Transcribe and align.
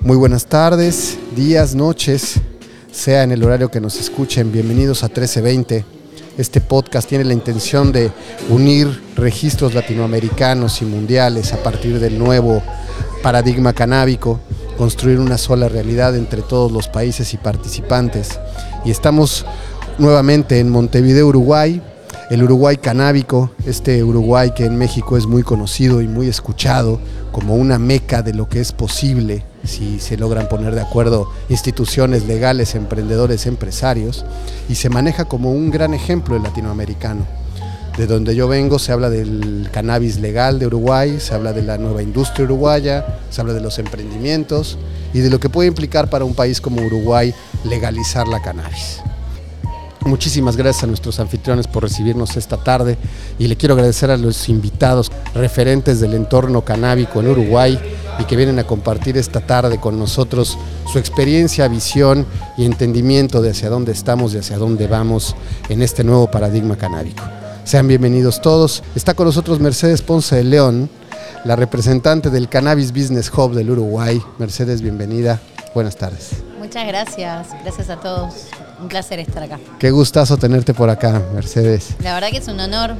Muy 0.00 0.16
buenas 0.16 0.46
tardes, 0.46 1.18
días, 1.34 1.74
noches, 1.74 2.40
sea 2.92 3.24
en 3.24 3.32
el 3.32 3.42
horario 3.42 3.68
que 3.68 3.80
nos 3.80 3.98
escuchen. 3.98 4.52
Bienvenidos 4.52 5.02
a 5.02 5.08
1320. 5.08 5.84
Este 6.38 6.60
podcast 6.60 7.08
tiene 7.08 7.24
la 7.24 7.32
intención 7.32 7.90
de 7.90 8.12
unir 8.48 9.02
registros 9.16 9.74
latinoamericanos 9.74 10.82
y 10.82 10.84
mundiales 10.84 11.52
a 11.52 11.64
partir 11.64 11.98
del 11.98 12.16
nuevo 12.16 12.62
paradigma 13.24 13.72
canábico, 13.72 14.38
construir 14.78 15.18
una 15.18 15.36
sola 15.36 15.68
realidad 15.68 16.14
entre 16.16 16.42
todos 16.42 16.70
los 16.70 16.86
países 16.86 17.34
y 17.34 17.36
participantes. 17.36 18.38
Y 18.84 18.92
estamos 18.92 19.44
nuevamente 19.98 20.60
en 20.60 20.70
Montevideo, 20.70 21.26
Uruguay, 21.26 21.82
el 22.30 22.44
Uruguay 22.44 22.76
canábico, 22.76 23.50
este 23.66 24.04
Uruguay 24.04 24.52
que 24.54 24.64
en 24.64 24.76
México 24.76 25.16
es 25.16 25.26
muy 25.26 25.42
conocido 25.42 26.00
y 26.02 26.06
muy 26.06 26.28
escuchado 26.28 27.00
como 27.32 27.56
una 27.56 27.80
meca 27.80 28.22
de 28.22 28.32
lo 28.32 28.48
que 28.48 28.60
es 28.60 28.72
posible 28.72 29.44
si 29.64 30.00
se 30.00 30.16
logran 30.16 30.48
poner 30.48 30.74
de 30.74 30.80
acuerdo 30.80 31.30
instituciones 31.48 32.26
legales, 32.26 32.74
emprendedores, 32.74 33.46
empresarios, 33.46 34.24
y 34.68 34.74
se 34.74 34.90
maneja 34.90 35.24
como 35.26 35.52
un 35.52 35.70
gran 35.70 35.94
ejemplo 35.94 36.36
el 36.36 36.42
latinoamericano. 36.42 37.26
De 37.96 38.06
donde 38.06 38.36
yo 38.36 38.46
vengo 38.46 38.78
se 38.78 38.92
habla 38.92 39.10
del 39.10 39.68
cannabis 39.72 40.20
legal 40.20 40.60
de 40.60 40.68
Uruguay, 40.68 41.18
se 41.18 41.34
habla 41.34 41.52
de 41.52 41.62
la 41.62 41.78
nueva 41.78 42.00
industria 42.00 42.44
uruguaya, 42.44 43.18
se 43.28 43.40
habla 43.40 43.54
de 43.54 43.60
los 43.60 43.80
emprendimientos 43.80 44.78
y 45.12 45.18
de 45.18 45.30
lo 45.30 45.40
que 45.40 45.48
puede 45.48 45.68
implicar 45.68 46.08
para 46.08 46.24
un 46.24 46.34
país 46.34 46.60
como 46.60 46.80
Uruguay 46.80 47.34
legalizar 47.64 48.28
la 48.28 48.40
cannabis. 48.40 49.00
Muchísimas 50.06 50.56
gracias 50.56 50.84
a 50.84 50.86
nuestros 50.86 51.18
anfitriones 51.18 51.66
por 51.66 51.82
recibirnos 51.82 52.36
esta 52.36 52.56
tarde 52.56 52.96
y 53.38 53.48
le 53.48 53.56
quiero 53.56 53.74
agradecer 53.74 54.10
a 54.12 54.16
los 54.16 54.48
invitados 54.48 55.10
referentes 55.34 55.98
del 55.98 56.14
entorno 56.14 56.64
canábico 56.64 57.20
en 57.20 57.28
Uruguay 57.28 57.78
y 58.18 58.24
que 58.24 58.36
vienen 58.36 58.58
a 58.58 58.64
compartir 58.64 59.16
esta 59.16 59.40
tarde 59.40 59.78
con 59.78 59.98
nosotros 59.98 60.58
su 60.90 60.98
experiencia, 60.98 61.68
visión 61.68 62.26
y 62.56 62.64
entendimiento 62.64 63.40
de 63.42 63.50
hacia 63.50 63.70
dónde 63.70 63.92
estamos 63.92 64.34
y 64.34 64.38
hacia 64.38 64.58
dónde 64.58 64.86
vamos 64.86 65.36
en 65.68 65.82
este 65.82 66.04
nuevo 66.04 66.30
paradigma 66.30 66.76
canábico. 66.76 67.22
Sean 67.64 67.86
bienvenidos 67.86 68.40
todos. 68.40 68.82
Está 68.94 69.14
con 69.14 69.26
nosotros 69.26 69.60
Mercedes 69.60 70.02
Ponce 70.02 70.36
de 70.36 70.44
León, 70.44 70.88
la 71.44 71.54
representante 71.54 72.30
del 72.30 72.48
Cannabis 72.48 72.92
Business 72.92 73.30
Hub 73.30 73.54
del 73.54 73.70
Uruguay. 73.70 74.20
Mercedes, 74.38 74.80
bienvenida. 74.80 75.40
Buenas 75.74 75.96
tardes. 75.96 76.30
Muchas 76.58 76.86
gracias. 76.86 77.48
Gracias 77.62 77.90
a 77.90 77.96
todos. 78.00 78.34
Un 78.80 78.88
placer 78.88 79.20
estar 79.20 79.42
acá. 79.42 79.58
Qué 79.78 79.90
gustazo 79.90 80.36
tenerte 80.36 80.74
por 80.74 80.90
acá, 80.90 81.22
Mercedes. 81.34 81.94
La 82.00 82.14
verdad 82.14 82.30
que 82.30 82.38
es 82.38 82.48
un 82.48 82.58
honor. 82.58 82.94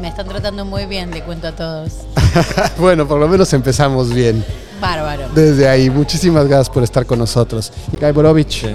Me 0.00 0.08
están 0.08 0.26
tratando 0.26 0.64
muy 0.64 0.86
bien, 0.86 1.10
le 1.10 1.22
cuento 1.22 1.48
a 1.48 1.52
todos. 1.52 1.92
bueno, 2.78 3.06
por 3.06 3.20
lo 3.20 3.28
menos 3.28 3.52
empezamos 3.52 4.12
bien. 4.12 4.44
Bárbaro. 4.80 5.28
Desde 5.34 5.68
ahí, 5.68 5.90
muchísimas 5.90 6.46
gracias 6.48 6.70
por 6.70 6.82
estar 6.82 7.06
con 7.06 7.18
nosotros. 7.18 7.72
Guy 8.00 8.10
Borovich, 8.10 8.66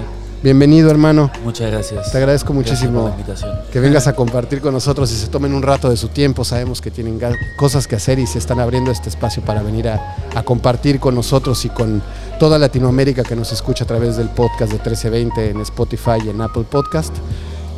bienvenido 0.42 0.90
hermano. 0.90 1.30
Muchas 1.44 1.70
gracias. 1.70 2.10
Te 2.10 2.18
agradezco 2.18 2.54
muchísimo 2.54 3.00
por 3.00 3.10
la 3.10 3.16
invitación. 3.16 3.58
que 3.70 3.80
vengas 3.80 4.06
a 4.06 4.14
compartir 4.14 4.60
con 4.62 4.72
nosotros 4.72 5.12
y 5.12 5.16
se 5.16 5.26
tomen 5.26 5.52
un 5.52 5.62
rato 5.62 5.90
de 5.90 5.98
su 5.98 6.08
tiempo. 6.08 6.44
Sabemos 6.44 6.80
que 6.80 6.90
tienen 6.90 7.20
cosas 7.58 7.86
que 7.86 7.96
hacer 7.96 8.18
y 8.18 8.26
se 8.26 8.38
están 8.38 8.58
abriendo 8.60 8.90
este 8.90 9.10
espacio 9.10 9.42
para 9.42 9.62
venir 9.62 9.88
a, 9.88 10.16
a 10.34 10.42
compartir 10.44 10.98
con 10.98 11.14
nosotros 11.14 11.62
y 11.66 11.68
con 11.68 12.00
toda 12.38 12.58
Latinoamérica 12.58 13.22
que 13.22 13.36
nos 13.36 13.52
escucha 13.52 13.84
a 13.84 13.86
través 13.86 14.16
del 14.16 14.30
podcast 14.30 14.72
de 14.72 14.78
1320 14.78 15.50
en 15.50 15.60
Spotify 15.60 16.18
y 16.24 16.30
en 16.30 16.40
Apple 16.40 16.64
Podcast. 16.70 17.14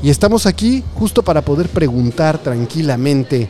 Y 0.03 0.09
estamos 0.09 0.47
aquí 0.47 0.83
justo 0.95 1.23
para 1.23 1.43
poder 1.43 1.69
preguntar 1.69 2.39
tranquilamente 2.39 3.49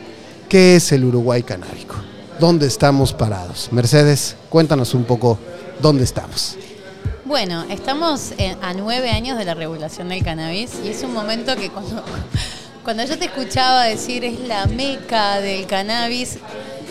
qué 0.49 0.75
es 0.75 0.91
el 0.91 1.05
Uruguay 1.05 1.43
canábico, 1.43 1.95
dónde 2.39 2.67
estamos 2.67 3.13
parados. 3.13 3.69
Mercedes, 3.71 4.35
cuéntanos 4.49 4.93
un 4.93 5.05
poco 5.05 5.39
dónde 5.81 6.03
estamos. 6.03 6.57
Bueno, 7.23 7.63
estamos 7.69 8.33
a 8.61 8.73
nueve 8.73 9.09
años 9.09 9.37
de 9.37 9.45
la 9.45 9.53
regulación 9.53 10.09
del 10.09 10.23
cannabis 10.23 10.71
y 10.83 10.89
es 10.89 11.03
un 11.03 11.13
momento 11.13 11.55
que 11.55 11.69
cuando, 11.69 12.03
cuando 12.83 13.05
yo 13.05 13.17
te 13.17 13.25
escuchaba 13.25 13.85
decir 13.85 14.25
es 14.25 14.37
la 14.41 14.65
meca 14.65 15.39
del 15.39 15.65
cannabis, 15.67 16.39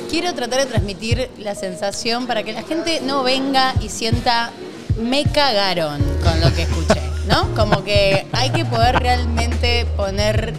quiero 0.08 0.32
tratar 0.32 0.60
de 0.60 0.66
transmitir 0.66 1.30
la 1.38 1.54
sensación 1.54 2.26
para 2.26 2.42
que 2.42 2.54
la 2.54 2.62
gente 2.62 3.02
no 3.04 3.22
venga 3.22 3.74
y 3.82 3.90
sienta 3.90 4.52
me 4.98 5.24
cagaron 5.24 6.00
con 6.22 6.40
lo 6.40 6.54
que 6.54 6.62
escuché, 6.62 7.00
¿no? 7.30 7.54
Como 7.54 7.84
que 7.84 8.26
hay 8.32 8.50
que 8.50 8.64
poder 8.64 8.98
realmente 8.98 9.86
poner 9.96 10.52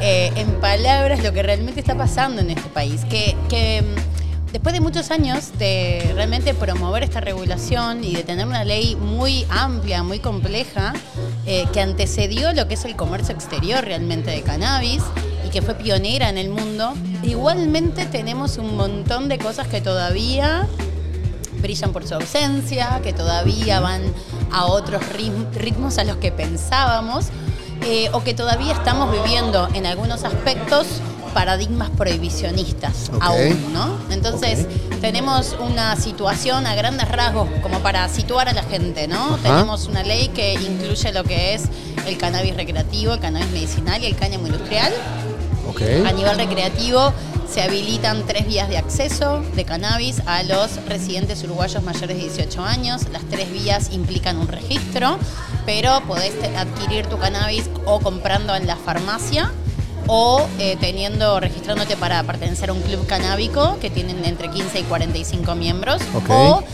eh, 0.00 0.32
en 0.36 0.60
palabras 0.60 1.22
lo 1.22 1.32
que 1.32 1.42
realmente 1.42 1.80
está 1.80 1.96
pasando 1.96 2.40
en 2.40 2.50
este 2.50 2.68
país. 2.68 3.04
Que, 3.04 3.36
que 3.48 3.82
mm, 3.82 4.52
después 4.52 4.72
de 4.72 4.80
muchos 4.80 5.10
años 5.10 5.56
de 5.58 6.12
realmente 6.14 6.54
promover 6.54 7.02
esta 7.04 7.20
regulación 7.20 8.04
y 8.04 8.14
de 8.14 8.24
tener 8.24 8.46
una 8.46 8.64
ley 8.64 8.96
muy 8.96 9.46
amplia, 9.48 10.02
muy 10.02 10.18
compleja, 10.18 10.92
eh, 11.46 11.66
que 11.72 11.80
antecedió 11.80 12.52
lo 12.52 12.66
que 12.68 12.74
es 12.74 12.84
el 12.84 12.96
comercio 12.96 13.34
exterior 13.34 13.84
realmente 13.84 14.30
de 14.30 14.42
cannabis 14.42 15.02
y 15.46 15.50
que 15.50 15.62
fue 15.62 15.74
pionera 15.74 16.28
en 16.28 16.36
el 16.36 16.50
mundo, 16.50 16.94
igualmente 17.22 18.06
tenemos 18.06 18.58
un 18.58 18.76
montón 18.76 19.28
de 19.28 19.38
cosas 19.38 19.68
que 19.68 19.80
todavía 19.80 20.66
brillan 21.60 21.92
por 21.92 22.06
su 22.06 22.14
ausencia, 22.14 23.00
que 23.02 23.12
todavía 23.12 23.80
van 23.80 24.02
a 24.50 24.66
otros 24.66 25.02
ritm- 25.16 25.50
ritmos 25.52 25.98
a 25.98 26.04
los 26.04 26.16
que 26.16 26.32
pensábamos, 26.32 27.26
eh, 27.82 28.08
o 28.12 28.22
que 28.24 28.34
todavía 28.34 28.72
estamos 28.72 29.12
viviendo 29.12 29.68
en 29.74 29.86
algunos 29.86 30.24
aspectos 30.24 30.86
paradigmas 31.34 31.90
prohibicionistas 31.90 33.10
aún, 33.20 33.72
¿no? 33.72 33.98
Entonces, 34.10 34.66
tenemos 35.00 35.54
una 35.60 35.94
situación 35.94 36.66
a 36.66 36.74
grandes 36.74 37.06
rasgos, 37.08 37.48
como 37.62 37.78
para 37.80 38.08
situar 38.08 38.48
a 38.48 38.52
la 38.52 38.62
gente, 38.64 39.06
¿no? 39.06 39.34
Ajá. 39.34 39.38
Tenemos 39.42 39.86
una 39.86 40.02
ley 40.02 40.28
que 40.28 40.54
incluye 40.54 41.12
lo 41.12 41.22
que 41.24 41.54
es 41.54 41.64
el 42.06 42.16
cannabis 42.18 42.56
recreativo, 42.56 43.12
el 43.12 43.20
cannabis 43.20 43.50
medicinal 43.50 44.02
y 44.02 44.06
el 44.06 44.16
cáñamo 44.16 44.46
industrial. 44.46 44.92
Ok. 45.68 45.82
A 46.06 46.12
nivel 46.12 46.36
recreativo 46.38 47.12
se 47.50 47.62
habilitan 47.62 48.26
tres 48.26 48.46
vías 48.46 48.68
de 48.68 48.76
acceso 48.76 49.40
de 49.54 49.64
cannabis 49.64 50.22
a 50.26 50.42
los 50.42 50.84
residentes 50.86 51.42
uruguayos 51.44 51.82
mayores 51.82 52.16
de 52.16 52.22
18 52.22 52.62
años. 52.62 53.08
Las 53.10 53.24
tres 53.24 53.50
vías 53.50 53.90
implican 53.92 54.38
un 54.38 54.48
registro, 54.48 55.18
pero 55.64 56.00
podés 56.06 56.34
adquirir 56.56 57.06
tu 57.06 57.18
cannabis 57.18 57.70
o 57.86 58.00
comprando 58.00 58.54
en 58.54 58.66
la 58.66 58.76
farmacia 58.76 59.50
o 60.06 60.46
eh, 60.58 60.76
teniendo, 60.80 61.40
registrándote 61.40 61.96
para 61.96 62.22
pertenecer 62.22 62.70
a 62.70 62.72
un 62.72 62.82
club 62.82 63.06
canábico 63.06 63.78
que 63.80 63.90
tienen 63.90 64.24
entre 64.24 64.50
15 64.50 64.80
y 64.80 64.82
45 64.84 65.54
miembros. 65.54 66.02
Ok. 66.14 66.30
O 66.30 66.64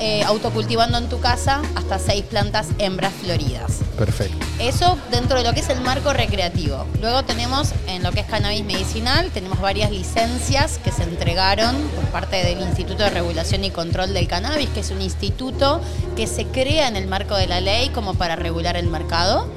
eh, 0.00 0.22
autocultivando 0.24 0.98
en 0.98 1.08
tu 1.08 1.20
casa 1.20 1.62
hasta 1.74 1.98
seis 1.98 2.24
plantas 2.24 2.68
hembras 2.78 3.12
floridas. 3.14 3.80
Perfecto. 3.96 4.44
Eso 4.58 4.98
dentro 5.10 5.38
de 5.38 5.44
lo 5.44 5.54
que 5.54 5.60
es 5.60 5.68
el 5.70 5.80
marco 5.80 6.12
recreativo. 6.12 6.86
Luego 7.00 7.24
tenemos 7.24 7.72
en 7.86 8.02
lo 8.02 8.12
que 8.12 8.20
es 8.20 8.26
cannabis 8.26 8.64
medicinal, 8.64 9.30
tenemos 9.30 9.60
varias 9.60 9.90
licencias 9.90 10.78
que 10.78 10.92
se 10.92 11.02
entregaron 11.02 11.76
por 11.94 12.04
parte 12.06 12.44
del 12.44 12.60
Instituto 12.60 13.04
de 13.04 13.10
Regulación 13.10 13.64
y 13.64 13.70
Control 13.70 14.12
del 14.12 14.28
Cannabis, 14.28 14.68
que 14.70 14.80
es 14.80 14.90
un 14.90 15.00
instituto 15.00 15.80
que 16.14 16.26
se 16.26 16.44
crea 16.46 16.88
en 16.88 16.96
el 16.96 17.06
marco 17.06 17.36
de 17.36 17.46
la 17.46 17.60
ley 17.60 17.88
como 17.90 18.14
para 18.14 18.36
regular 18.36 18.76
el 18.76 18.88
mercado. 18.88 19.48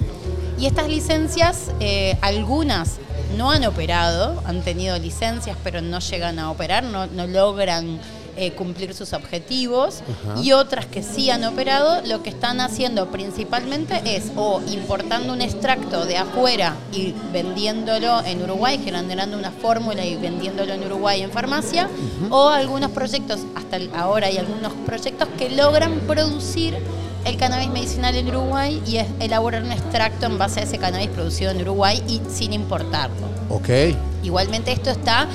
Y 0.57 0.67
estas 0.67 0.87
licencias, 0.89 1.71
eh, 1.79 2.17
algunas 2.21 2.97
no 3.37 3.51
han 3.51 3.65
operado, 3.65 4.41
han 4.45 4.61
tenido 4.61 4.97
licencias 4.97 5.57
pero 5.63 5.81
no 5.81 5.99
llegan 5.99 6.39
a 6.39 6.51
operar, 6.51 6.83
no, 6.83 7.07
no 7.07 7.27
logran 7.27 7.99
eh, 8.41 8.53
cumplir 8.53 8.93
sus 8.93 9.11
objetivos 9.11 10.01
Ajá. 10.01 10.41
y 10.41 10.53
otras 10.53 10.85
que 10.85 11.03
sí 11.03 11.29
han 11.29 11.43
operado, 11.43 12.01
lo 12.05 12.23
que 12.23 12.29
están 12.29 12.61
haciendo 12.61 13.11
principalmente 13.11 14.01
es 14.05 14.31
o 14.37 14.61
importando 14.71 15.33
un 15.33 15.41
extracto 15.41 16.05
de 16.05 16.15
afuera 16.15 16.75
y 16.93 17.13
vendiéndolo 17.33 18.23
en 18.23 18.41
Uruguay, 18.41 18.79
generando 18.81 19.37
una 19.37 19.51
fórmula 19.51 20.05
y 20.05 20.15
vendiéndolo 20.15 20.73
en 20.73 20.85
Uruguay 20.85 21.21
en 21.21 21.31
farmacia, 21.31 21.89
o 22.29 22.47
algunos 22.47 22.91
proyectos, 22.91 23.41
hasta 23.55 23.77
ahora 23.99 24.27
hay 24.27 24.37
algunos 24.37 24.71
proyectos 24.85 25.27
que 25.37 25.49
logran 25.49 25.99
producir 26.07 26.77
el 27.25 27.35
cannabis 27.35 27.69
medicinal 27.69 28.15
en 28.15 28.29
Uruguay 28.29 28.81
y 28.87 28.97
es 28.97 29.07
elaborar 29.19 29.63
un 29.63 29.71
extracto 29.71 30.25
en 30.27 30.37
base 30.37 30.61
a 30.61 30.63
ese 30.63 30.77
cannabis 30.77 31.09
producido 31.09 31.51
en 31.51 31.61
Uruguay 31.61 32.01
y 32.07 32.21
sin 32.29 32.53
importarlo. 32.53 33.27
Ok. 33.49 33.69
Igualmente 34.23 34.71
esto 34.71 34.89
está, 34.89 35.27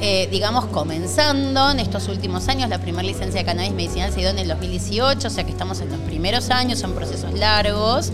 eh, 0.00 0.28
digamos, 0.30 0.66
comenzando 0.66 1.70
en 1.70 1.78
estos 1.78 2.08
últimos 2.08 2.48
años. 2.48 2.68
La 2.70 2.78
primera 2.78 3.02
licencia 3.02 3.40
de 3.40 3.44
cannabis 3.44 3.72
medicinal 3.72 4.12
se 4.12 4.20
dio 4.20 4.30
en 4.30 4.38
el 4.38 4.48
2018, 4.48 5.28
o 5.28 5.30
sea 5.30 5.44
que 5.44 5.50
estamos 5.50 5.80
en 5.80 5.90
los 5.90 5.98
primeros 6.00 6.50
años, 6.50 6.78
son 6.78 6.94
procesos 6.94 7.32
largos, 7.34 8.10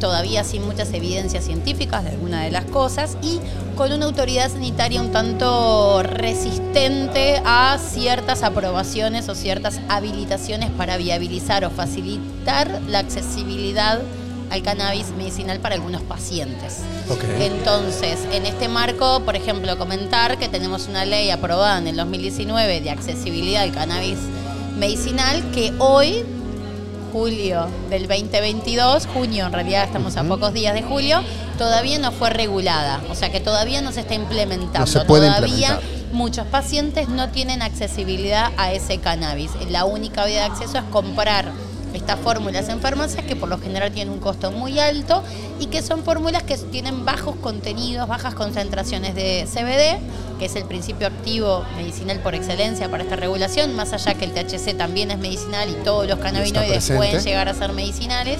todavía 0.00 0.44
sin 0.44 0.66
muchas 0.66 0.92
evidencias 0.92 1.44
científicas 1.44 2.04
de 2.04 2.10
alguna 2.10 2.42
de 2.42 2.50
las 2.50 2.64
cosas 2.64 3.16
y 3.22 3.38
con 3.76 3.92
una 3.92 4.06
autoridad 4.06 4.50
sanitaria 4.50 5.00
un 5.00 5.12
tanto 5.12 6.02
resistente 6.02 7.40
a 7.44 7.78
ciertas 7.78 8.42
aprobaciones 8.42 9.28
o 9.28 9.34
ciertas 9.34 9.80
habilitaciones 9.88 10.70
para 10.70 10.96
viabilizar 10.96 11.64
o 11.64 11.70
facilitar 11.70 12.80
la 12.88 12.98
accesibilidad 12.98 14.00
al 14.50 14.62
cannabis 14.62 15.08
medicinal 15.16 15.60
para 15.60 15.76
algunos 15.76 16.02
pacientes. 16.02 16.78
Entonces, 17.40 18.18
en 18.32 18.46
este 18.46 18.68
marco, 18.68 19.20
por 19.24 19.36
ejemplo, 19.36 19.78
comentar 19.78 20.38
que 20.38 20.48
tenemos 20.48 20.88
una 20.88 21.04
ley 21.04 21.30
aprobada 21.30 21.78
en 21.78 21.86
el 21.86 21.96
2019 21.96 22.80
de 22.80 22.90
accesibilidad 22.90 23.62
al 23.62 23.72
cannabis 23.72 24.18
medicinal 24.76 25.42
que 25.52 25.72
hoy 25.78 26.24
julio 27.12 27.66
del 27.88 28.06
2022, 28.06 29.06
junio 29.06 29.46
en 29.46 29.52
realidad 29.52 29.84
estamos 29.84 30.16
a 30.16 30.24
pocos 30.24 30.52
días 30.52 30.74
de 30.74 30.82
julio, 30.82 31.22
todavía 31.58 31.98
no 31.98 32.12
fue 32.12 32.30
regulada, 32.30 33.00
o 33.10 33.14
sea 33.14 33.30
que 33.30 33.40
todavía 33.40 33.82
no 33.82 33.92
se 33.92 34.00
está 34.00 34.14
implementando. 34.14 34.78
No 34.80 34.86
se 34.86 35.00
puede 35.00 35.26
todavía 35.26 35.72
implementar. 35.72 36.12
muchos 36.12 36.46
pacientes 36.46 37.08
no 37.08 37.28
tienen 37.30 37.62
accesibilidad 37.62 38.52
a 38.56 38.72
ese 38.72 38.98
cannabis. 38.98 39.50
La 39.68 39.84
única 39.84 40.24
vía 40.24 40.40
de 40.40 40.46
acceso 40.52 40.78
es 40.78 40.84
comprar 40.84 41.52
estas 41.94 42.18
fórmulas 42.20 42.68
en 42.68 42.80
farmacias 42.80 43.24
que 43.24 43.36
por 43.36 43.48
lo 43.48 43.58
general 43.58 43.90
tienen 43.92 44.12
un 44.14 44.20
costo 44.20 44.50
muy 44.52 44.78
alto 44.78 45.22
y 45.58 45.66
que 45.66 45.82
son 45.82 46.02
fórmulas 46.04 46.42
que 46.44 46.56
tienen 46.56 47.04
bajos 47.04 47.36
contenidos, 47.36 48.06
bajas 48.08 48.34
concentraciones 48.34 49.14
de 49.14 49.46
CBD, 49.52 50.38
que 50.38 50.46
es 50.46 50.56
el 50.56 50.64
principio 50.64 51.06
activo 51.06 51.64
medicinal 51.76 52.18
por 52.20 52.34
excelencia 52.34 52.88
para 52.90 53.02
esta 53.02 53.16
regulación, 53.16 53.74
más 53.74 53.92
allá 53.92 54.14
que 54.14 54.24
el 54.24 54.32
THC 54.32 54.76
también 54.76 55.10
es 55.10 55.18
medicinal 55.18 55.68
y 55.68 55.74
todos 55.84 56.06
los 56.06 56.18
cannabinoides 56.18 56.84
pueden 56.96 57.12
llegar 57.24 57.48
a 57.48 57.54
ser 57.54 57.72
medicinales. 57.72 58.38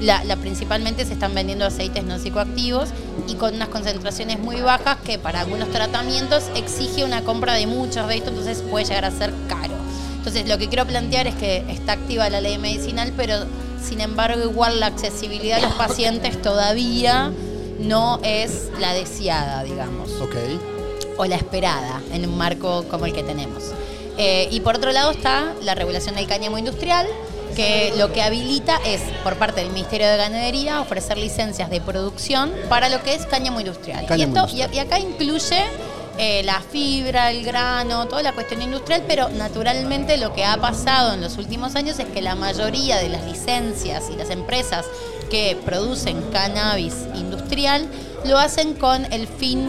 La, 0.00 0.22
la- 0.22 0.36
principalmente 0.36 1.04
se 1.04 1.14
están 1.14 1.34
vendiendo 1.34 1.64
aceites 1.66 2.04
no 2.04 2.18
psicoactivos 2.20 2.88
y 3.26 3.34
con 3.34 3.54
unas 3.56 3.66
concentraciones 3.68 4.38
muy 4.38 4.60
bajas 4.60 4.98
que 5.04 5.18
para 5.18 5.40
algunos 5.40 5.70
tratamientos 5.72 6.44
exige 6.54 7.04
una 7.04 7.22
compra 7.22 7.54
de 7.54 7.66
muchos 7.66 8.06
de 8.06 8.16
estos, 8.18 8.28
entonces 8.30 8.62
puede 8.70 8.84
llegar 8.84 9.04
a 9.06 9.10
ser 9.10 9.32
caro. 9.48 9.74
Entonces 10.18 10.46
lo 10.48 10.58
que 10.58 10.68
quiero 10.68 10.86
plantear 10.86 11.26
es 11.26 11.34
que 11.36 11.64
está 11.70 11.92
activa 11.92 12.28
la 12.28 12.40
ley 12.40 12.58
medicinal, 12.58 13.12
pero 13.16 13.44
sin 13.82 14.00
embargo 14.00 14.42
igual 14.42 14.80
la 14.80 14.86
accesibilidad 14.86 15.58
a 15.58 15.62
los 15.62 15.72
pacientes 15.74 16.40
todavía 16.42 17.30
no 17.78 18.20
es 18.22 18.68
la 18.80 18.92
deseada, 18.92 19.62
digamos 19.62 20.10
Ok. 20.20 20.34
o 21.16 21.24
la 21.24 21.36
esperada 21.36 22.00
en 22.12 22.28
un 22.28 22.36
marco 22.36 22.84
como 22.90 23.06
el 23.06 23.12
que 23.12 23.22
tenemos. 23.22 23.62
Eh, 24.18 24.48
y 24.50 24.60
por 24.60 24.74
otro 24.76 24.90
lado 24.92 25.12
está 25.12 25.52
la 25.62 25.74
regulación 25.76 26.16
del 26.16 26.26
cáñamo 26.26 26.58
industrial, 26.58 27.06
que 27.54 27.92
lo 27.96 28.12
que 28.12 28.20
habilita 28.22 28.78
es, 28.84 29.00
por 29.24 29.36
parte 29.36 29.60
del 29.62 29.70
Ministerio 29.72 30.08
de 30.08 30.16
Ganadería, 30.16 30.80
ofrecer 30.80 31.16
licencias 31.18 31.70
de 31.70 31.80
producción 31.80 32.52
para 32.68 32.88
lo 32.88 33.02
que 33.02 33.14
es 33.14 33.26
cáñamo 33.26 33.60
industrial. 33.60 34.04
Cáñamo 34.06 34.18
y, 34.18 34.22
esto, 34.38 34.40
industrial. 34.56 34.70
y- 34.72 34.76
y 34.76 34.78
acá 34.80 34.98
incluye 34.98 35.64
eh, 36.18 36.42
la 36.42 36.60
fibra, 36.60 37.30
el 37.30 37.44
grano, 37.44 38.08
toda 38.08 38.22
la 38.22 38.32
cuestión 38.32 38.60
industrial, 38.60 39.04
pero 39.06 39.28
naturalmente 39.28 40.16
lo 40.16 40.32
que 40.32 40.44
ha 40.44 40.56
pasado 40.56 41.14
en 41.14 41.20
los 41.20 41.38
últimos 41.38 41.76
años 41.76 41.98
es 42.00 42.06
que 42.06 42.20
la 42.20 42.34
mayoría 42.34 42.98
de 42.98 43.08
las 43.08 43.24
licencias 43.24 44.10
y 44.12 44.16
las 44.16 44.30
empresas 44.30 44.84
que 45.30 45.56
producen 45.64 46.20
cannabis 46.32 46.94
industrial 47.14 47.86
lo 48.24 48.38
hacen 48.38 48.74
con 48.74 49.10
el 49.12 49.28
fin 49.28 49.68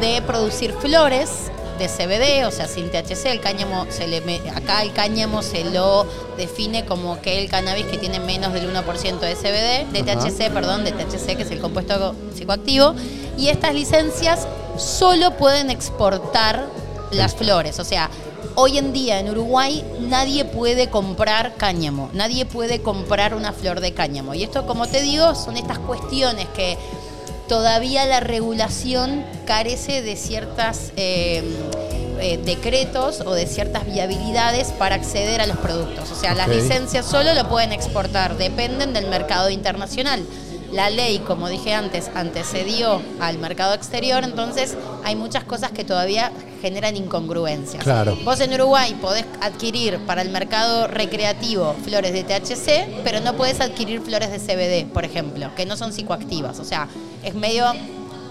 de 0.00 0.22
producir 0.22 0.72
flores 0.72 1.52
de 1.78 1.88
CBD, 1.88 2.46
o 2.46 2.50
sea, 2.50 2.68
sin 2.68 2.90
THC, 2.90 3.26
el 3.26 3.40
cáñamo 3.40 3.86
se 3.90 4.06
le 4.06 4.18
acá 4.54 4.82
el 4.82 4.92
cáñamo 4.92 5.42
se 5.42 5.64
lo 5.64 6.06
define 6.36 6.84
como 6.84 7.20
que 7.20 7.38
el 7.42 7.50
cannabis 7.50 7.86
que 7.86 7.98
tiene 7.98 8.20
menos 8.20 8.52
del 8.52 8.72
1% 8.72 9.18
de 9.18 9.34
CBD, 9.34 9.92
de 9.92 10.10
Ajá. 10.12 10.20
THC, 10.20 10.50
perdón, 10.52 10.84
de 10.84 10.92
THC, 10.92 11.36
que 11.36 11.42
es 11.42 11.50
el 11.50 11.60
compuesto 11.60 12.14
psicoactivo, 12.34 12.94
y 13.36 13.48
estas 13.48 13.74
licencias 13.74 14.46
solo 14.78 15.36
pueden 15.36 15.70
exportar 15.70 16.66
las 17.12 17.34
flores, 17.34 17.78
o 17.78 17.84
sea, 17.84 18.10
Hoy 18.58 18.78
en 18.78 18.94
día 18.94 19.20
en 19.20 19.28
Uruguay 19.28 19.84
nadie 20.00 20.46
puede 20.46 20.88
comprar 20.88 21.56
cáñamo, 21.58 22.08
nadie 22.14 22.46
puede 22.46 22.80
comprar 22.80 23.34
una 23.34 23.52
flor 23.52 23.80
de 23.80 23.92
cáñamo. 23.92 24.32
Y 24.32 24.44
esto, 24.44 24.66
como 24.66 24.86
te 24.86 25.02
digo, 25.02 25.34
son 25.34 25.58
estas 25.58 25.78
cuestiones 25.78 26.46
que 26.56 26.78
todavía 27.48 28.06
la 28.06 28.20
regulación 28.20 29.24
carece 29.46 30.02
de 30.02 30.16
ciertas 30.16 30.92
eh, 30.96 31.42
eh, 32.20 32.38
decretos 32.44 33.20
o 33.20 33.34
de 33.34 33.46
ciertas 33.46 33.86
viabilidades 33.86 34.68
para 34.68 34.96
acceder 34.96 35.40
a 35.40 35.46
los 35.46 35.58
productos. 35.58 36.10
O 36.10 36.14
sea, 36.14 36.34
las 36.34 36.48
licencias 36.48 37.06
solo 37.06 37.34
lo 37.34 37.48
pueden 37.48 37.72
exportar, 37.72 38.36
dependen 38.36 38.92
del 38.92 39.08
mercado 39.08 39.50
internacional. 39.50 40.24
La 40.72 40.90
ley, 40.90 41.20
como 41.20 41.48
dije 41.48 41.74
antes, 41.74 42.10
antecedió 42.14 43.00
al 43.20 43.38
mercado 43.38 43.74
exterior, 43.74 44.24
entonces 44.24 44.76
hay 45.04 45.14
muchas 45.14 45.44
cosas 45.44 45.70
que 45.70 45.84
todavía 45.84 46.32
generan 46.60 46.96
incongruencias. 46.96 47.82
Claro. 47.82 48.16
Vos 48.24 48.40
en 48.40 48.52
Uruguay 48.52 48.96
podés 49.00 49.24
adquirir 49.40 49.98
para 50.06 50.22
el 50.22 50.30
mercado 50.30 50.86
recreativo 50.88 51.74
flores 51.84 52.12
de 52.12 52.24
THC, 52.24 53.02
pero 53.04 53.20
no 53.20 53.36
podés 53.36 53.60
adquirir 53.60 54.00
flores 54.00 54.30
de 54.30 54.38
CBD, 54.38 54.92
por 54.92 55.04
ejemplo, 55.04 55.54
que 55.54 55.66
no 55.66 55.76
son 55.76 55.92
psicoactivas. 55.92 56.58
O 56.58 56.64
sea, 56.64 56.88
es 57.22 57.34
medio 57.34 57.66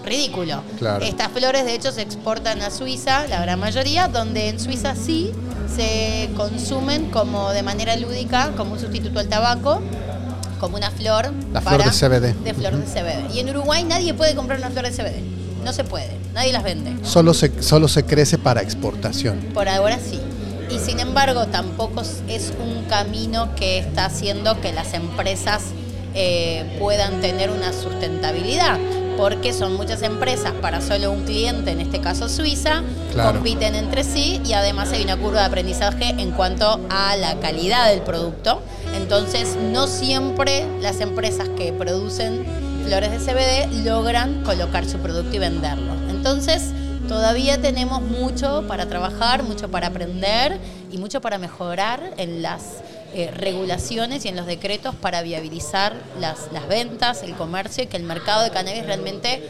ridículo. 0.04 0.62
Claro. 0.78 1.04
Estas 1.04 1.28
flores, 1.28 1.64
de 1.64 1.74
hecho, 1.74 1.92
se 1.92 2.02
exportan 2.02 2.62
a 2.62 2.70
Suiza, 2.70 3.26
la 3.26 3.40
gran 3.40 3.58
mayoría, 3.58 4.08
donde 4.08 4.48
en 4.48 4.60
Suiza 4.60 4.94
sí 4.94 5.32
se 5.74 6.30
consumen 6.36 7.10
como 7.10 7.50
de 7.50 7.62
manera 7.62 7.96
lúdica, 7.96 8.52
como 8.56 8.74
un 8.74 8.80
sustituto 8.80 9.18
al 9.18 9.28
tabaco, 9.28 9.82
como 10.58 10.76
una 10.76 10.90
flor. 10.90 11.32
La 11.52 11.60
flor 11.60 11.84
de 11.84 11.90
CBD. 11.90 12.34
De 12.44 12.54
flor 12.54 12.74
de 12.76 12.84
CBD. 12.84 13.34
Y 13.34 13.40
en 13.40 13.50
Uruguay 13.50 13.84
nadie 13.84 14.14
puede 14.14 14.34
comprar 14.34 14.58
una 14.58 14.70
flor 14.70 14.84
de 14.84 14.90
CBD. 14.92 15.22
No 15.64 15.72
se 15.72 15.84
puede. 15.84 16.10
Nadie 16.34 16.52
las 16.52 16.62
vende. 16.62 16.94
Solo 17.04 17.34
se, 17.34 17.62
solo 17.62 17.88
se 17.88 18.04
crece 18.04 18.38
para 18.38 18.62
exportación. 18.62 19.38
Por 19.54 19.68
ahora 19.68 19.98
sí. 19.98 20.20
Y 20.70 20.78
sin 20.78 21.00
embargo, 21.00 21.46
tampoco 21.46 22.02
es 22.28 22.52
un 22.62 22.84
camino 22.88 23.54
que 23.56 23.78
está 23.78 24.06
haciendo 24.06 24.60
que 24.60 24.72
las 24.72 24.94
empresas 24.94 25.62
eh, 26.14 26.76
puedan 26.78 27.20
tener 27.20 27.50
una 27.50 27.72
sustentabilidad. 27.72 28.78
Porque 29.16 29.54
son 29.54 29.74
muchas 29.76 30.02
empresas 30.02 30.52
para 30.60 30.82
solo 30.82 31.10
un 31.10 31.24
cliente, 31.24 31.70
en 31.70 31.80
este 31.80 32.00
caso 32.02 32.28
Suiza, 32.28 32.82
Claro. 33.12 33.32
compiten 33.32 33.74
entre 33.74 34.04
sí 34.04 34.42
y 34.44 34.52
además 34.52 34.92
hay 34.92 35.02
una 35.04 35.16
curva 35.16 35.40
de 35.40 35.46
aprendizaje 35.46 36.10
en 36.18 36.32
cuanto 36.32 36.80
a 36.90 37.16
la 37.16 37.36
calidad 37.40 37.88
del 37.88 38.02
producto. 38.02 38.60
Entonces, 38.96 39.56
no 39.56 39.86
siempre 39.86 40.66
las 40.80 41.00
empresas 41.00 41.48
que 41.50 41.72
producen 41.72 42.44
flores 42.84 43.10
de 43.10 43.18
CBD 43.18 43.84
logran 43.84 44.42
colocar 44.42 44.84
su 44.86 44.98
producto 44.98 45.36
y 45.36 45.38
venderlo. 45.38 45.92
Entonces, 46.08 46.70
todavía 47.08 47.60
tenemos 47.60 48.02
mucho 48.02 48.64
para 48.66 48.86
trabajar, 48.86 49.42
mucho 49.42 49.70
para 49.70 49.88
aprender 49.88 50.58
y 50.90 50.98
mucho 50.98 51.20
para 51.20 51.38
mejorar 51.38 52.14
en 52.16 52.42
las 52.42 52.82
eh, 53.14 53.30
regulaciones 53.32 54.24
y 54.24 54.28
en 54.28 54.36
los 54.36 54.46
decretos 54.46 54.94
para 54.94 55.22
viabilizar 55.22 55.94
las, 56.20 56.52
las 56.52 56.68
ventas, 56.68 57.22
el 57.22 57.34
comercio 57.34 57.84
y 57.84 57.86
que 57.86 57.96
el 57.96 58.02
mercado 58.02 58.42
de 58.42 58.50
cannabis 58.50 58.84
realmente 58.84 59.42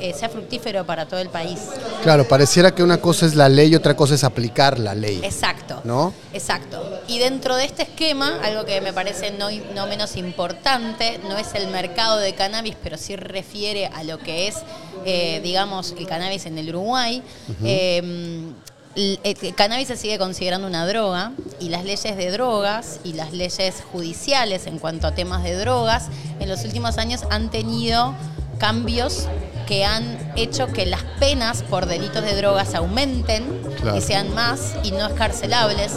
eh, 0.00 0.12
sea 0.12 0.28
fructífero 0.28 0.84
para 0.84 1.06
todo 1.06 1.20
el 1.20 1.28
país. 1.28 1.58
Claro, 2.02 2.26
pareciera 2.26 2.74
que 2.74 2.82
una 2.82 2.98
cosa 2.98 3.26
es 3.26 3.34
la 3.34 3.48
ley 3.48 3.72
y 3.72 3.74
otra 3.74 3.94
cosa 3.96 4.14
es 4.14 4.24
aplicar 4.24 4.78
la 4.78 4.94
ley. 4.94 5.20
Exacto. 5.22 5.80
¿No? 5.84 6.12
Exacto. 6.32 7.00
Y 7.06 7.18
dentro 7.18 7.56
de 7.56 7.64
este 7.64 7.82
esquema, 7.82 8.40
algo 8.42 8.64
que 8.64 8.80
me 8.80 8.92
parece 8.92 9.30
no, 9.30 9.48
no 9.74 9.86
menos 9.86 10.16
importante, 10.16 11.20
no 11.28 11.36
es 11.38 11.54
el 11.54 11.68
mercado 11.68 12.18
de 12.18 12.34
cannabis, 12.34 12.76
pero 12.82 12.96
sí 12.98 13.16
refiere 13.16 13.86
a 13.86 14.02
lo 14.04 14.18
que 14.18 14.48
es, 14.48 14.56
eh, 15.04 15.40
digamos, 15.42 15.94
el 15.98 16.06
cannabis 16.06 16.46
en 16.46 16.58
el 16.58 16.68
Uruguay. 16.70 17.22
Eh, 17.64 18.52
el, 18.94 19.18
el 19.22 19.54
cannabis 19.54 19.88
se 19.88 19.96
sigue 19.96 20.18
considerando 20.18 20.66
una 20.66 20.86
droga 20.86 21.32
y 21.60 21.70
las 21.70 21.84
leyes 21.84 22.16
de 22.16 22.30
drogas 22.30 23.00
y 23.04 23.14
las 23.14 23.32
leyes 23.32 23.82
judiciales 23.90 24.66
en 24.66 24.78
cuanto 24.78 25.06
a 25.06 25.14
temas 25.14 25.42
de 25.44 25.54
drogas 25.54 26.08
en 26.40 26.48
los 26.48 26.64
últimos 26.64 26.98
años 26.98 27.22
han 27.30 27.50
tenido 27.50 28.14
cambios 28.62 29.26
que 29.66 29.84
han 29.84 30.32
hecho 30.36 30.68
que 30.68 30.86
las 30.86 31.02
penas 31.18 31.64
por 31.64 31.86
delitos 31.86 32.22
de 32.22 32.36
drogas 32.36 32.76
aumenten 32.76 33.42
Claro. 33.80 33.96
y 33.96 34.00
sean 34.00 34.32
más 34.34 34.74
y 34.84 34.92
no 34.92 35.04
escarcelables. 35.04 35.90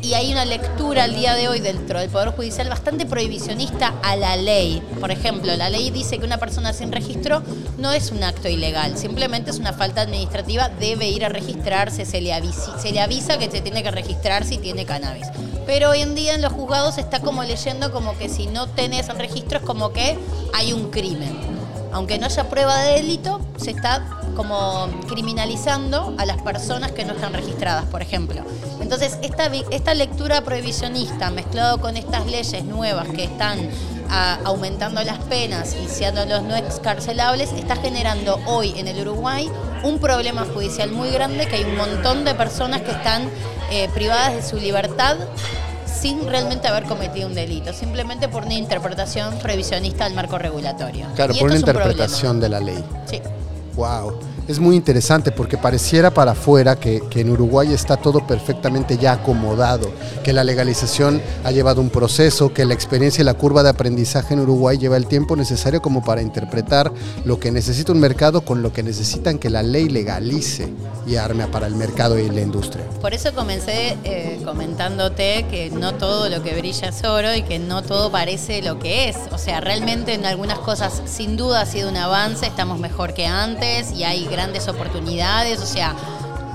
Y 0.00 0.14
hay 0.14 0.32
una 0.32 0.46
lectura 0.46 1.04
al 1.04 1.14
día 1.14 1.34
de 1.34 1.48
hoy 1.48 1.60
dentro 1.60 2.00
del 2.00 2.08
Poder 2.08 2.30
Judicial 2.30 2.70
bastante 2.70 3.04
prohibicionista 3.04 3.92
a 4.02 4.16
la 4.16 4.36
ley. 4.38 4.80
Por 4.98 5.10
ejemplo, 5.10 5.54
la 5.56 5.68
ley 5.68 5.90
dice 5.90 6.16
que 6.18 6.24
una 6.24 6.38
persona 6.38 6.72
sin 6.72 6.90
registro 6.90 7.42
no 7.76 7.92
es 7.92 8.10
un 8.12 8.24
acto 8.24 8.48
ilegal, 8.48 8.96
simplemente 8.96 9.50
es 9.50 9.58
una 9.58 9.74
falta 9.74 10.00
administrativa, 10.00 10.70
debe 10.70 11.08
ir 11.10 11.22
a 11.26 11.28
registrarse, 11.28 12.06
se 12.06 12.22
le, 12.22 12.32
avisi- 12.32 12.78
se 12.78 12.92
le 12.92 13.00
avisa 13.02 13.36
que 13.38 13.50
se 13.50 13.60
tiene 13.60 13.82
que 13.82 13.90
registrar 13.90 14.46
si 14.46 14.56
tiene 14.56 14.86
cannabis. 14.86 15.26
Pero 15.66 15.90
hoy 15.90 16.00
en 16.00 16.14
día 16.14 16.34
en 16.34 16.40
los 16.40 16.52
juzgados 16.54 16.96
está 16.96 17.20
como 17.20 17.42
leyendo 17.44 17.92
como 17.92 18.16
que 18.16 18.30
si 18.30 18.46
no 18.46 18.68
tenés 18.68 19.08
registro 19.08 19.58
es 19.58 19.64
como 19.64 19.92
que 19.92 20.16
hay 20.54 20.72
un 20.72 20.90
crimen 20.90 21.55
aunque 21.96 22.18
no 22.18 22.26
haya 22.26 22.44
prueba 22.50 22.78
de 22.82 22.96
delito, 22.96 23.40
se 23.56 23.70
está 23.70 24.04
como 24.36 24.86
criminalizando 25.08 26.14
a 26.18 26.26
las 26.26 26.42
personas 26.42 26.92
que 26.92 27.06
no 27.06 27.14
están 27.14 27.32
registradas, 27.32 27.86
por 27.86 28.02
ejemplo. 28.02 28.42
Entonces, 28.82 29.18
esta, 29.22 29.46
esta 29.70 29.94
lectura 29.94 30.42
prohibicionista 30.42 31.30
mezclado 31.30 31.80
con 31.80 31.96
estas 31.96 32.26
leyes 32.26 32.64
nuevas 32.64 33.08
que 33.08 33.24
están 33.24 33.70
ah, 34.10 34.38
aumentando 34.44 35.02
las 35.04 35.18
penas 35.20 35.74
y 35.82 35.88
siéndolos 35.88 36.42
no 36.42 36.54
excarcelables, 36.54 37.52
está 37.52 37.76
generando 37.76 38.40
hoy 38.44 38.74
en 38.76 38.88
el 38.88 39.00
Uruguay 39.00 39.50
un 39.82 39.98
problema 39.98 40.44
judicial 40.52 40.92
muy 40.92 41.08
grande, 41.08 41.46
que 41.46 41.56
hay 41.56 41.64
un 41.64 41.78
montón 41.78 42.26
de 42.26 42.34
personas 42.34 42.82
que 42.82 42.90
están 42.90 43.30
eh, 43.70 43.88
privadas 43.94 44.34
de 44.34 44.42
su 44.42 44.56
libertad 44.56 45.16
sin 46.00 46.26
realmente 46.26 46.68
haber 46.68 46.84
cometido 46.84 47.26
un 47.26 47.34
delito, 47.34 47.72
simplemente 47.72 48.28
por 48.28 48.44
una 48.44 48.54
interpretación 48.54 49.38
prohibicionista 49.38 50.04
del 50.04 50.14
marco 50.14 50.38
regulatorio. 50.38 51.06
Claro, 51.14 51.34
Y 51.34 51.38
por 51.38 51.46
una 51.46 51.54
un 51.54 51.60
interpretación 51.60 52.40
de 52.40 52.48
la 52.48 52.60
ley. 52.60 52.84
Sí. 53.06 53.20
Wow. 53.74 54.18
Es 54.48 54.60
muy 54.60 54.76
interesante 54.76 55.32
porque 55.32 55.58
pareciera 55.58 56.12
para 56.12 56.30
afuera 56.30 56.76
que, 56.76 57.02
que 57.10 57.20
en 57.20 57.30
Uruguay 57.30 57.72
está 57.72 57.96
todo 57.96 58.24
perfectamente 58.24 58.96
ya 58.96 59.12
acomodado 59.12 59.90
que 60.22 60.32
la 60.32 60.44
legalización 60.44 61.20
ha 61.42 61.50
llevado 61.50 61.80
un 61.80 61.90
proceso, 61.90 62.52
que 62.52 62.64
la 62.64 62.74
experiencia 62.74 63.22
y 63.22 63.24
la 63.24 63.34
curva 63.34 63.64
de 63.64 63.70
aprendizaje 63.70 64.34
en 64.34 64.40
Uruguay 64.40 64.78
lleva 64.78 64.96
el 64.96 65.06
tiempo 65.06 65.34
necesario 65.34 65.82
como 65.82 66.04
para 66.04 66.22
interpretar 66.22 66.92
lo 67.24 67.40
que 67.40 67.50
necesita 67.50 67.90
un 67.90 67.98
mercado 67.98 68.42
con 68.42 68.62
lo 68.62 68.72
que 68.72 68.84
necesitan 68.84 69.38
que 69.38 69.50
la 69.50 69.64
ley 69.64 69.88
legalice 69.88 70.72
y 71.06 71.16
arme 71.16 71.46
para 71.48 71.66
el 71.66 71.74
mercado 71.74 72.16
y 72.18 72.28
la 72.28 72.40
industria. 72.40 72.84
Por 73.00 73.14
eso 73.14 73.34
comencé 73.34 73.96
eh, 74.04 74.40
comentándote 74.44 75.46
que 75.50 75.70
no 75.70 75.94
todo 75.94 76.28
lo 76.28 76.42
que 76.42 76.56
brilla 76.56 76.88
es 76.88 77.04
oro 77.04 77.34
y 77.34 77.42
que 77.42 77.58
no 77.58 77.82
todo 77.82 78.12
parece 78.12 78.62
lo 78.62 78.78
que 78.78 79.08
es. 79.08 79.16
O 79.32 79.38
sea, 79.38 79.60
realmente 79.60 80.14
en 80.14 80.24
algunas 80.24 80.58
cosas 80.60 81.02
sin 81.06 81.36
duda 81.36 81.62
ha 81.62 81.66
sido 81.66 81.88
un 81.88 81.96
avance, 81.96 82.46
estamos 82.46 82.78
mejor 82.78 83.14
que 83.14 83.26
antes 83.26 83.92
y 83.92 84.04
hay 84.04 84.24
grandes 84.36 84.68
oportunidades. 84.68 85.60
O 85.60 85.66
sea, 85.66 85.94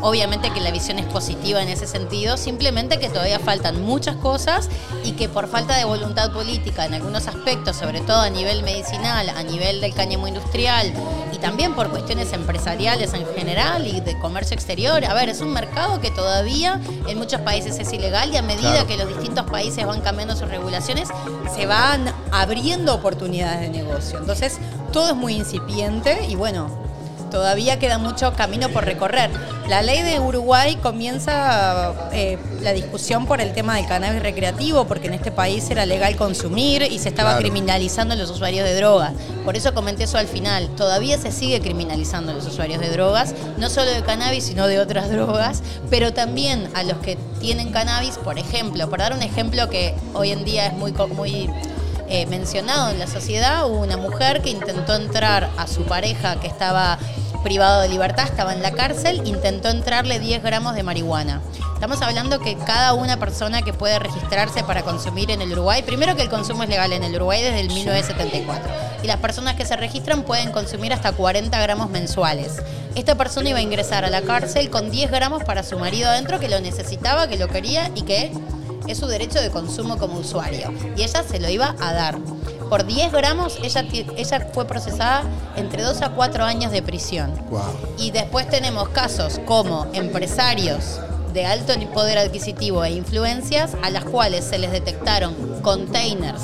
Obviamente 0.03 0.49
que 0.49 0.61
la 0.61 0.71
visión 0.71 0.97
es 0.97 1.05
positiva 1.05 1.61
en 1.61 1.69
ese 1.69 1.85
sentido, 1.85 2.35
simplemente 2.35 2.97
que 2.97 3.07
todavía 3.07 3.37
faltan 3.37 3.83
muchas 3.83 4.15
cosas 4.15 4.67
y 5.03 5.11
que 5.11 5.29
por 5.29 5.47
falta 5.47 5.77
de 5.77 5.85
voluntad 5.85 6.31
política 6.31 6.85
en 6.85 6.95
algunos 6.95 7.27
aspectos, 7.27 7.75
sobre 7.75 8.01
todo 8.01 8.19
a 8.19 8.29
nivel 8.31 8.63
medicinal, 8.63 9.29
a 9.29 9.43
nivel 9.43 9.79
del 9.79 9.93
cáñamo 9.93 10.27
industrial 10.27 10.91
y 11.31 11.37
también 11.37 11.75
por 11.75 11.91
cuestiones 11.91 12.33
empresariales 12.33 13.13
en 13.13 13.27
general 13.35 13.85
y 13.85 14.01
de 14.01 14.17
comercio 14.17 14.55
exterior, 14.55 15.05
a 15.05 15.13
ver, 15.13 15.29
es 15.29 15.39
un 15.39 15.53
mercado 15.53 16.01
que 16.01 16.09
todavía 16.09 16.81
en 17.07 17.17
muchos 17.19 17.41
países 17.41 17.77
es 17.77 17.93
ilegal 17.93 18.33
y 18.33 18.37
a 18.37 18.41
medida 18.41 18.87
que 18.87 18.97
los 18.97 19.07
distintos 19.07 19.45
países 19.51 19.85
van 19.85 20.01
cambiando 20.01 20.35
sus 20.35 20.49
regulaciones, 20.49 21.09
se 21.55 21.67
van 21.67 22.11
abriendo 22.31 22.95
oportunidades 22.95 23.61
de 23.61 23.69
negocio. 23.69 24.17
Entonces, 24.17 24.57
todo 24.91 25.09
es 25.09 25.15
muy 25.15 25.35
incipiente 25.35 26.25
y 26.27 26.33
bueno, 26.33 26.90
todavía 27.31 27.79
queda 27.79 27.97
mucho 27.97 28.33
camino 28.33 28.69
por 28.69 28.85
recorrer. 28.85 29.31
La 29.67 29.81
ley 29.81 30.01
de 30.01 30.19
Uruguay 30.19 30.75
comienza 30.75 31.93
eh, 32.11 32.37
la 32.61 32.73
discusión 32.73 33.25
por 33.25 33.41
el 33.41 33.53
tema 33.53 33.77
del 33.77 33.87
cannabis 33.87 34.21
recreativo, 34.21 34.85
porque 34.85 35.07
en 35.07 35.13
este 35.13 35.31
país 35.31 35.69
era 35.69 35.85
legal 35.85 36.15
consumir 36.17 36.83
y 36.83 36.99
se 36.99 37.09
estaba 37.09 37.37
criminalizando 37.37 38.13
a 38.13 38.17
los 38.17 38.29
usuarios 38.29 38.65
de 38.65 38.75
drogas. 38.75 39.13
Por 39.45 39.55
eso 39.55 39.73
comenté 39.73 40.03
eso 40.03 40.17
al 40.17 40.27
final. 40.27 40.67
Todavía 40.75 41.17
se 41.17 41.31
sigue 41.31 41.61
criminalizando 41.61 42.31
a 42.31 42.35
los 42.35 42.45
usuarios 42.45 42.81
de 42.81 42.89
drogas, 42.89 43.33
no 43.57 43.69
solo 43.69 43.89
de 43.91 44.03
cannabis, 44.03 44.43
sino 44.43 44.67
de 44.67 44.79
otras 44.79 45.09
drogas, 45.11 45.63
pero 45.89 46.13
también 46.13 46.69
a 46.73 46.83
los 46.83 46.97
que 46.97 47.17
tienen 47.39 47.71
cannabis, 47.71 48.17
por 48.17 48.37
ejemplo, 48.37 48.89
para 48.89 49.05
dar 49.05 49.13
un 49.13 49.23
ejemplo 49.23 49.69
que 49.69 49.95
hoy 50.13 50.31
en 50.31 50.43
día 50.43 50.67
es 50.67 50.73
muy, 50.73 50.91
muy 50.91 51.49
eh, 52.11 52.25
mencionado 52.25 52.89
en 52.89 52.99
la 52.99 53.07
sociedad, 53.07 53.65
hubo 53.65 53.79
una 53.79 53.95
mujer 53.95 54.41
que 54.41 54.49
intentó 54.49 54.95
entrar 54.95 55.49
a 55.55 55.65
su 55.65 55.83
pareja 55.83 56.41
que 56.41 56.47
estaba 56.47 56.99
privado 57.41 57.79
de 57.79 57.87
libertad, 57.87 58.25
estaba 58.25 58.53
en 58.53 58.61
la 58.61 58.71
cárcel, 58.71 59.21
intentó 59.23 59.69
entrarle 59.69 60.19
10 60.19 60.43
gramos 60.43 60.75
de 60.75 60.83
marihuana. 60.83 61.41
Estamos 61.73 62.01
hablando 62.01 62.39
que 62.39 62.57
cada 62.57 62.93
una 62.95 63.17
persona 63.17 63.61
que 63.61 63.71
puede 63.71 63.97
registrarse 63.97 64.61
para 64.61 64.83
consumir 64.83 65.31
en 65.31 65.41
el 65.41 65.53
Uruguay, 65.53 65.83
primero 65.83 66.17
que 66.17 66.23
el 66.23 66.29
consumo 66.29 66.63
es 66.63 66.69
legal 66.69 66.91
en 66.91 67.05
el 67.05 67.15
Uruguay 67.15 67.41
desde 67.41 67.61
el 67.61 67.69
1974, 67.69 68.69
y 69.03 69.07
las 69.07 69.17
personas 69.17 69.55
que 69.55 69.65
se 69.65 69.77
registran 69.77 70.23
pueden 70.23 70.51
consumir 70.51 70.91
hasta 70.91 71.13
40 71.13 71.57
gramos 71.61 71.89
mensuales. 71.89 72.61
Esta 72.93 73.15
persona 73.15 73.51
iba 73.51 73.59
a 73.59 73.63
ingresar 73.63 74.03
a 74.03 74.09
la 74.09 74.21
cárcel 74.21 74.69
con 74.69 74.91
10 74.91 75.11
gramos 75.11 75.45
para 75.45 75.63
su 75.63 75.79
marido 75.79 76.09
adentro 76.09 76.41
que 76.41 76.49
lo 76.49 76.59
necesitaba, 76.59 77.29
que 77.29 77.37
lo 77.37 77.47
quería 77.47 77.89
y 77.95 78.01
que 78.01 78.33
es 78.91 78.99
su 78.99 79.07
derecho 79.07 79.41
de 79.41 79.49
consumo 79.49 79.97
como 79.97 80.19
usuario. 80.19 80.73
Y 80.95 81.03
ella 81.03 81.23
se 81.23 81.39
lo 81.39 81.49
iba 81.49 81.75
a 81.79 81.93
dar 81.93 82.17
por 82.69 82.85
10 82.85 83.11
gramos, 83.11 83.57
ella, 83.61 83.85
ella 84.15 84.47
fue 84.53 84.65
procesada 84.65 85.23
entre 85.57 85.83
2 85.83 86.01
a 86.03 86.09
4 86.11 86.45
años 86.45 86.71
de 86.71 86.81
prisión. 86.81 87.33
Y 87.97 88.11
después 88.11 88.49
tenemos 88.49 88.87
casos 88.89 89.41
como 89.45 89.87
empresarios 89.93 90.99
de 91.33 91.45
alto 91.45 91.73
poder 91.93 92.17
adquisitivo 92.17 92.83
e 92.85 92.91
influencias 92.91 93.75
a 93.81 93.89
las 93.89 94.05
cuales 94.05 94.45
se 94.45 94.57
les 94.57 94.71
detectaron 94.71 95.35
containers 95.61 96.41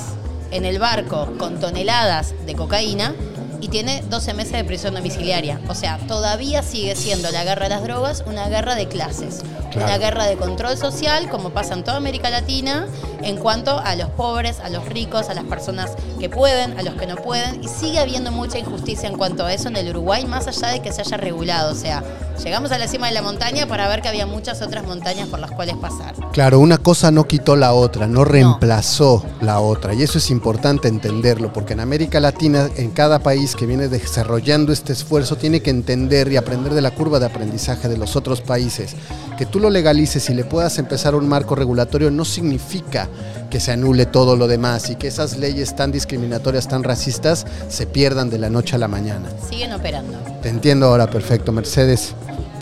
en 0.51 0.65
el 0.65 0.79
barco 0.79 1.33
con 1.37 1.59
toneladas 1.59 2.33
de 2.45 2.55
cocaína 2.55 3.13
y 3.61 3.69
tiene 3.69 4.03
12 4.09 4.33
meses 4.33 4.53
de 4.53 4.63
prisión 4.63 4.93
domiciliaria. 4.93 5.59
O 5.67 5.75
sea, 5.75 5.97
todavía 6.07 6.63
sigue 6.63 6.95
siendo 6.95 7.31
la 7.31 7.43
guerra 7.43 7.63
de 7.63 7.69
las 7.69 7.83
drogas 7.83 8.23
una 8.25 8.47
guerra 8.49 8.75
de 8.75 8.87
clases, 8.87 9.41
una 9.75 9.97
guerra 9.97 10.25
de 10.25 10.37
control 10.37 10.77
social, 10.77 11.29
como 11.29 11.51
pasa 11.51 11.73
en 11.73 11.83
toda 11.83 11.97
América 11.97 12.29
Latina, 12.29 12.87
en 13.21 13.37
cuanto 13.37 13.77
a 13.77 13.95
los 13.95 14.09
pobres, 14.09 14.59
a 14.59 14.69
los 14.69 14.85
ricos, 14.85 15.29
a 15.29 15.33
las 15.33 15.43
personas 15.45 15.91
que 16.19 16.29
pueden, 16.29 16.77
a 16.79 16.83
los 16.83 16.95
que 16.95 17.05
no 17.05 17.15
pueden, 17.15 17.63
y 17.63 17.67
sigue 17.67 17.99
habiendo 17.99 18.31
mucha 18.31 18.57
injusticia 18.57 19.09
en 19.09 19.17
cuanto 19.17 19.45
a 19.45 19.53
eso 19.53 19.67
en 19.67 19.75
el 19.75 19.89
Uruguay, 19.89 20.25
más 20.25 20.47
allá 20.47 20.69
de 20.69 20.81
que 20.81 20.91
se 20.91 21.01
haya 21.01 21.17
regulado. 21.17 21.71
O 21.71 21.75
sea, 21.75 22.03
llegamos 22.43 22.71
a 22.71 22.77
la 22.77 22.87
cima 22.87 23.07
de 23.07 23.13
la 23.13 23.21
montaña 23.21 23.67
para 23.67 23.87
ver 23.87 24.01
que 24.01 24.07
había 24.07 24.25
muchas 24.25 24.61
otras 24.61 24.85
montañas 24.85 25.27
por 25.29 25.39
las 25.39 25.51
cuales 25.51 25.75
pasar. 25.77 26.15
Claro, 26.31 26.59
una 26.59 26.77
cosa 26.77 27.11
no 27.11 27.27
quitó 27.27 27.55
la 27.55 27.73
otra, 27.73 28.07
no 28.07 28.23
reemplazó 28.23 29.23
la 29.41 29.59
otra, 29.59 29.93
y 29.93 30.03
eso 30.03 30.17
es 30.17 30.29
importante 30.29 30.87
entenderlo, 30.87 31.53
porque 31.53 31.73
en 31.73 31.79
América 31.79 32.19
Latina, 32.19 32.69
en 32.75 32.91
cada 32.91 33.19
país, 33.19 33.46
que 33.55 33.65
viene 33.65 33.87
desarrollando 33.87 34.71
este 34.71 34.93
esfuerzo 34.93 35.35
tiene 35.35 35.61
que 35.61 35.69
entender 35.69 36.31
y 36.31 36.37
aprender 36.37 36.73
de 36.73 36.81
la 36.81 36.91
curva 36.91 37.19
de 37.19 37.25
aprendizaje 37.25 37.87
de 37.87 37.97
los 37.97 38.15
otros 38.15 38.41
países. 38.41 38.95
Que 39.37 39.45
tú 39.45 39.59
lo 39.59 39.69
legalices 39.69 40.29
y 40.29 40.33
le 40.33 40.43
puedas 40.43 40.79
empezar 40.79 41.15
un 41.15 41.27
marco 41.27 41.55
regulatorio 41.55 42.11
no 42.11 42.25
significa 42.25 43.07
que 43.49 43.59
se 43.59 43.71
anule 43.71 44.05
todo 44.05 44.35
lo 44.35 44.47
demás 44.47 44.89
y 44.89 44.95
que 44.95 45.07
esas 45.07 45.37
leyes 45.37 45.75
tan 45.75 45.91
discriminatorias, 45.91 46.67
tan 46.67 46.83
racistas, 46.83 47.45
se 47.69 47.85
pierdan 47.85 48.29
de 48.29 48.39
la 48.39 48.49
noche 48.49 48.75
a 48.75 48.79
la 48.79 48.87
mañana. 48.87 49.29
Siguen 49.49 49.73
operando. 49.73 50.17
Te 50.41 50.49
entiendo 50.49 50.87
ahora 50.87 51.09
perfecto, 51.09 51.51
Mercedes. 51.51 52.13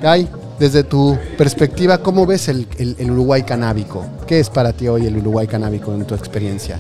Ay, 0.03 0.27
desde 0.59 0.83
tu 0.83 1.17
perspectiva, 1.37 1.97
¿cómo 1.99 2.25
ves 2.25 2.47
el, 2.47 2.67
el 2.77 3.11
Uruguay 3.11 3.43
canábico? 3.43 4.05
¿Qué 4.27 4.39
es 4.39 4.49
para 4.49 4.73
ti 4.73 4.87
hoy 4.87 5.05
el 5.05 5.17
Uruguay 5.17 5.47
canábico 5.47 5.93
en 5.93 6.05
tu 6.05 6.15
experiencia? 6.15 6.79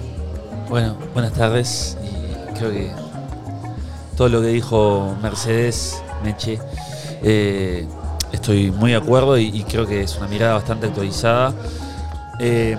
Bueno, 0.69 0.97
buenas 1.13 1.33
tardes 1.33 1.97
y 2.03 2.57
creo 2.57 2.71
que 2.71 3.04
todo 4.15 4.29
lo 4.29 4.41
que 4.41 4.47
dijo 4.47 5.15
Mercedes 5.21 6.01
Meche. 6.23 6.59
Eh, 7.21 7.85
estoy 8.31 8.71
muy 8.71 8.91
de 8.91 8.97
acuerdo 8.97 9.37
y, 9.37 9.63
creo 9.63 9.85
que 9.85 10.01
es 10.01 10.15
una 10.17 10.27
mirada 10.27 10.53
bastante 10.53 10.87
actualizada. 10.87 11.53
Eh, 12.39 12.77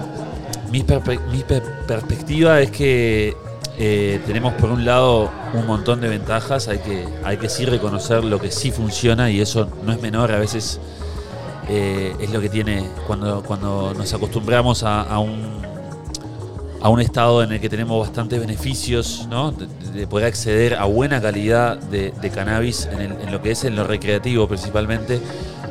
mi, 0.71 0.83
perspectiva 0.83 2.61
es 2.61 2.71
que 2.71 3.37
eh, 3.79 4.21
tenemos 4.27 4.55
por 4.55 4.71
un 4.71 4.85
lado 4.85 5.31
un 5.55 5.67
montón 5.67 6.01
de 6.01 6.09
ventajas, 6.09 6.69
hay 6.69 6.79
que, 6.79 7.07
hay 7.25 7.37
que 7.37 7.49
sí 7.49 7.65
reconocer 7.65 8.25
lo 8.25 8.41
que 8.41 8.51
sí 8.51 8.71
funciona 8.71 9.31
y 9.31 9.41
eso 9.41 9.69
no 9.85 9.93
es 9.93 10.01
menor, 10.01 10.33
a 10.33 10.39
veces 10.39 10.81
es 11.69 12.31
lo 12.31 12.41
que 12.41 12.49
tiene 12.49 12.89
cuando, 13.09 13.43
cuando 13.43 13.93
nos 13.93 14.15
acostumbramos 14.15 14.85
a 14.85 15.19
un 15.19 15.66
a 16.87 16.89
un 16.89 17.01
estado 17.01 17.43
en 17.43 17.51
el 17.51 17.61
que 17.61 17.69
tenemos 17.69 17.99
bastantes 17.99 18.39
beneficios, 18.39 19.27
¿no? 19.29 19.51
de, 19.51 20.07
poder 20.07 20.29
acceder 20.29 20.77
a 20.77 20.85
buena 20.85 21.21
calidad 21.21 21.77
de, 21.77 22.13
cannabis 22.33 22.89
en, 22.93 23.33
lo 23.33 23.43
que 23.43 23.51
es 23.51 23.65
en 23.65 23.75
lo 23.75 23.83
recreativo 23.83 24.47
principalmente, 24.47 25.21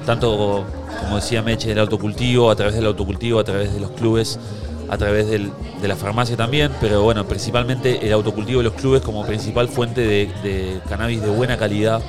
tanto 0.05 0.65
como 1.00 1.15
decía 1.15 1.41
Meche, 1.41 1.69
del 1.69 1.79
autocultivo, 1.79 2.51
a 2.51 2.55
través 2.57 2.75
del 2.75 2.86
autocultivo, 2.88 3.39
a 3.39 3.45
través 3.45 3.74
de 3.74 3.79
los 3.79 3.91
clubes, 3.91 4.38
a 4.89 4.98
través 4.98 5.29
de 5.29 5.88
la 5.88 5.95
farmacia 5.95 6.36
también, 6.36 6.69
pero 6.81 7.01
bueno, 7.03 7.25
principalmente 7.25 8.05
el 8.05 8.12
autocultivo 8.12 8.57
de 8.57 8.65
los 8.65 8.74
clubes 8.74 9.01
como 9.01 9.25
principal 9.25 9.69
fuente 9.69 10.01
de, 10.01 10.81
cannabis 10.89 11.22
de 11.22 11.29
buena 11.29 11.55
calidad 11.55 12.01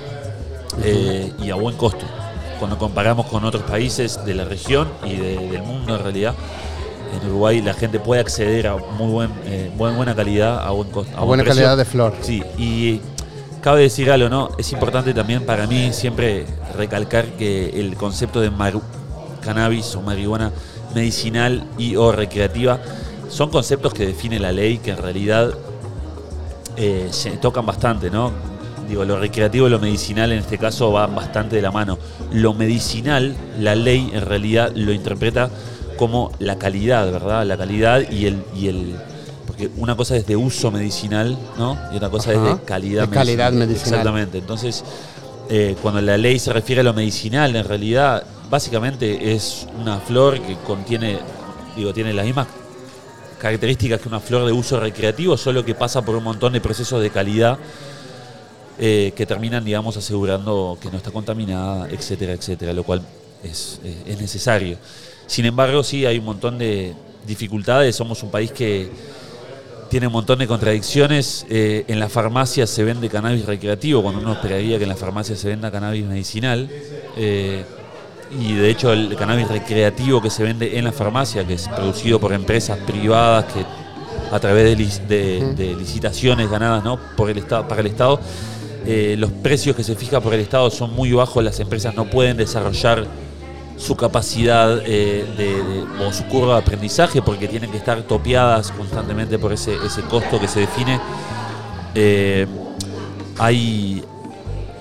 eh, 0.82 1.32
y 1.40 1.50
a 1.50 1.54
buen 1.54 1.76
costo, 1.76 2.04
cuando 2.58 2.76
comparamos 2.76 3.26
con 3.26 3.44
otros 3.44 3.62
países 3.62 4.24
de 4.24 4.34
la 4.34 4.44
región 4.44 4.88
y 5.04 5.14
del 5.14 5.62
mundo 5.62 5.94
en 5.94 6.02
realidad 6.02 6.34
en 7.12 7.28
Uruguay 7.28 7.62
la 7.62 7.74
gente 7.74 8.00
puede 8.00 8.20
acceder 8.20 8.66
a 8.66 8.76
muy 8.76 9.10
buen, 9.10 9.30
eh, 9.44 9.70
buena 9.76 10.14
calidad, 10.14 10.66
a 10.66 10.70
buen 10.70 10.90
costo. 10.90 11.16
A, 11.16 11.24
buena 11.24 11.44
calidad 11.44 11.76
de 11.76 11.84
flor. 11.84 12.14
Sí, 12.20 12.42
y 12.58 13.00
cabe 13.60 13.82
decir 13.82 14.10
algo, 14.10 14.28
¿no? 14.28 14.50
Es 14.58 14.72
importante 14.72 15.12
también 15.14 15.44
para 15.44 15.66
mí 15.66 15.92
siempre 15.92 16.46
recalcar 16.76 17.26
que 17.32 17.80
el 17.80 17.96
concepto 17.96 18.40
de 18.40 18.50
cannabis 19.40 19.94
o 19.94 20.02
marihuana 20.02 20.52
medicinal 20.94 21.64
y 21.78 21.96
o 21.96 22.12
recreativa 22.12 22.80
son 23.28 23.50
conceptos 23.50 23.92
que 23.92 24.06
define 24.06 24.38
la 24.38 24.52
ley 24.52 24.78
que 24.78 24.92
en 24.92 24.98
realidad 24.98 25.50
eh, 26.76 27.08
se 27.10 27.30
tocan 27.32 27.66
bastante, 27.66 28.10
¿no? 28.10 28.32
Digo, 28.88 29.04
lo 29.04 29.18
recreativo 29.18 29.66
y 29.66 29.70
lo 29.70 29.80
medicinal 29.80 30.30
en 30.30 30.38
este 30.38 30.58
caso 30.58 30.92
van 30.92 31.14
bastante 31.14 31.56
de 31.56 31.62
la 31.62 31.72
mano. 31.72 31.98
Lo 32.32 32.54
medicinal, 32.54 33.34
la 33.58 33.74
ley 33.74 34.10
en 34.12 34.24
realidad 34.24 34.70
lo 34.74 34.92
interpreta 34.92 35.50
como 35.96 36.32
la 36.38 36.58
calidad, 36.58 37.10
¿verdad? 37.10 37.44
La 37.44 37.56
calidad 37.56 38.10
y 38.10 38.26
el, 38.26 38.42
y 38.54 38.68
el 38.68 38.96
porque 39.46 39.70
una 39.76 39.96
cosa 39.96 40.16
es 40.16 40.26
de 40.26 40.36
uso 40.36 40.70
medicinal, 40.70 41.38
¿no? 41.56 41.78
Y 41.92 41.96
otra 41.96 42.10
cosa 42.10 42.32
es 42.32 42.42
de 42.42 42.64
calidad, 42.64 43.08
de 43.08 43.14
calidad 43.14 43.52
medicinal. 43.52 43.88
Exactamente. 43.88 44.38
Entonces, 44.38 44.84
eh, 45.48 45.76
cuando 45.80 46.00
la 46.00 46.18
ley 46.18 46.38
se 46.38 46.52
refiere 46.52 46.80
a 46.80 46.84
lo 46.84 46.92
medicinal, 46.92 47.54
en 47.54 47.64
realidad, 47.64 48.24
básicamente 48.50 49.32
es 49.34 49.66
una 49.80 49.98
flor 49.98 50.40
que 50.40 50.56
contiene, 50.66 51.18
digo, 51.76 51.94
tiene 51.94 52.12
las 52.12 52.26
mismas 52.26 52.48
características 53.38 54.00
que 54.00 54.08
una 54.08 54.20
flor 54.20 54.44
de 54.44 54.52
uso 54.52 54.80
recreativo, 54.80 55.36
solo 55.36 55.64
que 55.64 55.74
pasa 55.74 56.02
por 56.02 56.16
un 56.16 56.24
montón 56.24 56.52
de 56.52 56.60
procesos 56.60 57.00
de 57.00 57.10
calidad 57.10 57.58
eh, 58.78 59.12
que 59.16 59.24
terminan, 59.24 59.64
digamos, 59.64 59.96
asegurando 59.96 60.76
que 60.80 60.90
no 60.90 60.96
está 60.96 61.10
contaminada, 61.12 61.88
etcétera, 61.88 62.32
etcétera. 62.32 62.72
Lo 62.72 62.82
cual 62.82 63.02
es, 63.42 63.80
es 64.06 64.20
necesario. 64.20 64.76
Sin 65.26 65.44
embargo, 65.44 65.82
sí 65.82 66.06
hay 66.06 66.18
un 66.18 66.24
montón 66.24 66.58
de 66.58 66.94
dificultades. 67.26 67.96
Somos 67.96 68.22
un 68.22 68.30
país 68.30 68.52
que 68.52 68.88
tiene 69.88 70.06
un 70.06 70.12
montón 70.12 70.38
de 70.38 70.46
contradicciones. 70.46 71.46
Eh, 71.48 71.84
en 71.88 71.98
la 71.98 72.08
farmacia 72.08 72.66
se 72.66 72.84
vende 72.84 73.08
cannabis 73.08 73.46
recreativo, 73.46 74.02
cuando 74.02 74.20
uno 74.20 74.32
esperaría 74.32 74.78
que 74.78 74.84
en 74.84 74.90
la 74.90 74.96
farmacia 74.96 75.36
se 75.36 75.48
venda 75.48 75.70
cannabis 75.70 76.04
medicinal. 76.04 76.68
Eh, 77.16 77.64
y 78.40 78.54
de 78.54 78.70
hecho 78.70 78.92
el 78.92 79.14
cannabis 79.16 79.48
recreativo 79.48 80.20
que 80.20 80.30
se 80.30 80.42
vende 80.42 80.78
en 80.78 80.84
la 80.84 80.92
farmacia, 80.92 81.46
que 81.46 81.54
es 81.54 81.68
producido 81.68 82.18
por 82.18 82.32
empresas 82.32 82.78
privadas 82.78 83.52
que 83.52 83.64
a 84.32 84.40
través 84.40 84.76
de, 85.08 85.74
licitaciones 85.78 86.50
ganadas 86.50 86.82
¿no? 86.82 86.98
por 87.16 87.30
el 87.30 87.38
estado, 87.38 87.68
para 87.68 87.80
el 87.80 87.86
Estado, 87.86 88.18
eh, 88.84 89.14
los 89.18 89.30
precios 89.30 89.76
que 89.76 89.84
se 89.84 89.94
fijan 89.94 90.22
por 90.22 90.34
el 90.34 90.40
Estado 90.40 90.70
son 90.70 90.94
muy 90.94 91.12
bajos, 91.12 91.42
las 91.44 91.58
empresas 91.60 91.94
no 91.94 92.06
pueden 92.06 92.36
desarrollar 92.36 93.06
su 93.76 93.94
capacidad 93.94 94.80
eh, 94.84 95.26
de, 95.36 96.04
o 96.04 96.12
su 96.12 96.24
curva 96.24 96.54
de 96.54 96.60
aprendizaje 96.60 97.20
porque 97.22 97.46
tienen 97.46 97.70
que 97.70 97.76
estar 97.76 98.02
topeadas 98.02 98.70
constantemente 98.72 99.38
por 99.38 99.52
ese, 99.52 99.76
ese 99.84 100.02
costo 100.02 100.40
que 100.40 100.48
se 100.48 100.60
define. 100.60 100.98
Eh, 101.94 102.46
hay, 103.38 104.02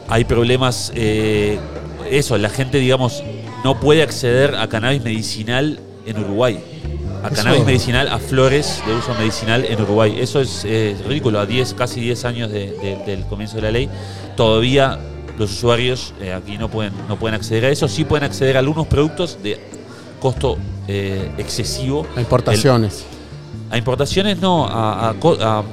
hay 0.08 0.24
problemas, 0.24 0.92
eh, 0.96 1.60
eso, 2.10 2.38
la 2.38 2.50
gente, 2.50 2.78
digamos, 2.78 3.24
no 3.64 3.80
puede 3.80 4.02
acceder 4.02 4.56
a 4.56 4.68
cannabis 4.68 5.04
medicinal 5.04 5.80
en 6.06 6.20
Uruguay. 6.20 6.64
A 7.24 7.32
cannabis 7.32 7.66
medicinal, 7.66 8.08
a 8.08 8.20
flores 8.20 8.84
de 8.86 8.94
uso 8.94 9.14
medicinal 9.16 9.66
en 9.66 9.82
Uruguay. 9.82 10.16
Eso 10.20 10.40
es 10.42 10.64
ridículo, 11.08 11.40
a 11.40 11.48
10, 11.48 11.74
casi 11.74 12.00
10 12.00 12.26
años 12.26 12.52
del 12.52 13.26
comienzo 13.28 13.56
de 13.56 13.62
la 13.64 13.72
ley. 13.72 13.90
Todavía 14.38 15.00
los 15.38 15.52
usuarios 15.52 16.14
eh, 16.22 16.34
aquí 16.34 16.58
no 16.58 16.70
pueden, 16.70 16.94
no 17.08 17.18
pueden 17.18 17.36
acceder 17.36 17.66
a 17.66 17.70
eso, 17.70 17.88
sí 17.88 18.06
pueden 18.06 18.24
acceder 18.24 18.56
a 18.56 18.60
algunos 18.60 18.88
productos 18.88 19.38
de 19.42 19.60
costo 20.20 20.58
eh, 20.88 21.32
excesivo. 21.38 22.06
A 22.16 22.22
importaciones. 22.22 23.06
a 23.70 23.78
importaciones 23.78 24.40
no, 24.40 24.66
a, 24.70 25.14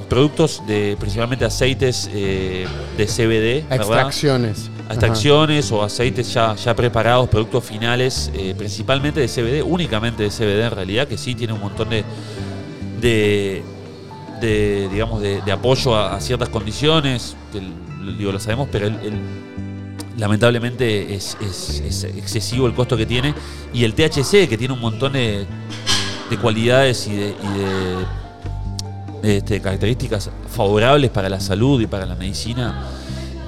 productos 0.09 0.61
de 0.67 0.97
principalmente 0.99 1.45
aceites 1.45 2.09
eh, 2.13 2.67
de 2.97 3.05
CBD. 3.05 3.71
A 3.71 3.75
extracciones. 3.75 4.69
A 4.89 4.93
extracciones 4.93 5.71
o 5.71 5.81
aceites 5.81 6.33
ya, 6.33 6.55
ya 6.55 6.75
preparados, 6.75 7.29
productos 7.29 7.63
finales, 7.63 8.31
principalmente 8.57 9.21
de 9.21 9.27
CBD, 9.27 9.63
únicamente 9.63 10.23
de 10.23 10.29
CBD 10.29 10.65
en 10.65 10.71
realidad, 10.71 11.07
que 11.07 11.17
sí 11.17 11.35
tiene 11.35 11.53
un 11.53 11.61
montón 11.61 11.89
de, 11.89 12.03
de, 12.99 13.63
digamos, 14.47 15.21
de, 15.21 15.51
apoyo 15.51 15.95
a, 15.95 16.19
ciertas 16.19 16.49
condiciones, 16.49 17.35
digo, 18.17 18.31
lo 18.31 18.39
sabemos, 18.39 18.67
pero 18.71 18.87
el, 18.87 18.97
lamentablemente 20.17 21.13
es, 21.13 21.37
excesivo 21.41 22.67
el 22.67 22.73
costo 22.73 22.97
que 22.97 23.05
tiene. 23.05 23.33
Y 23.73 23.83
el 23.83 23.93
THC, 23.93 24.47
que 24.47 24.57
tiene 24.57 24.73
un 24.73 24.81
montón 24.81 25.13
de, 25.13 25.45
cualidades 26.41 27.07
y 27.07 27.15
de, 27.15 27.35
este, 29.21 29.61
características 29.61 30.29
favorables 30.47 31.11
para 31.11 31.29
la 31.29 31.39
salud 31.39 31.79
y 31.79 31.87
para 31.87 32.05
la 32.05 32.15
medicina, 32.15 32.89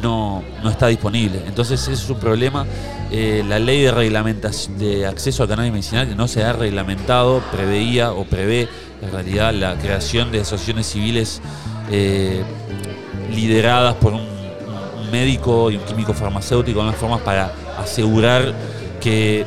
no, 0.02 0.44
no 0.64 0.70
está 0.70 0.88
disponible. 0.88 1.42
Entonces 1.48 1.82
eso 1.82 1.92
es 1.92 2.10
un 2.10 2.20
problema. 2.20 2.66
Eh, 3.12 3.44
la 3.48 3.60
ley 3.60 3.82
de 3.82 3.92
reglamentación 3.92 4.78
de 4.78 5.06
acceso 5.06 5.44
al 5.44 5.50
cannabis 5.50 5.72
medicinal 5.72 6.08
que 6.08 6.16
no 6.16 6.28
se 6.28 6.44
ha 6.44 6.54
reglamentado 6.54 7.42
preveía 7.52 8.12
o 8.12 8.26
prevé 8.26 8.68
en 9.02 9.12
realidad 9.12 9.54
la 9.54 9.76
creación 9.78 10.32
de 10.32 10.42
asociaciones 10.42 10.88
civiles 10.88 11.42
eh, 11.92 12.44
lideradas 13.30 13.96
por 13.96 14.14
un 14.14 14.26
médico 15.12 15.72
y 15.72 15.78
un 15.78 15.84
químico 15.84 16.14
farmacéutico, 16.14 16.84
las 16.84 16.96
formas 16.96 17.22
para 17.22 17.54
asegurar 17.78 18.54
que 19.00 19.46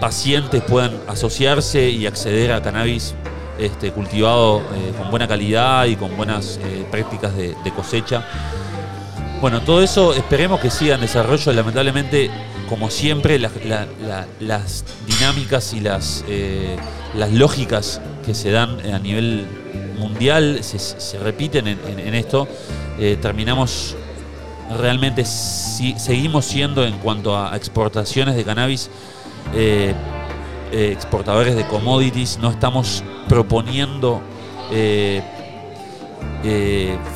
pacientes 0.00 0.62
puedan 0.62 0.92
asociarse 1.08 1.88
y 1.88 2.06
acceder 2.06 2.52
a 2.52 2.62
cannabis 2.62 3.14
este, 3.58 3.92
cultivado 3.92 4.60
eh, 4.60 4.92
con 4.96 5.10
buena 5.10 5.28
calidad 5.28 5.84
y 5.84 5.96
con 5.96 6.16
buenas 6.16 6.58
eh, 6.64 6.84
prácticas 6.90 7.36
de, 7.36 7.54
cosecha. 7.76 8.24
Bueno, 9.40 9.60
todo 9.60 9.82
eso 9.82 10.14
esperemos 10.14 10.60
que 10.60 10.70
siga 10.70 10.94
en 10.94 11.02
desarrollo. 11.02 11.52
Lamentablemente, 11.52 12.30
como 12.72 12.88
siempre, 12.88 13.38
las 13.38 14.84
dinámicas 15.06 15.74
y 15.74 15.80
las, 15.80 16.24
eh, 16.26 16.78
las 17.14 17.30
lógicas 17.30 18.00
que 18.24 18.32
se 18.32 18.50
dan 18.50 18.80
a 18.90 18.98
nivel 18.98 19.46
mundial 19.98 20.60
se, 20.62 21.18
repiten 21.18 21.68
en, 21.68 22.14
esto. 22.14 22.48
terminamos 23.20 23.94
realmente 24.80 25.22
seguimos 25.26 26.46
siendo 26.46 26.82
en 26.86 26.96
cuanto 26.96 27.36
a 27.36 27.54
exportaciones 27.54 28.36
de 28.36 28.44
cannabis 28.44 28.88
eh, 29.54 29.92
eh, 30.72 30.92
exportadores 30.92 31.54
de 31.54 31.66
commodities, 31.66 32.38
no 32.38 32.48
estamos 32.50 33.04
proponiendo 33.28 34.22
eh, 34.70 35.20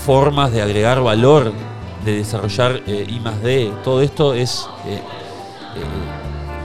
formas 0.05 0.53
de 0.53 0.61
agregar 0.61 1.01
valor, 1.01 1.55
de 2.05 2.19
desarrollar 2.19 2.83
I 2.87 3.19
más 3.21 3.43
D. 3.43 3.73
Todo 3.83 4.03
esto 4.03 4.35
es 4.35 4.69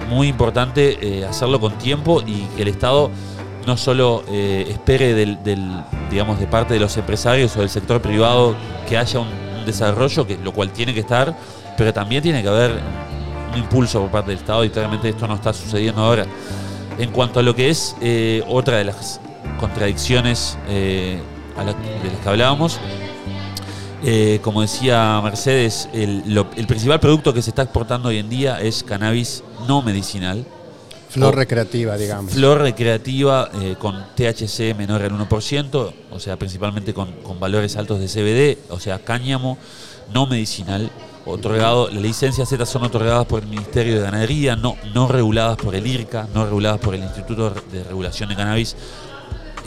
muy 0.10 0.28
importante 0.28 1.26
hacerlo 1.28 1.60
con 1.60 1.78
tiempo 1.78 2.22
y 2.26 2.42
que 2.56 2.64
el 2.64 2.68
Estado 2.68 3.10
no 3.66 3.78
solo 3.78 4.24
espere 4.28 5.14
del, 5.14 5.38
digamos, 6.10 6.40
de 6.40 6.48
parte 6.48 6.74
de 6.74 6.80
los 6.80 6.98
empresarios 6.98 7.56
o 7.56 7.60
del 7.62 7.70
sector 7.70 8.02
privado 8.02 8.56
que 8.90 8.98
haya 8.98 9.20
un 9.20 9.30
desarrollo, 9.66 10.28
que, 10.28 10.38
lo 10.38 10.52
cual 10.52 10.72
tiene 10.72 10.94
que 10.94 11.00
estar, 11.00 11.36
pero 11.78 11.94
también 11.94 12.22
tiene 12.22 12.42
que 12.42 12.50
haber 12.50 12.80
un 13.54 13.60
impulso 13.60 14.02
por 14.02 14.12
parte 14.12 14.32
del 14.32 14.40
Estado 14.40 14.64
y 14.64 14.70
claramente 14.70 15.10
esto 15.10 15.28
no 15.28 15.36
está 15.36 15.54
sucediendo 15.54 16.02
ahora. 16.02 16.26
En 16.98 17.12
cuanto 17.12 17.40
a 17.40 17.44
lo 17.44 17.56
que 17.56 17.70
es 17.70 17.96
eh, 18.02 18.44
otra 18.48 18.78
de 18.78 18.86
las 18.86 19.20
contradicciones 19.60 20.58
eh, 20.68 21.20
de 21.58 22.12
las 22.12 22.20
que 22.22 22.30
hablábamos, 22.30 22.80
eh, 24.04 24.40
como 24.42 24.62
decía 24.62 25.22
Mercedes, 25.24 25.88
el, 25.94 26.24
el, 26.56 26.68
principal 26.68 27.00
producto 27.00 27.34
que 27.34 27.42
se 27.44 27.52
está 27.52 27.62
exportando 27.62 28.10
hoy 28.10 28.18
en 28.18 28.30
día 28.30 28.60
es 28.60 28.84
cannabis 28.84 29.44
no 29.68 29.84
medicinal. 29.84 30.44
Flor 31.10 31.36
recreativa, 31.36 31.98
digamos. 31.98 32.34
Flor 32.34 32.62
recreativa 32.62 33.52
eh, 33.62 33.76
con 33.78 34.04
THC 34.16 34.76
menor 34.76 35.04
al 35.04 35.12
1%, 35.12 35.94
o 36.10 36.20
sea, 36.20 36.38
principalmente 36.38 36.94
con, 36.96 37.12
valores 37.40 37.76
altos 37.76 38.00
de 38.00 38.08
CBD, 38.08 38.72
o 38.72 38.80
sea, 38.80 38.98
cáñamo 39.00 39.60
no 40.12 40.26
medicinal, 40.26 40.90
otorgado, 41.26 41.90
las 41.90 42.02
licencias 42.02 42.50
Z 42.50 42.66
son 42.66 42.84
otorgadas 42.84 43.28
por 43.28 43.44
el 43.44 43.50
Ministerio 43.50 43.96
de 43.96 44.02
Ganadería, 44.02 44.56
no, 44.56 44.78
no 44.96 45.08
reguladas 45.08 45.58
por 45.58 45.76
el 45.76 45.86
IRCA, 45.86 46.28
no 46.34 46.46
reguladas 46.46 46.80
por 46.80 46.96
el 46.96 47.04
Instituto 47.04 47.54
de 47.72 47.84
Regulación 47.84 48.30
de 48.30 48.36
Cannabis 48.36 48.76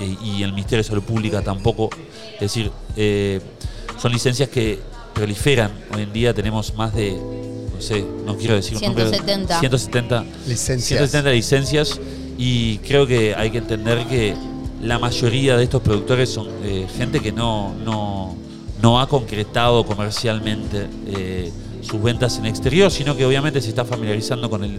eh, 0.01 0.17
y 0.25 0.43
el 0.43 0.53
Ministerio 0.53 0.83
de 0.83 0.89
Salud 0.89 1.05
Pública 1.05 1.41
tampoco. 1.41 1.91
Es 2.35 2.41
decir, 2.41 2.73
son 4.01 4.13
licencias 4.13 4.49
que 4.49 4.81
proliferan. 5.15 5.71
Hoy 5.95 6.03
en 6.03 6.13
día 6.13 6.35
tenemos 6.35 6.75
más 6.75 6.95
de 6.95 7.19
no 7.75 7.81
sé, 7.81 8.05
no 8.25 8.37
quiero 8.37 8.55
decir 8.55 8.79
170. 8.79 9.61
170 9.61 10.25
licencias. 10.47 10.99
170 10.99 11.31
licencias 11.31 12.01
y 12.39 12.79
creo 12.79 13.07
que 13.07 13.35
hay 13.35 13.51
que 13.51 13.59
entender 13.59 14.07
que 14.07 14.35
la 14.83 14.99
mayoría 14.99 15.57
de 15.57 15.65
estos 15.65 15.83
productores 15.83 16.31
son 16.31 16.49
eh, 16.63 16.87
gente 16.97 17.21
que 17.21 17.33
no, 17.33 17.75
no, 17.85 19.01
ha 19.01 19.09
concretado 19.09 19.85
comercialmente 19.85 20.89
eh, 21.07 21.51
sus 21.81 22.03
ventas 22.03 22.39
en 22.39 22.45
exterior, 22.45 22.91
sino 22.91 23.17
que 23.17 23.25
obviamente 23.25 23.63
se 23.63 23.71
está 23.71 23.85
familiarizando 23.85 24.51
con 24.51 24.63
el, 24.63 24.79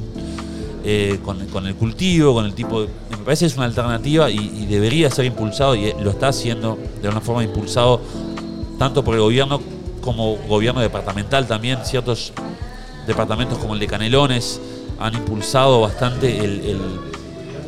eh, 0.84 1.20
con, 1.24 1.66
el 1.66 1.76
cultivo, 1.76 2.36
con 2.36 2.46
el 2.46 2.54
tipo 2.54 2.82
de... 2.82 2.90
Me 3.10 3.18
parece 3.18 3.46
que 3.46 3.48
es 3.48 3.58
una 3.58 3.66
alternativa 3.66 4.30
y, 4.30 4.38
y, 4.38 4.68
debería 4.68 5.10
ser 5.10 5.26
impulsado 5.26 5.76
y 5.76 5.92
lo 6.00 6.12
está 6.12 6.28
haciendo 6.28 6.78
de 7.02 7.10
una 7.10 7.20
forma 7.20 7.44
impulsado 7.44 8.00
tanto 8.78 9.04
por 9.04 9.16
el 9.16 9.22
gobierno 9.22 9.62
como 10.02 10.38
gobierno 10.48 10.82
departamental 10.82 11.48
también, 11.48 11.80
ciertos 11.84 12.32
departamentos 13.08 13.58
como 13.58 13.74
el 13.74 13.80
de 13.80 13.88
Canelones 13.88 14.62
han 15.00 15.14
impulsado 15.16 15.82
bastante 15.82 16.40
el, 16.40 16.80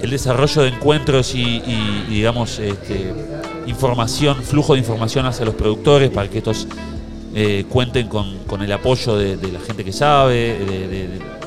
desarrollo 0.10 0.62
de 0.62 0.70
encuentros 0.70 1.34
y, 1.36 1.62
digamos, 2.08 2.60
este, 2.60 3.13
información, 3.65 4.41
flujo 4.43 4.74
de 4.74 4.80
información 4.80 5.26
hacia 5.26 5.46
los 5.46 5.56
productores 5.56 6.10
para 6.12 6.30
que 6.30 6.38
estos 6.38 6.67
eh, 7.36 7.65
cuenten 7.67 8.08
con, 8.08 8.62
el 8.62 8.72
apoyo 8.72 9.17
de, 9.17 9.36
la 9.52 9.60
gente 9.60 9.84
que 9.84 9.91
sabe, 9.91 10.56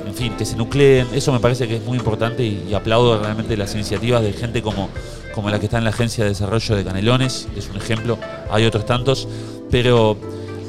en 0.07 0.15
fin, 0.15 0.35
que 0.37 0.45
se 0.45 0.57
nucleen. 0.57 1.07
Eso 1.15 1.33
me 1.33 1.41
parece 1.41 1.69
que 1.69 1.77
es 1.77 1.85
muy 1.85 1.97
importante 1.97 2.45
y, 2.45 2.75
aplaudo 2.75 3.19
realmente 3.19 3.57
las 3.57 3.75
iniciativas 3.75 4.23
de 4.23 4.33
gente 4.33 4.61
como, 4.61 4.91
como 5.35 5.49
la 5.49 5.59
que 5.59 5.67
está 5.67 5.79
en 5.79 5.85
la 5.85 5.91
Agencia 5.91 6.25
de 6.25 6.31
Desarrollo 6.31 6.77
de 6.77 6.85
Canelones, 6.85 7.49
es 7.57 7.69
un 7.71 7.77
ejemplo, 7.77 8.19
hay 8.51 8.67
otros 8.67 8.85
tantos, 8.85 9.29
pero 9.71 10.17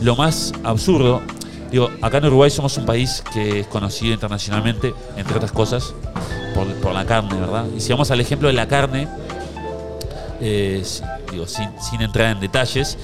lo 0.02 0.16
más 0.16 0.54
absurdo 0.64 1.22
Digo, 1.72 1.90
acá 2.02 2.18
en 2.18 2.26
Uruguay 2.26 2.50
somos 2.50 2.78
un 2.78 2.86
país 2.86 3.24
que 3.34 3.62
es 3.62 3.68
conocido 3.68 4.14
internacionalmente, 4.14 4.94
entre 5.16 5.38
otras 5.38 5.54
cosas, 5.54 5.94
por, 6.54 6.94
la 6.94 7.06
carne, 7.06 7.40
¿verdad? 7.40 7.66
Y 7.76 7.80
si 7.80 7.94
vamos 7.94 8.12
al 8.12 8.20
ejemplo 8.20 8.50
de 8.50 8.54
la 8.54 8.68
carne, 8.68 9.08
eh, 10.42 10.84
digo, 11.32 11.46
sin, 11.48 12.02
entrar 12.02 12.36
en 12.36 12.42
detalles, 12.42 12.98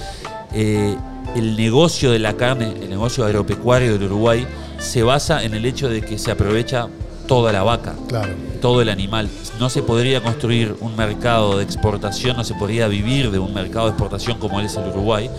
eh, 0.52 0.94
el 1.34 1.56
negocio 1.56 2.10
de 2.10 2.18
la 2.18 2.34
carne, 2.36 2.74
el 2.82 2.90
negocio 2.90 3.24
agropecuario 3.24 3.94
del 3.94 4.02
Uruguay, 4.04 4.46
se 4.78 5.02
basa 5.02 5.42
en 5.42 5.54
el 5.54 5.64
hecho 5.64 5.88
de 5.88 6.02
que 6.02 6.18
se 6.18 6.30
aprovecha 6.30 6.88
toda 7.26 7.52
la 7.52 7.62
vaca, 7.62 7.94
Claro. 8.06 8.34
todo 8.60 8.82
el 8.82 8.90
animal. 8.90 9.30
No 9.58 9.70
se 9.70 9.82
podría 9.82 10.22
construir 10.22 10.76
un 10.80 10.94
mercado 10.94 11.56
de 11.56 11.64
exportación, 11.64 12.36
no 12.36 12.44
se 12.44 12.54
podría 12.54 12.86
vivir 12.86 13.30
de 13.30 13.38
un 13.38 13.54
mercado 13.54 13.86
de 13.86 13.92
exportación 13.92 14.38
como 14.38 14.60
es 14.60 14.76
el 14.76 14.88
Uruguay, 14.88 15.30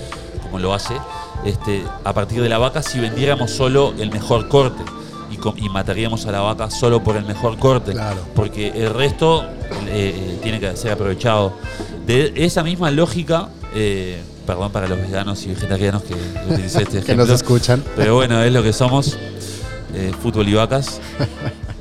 como 0.49 0.59
lo 0.59 0.73
hace, 0.73 0.95
este, 1.45 1.83
a 2.03 2.13
partir 2.13 2.41
de 2.41 2.49
la 2.49 2.57
vaca 2.57 2.81
si 2.81 2.99
vendiéramos 2.99 3.51
solo 3.51 3.93
el 3.99 4.11
mejor 4.11 4.47
corte. 4.47 4.83
Y, 5.31 5.65
y 5.65 5.69
mataríamos 5.69 6.25
a 6.25 6.31
la 6.31 6.41
vaca 6.41 6.71
solo 6.71 7.03
por 7.03 7.15
el 7.15 7.23
mejor 7.25 7.57
corte. 7.59 7.91
Claro. 7.91 8.19
Porque 8.35 8.69
el 8.69 8.89
resto 8.93 9.43
eh, 9.43 9.47
eh, 10.15 10.39
tiene 10.41 10.59
que 10.59 10.75
ser 10.75 10.91
aprovechado. 10.93 11.53
De 12.07 12.33
esa 12.35 12.63
misma 12.63 12.89
lógica, 12.89 13.49
eh, 13.75 14.19
perdón 14.47 14.71
para 14.71 14.87
los 14.87 14.97
veganos 14.97 15.43
y 15.45 15.49
vegetarianos 15.49 16.01
que 16.03 16.15
utilicé 16.51 16.81
este 16.81 17.01
Que 17.05 17.15
nos 17.15 17.29
escuchan. 17.29 17.83
Pero 17.95 18.15
bueno, 18.15 18.41
es 18.41 18.51
lo 18.51 18.63
que 18.63 18.73
somos. 18.73 19.17
eh, 19.93 20.11
fútbol 20.21 20.47
y 20.49 20.53
vacas. 20.55 20.99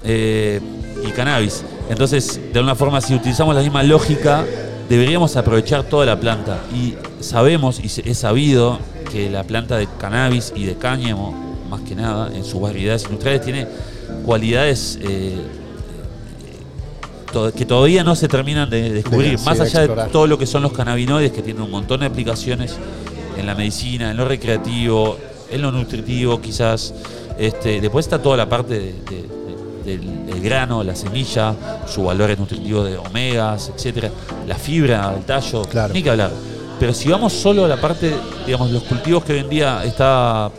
Y 0.05 1.11
cannabis. 1.13 1.65
Entonces, 1.89 2.41
de 2.53 2.59
alguna 2.59 2.75
forma, 2.75 3.01
si 3.01 3.15
utilizamos 3.15 3.55
la 3.55 3.61
misma 3.63 3.83
lógica, 3.83 4.45
deberíamos 4.89 5.37
aprovechar 5.37 5.85
toda 5.85 6.07
la 6.07 6.19
planta. 6.19 6.61
Y 6.75 6.95
sabemos, 7.23 7.81
y 7.81 7.87
es 8.09 8.19
sabido, 8.19 8.79
que 9.13 9.31
la 9.31 9.45
planta 9.45 9.77
de 9.77 9.89
cannabis 9.99 10.53
y 10.55 10.65
de 10.65 10.77
cáñamo, 10.77 11.35
más 11.71 11.81
que 11.83 11.95
nada, 11.95 12.31
en 12.35 12.45
sus 12.45 12.61
variedades 12.61 13.05
industriales, 13.05 13.43
tiene 13.43 13.67
cualidades 14.25 14.99
eh, 15.03 15.37
to- 17.33 17.53
que 17.53 17.65
todavía 17.65 18.05
no 18.05 18.15
se 18.15 18.29
terminan 18.29 18.69
de 18.71 18.91
descubrir, 18.91 19.39
De- 19.39 19.45
más 19.45 19.61
allá 19.61 19.81
de 19.81 19.89
todo 20.13 20.27
lo 20.27 20.39
que 20.39 20.47
son 20.47 20.63
los 20.63 20.73
cannabinoides, 20.73 21.33
que 21.33 21.43
tienen 21.43 21.63
un 21.63 21.71
montón 21.71 22.01
de 22.01 22.07
aplicaciones 22.07 22.77
en 23.37 23.47
la 23.47 23.55
medicina, 23.55 24.11
en 24.11 24.17
lo 24.17 24.27
recreativo, 24.27 25.19
en 25.51 25.63
lo 25.63 25.73
nutritivo 25.73 26.41
quizás. 26.41 26.95
Este, 27.39 27.81
después 27.81 28.07
está 28.07 28.21
toda 28.21 28.37
la 28.37 28.49
parte 28.49 28.75
de- 28.79 29.38
del, 29.89 30.27
del 30.27 30.41
grano, 30.41 30.83
la 30.85 30.95
semilla, 30.95 31.55
sus 31.87 32.05
valores 32.05 32.39
nutritivos 32.39 32.89
de 32.89 32.97
omegas, 32.99 33.73
etcétera, 33.75 34.11
la 34.47 34.55
fibra, 34.57 35.15
el 35.17 35.25
tallo, 35.25 35.63
Claro. 35.63 35.93
ni 35.95 36.03
que 36.03 36.11
hablar. 36.11 36.31
Pero 36.79 36.95
si 36.95 37.09
vamos 37.09 37.33
solo 37.33 37.65
a 37.65 37.69
la 37.69 37.81
parte, 37.81 38.15
digamos, 38.47 38.71
los 38.71 38.83
cultivos 38.85 39.25
que 39.25 39.33
hoy 39.33 39.39
en 39.41 39.49
día 39.49 39.83
está 39.85 40.51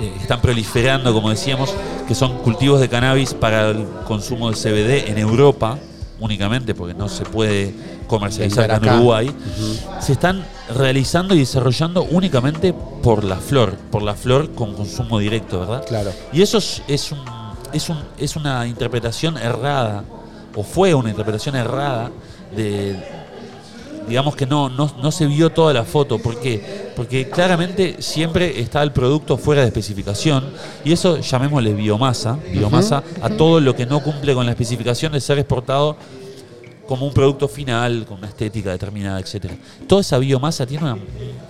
eh, 0.00 0.12
están 0.20 0.40
proliferando, 0.40 1.12
como 1.12 1.30
decíamos, 1.30 1.72
que 2.08 2.14
son 2.14 2.38
cultivos 2.38 2.80
de 2.80 2.88
cannabis 2.88 3.34
para 3.34 3.70
el 3.70 3.86
consumo 4.06 4.50
de 4.50 4.56
CBD 4.56 5.10
en 5.10 5.18
Europa 5.18 5.78
únicamente, 6.18 6.74
porque 6.74 6.92
no 6.92 7.08
se 7.08 7.24
puede 7.24 7.72
comercializar 8.06 8.70
acá 8.70 8.88
en. 8.88 8.94
Uruguay, 8.96 9.30
se 10.00 10.12
están 10.12 10.44
realizando 10.76 11.34
y 11.34 11.38
desarrollando 11.38 12.02
únicamente 12.02 12.74
por 13.02 13.24
la 13.24 13.36
flor, 13.36 13.76
por 13.90 14.02
la 14.02 14.14
flor 14.14 14.50
con 14.52 14.74
consumo 14.74 15.18
directo, 15.18 15.60
¿verdad? 15.60 15.84
Claro. 15.86 16.12
Y 16.32 16.42
eso 16.42 16.58
es, 16.58 16.82
es, 16.88 17.12
un- 17.12 17.24
es, 17.72 17.88
un- 17.88 18.02
es 18.18 18.36
una 18.36 18.66
interpretación 18.66 19.36
errada, 19.38 20.04
o 20.54 20.62
fue 20.62 20.94
una 20.94 21.10
interpretación 21.10 21.54
errada 21.56 22.10
de, 22.56 22.96
digamos 24.08 24.34
que 24.34 24.46
no, 24.46 24.68
no, 24.68 24.90
no 25.00 25.10
se 25.12 25.26
vio 25.26 25.50
toda 25.50 25.72
la 25.72 25.84
foto. 25.84 26.18
¿Por 26.18 26.40
qué? 26.40 26.90
Porque 26.96 27.28
claramente 27.30 27.96
siempre 28.02 28.60
está 28.60 28.82
el 28.82 28.92
producto 28.92 29.36
fuera 29.36 29.60
de 29.62 29.68
especificación 29.68 30.44
y 30.84 30.92
eso 30.92 31.18
llamémosle 31.20 31.72
biomasa, 31.74 32.36
biomasa 32.52 33.02
a 33.22 33.30
todo 33.30 33.60
lo 33.60 33.74
que 33.76 33.86
no 33.86 34.00
cumple 34.02 34.34
con 34.34 34.44
la 34.46 34.52
especificación 34.52 35.12
de 35.12 35.20
ser 35.20 35.38
exportado 35.38 35.96
como 36.88 37.06
un 37.06 37.14
producto 37.14 37.46
final, 37.46 38.04
con 38.06 38.18
una 38.18 38.26
estética 38.26 38.70
determinada, 38.72 39.20
etcétera. 39.20 39.54
Toda 39.86 40.00
esa 40.00 40.18
biomasa 40.18 40.66
tiene 40.66 40.92
un 40.92 41.00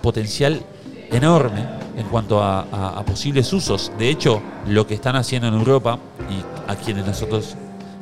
potencial 0.03 0.61
enorme 1.09 1.65
en 1.97 2.05
cuanto 2.07 2.41
a, 2.41 2.61
a- 2.71 2.99
a 2.99 3.03
posibles 3.05 3.51
usos. 3.51 3.91
De 3.97 4.07
hecho, 4.09 4.39
lo 4.67 4.85
que 4.85 4.93
están 4.93 5.15
haciendo 5.15 5.47
en 5.47 5.55
Europa 5.55 5.97
y 6.29 6.71
a 6.71 6.75
quienes 6.75 7.05
nosotros 7.05 7.55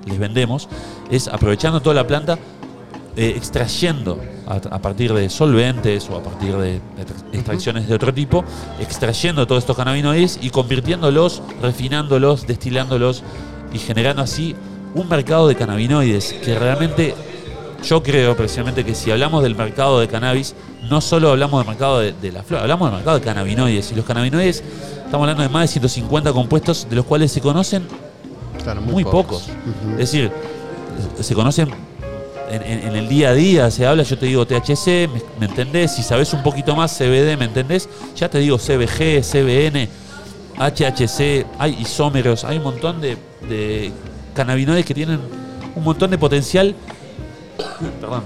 les 0.05 0.19
vendemos 0.19 0.69
es 1.09 1.27
aprovechando 1.27 1.81
toda 1.81 1.95
la 1.95 2.07
planta, 2.07 2.37
eh, 3.15 3.33
extrayendo 3.35 4.19
a, 4.47 4.55
a 4.55 4.81
partir 4.81 5.13
de 5.13 5.29
solventes 5.29 6.09
o 6.09 6.17
a 6.17 6.23
partir 6.23 6.55
de, 6.55 6.73
de 6.73 6.79
extracciones 7.33 7.87
de 7.87 7.95
otro 7.95 8.13
tipo, 8.13 8.43
extrayendo 8.79 9.45
todos 9.45 9.63
estos 9.63 9.75
cannabinoides 9.75 10.39
y 10.41 10.49
convirtiéndolos, 10.49 11.41
refinándolos, 11.61 12.47
destilándolos 12.47 13.23
y 13.73 13.79
generando 13.79 14.21
así 14.21 14.55
un 14.93 15.07
mercado 15.07 15.47
de 15.47 15.55
cannabinoides 15.55 16.33
que 16.33 16.57
realmente 16.57 17.15
yo 17.83 18.03
creo 18.03 18.35
precisamente 18.35 18.83
que 18.83 18.93
si 18.93 19.11
hablamos 19.11 19.41
del 19.43 19.55
mercado 19.55 19.99
de 19.99 20.07
cannabis, 20.07 20.55
no 20.89 21.01
solo 21.01 21.31
hablamos 21.31 21.61
del 21.61 21.69
mercado 21.69 21.99
de, 21.99 22.11
de 22.13 22.31
la 22.31 22.43
flor, 22.43 22.61
hablamos 22.61 22.89
del 22.89 22.97
mercado 22.97 23.19
de 23.19 23.25
cannabinoides. 23.25 23.91
Y 23.91 23.95
los 23.95 24.05
cannabinoides, 24.05 24.63
estamos 25.05 25.21
hablando 25.21 25.43
de 25.43 25.49
más 25.49 25.63
de 25.63 25.67
150 25.69 26.33
compuestos, 26.33 26.87
de 26.89 26.95
los 26.95 27.05
cuales 27.05 27.31
se 27.31 27.41
conocen 27.41 27.87
Claro, 28.63 28.81
muy, 28.81 29.03
pocos. 29.03 29.49
Es 29.93 29.97
decir, 30.11 30.31
se 31.19 31.33
conocen 31.33 31.69
en, 32.51 32.61
en- 32.63 32.87
en 32.89 32.95
el 32.95 33.07
día 33.07 33.29
a 33.29 33.33
día, 33.33 33.71
se 33.71 33.85
habla, 33.85 34.03
yo 34.03 34.17
te 34.17 34.25
digo 34.25 34.45
THC, 34.45 35.07
me, 35.07 35.21
me 35.39 35.45
entendés, 35.45 35.91
si 35.95 36.03
sabes 36.03 36.33
un 36.33 36.43
poquito 36.43 36.75
más 36.75 36.97
CBD, 36.97 37.37
¿me 37.37 37.45
entendés? 37.45 37.87
Ya 38.15 38.29
te 38.29 38.39
digo 38.39 38.57
CBG, 38.57 39.21
CBN, 39.23 39.87
HHC, 40.57 41.45
hay 41.57 41.77
isómeros, 41.79 42.43
hay 42.43 42.57
un 42.57 42.63
montón 42.63 42.99
de, 43.01 43.17
de 43.47 43.91
cannabinoides 44.33 44.85
que 44.85 44.93
tienen 44.93 45.19
un 45.75 45.83
montón 45.83 46.09
de 46.11 46.17
potencial. 46.17 46.75
Perdón. 48.01 48.23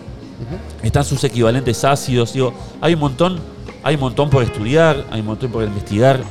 Están 0.82 1.06
sus 1.06 1.24
equivalentes 1.24 1.84
ácidos, 1.86 2.34
digo, 2.34 2.54
hay 2.82 2.96
un 2.96 3.00
montón, 3.00 3.40
hay 3.84 3.96
un 3.96 4.02
montón 4.02 4.30
por 4.30 4.44
estudiar, 4.44 5.06
hay 5.12 5.22
un 5.22 5.28
montón 5.28 5.52
por 5.52 5.64
investigar, 5.64 6.22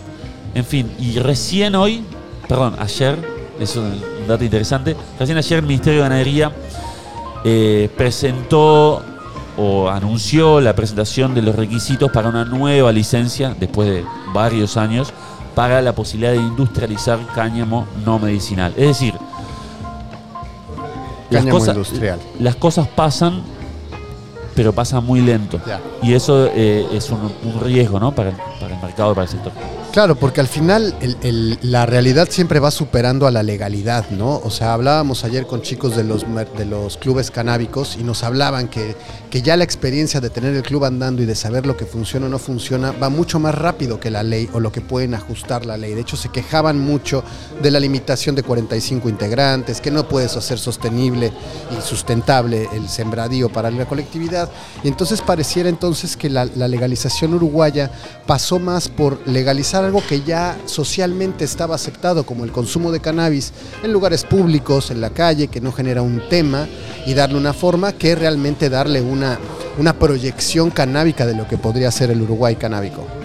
en 0.54 0.64
fin, 0.64 0.90
y 0.98 1.18
recién 1.18 1.74
hoy, 1.74 2.04
perdón, 2.48 2.76
ayer, 2.78 3.16
es 3.60 3.76
un, 3.76 4.00
dato 4.26 4.44
interesante, 4.44 4.96
recién 5.18 5.38
ayer 5.38 5.58
el 5.58 5.66
Ministerio 5.66 6.02
de 6.02 6.08
Ganadería 6.08 6.52
eh, 7.44 7.90
presentó 7.96 9.02
o 9.56 9.88
anunció 9.88 10.60
la 10.60 10.74
presentación 10.74 11.34
de 11.34 11.42
los 11.42 11.54
requisitos 11.54 12.10
para 12.10 12.28
una 12.28 12.44
nueva 12.44 12.92
licencia, 12.92 13.54
después 13.58 13.88
de 13.88 14.04
varios 14.32 14.76
años, 14.76 15.12
para 15.54 15.82
la 15.82 15.94
posibilidad 15.94 16.32
de 16.32 16.38
industrializar 16.38 17.18
cáñamo 17.34 17.86
no 18.04 18.18
medicinal. 18.18 18.72
Es 18.76 18.88
decir, 18.88 19.14
las 21.30 21.42
Cáñamo 21.42 21.58
cosas, 21.58 21.76
industrial. 21.76 22.20
las 22.40 22.56
cosas 22.56 22.88
pasan, 22.88 23.42
pero 24.54 24.72
pasan 24.72 25.04
muy 25.04 25.20
lento. 25.20 25.60
Ya. 25.66 25.80
Y 26.02 26.14
eso 26.14 26.46
eh, 26.54 26.86
es 26.92 27.10
un, 27.10 27.32
un 27.44 27.60
riesgo 27.60 27.98
¿no? 28.00 28.14
para, 28.14 28.30
el, 28.30 28.36
para 28.60 28.74
el 28.74 28.82
mercado, 28.82 29.14
para 29.14 29.24
el 29.24 29.30
sector. 29.30 29.52
Claro, 29.92 30.14
porque 30.16 30.40
al 30.40 30.46
final 30.48 30.94
el- 31.02 31.16
el- 31.22 31.58
la 31.60 31.84
realidad 31.84 32.26
siempre 32.30 32.58
va 32.60 32.70
superando 32.70 33.26
a 33.26 33.30
la 33.30 33.42
legalidad, 33.42 34.08
¿no? 34.10 34.36
O 34.42 34.50
sea, 34.50 34.72
hablábamos 34.72 35.22
ayer 35.24 35.46
con 35.46 35.60
chicos 35.60 35.94
de 35.96 36.02
los, 36.04 36.24
de 36.56 36.64
los 36.64 36.96
clubes 36.96 37.30
canábicos 37.30 37.98
y 38.00 38.02
nos 38.02 38.22
hablaban 38.24 38.68
que, 38.68 38.96
que 39.30 39.42
ya 39.42 39.54
la 39.56 39.64
experiencia 39.64 40.20
de 40.22 40.30
tener 40.30 40.54
el 40.54 40.62
club 40.62 40.86
andando 40.86 41.22
y 41.22 41.26
de 41.26 41.34
saber 41.34 41.66
lo 41.66 41.76
que 41.76 41.84
funciona 41.84 42.24
o 42.24 42.28
no 42.30 42.38
funciona 42.38 42.92
va 42.92 43.10
mucho 43.10 43.38
más 43.38 43.54
rápido 43.54 44.00
que 44.00 44.10
la 44.10 44.22
ley 44.22 44.48
o 44.54 44.60
lo 44.60 44.72
que 44.72 44.80
pueden 44.80 45.12
ajustar 45.12 45.66
la 45.66 45.76
ley. 45.76 45.92
De 45.92 46.00
hecho, 46.00 46.16
se 46.16 46.30
quejaban 46.30 46.78
mucho 46.80 47.22
de 47.62 47.70
la 47.70 47.78
limitación 47.78 48.34
de 48.34 48.42
45 48.42 49.10
integrantes, 49.10 49.82
que 49.82 49.90
no 49.90 50.08
puedes 50.08 50.34
hacer 50.38 50.58
sostenible 50.58 51.32
y 51.78 51.82
sustentable 51.86 52.66
el 52.72 52.88
sembradío 52.88 53.50
para 53.50 53.70
la 53.70 53.84
colectividad. 53.84 54.41
Y 54.82 54.88
entonces 54.88 55.20
pareciera 55.20 55.68
entonces 55.68 56.16
que 56.16 56.30
la, 56.30 56.44
legalización 56.44 57.34
uruguaya 57.34 57.90
pasó 58.26 58.58
más 58.58 58.88
por 58.88 59.26
legalizar 59.26 59.84
algo 59.84 60.02
que 60.06 60.22
ya 60.22 60.56
socialmente 60.66 61.44
estaba 61.44 61.74
aceptado, 61.74 62.24
como 62.24 62.44
el 62.44 62.52
consumo 62.52 62.92
de 62.92 63.00
cannabis 63.00 63.52
en 63.82 63.92
lugares 63.92 64.24
públicos, 64.24 64.90
en 64.90 65.00
la 65.00 65.10
calle, 65.10 65.48
que 65.48 65.60
no 65.60 65.72
genera 65.72 66.02
un 66.02 66.22
tema, 66.28 66.66
y 67.06 67.14
darle 67.14 67.36
una 67.36 67.52
forma 67.52 67.92
que 67.92 68.14
realmente 68.14 68.70
darle 68.70 69.00
una, 69.00 69.38
una 69.78 69.92
proyección 69.98 70.70
canábica 70.70 71.26
de 71.26 71.34
lo 71.34 71.46
que 71.48 71.58
podría 71.58 71.90
ser 71.90 72.10
el 72.10 72.22
Uruguay 72.22 72.56
canábico. 72.56 73.21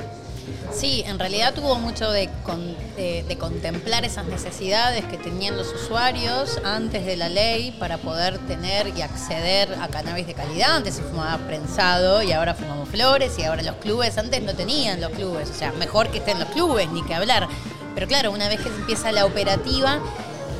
Sí, 0.77 1.03
en 1.07 1.17
realidad 1.17 1.55
tuvo 1.55 1.79
mucho 1.79 2.11
de, 2.11 2.29
con- 2.43 2.75
de- 2.95 3.37
contemplar 3.39 4.05
esas 4.05 4.25
necesidades 4.27 5.03
que 5.05 5.17
tenían 5.17 5.57
los 5.57 5.73
usuarios 5.73 6.59
antes 6.63 7.03
de 7.05 7.17
la 7.17 7.29
ley 7.29 7.71
para 7.79 7.97
poder 7.97 8.37
tener 8.47 8.95
y 8.95 9.01
acceder 9.01 9.75
a 9.81 9.87
cannabis 9.87 10.27
de 10.27 10.35
calidad. 10.35 10.75
Antes 10.75 10.95
se 10.95 11.01
fumaba 11.01 11.37
prensado 11.47 12.21
y 12.21 12.31
ahora 12.31 12.53
fumamos 12.53 12.89
flores 12.89 13.37
y 13.39 13.43
ahora 13.43 13.63
los 13.63 13.75
clubes, 13.77 14.17
antes 14.19 14.41
no 14.43 14.53
tenían 14.53 15.01
los 15.01 15.11
clubes, 15.11 15.49
o 15.49 15.53
sea, 15.53 15.71
mejor 15.73 16.09
que 16.09 16.19
estén 16.19 16.39
los 16.39 16.49
clubes, 16.49 16.89
ni 16.91 17.03
que 17.03 17.15
hablar. 17.15 17.47
Pero 17.95 18.07
claro, 18.07 18.31
una 18.31 18.47
vez 18.47 18.59
que 18.61 18.69
empieza 18.69 19.11
la 19.11 19.25
operativa, 19.25 19.99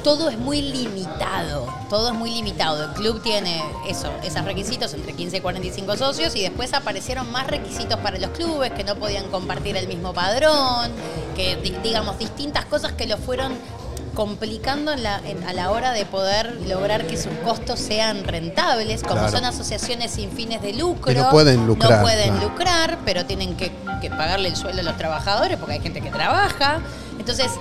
todo 0.07 0.29
es 0.29 0.37
muy 0.39 0.61
limitado, 0.61 1.67
todo 1.89 2.07
es 2.07 2.13
muy 2.13 2.29
limitado. 2.31 2.81
El 2.85 2.91
club 2.91 3.21
tiene 3.21 3.61
eso, 3.89 4.09
esos 4.23 4.45
requisitos 4.45 4.93
entre 4.93 5.11
15 5.11 5.35
y 5.35 5.41
45 5.41 5.97
socios 5.97 6.33
y 6.37 6.43
después 6.43 6.73
aparecieron 6.73 7.29
más 7.29 7.45
requisitos 7.47 7.99
para 7.99 8.17
los 8.17 8.29
clubes 8.29 8.71
que 8.71 8.85
no 8.85 8.95
podían 8.95 9.27
compartir 9.27 9.75
el 9.75 9.85
mismo 9.89 10.13
padrón, 10.13 10.91
que 11.35 11.57
di- 11.57 11.75
digamos 11.83 12.17
distintas 12.19 12.63
cosas 12.63 12.93
que 12.93 13.05
lo 13.05 13.17
fueron 13.17 13.51
complicando 14.15 14.93
en 14.93 15.03
la- 15.03 15.19
en- 15.25 15.43
a 15.43 15.51
la 15.51 15.71
hora 15.71 15.91
de 15.91 16.05
poder 16.05 16.55
lograr 16.69 17.05
que 17.05 17.17
sus 17.17 17.33
costos 17.43 17.77
sean 17.77 18.23
rentables, 18.23 19.03
como 19.03 19.15
Claro. 19.15 19.31
son 19.31 19.43
asociaciones 19.43 20.11
sin 20.11 20.31
fines 20.31 20.61
de 20.61 20.71
lucro. 20.71 21.13
Que 21.13 21.19
no 21.19 21.29
pueden 21.31 21.67
lucrar, 21.67 21.91
No 21.97 22.01
pueden 22.01 22.39
lucrar, 22.39 22.97
pero 23.03 23.25
tienen 23.25 23.57
que, 23.57 23.73
que 24.01 24.09
pagarle 24.09 24.47
el 24.47 24.55
sueldo 24.55 24.79
a 24.79 24.83
los 24.85 24.95
trabajadores 24.95 25.57
porque 25.57 25.73
hay 25.73 25.81
gente 25.81 25.99
que 25.99 26.11
trabaja. 26.11 26.79
Entonces, 27.19 27.51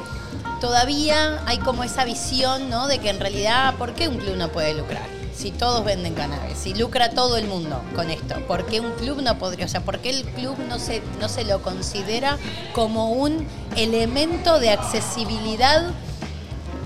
todavía 0.61 1.41
hay 1.47 1.59
como 1.59 1.85
esa 1.85 2.05
visión, 2.05 2.69
¿no? 2.71 2.87
De 2.89 2.99
que 2.99 3.11
en 3.11 3.21
realidad, 3.21 3.75
¿por 3.77 3.95
qué 3.95 4.09
un 4.09 4.17
club 4.19 4.37
no 4.37 4.49
puede 4.49 4.75
lucrar? 4.75 5.07
Si 5.35 5.51
todos 5.51 5.85
venden 5.85 6.15
cannabis, 6.15 6.57
si 6.57 6.73
lucra 6.73 7.11
todo 7.11 7.37
el 7.37 7.47
mundo 7.47 7.83
con 7.95 8.11
esto, 8.11 8.37
¿por 8.47 8.65
qué 8.65 8.81
un 8.81 8.93
club 8.93 9.21
no 9.23 9.37
podría? 9.39 9.67
O 9.67 9.69
sea, 9.69 9.83
¿por 9.83 9.99
qué 9.99 10.09
el 10.11 10.25
club 10.25 10.57
no 10.67 10.79
se, 10.79 11.03
no 11.21 11.29
se 11.29 11.45
lo 11.45 11.61
considera 11.61 12.39
como 12.75 13.11
un 13.13 13.47
elemento 13.77 14.59
de 14.59 14.71
accesibilidad 14.71 15.91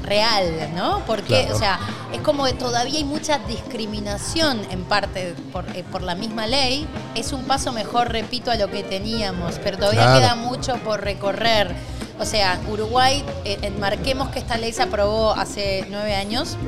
real, 0.02 0.70
¿no? 0.74 1.02
Porque, 1.06 1.42
Claro. 1.42 1.54
o 1.54 1.58
sea, 1.58 1.78
es 2.12 2.20
como 2.22 2.44
que 2.44 2.54
todavía 2.54 2.98
hay 2.98 3.04
mucha 3.04 3.38
discriminación 3.38 4.60
en 4.70 4.82
parte 4.84 5.34
por, 5.52 5.64
eh, 5.76 5.84
por 5.90 6.02
la 6.02 6.14
misma 6.16 6.46
ley. 6.48 6.88
Es 7.14 7.32
un 7.32 7.44
paso 7.44 7.70
mejor, 7.72 8.10
repito, 8.10 8.50
a 8.50 8.56
lo 8.56 8.68
que 8.70 8.82
teníamos, 8.82 9.60
pero 9.62 9.76
todavía 9.78 10.02
Claro. 10.02 10.18
queda 10.20 10.34
mucho 10.34 10.74
por 10.78 11.02
recorrer. 11.02 11.76
O 12.20 12.26
sea, 12.26 12.60
Uruguay, 12.70 13.24
eh, 13.46 13.58
enmarquemos 13.62 14.28
que 14.28 14.38
esta 14.38 14.58
ley 14.58 14.72
se 14.72 14.82
aprobó 14.82 15.32
hace 15.32 15.86
nueve 15.88 16.14
años, 16.14 16.58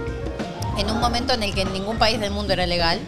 en 0.79 0.91
un 0.91 0.99
momento 0.99 1.35
en 1.35 1.43
el 1.43 1.55
que 1.55 1.61
en 1.61 1.73
ningún 1.75 1.99
país 1.99 2.19
del 2.19 2.31
mundo 2.31 2.55
era 2.55 2.67
legal 2.67 2.99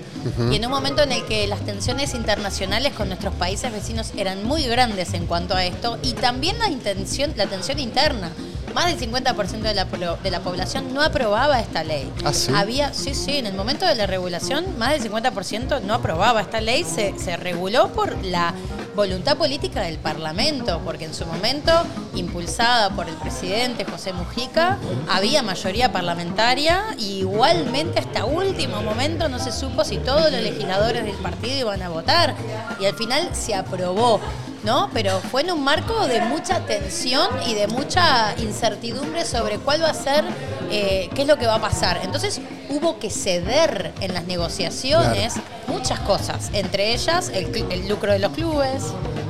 y 0.51 0.57
en 0.57 0.65
un 0.65 0.71
momento 0.71 1.03
en 1.03 1.13
el 1.13 1.25
que 1.25 1.47
las 1.47 1.61
tensiones 1.61 2.15
internacionales 2.15 2.93
con 2.93 3.09
nuestros 3.09 3.35
países 3.35 3.73
vecinos 3.73 4.13
eran 4.17 4.45
muy 4.45 4.65
grandes 4.65 5.15
en 5.15 5.27
cuanto 5.27 5.55
a 5.55 5.65
esto 5.65 5.99
y 6.03 6.13
también 6.13 6.59
la 6.59 6.69
intención, 6.69 7.33
la 7.37 7.47
tensión 7.47 7.79
interna. 7.79 8.31
Más 8.75 8.87
del 8.87 9.11
50% 9.11 9.61
de 9.61 9.75
la, 9.75 9.85
de 9.85 10.31
la 10.31 10.41
población 10.41 10.93
no 10.93 11.03
aprobaba 11.03 11.61
esta 11.61 11.85
ley. 11.85 12.13
¿Ah, 12.25 12.33
sí? 12.33 12.53
Había, 12.55 12.93
sí, 12.93 13.15
sí, 13.15 13.37
en 13.37 13.47
el 13.47 13.55
momento 13.55 13.87
de 13.87 13.95
la 13.95 14.07
regulación, 14.07 14.79
más 14.79 14.91
del 14.91 15.13
50% 15.13 15.81
no 15.83 15.95
aprobaba 15.95 16.41
esta 16.41 16.61
ley. 16.61 16.85
Se, 16.85 17.17
se 17.19 17.37
reguló 17.37 17.93
por 17.93 18.25
la 18.25 18.53
voluntad 18.95 19.37
política 19.37 19.83
del 19.83 19.99
Parlamento, 19.99 20.81
porque 20.85 21.05
en 21.05 21.15
su 21.15 21.27
momento, 21.27 21.73
impulsada 22.15 22.91
por 22.91 23.09
el 23.09 23.15
presidente 23.15 23.85
José 23.85 24.13
Mujica, 24.13 24.79
había 25.09 25.43
mayoría 25.43 25.93
parlamentaria 25.93 26.83
y 26.99 27.21
igualmente 27.21 28.01
hasta 28.01 28.25
último 28.25 28.83
momento 28.83 29.29
no 29.29 29.39
se 29.39 29.53
supo 29.53 29.85
si 29.85 29.99
todos 29.99 30.31
los 30.31 30.41
legisladores 30.41 31.05
del 31.05 31.17
partido 31.17 31.59
iban 31.59 31.83
a 31.83 31.89
votar 31.89 32.35
y 32.81 32.87
al 32.87 32.95
final 32.95 33.29
se 33.33 33.55
aprobó. 33.55 34.21
¿No? 34.65 34.91
Pero 34.93 35.21
fue 35.21 35.43
en 35.43 35.53
un 35.53 35.63
marco 35.63 36.07
de 36.07 36.21
mucha 36.23 36.61
tensión 36.67 37.29
y 37.47 37.55
de 37.55 37.69
mucha 37.69 38.35
incertidumbre 38.39 39.25
sobre 39.25 39.59
cuál 39.59 39.83
va 39.83 39.91
a 39.91 39.95
ser, 39.95 40.25
eh, 40.71 41.11
qué 41.15 41.23
es 41.23 41.29
lo 41.29 41.37
que 41.37 41.47
va 41.47 41.57
a 41.57 41.61
pasar. 41.61 42.01
Entonces 42.03 42.41
hubo 42.69 42.99
que 42.99 43.11
ceder 43.11 43.93
en 44.01 44.15
las 44.15 44.25
negociaciones 44.25 45.35
muchas 45.67 46.01
cosas, 46.01 46.51
entre 46.53 46.95
ellas 46.95 47.31
el, 47.33 47.89
lucro 47.89 48.13
de 48.13 48.19
los 48.19 48.33
clubes, 48.33 48.85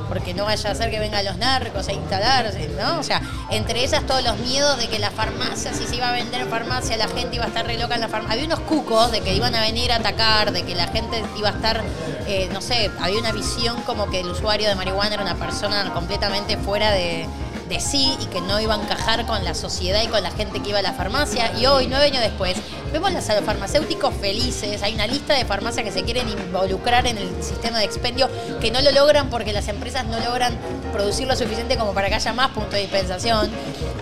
porque 0.07 0.33
no 0.33 0.45
vaya 0.45 0.71
a 0.71 0.75
ser 0.75 0.91
que 0.91 0.99
vengan 0.99 1.25
los 1.25 1.37
narcos 1.37 1.87
a 1.87 1.93
instalarse, 1.93 2.69
¿no? 2.79 2.99
O 2.99 3.03
sea, 3.03 3.21
entre 3.51 3.83
ellas 3.83 4.05
todos 4.05 4.23
los 4.23 4.37
miedos 4.39 4.77
de 4.77 4.87
que 4.87 4.99
la 4.99 5.11
farmacia, 5.11 5.73
si 5.73 5.85
se 5.85 5.95
iba 5.95 6.09
a 6.09 6.11
vender 6.11 6.41
en 6.41 6.49
farmacia, 6.49 6.95
la 6.97 7.07
gente 7.07 7.35
iba 7.35 7.45
a 7.45 7.47
estar 7.47 7.65
re 7.65 7.77
loca 7.77 7.95
en 7.95 8.01
la 8.01 8.07
farmacia. 8.07 8.33
Había 8.33 8.45
unos 8.45 8.59
cucos 8.61 9.11
de 9.11 9.21
que 9.21 9.33
iban 9.33 9.55
a 9.55 9.61
venir 9.61 9.91
a 9.91 9.97
atacar, 9.97 10.51
de 10.51 10.63
que 10.63 10.75
la 10.75 10.87
gente 10.87 11.23
iba 11.37 11.49
a 11.49 11.53
estar, 11.53 11.83
eh, 12.27 12.49
no 12.53 12.61
sé, 12.61 12.91
había 12.99 13.19
una 13.19 13.31
visión 13.31 13.81
como 13.83 14.09
que 14.09 14.19
el 14.19 14.27
usuario 14.27 14.67
de 14.69 14.75
marihuana 14.75 15.15
era 15.15 15.23
una 15.23 15.35
persona 15.35 15.91
completamente 15.93 16.57
fuera 16.57 16.91
de, 16.91 17.27
de 17.69 17.79
sí 17.79 18.15
y 18.21 18.25
que 18.27 18.41
no 18.41 18.59
iba 18.59 18.75
a 18.75 18.81
encajar 18.81 19.25
con 19.25 19.43
la 19.43 19.53
sociedad 19.53 20.01
y 20.03 20.07
con 20.07 20.21
la 20.21 20.31
gente 20.31 20.61
que 20.61 20.69
iba 20.69 20.79
a 20.79 20.83
la 20.83 20.93
farmacia. 20.93 21.57
Y 21.57 21.65
hoy, 21.65 21.87
nueve 21.87 22.05
años 22.05 22.21
después, 22.21 22.55
vemos 23.01 23.29
a 23.29 23.35
los 23.35 23.43
farmacéuticos 23.43 24.13
felices. 24.15 24.81
Hay 24.81 24.93
una 24.93 25.05
lista 25.05 25.33
de 25.33 25.43
farmacias 25.43 25.83
que 25.83 25.91
se 25.91 26.03
quieren 26.03 26.29
involucrar 26.29 27.05
en 27.05 27.17
el 27.17 27.29
sistema 27.43 27.79
de 27.79 27.85
expendio 27.85 28.29
que 28.61 28.71
no 28.71 28.79
lo 28.79 28.91
logran 28.91 29.29
porque 29.29 29.51
las 29.51 29.67
empresas 29.67 30.05
no 30.05 30.17
logran 30.19 30.57
producir 30.93 31.27
lo 31.27 31.35
suficiente 31.35 31.75
como 31.75 31.93
para 31.93 32.07
que 32.07 32.15
haya 32.15 32.31
más 32.31 32.51
puntos 32.51 32.73
de 32.73 32.81
dispensación. 32.81 33.49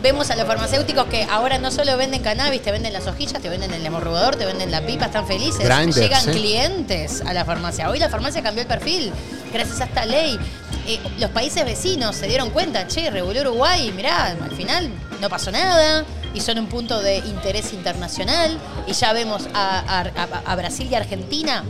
Vemos 0.04 0.30
a 0.30 0.36
los 0.36 0.46
farmacéuticos 0.46 1.06
que 1.06 1.24
ahora 1.24 1.58
no 1.58 1.72
solo 1.72 1.98
venden 1.98 2.22
cannabis, 2.22 2.62
te 2.62 2.72
venden 2.72 2.94
las 2.94 3.08
hojillas, 3.08 3.42
te 3.42 3.50
venden 3.50 3.74
el 3.74 3.84
hemorrugador, 3.84 4.36
te 4.36 4.46
venden 4.46 4.70
la 4.70 4.86
pipa, 4.86 5.06
están 5.06 5.26
felices. 5.26 5.64
Grinders, 5.64 5.96
Llegan 5.96 6.30
¿eh? 6.30 6.32
clientes 6.32 7.24
a 7.26 7.34
la 7.34 7.46
farmacia. 7.46 7.90
Hoy 7.90 7.98
la 7.98 8.10
farmacia 8.10 8.44
cambió 8.44 8.62
el 8.62 8.68
perfil 8.68 9.12
gracias 9.52 9.82
a 9.82 9.86
esta 9.86 10.06
ley. 10.06 10.38
Eh, 10.86 11.00
los 11.18 11.32
países 11.32 11.66
vecinos 11.66 12.16
se 12.16 12.28
dieron 12.28 12.52
cuenta, 12.52 12.88
che, 12.88 13.10
reguló 13.10 13.42
Uruguay, 13.42 13.92
mirá, 13.96 14.36
al 14.40 14.52
final 14.52 14.92
no 15.20 15.30
pasó 15.30 15.50
nada 15.50 16.06
y 16.34 16.42
son 16.42 16.58
un 16.60 16.68
punto 16.68 17.00
de 17.02 17.18
interés 17.18 17.74
internacional 17.74 18.58
y 18.88 18.94
ya 18.94 19.14
vemos 19.14 19.44
a, 19.54 19.80
a- 19.80 20.02
a- 20.02 20.52
a 20.52 20.56
Brasil 20.56 20.88
y 20.90 20.96
Argentina 20.96 21.64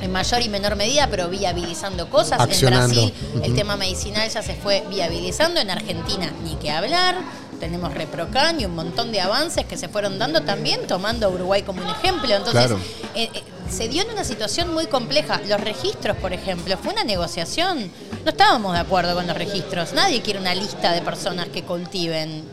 en 0.00 0.12
mayor 0.12 0.40
y 0.42 0.48
menor 0.48 0.76
medida, 0.76 1.08
pero 1.10 1.28
viabilizando 1.28 2.08
cosas. 2.08 2.40
Accionando. 2.40 2.98
En 3.00 3.06
Brasil 3.10 3.42
el 3.44 3.54
tema 3.54 3.76
medicinal 3.76 4.28
ya 4.30 4.42
se 4.42 4.54
fue 4.54 4.82
viabilizando, 4.88 5.60
en 5.60 5.70
Argentina 5.70 6.32
ni 6.44 6.54
que 6.56 6.70
hablar. 6.70 7.16
Tenemos 7.58 7.92
Reprocan 7.92 8.58
y 8.58 8.64
un 8.64 8.74
montón 8.74 9.12
de 9.12 9.20
avances 9.20 9.66
que 9.66 9.76
se 9.76 9.88
fueron 9.88 10.18
dando 10.18 10.40
también, 10.42 10.86
tomando 10.86 11.26
a 11.26 11.28
Uruguay 11.28 11.62
como 11.62 11.82
un 11.82 11.88
ejemplo. 11.90 12.34
Entonces, 12.34 12.52
Claro. 12.52 12.78
eh, 13.14 13.28
eh, 13.34 13.42
se 13.68 13.88
dio 13.88 14.02
en 14.02 14.10
una 14.10 14.24
situación 14.24 14.72
muy 14.72 14.86
compleja. 14.86 15.42
Los 15.46 15.60
registros, 15.60 16.16
por 16.16 16.32
ejemplo, 16.32 16.78
fue 16.78 16.94
una 16.94 17.04
negociación. 17.04 17.90
No 18.24 18.30
estábamos 18.30 18.72
de 18.72 18.78
acuerdo 18.78 19.14
con 19.14 19.26
los 19.26 19.36
registros. 19.36 19.92
Nadie 19.92 20.22
quiere 20.22 20.40
una 20.40 20.54
lista 20.54 20.92
de 20.92 21.02
personas 21.02 21.48
que 21.48 21.62
cultiven. 21.62 22.44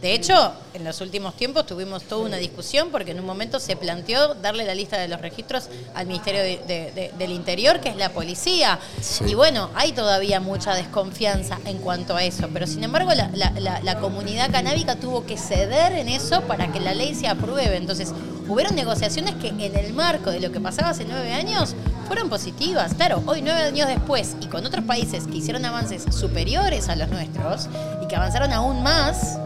De 0.00 0.14
hecho, 0.14 0.52
en 0.72 0.82
los 0.84 1.00
últimos 1.02 1.36
tiempos 1.36 1.66
tuvimos 1.66 2.04
toda 2.04 2.24
una 2.24 2.38
discusión 2.38 2.88
porque 2.90 3.10
en 3.10 3.20
un 3.20 3.26
momento 3.26 3.60
se 3.60 3.76
planteó 3.76 4.34
darle 4.34 4.64
la 4.64 4.74
lista 4.74 4.96
de 4.96 5.08
los 5.08 5.20
registros 5.20 5.68
al 5.94 6.06
Ministerio 6.06 6.40
de- 6.40 6.56
de- 6.66 6.92
de- 6.92 7.12
del 7.18 7.32
Interior, 7.32 7.80
que 7.80 7.90
es 7.90 7.96
la 7.96 8.08
policía. 8.08 8.78
Sí. 9.02 9.24
Y 9.28 9.34
bueno, 9.34 9.68
hay 9.74 9.92
todavía 9.92 10.40
mucha 10.40 10.74
desconfianza 10.74 11.58
en 11.66 11.78
cuanto 11.78 12.16
a 12.16 12.24
eso, 12.24 12.48
pero 12.50 12.66
sin 12.66 12.82
embargo 12.82 13.12
la, 13.12 13.28
la- 13.34 13.50
la- 13.60 13.80
la 13.80 13.98
comunidad 13.98 14.50
canábica 14.50 14.96
tuvo 14.96 15.26
que 15.26 15.36
ceder 15.36 15.92
en 15.92 16.08
eso 16.08 16.40
para 16.42 16.72
que 16.72 16.80
la 16.80 16.94
ley 16.94 17.14
se 17.14 17.28
apruebe. 17.28 17.76
Entonces, 17.76 18.14
hubieron 18.48 18.74
negociaciones 18.74 19.34
que 19.34 19.48
en 19.48 19.60
el 19.76 19.92
marco 19.92 20.30
de 20.30 20.40
lo 20.40 20.50
que 20.50 20.60
pasaba 20.60 20.90
hace 20.90 21.04
nueve 21.04 21.34
años 21.34 21.74
fueron 22.06 22.30
positivas. 22.30 22.94
Claro, 22.94 23.22
hoy 23.26 23.42
nueve 23.42 23.64
años 23.64 23.86
después 23.86 24.34
y 24.40 24.46
con 24.46 24.64
otros 24.64 24.84
países 24.86 25.26
que 25.26 25.36
hicieron 25.36 25.62
avances 25.66 26.04
superiores 26.10 26.88
a 26.88 26.96
los 26.96 27.08
nuestros 27.10 27.68
y 28.02 28.08
que 28.08 28.16
avanzaron 28.16 28.50
aún 28.52 28.82
más, 28.82 29.38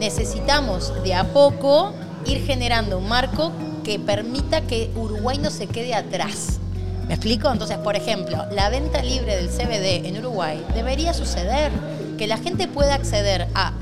necesitamos 0.00 0.92
de 1.04 1.14
a 1.14 1.24
poco 1.24 1.92
ir 2.26 2.44
generando 2.44 2.98
un 2.98 3.08
marco 3.08 3.52
que 3.84 3.98
permita 3.98 4.62
que 4.62 4.90
Uruguay 4.96 5.38
no 5.38 5.50
se 5.50 5.66
quede 5.66 5.94
atrás. 5.94 6.58
¿Me 7.06 7.14
explico? 7.14 7.50
Entonces, 7.50 7.76
por 7.78 7.96
ejemplo, 7.96 8.46
la 8.50 8.70
venta 8.70 9.02
libre 9.02 9.36
del 9.36 9.48
CBD 9.48 10.06
en 10.06 10.18
Uruguay 10.18 10.64
debería 10.74 11.12
suceder. 11.12 11.70
Que 12.16 12.26
la 12.26 12.36
gente 12.36 12.68
pueda 12.68 12.94
acceder 12.94 13.48
a 13.54 13.72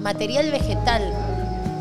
material 0.00 0.50
vegetal 0.50 1.02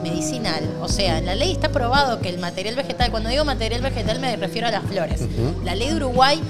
medicinal. 0.04 0.63
O 0.82 0.88
sea, 0.88 1.19
en 1.19 1.25
la 1.25 1.36
ley 1.36 1.52
está 1.52 1.69
probado 1.69 2.19
que 2.19 2.30
el 2.30 2.39
material 2.39 2.75
vegetal, 2.75 3.12
cuando 3.12 3.30
digo 3.30 3.45
material 3.45 3.82
vegetal 3.82 4.19
me 4.19 4.36
refiero 4.36 4.67
a 4.67 4.71
las 4.71 4.84
flores. 4.84 5.21
La 5.63 5.75
ley 5.75 5.89
de 5.89 5.95
Uruguay 5.95 6.41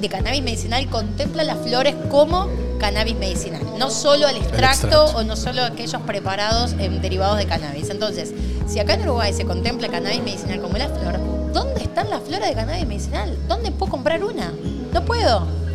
de 0.00 0.08
cannabis 0.08 0.42
medicinal 0.42 0.88
contempla 0.88 1.44
las 1.44 1.58
flores 1.58 1.94
como 2.10 2.48
cannabis 2.78 3.16
medicinal, 3.16 3.62
no 3.78 3.90
solo 3.90 4.26
al 4.26 4.36
extracto, 4.36 4.86
extracto. 4.86 5.18
o 5.18 5.24
no 5.24 5.36
solo 5.36 5.62
aquellos 5.62 6.00
preparados 6.02 6.74
en 6.78 7.02
derivados 7.02 7.38
de 7.38 7.46
cannabis. 7.46 7.90
Entonces, 7.90 8.32
si 8.66 8.78
acá 8.78 8.94
en 8.94 9.02
Uruguay 9.02 9.32
se 9.32 9.44
contempla 9.44 9.88
cannabis 9.88 10.22
medicinal 10.22 10.60
como 10.60 10.78
la 10.78 10.88
flor, 10.88 11.18
¿dónde 11.52 11.82
están 11.82 12.10
las 12.10 12.22
flores 12.22 12.48
de 12.48 12.54
cannabis 12.54 12.86
medicinal? 12.86 13.36
¿Dónde 13.48 13.70
puedo 13.72 13.90
comprar 13.90 14.22
una? 14.22 14.52
No 14.92 15.04
puedo. 15.04 15.67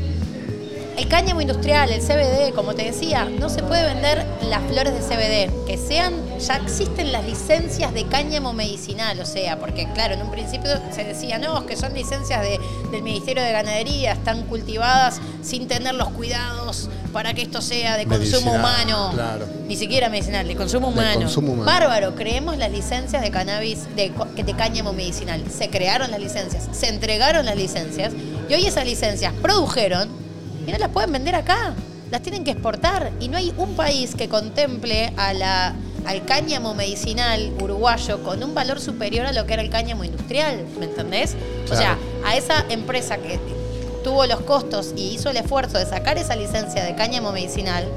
El 0.97 1.07
cáñamo 1.07 1.41
industrial, 1.41 1.91
el 1.91 2.01
CBD, 2.01 2.53
como 2.53 2.75
te 2.75 2.83
decía, 2.83 3.25
no 3.25 3.49
se 3.49 3.63
puede 3.63 3.83
vender 3.83 4.23
las 4.47 4.61
flores 4.71 4.93
de 4.93 4.99
CBD, 5.01 5.65
que 5.65 5.75
sean, 5.77 6.13
ya 6.39 6.57
existen 6.57 7.11
las 7.11 7.25
licencias 7.25 7.91
de 7.93 8.05
cáñamo 8.05 8.53
medicinal, 8.53 9.19
o 9.19 9.25
sea, 9.25 9.57
porque 9.59 9.87
claro, 9.93 10.13
en 10.13 10.21
un 10.21 10.29
principio 10.29 10.69
se 10.91 11.03
decía, 11.03 11.39
no, 11.39 11.57
es 11.59 11.63
que 11.65 11.75
son 11.75 11.93
licencias 11.95 12.41
de- 12.41 12.59
del 12.91 13.01
Ministerio 13.01 13.41
de 13.41 13.51
Ganadería, 13.51 14.11
están 14.13 14.43
cultivadas 14.43 15.19
sin 15.41 15.67
tener 15.67 15.95
los 15.95 16.09
cuidados 16.09 16.89
para 17.11 17.33
que 17.33 17.41
esto 17.41 17.61
sea 17.61 17.97
de 17.97 18.05
consumo 18.05 18.53
Medicinal, 18.53 18.59
humano. 18.59 19.09
claro. 19.13 19.47
Ni 19.67 19.75
siquiera 19.75 20.09
medicinal, 20.09 20.47
de 20.47 20.55
consumo 20.55 20.87
De 20.87 20.93
humano. 20.93 21.19
consumo 21.21 21.53
humano. 21.53 21.65
Bárbaro, 21.71 22.13
creemos 22.15 22.57
las 22.57 22.69
licencias 22.71 23.21
de 23.23 23.31
cannabis, 23.31 23.87
de, 23.95 24.11
de 24.35 24.53
cáñamo 24.53 24.93
medicinal. 24.93 25.43
Se 25.49 25.69
crearon 25.69 26.11
las 26.11 26.19
licencias, 26.19 26.69
se 26.71 26.89
entregaron 26.89 27.45
las 27.47 27.55
licencias 27.55 28.13
y 28.47 28.53
hoy 28.53 28.65
esas 28.67 28.85
licencias 28.85 29.33
produjeron 29.41 30.21
y 30.65 30.71
no 30.71 30.77
las 30.77 30.89
pueden 30.89 31.11
vender 31.11 31.35
acá. 31.35 31.73
Las 32.11 32.21
tienen 32.21 32.43
que 32.43 32.51
exportar 32.51 33.11
y 33.19 33.27
no 33.27 33.37
hay 33.37 33.53
un 33.57 33.75
país 33.75 34.13
que 34.15 34.29
contemple 34.29 35.13
a 35.17 35.33
la, 35.33 35.73
al 36.05 36.25
cáñamo 36.25 36.75
medicinal 36.75 37.51
uruguayo 37.59 38.23
con 38.23 38.43
un 38.43 38.53
valor 38.53 38.79
superior 38.79 39.25
a 39.25 39.31
lo 39.31 39.45
que 39.47 39.53
era 39.53 39.63
el 39.63 39.69
cáñamo 39.69 40.03
industrial, 40.03 40.63
¿me 40.79 40.85
entendés? 40.85 41.35
O 41.71 41.75
sea, 41.75 41.97
a 42.25 42.35
esa 42.35 42.65
empresa 42.69 43.17
que 43.17 43.39
tuvo 44.03 44.25
los 44.27 44.41
costos 44.41 44.93
y 44.95 45.09
hizo 45.13 45.31
el 45.31 45.37
esfuerzo 45.37 45.79
de 45.79 45.85
sacar 45.85 46.17
esa 46.17 46.35
licencia 46.35 46.83
de 46.83 46.93
cáñamo 46.93 47.31
medicinal, 47.31 47.87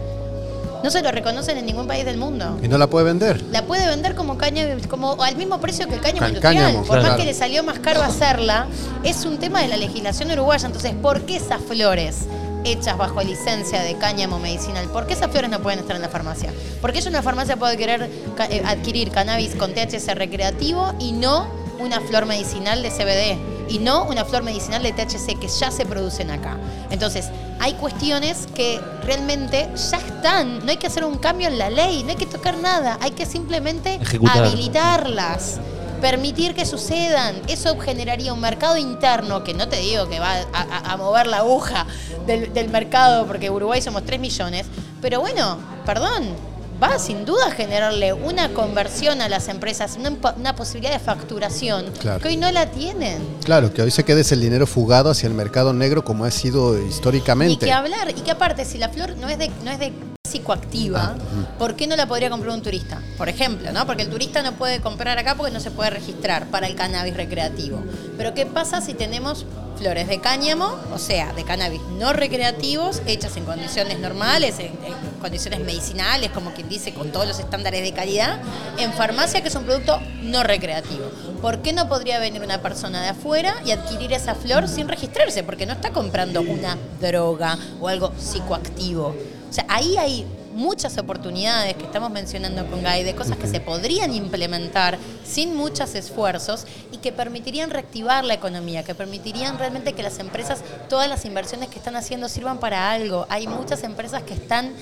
no 0.82 0.90
se 0.90 1.02
lo 1.02 1.10
reconocen 1.10 1.58
en 1.58 1.66
ningún 1.66 1.86
país 1.86 2.04
del 2.04 2.16
mundo. 2.16 2.58
Y 2.62 2.68
no 2.68 2.78
la 2.78 2.86
puede 2.86 3.04
vender. 3.04 3.42
La 3.50 3.66
puede 3.66 3.86
vender 3.86 4.14
como 4.14 4.38
cáñamo, 4.38 4.80
como 4.88 5.22
al 5.22 5.36
mismo 5.36 5.60
precio 5.60 5.88
que 5.88 5.94
el 5.94 6.00
cáñamo 6.00 6.24
Al 6.24 6.28
industrial. 6.30 6.54
cáñamo, 6.54 6.84
Por 6.84 7.02
más 7.02 7.16
que 7.16 7.24
le 7.24 7.34
salió 7.34 7.64
más 7.64 7.80
caro 7.80 8.02
hacerla, 8.02 8.66
es 9.02 9.24
un 9.24 9.38
tema 9.38 9.62
de 9.62 9.68
la 9.68 9.76
legislación 9.76 10.30
uruguaya. 10.30 10.66
Entonces, 10.66 10.94
¿por 10.94 11.22
qué 11.22 11.36
esas 11.36 11.60
flores 11.60 12.26
hechas 12.66 12.98
bajo 12.98 13.22
licencia 13.22 13.80
de 13.82 13.96
cáñamo 13.96 14.38
medicinal, 14.38 14.86
¿por 14.88 15.06
qué 15.06 15.14
esas 15.14 15.30
flores 15.30 15.50
no 15.50 15.60
pueden 15.60 15.78
estar 15.78 15.96
en 15.96 16.02
la 16.02 16.08
farmacia? 16.08 16.52
¿Por 16.80 16.92
qué 16.92 17.06
una 17.06 17.22
farmacia 17.22 17.56
puede 17.56 17.76
querer 17.76 18.10
eh, 18.50 18.62
adquirir 18.66 19.10
cannabis 19.10 19.54
con 19.54 19.72
THC 19.72 20.14
recreativo 20.14 20.92
y 20.98 21.12
no 21.12 21.48
una 21.78 22.00
flor 22.00 22.26
medicinal 22.26 22.82
de 22.82 22.90
CBD? 22.90 23.56
y 23.68 23.80
no 23.80 24.04
una 24.04 24.24
flor 24.24 24.42
medicinal 24.42 24.82
de 24.82 24.92
THC 24.92 25.38
que 25.38 25.48
ya 25.48 25.72
se 25.72 25.84
producen 25.84 26.30
acá. 26.30 26.56
Entonces, 26.90 27.30
hay 27.58 27.74
cuestiones 27.74 28.46
que 28.54 28.80
realmente 29.02 29.68
ya 29.74 29.96
están, 29.96 30.64
no 30.64 30.70
hay 30.70 30.76
que 30.76 30.86
hacer 30.86 31.04
un 31.04 31.18
cambio 31.18 31.48
en 31.48 31.58
la 31.58 31.68
ley, 31.70 32.02
no 32.04 32.10
hay 32.10 32.16
que 32.16 32.26
tocar 32.26 32.56
nada, 32.58 32.96
hay 33.00 33.10
que 33.10 33.26
simplemente 33.26 33.98
habilitarlas 34.30 35.58
permitir 36.00 36.54
que 36.54 36.64
sucedan. 36.64 37.36
Eso 37.48 37.78
generaría 37.78 38.32
un 38.32 38.40
mercado 38.40 38.76
interno, 38.76 39.44
que 39.44 39.54
no 39.54 39.68
te 39.68 39.76
digo 39.76 40.08
que 40.08 40.20
va 40.20 40.36
a, 40.52 40.96
mover 40.96 41.26
la 41.26 41.38
aguja 41.38 41.86
del, 42.26 42.52
del, 42.52 42.68
mercado, 42.68 43.26
porque 43.26 43.50
Uruguay 43.50 43.82
somos 43.82 44.04
3 44.04 44.18
millones, 44.20 44.66
pero 45.00 45.20
bueno, 45.20 45.58
perdón, 45.84 46.34
va 46.82 46.98
sin 46.98 47.24
duda 47.24 47.46
a 47.46 47.50
generarle 47.50 48.12
una 48.12 48.52
conversión 48.52 49.20
a 49.20 49.28
las 49.28 49.48
empresas, 49.48 49.98
una, 49.98 50.54
posibilidad 50.54 50.92
de 50.92 50.98
facturación 50.98 51.86
que 52.22 52.28
hoy 52.28 52.36
no 52.36 52.50
la 52.50 52.70
tienen. 52.70 53.18
Claro, 53.44 53.72
que 53.72 53.82
hoy 53.82 53.90
se 53.90 54.04
quede 54.04 54.22
el 54.30 54.40
dinero 54.40 54.66
fugado 54.66 55.10
hacia 55.10 55.26
el 55.26 55.34
mercado 55.34 55.72
negro 55.72 56.04
como 56.04 56.24
ha 56.24 56.30
sido 56.30 56.80
históricamente. 56.86 57.64
Y 57.64 57.68
que 57.68 57.72
hablar, 57.72 58.10
y 58.10 58.20
que 58.20 58.30
aparte, 58.30 58.64
si 58.64 58.78
la 58.78 58.88
flor 58.88 59.16
no 59.16 59.28
es 59.28 59.38
de, 59.38 59.50
no 59.64 59.70
es 59.70 59.78
de 59.78 59.92
psicoactiva, 60.36 61.16
ah, 61.16 61.58
¿por 61.58 61.76
qué 61.76 61.86
no 61.86 61.96
la 61.96 62.06
podría 62.06 62.30
comprar 62.30 62.54
un 62.54 62.62
turista? 62.62 63.00
Por 63.16 63.28
ejemplo, 63.28 63.72
¿no? 63.72 63.86
Porque 63.86 64.02
el 64.02 64.10
turista 64.10 64.42
no 64.42 64.52
puede 64.52 64.80
comprar 64.80 65.18
acá 65.18 65.34
porque 65.34 65.52
no 65.52 65.60
se 65.60 65.70
puede 65.70 65.90
registrar 65.90 66.46
para 66.46 66.66
el 66.66 66.76
cannabis 66.76 67.16
recreativo. 67.16 67.82
Pero 68.16 68.34
¿qué 68.34 68.46
pasa 68.46 68.80
si 68.80 68.94
tenemos 68.94 69.46
flores 69.76 70.08
de 70.08 70.20
cáñamo, 70.20 70.74
o 70.92 70.98
sea, 70.98 71.32
de 71.34 71.44
cannabis 71.44 71.80
no 71.98 72.12
recreativos, 72.12 73.02
hechas 73.06 73.36
en 73.36 73.44
condiciones 73.44 73.98
normales, 73.98 74.58
en, 74.58 74.72
condiciones 75.20 75.60
medicinales, 75.60 76.30
como 76.30 76.52
quien 76.52 76.68
dice, 76.68 76.94
con 76.94 77.10
todos 77.10 77.26
los 77.26 77.38
estándares 77.40 77.82
de 77.82 77.92
calidad, 77.92 78.40
en 78.78 78.92
farmacia, 78.92 79.40
que 79.40 79.48
es 79.48 79.54
un 79.54 79.64
producto 79.64 79.98
no 80.22 80.42
recreativo. 80.42 81.04
¿Por 81.42 81.62
qué 81.62 81.72
no 81.72 81.88
podría 81.88 82.18
venir 82.18 82.42
una 82.42 82.62
persona 82.62 83.02
de 83.02 83.08
afuera 83.08 83.54
y 83.64 83.72
adquirir 83.72 84.12
esa 84.12 84.34
flor 84.34 84.68
sin 84.68 84.88
registrarse? 84.88 85.42
Porque 85.42 85.66
no 85.66 85.72
está 85.72 85.90
comprando 85.90 86.42
una 86.42 86.76
droga 87.00 87.58
o 87.80 87.88
algo 87.88 88.12
psicoactivo. 88.18 89.14
O 89.48 89.52
sea, 89.52 89.64
ahí 89.68 89.96
hay 89.96 90.26
muchas 90.56 90.96
oportunidades 90.96 91.74
que 91.76 91.84
estamos 91.84 92.10
mencionando 92.10 92.66
con 92.66 92.82
Guy, 92.82 93.02
de 93.04 93.14
cosas 93.14 93.36
que 93.36 93.46
se 93.46 93.60
podrían 93.60 94.14
implementar 94.14 94.98
sin 95.24 95.54
muchos 95.54 95.94
esfuerzos 95.94 96.64
y 96.90 96.96
que 96.96 97.12
permitirían 97.12 97.70
reactivar 97.70 98.24
la 98.24 98.34
economía, 98.34 98.82
que 98.82 98.94
permitirían 98.94 99.58
realmente 99.58 99.92
que 99.92 100.02
las 100.02 100.18
empresas, 100.18 100.62
todas 100.88 101.08
las 101.08 101.26
inversiones 101.26 101.68
que 101.68 101.78
están 101.78 101.94
haciendo 101.94 102.28
sirvan 102.28 102.58
para 102.58 102.90
algo. 102.90 103.26
Hay 103.28 103.46
muchas 103.46 103.82
empresas 103.82 104.22
que 104.22 104.34
están 104.34 104.72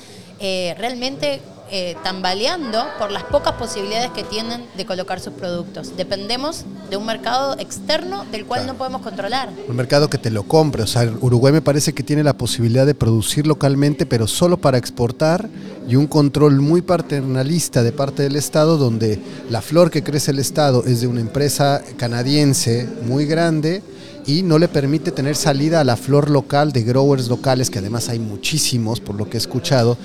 eh, 0.46 0.74
realmente 0.76 1.40
eh, 1.70 1.96
tambaleando 2.04 2.84
por 2.98 3.10
las 3.10 3.22
pocas 3.24 3.54
posibilidades 3.54 4.10
que 4.10 4.24
tienen 4.24 4.62
de 4.76 4.84
colocar 4.84 5.18
sus 5.18 5.32
productos. 5.32 5.96
Dependemos 5.96 6.66
de 6.90 6.98
un 6.98 7.06
mercado 7.06 7.58
externo 7.58 8.26
del 8.30 8.44
cual 8.44 8.66
no 8.66 8.74
podemos 8.74 9.00
controlar. 9.00 9.48
Un 9.66 9.74
mercado 9.74 10.10
que 10.10 10.18
te 10.18 10.30
lo 10.30 10.42
compre. 10.42 10.82
O 10.82 10.86
sea, 10.86 11.10
Uruguay 11.22 11.50
me 11.50 11.62
parece 11.62 11.94
que 11.94 12.02
tiene 12.02 12.22
la 12.22 12.36
posibilidad 12.36 12.84
de 12.84 12.94
producir 12.94 13.46
localmente, 13.46 14.04
pero 14.04 14.26
solo 14.26 14.58
para 14.58 14.76
exportar 14.76 15.48
y 15.88 15.96
un 15.96 16.08
control 16.08 16.60
muy 16.60 16.82
paternalista 16.82 17.82
de 17.82 17.92
parte 17.92 18.22
del 18.22 18.36
Estado, 18.36 18.76
donde 18.76 19.18
la 19.48 19.62
flor 19.62 19.90
que 19.90 20.02
crece 20.02 20.32
el 20.32 20.40
Estado 20.40 20.84
es 20.84 21.00
de 21.00 21.06
una 21.06 21.22
empresa 21.22 21.82
canadiense 21.96 22.86
muy 23.06 23.24
grande 23.24 23.82
y 24.26 24.42
no 24.42 24.58
le 24.58 24.68
permite 24.68 25.10
tener 25.10 25.36
salida 25.36 25.80
a 25.80 25.84
la 25.84 25.96
flor 25.96 26.30
local 26.30 26.72
de 26.72 26.82
growers 26.82 27.28
locales, 27.28 27.70
que 27.70 27.78
además 27.78 28.10
hay 28.10 28.18
muchísimos, 28.18 29.00
por 29.00 29.16
lo 29.16 29.28
que 29.28 29.36
he 29.36 29.40
escuchado, 29.40 29.96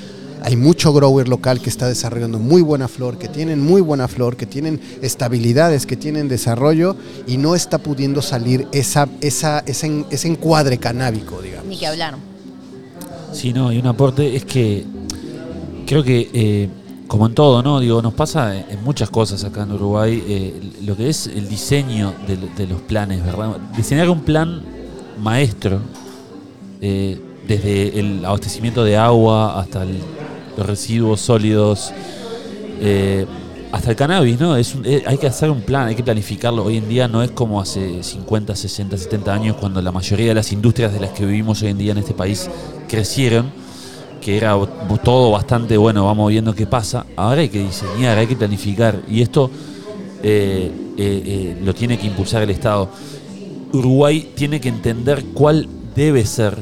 hay 0.43 0.56
mucho 0.56 0.93
grower 0.93 1.28
local 1.28 1.60
que 1.62 1.69
está 1.69 1.88
desarrollando 1.88 2.39
muy 2.39 2.62
buena 2.62 2.88
flor, 2.88 3.17
que 3.17 3.28
tienen 3.28 3.62
muy 3.62 3.82
buena 3.82 4.08
flor, 4.08 4.38
que 4.38 4.45
tienen 4.45 4.80
estabilidades, 5.02 5.86
que 5.86 5.97
tienen 5.97 6.28
desarrollo 6.28 6.95
y 7.28 7.38
no 7.38 7.56
está 7.56 7.78
pudiendo 7.78 8.21
salir 8.21 8.67
esa, 8.71 9.10
esa, 9.21 9.60
ese, 9.60 10.06
ese 10.10 10.28
encuadre 10.28 10.78
canábico, 10.78 11.41
digamos. 11.41 11.67
Ni 11.67 11.78
que 11.78 11.88
hablar. 11.88 12.15
Sí, 13.34 13.54
no, 13.54 13.71
y 13.71 13.78
un 13.78 13.88
aporte 13.88 14.36
es 14.36 14.45
que 14.45 14.86
creo 15.86 16.04
que, 16.04 16.30
eh, 16.34 16.69
como 17.08 17.25
en 17.28 17.34
todo, 17.34 17.62
¿no? 17.62 17.80
Digo, 17.80 18.02
nos 18.02 18.13
pasa 18.13 18.56
en 18.56 18.84
muchas 18.84 19.10
cosas 19.10 19.43
acá 19.43 19.63
en 19.63 19.71
Uruguay, 19.71 20.23
eh, 20.28 20.71
lo 20.84 20.95
que 20.95 21.10
es 21.10 21.28
el 21.28 21.47
diseño 21.47 22.13
de, 22.28 22.67
los 22.67 22.82
planes, 22.82 23.23
¿verdad? 23.25 23.58
Diseñar 23.75 24.10
un 24.10 24.21
plan 24.21 24.62
maestro, 25.21 25.80
eh, 26.82 27.19
desde 27.47 27.99
el 27.99 28.23
abastecimiento 28.23 28.84
de 28.84 28.95
agua 28.95 29.60
hasta 29.60 29.82
el 29.82 29.99
residuos 30.65 31.22
sólidos, 31.22 31.93
eh, 32.82 33.26
hasta 33.72 33.91
el 33.91 33.95
cannabis, 33.95 34.39
¿no? 34.39 34.56
Es 34.56 34.76
eh, 34.84 35.04
hay 35.06 35.17
que 35.17 35.28
hacer 35.28 35.52
un 35.52 35.62
plan, 35.62 35.88
hay 35.88 35.95
que 35.95 36.04
planificarlo. 36.04 36.65
Hoy 36.65 36.78
en 36.78 36.89
día 36.89 37.08
no 37.08 37.22
es 37.22 37.32
como 37.32 37.62
hace 37.62 38.02
50, 38.02 38.56
60, 38.56 38.98
70 38.98 39.34
años 39.34 39.58
cuando 39.58 39.82
la 39.82 39.91
mayoría 39.91 40.30
de 40.30 40.34
las 40.34 40.52
industrias 40.52 40.91
de 40.91 41.00
las 41.00 41.12
que 41.12 41.26
vivimos 41.26 41.62
hoy 41.62 41.69
en 41.69 41.78
día 41.78 41.91
en 41.91 42.00
este 42.00 42.13
país 42.13 42.50
crecieron, 42.88 43.52
que 44.22 44.38
era 44.38 44.58
todo 45.04 45.32
bastante 45.32 45.78
bueno, 45.78 46.06
vamos 46.06 46.32
viendo 46.32 46.56
qué 46.56 46.65
pasa. 46.65 47.06
Ahora 47.15 47.41
hay 47.41 47.50
que 47.50 47.60
diseñar, 47.60 48.17
hay 48.17 48.28
que 48.28 48.36
planificar 48.36 49.02
y 49.08 49.22
esto 49.22 49.52
eh, 50.24 51.56
lo 51.63 51.74
tiene 51.76 52.00
que 52.00 52.08
impulsar 52.08 52.41
el 52.41 52.50
Estado. 52.50 52.89
Uruguay 53.72 54.32
tiene 54.36 54.60
que 54.60 54.69
entender 54.69 55.24
cuál 55.34 55.67
debe 55.95 56.26
ser 56.26 56.58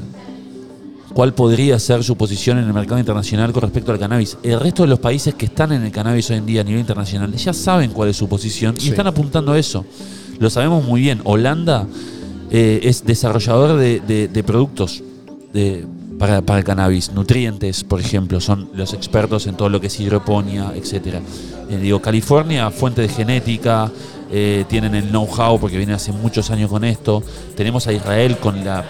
cuál 1.17 1.33
podría 1.33 1.79
ser 1.79 2.03
su 2.03 2.15
posición 2.15 2.59
en 2.59 2.65
el 2.65 2.73
mercado 2.73 2.99
internacional 2.99 3.51
con 3.51 3.63
respecto 3.63 3.91
al 3.91 3.97
cannabis. 3.97 4.37
El 4.43 4.59
resto 4.59 4.83
de 4.83 4.89
los 4.89 4.99
países 4.99 5.33
que 5.33 5.47
están 5.47 5.71
en 5.71 5.81
el 5.81 5.91
cannabis 5.91 6.29
hoy 6.29 6.37
en 6.37 6.45
día 6.45 6.61
a 6.61 6.63
nivel 6.63 6.81
internacional 6.81 7.33
ya 7.33 7.53
saben 7.53 7.89
cuál 7.89 8.09
es 8.09 8.17
su 8.17 8.29
posición 8.29 8.75
y 8.79 8.89
están 8.89 9.07
apuntando 9.07 9.53
a 9.53 9.57
eso. 9.57 9.83
Lo 10.37 10.51
sabemos 10.51 10.85
muy 10.85 11.01
bien. 11.01 11.21
Holanda 11.23 11.87
eh, 12.51 12.81
es 12.83 13.03
desarrollador 13.03 13.79
de, 13.79 14.43
productos 14.45 15.01
para, 16.19 16.37
el 16.59 16.63
cannabis, 16.63 17.11
nutrientes, 17.11 17.83
por 17.83 17.99
ejemplo, 17.99 18.39
son 18.39 18.69
los 18.75 18.93
expertos 18.93 19.47
en 19.47 19.57
todo 19.57 19.69
lo 19.69 19.81
que 19.81 19.87
es 19.87 19.99
hidroponía, 19.99 20.71
etcétera. 20.75 21.19
Eh, 21.67 21.77
digo, 21.77 21.99
California, 21.99 22.69
fuente 22.69 23.01
de 23.01 23.09
genética, 23.09 23.91
eh, 24.31 24.65
tienen 24.69 24.93
el 24.93 25.09
know-how 25.09 25.59
porque 25.59 25.77
vienen 25.77 25.95
hace 25.95 26.11
muchos 26.11 26.51
años 26.51 26.69
con 26.69 26.83
esto. 26.83 27.23
Tenemos 27.55 27.87
a 27.87 27.93
Israel 27.93 28.37
con 28.37 28.63
la 28.63 28.85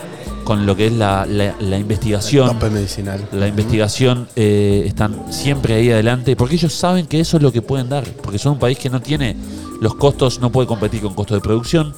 con 0.47 0.65
lo 0.65 0.77
que 0.77 0.87
es 0.87 0.93
la, 0.93 1.25
la, 1.25 1.77
investigación. 1.77 2.57
medicinal. 2.71 3.27
La 3.33 3.49
investigación 3.49 4.29
eh, 4.37 4.85
están 4.85 5.25
siempre 5.29 5.73
ahí 5.73 5.91
adelante, 5.91 6.37
porque 6.37 6.55
ellos 6.55 6.71
saben 6.71 7.05
que 7.05 7.19
eso 7.19 7.35
es 7.35 7.43
lo 7.43 7.51
que 7.51 7.61
pueden 7.61 7.89
dar, 7.89 8.05
porque 8.23 8.39
son 8.39 8.53
un 8.53 8.59
país 8.59 8.79
que 8.79 8.89
no 8.89 9.01
tiene 9.01 9.35
los 9.81 9.95
costos, 9.95 10.39
no 10.39 10.49
puede 10.49 10.65
competir 10.65 11.01
con 11.01 11.13
costos 11.15 11.35
de 11.35 11.41
producción, 11.41 11.93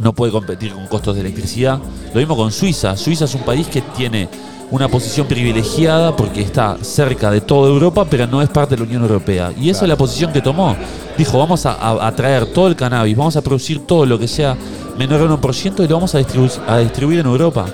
no 0.00 0.12
puede 0.12 0.32
competir 0.32 0.72
con 0.72 0.88
costos 0.88 1.14
de 1.14 1.20
electricidad. 1.20 1.78
Lo 2.12 2.18
mismo 2.18 2.36
con 2.36 2.50
Suiza. 2.50 2.96
Suiza 2.96 3.26
es 3.26 3.34
un 3.36 3.42
país 3.42 3.68
que 3.68 3.82
tiene 3.82 4.28
una 4.72 4.88
posición 4.88 5.28
privilegiada 5.28 6.16
porque 6.16 6.40
está 6.40 6.78
cerca 6.82 7.30
de 7.30 7.40
toda 7.40 7.70
Europa, 7.70 8.04
pero 8.10 8.26
no 8.26 8.42
es 8.42 8.48
parte 8.48 8.74
de 8.74 8.80
la 8.80 8.88
Unión 8.88 9.02
Europea. 9.02 9.52
Y 9.56 9.70
esa 9.70 9.84
es 9.84 9.88
la 9.88 9.96
posición 9.96 10.32
que 10.32 10.40
tomó. 10.40 10.74
Dijo, 11.16 11.38
vamos 11.38 11.64
a, 11.66 12.12
traer 12.16 12.46
todo 12.46 12.66
el 12.66 12.74
cannabis, 12.74 13.16
vamos 13.16 13.36
a 13.36 13.42
producir 13.42 13.86
todo 13.86 14.04
lo 14.06 14.18
que 14.18 14.26
sea 14.26 14.56
menor 14.98 15.20
al 15.20 15.28
1% 15.28 15.84
y 15.84 15.88
lo 15.88 15.94
vamos 15.94 16.14
a 16.14 16.18
distribuir, 16.18 16.50
a 16.66 16.78
distribuir 16.78 17.20
en 17.20 17.26
Europa. 17.26 17.66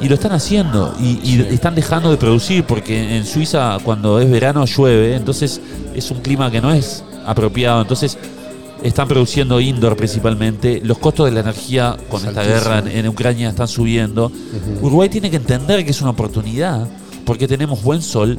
Y 0.00 0.08
lo 0.08 0.14
están 0.16 0.32
haciendo 0.32 0.94
y, 0.98 1.40
están 1.50 1.74
dejando 1.74 2.10
de 2.10 2.16
producir 2.16 2.64
porque 2.64 3.16
en 3.16 3.24
Suiza 3.24 3.78
cuando 3.84 4.20
es 4.20 4.28
verano 4.30 4.64
llueve, 4.64 5.14
entonces 5.14 5.60
es 5.94 6.10
un 6.10 6.20
clima 6.20 6.50
que 6.50 6.60
no 6.60 6.72
es 6.72 7.04
apropiado. 7.24 7.80
Entonces 7.80 8.18
están 8.82 9.08
produciendo 9.08 9.60
indoor 9.60 9.96
principalmente. 9.96 10.80
Los 10.84 10.98
costos 10.98 11.26
de 11.26 11.32
la 11.32 11.40
energía 11.40 11.96
con 12.10 12.26
esta 12.26 12.42
guerra 12.42 12.80
en, 12.80 13.08
Ucrania 13.08 13.48
están 13.48 13.68
subiendo. 13.68 14.30
Uruguay 14.82 15.08
tiene 15.08 15.30
que 15.30 15.36
entender 15.36 15.84
que 15.84 15.92
es 15.92 16.00
una 16.02 16.10
oportunidad 16.10 16.86
porque 17.24 17.46
tenemos 17.48 17.82
buen 17.82 18.02
sol. 18.02 18.38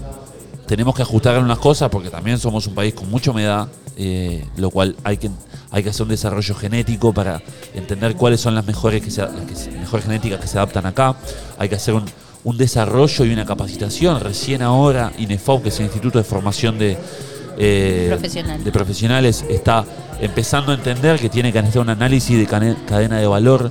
Tenemos 0.67 0.93
que 0.95 1.03
ajustar 1.03 1.41
unas 1.41 1.59
cosas 1.59 1.89
porque 1.89 2.09
también 2.09 2.37
somos 2.37 2.67
un 2.67 2.75
país 2.75 2.93
con 2.93 3.09
mucha 3.09 3.31
humedad, 3.31 3.67
eh, 3.97 4.45
lo 4.57 4.69
cual 4.69 4.95
hay 5.03 5.17
que 5.17 5.29
hay 5.71 5.83
que 5.83 5.89
hacer 5.89 6.03
un 6.03 6.09
desarrollo 6.09 6.55
genético 6.55 7.13
para 7.13 7.41
entender 7.73 8.15
cuáles 8.15 8.39
son 8.39 8.55
las 8.55 8.65
mejores, 8.65 9.01
que 9.01 9.11
las 9.21 9.67
mejores 9.67 10.05
genéticas 10.05 10.39
que 10.39 10.47
se 10.47 10.57
adaptan 10.57 10.85
acá. 10.85 11.17
Hay 11.57 11.67
que 11.67 11.75
hacer 11.75 11.93
un, 11.93 12.57
desarrollo 12.57 13.25
y 13.25 13.33
una 13.33 13.45
capacitación. 13.45 14.21
Recién 14.21 14.61
ahora 14.61 15.11
INEFOP, 15.17 15.63
que 15.63 15.69
es 15.69 15.79
el 15.79 15.87
Instituto 15.87 16.17
de 16.17 16.23
Formación 16.23 16.77
de, 16.79 16.97
eh, 17.57 18.17
de 18.63 18.71
profesionales, 18.71 19.43
está 19.49 19.83
empezando 20.21 20.71
a 20.71 20.75
entender 20.75 21.19
que 21.19 21.27
tiene 21.27 21.51
que 21.51 21.59
hacer 21.59 21.81
un 21.81 21.89
análisis 21.89 22.37
de 22.37 22.45
cadena 22.45 23.19
de 23.19 23.27
valor 23.27 23.69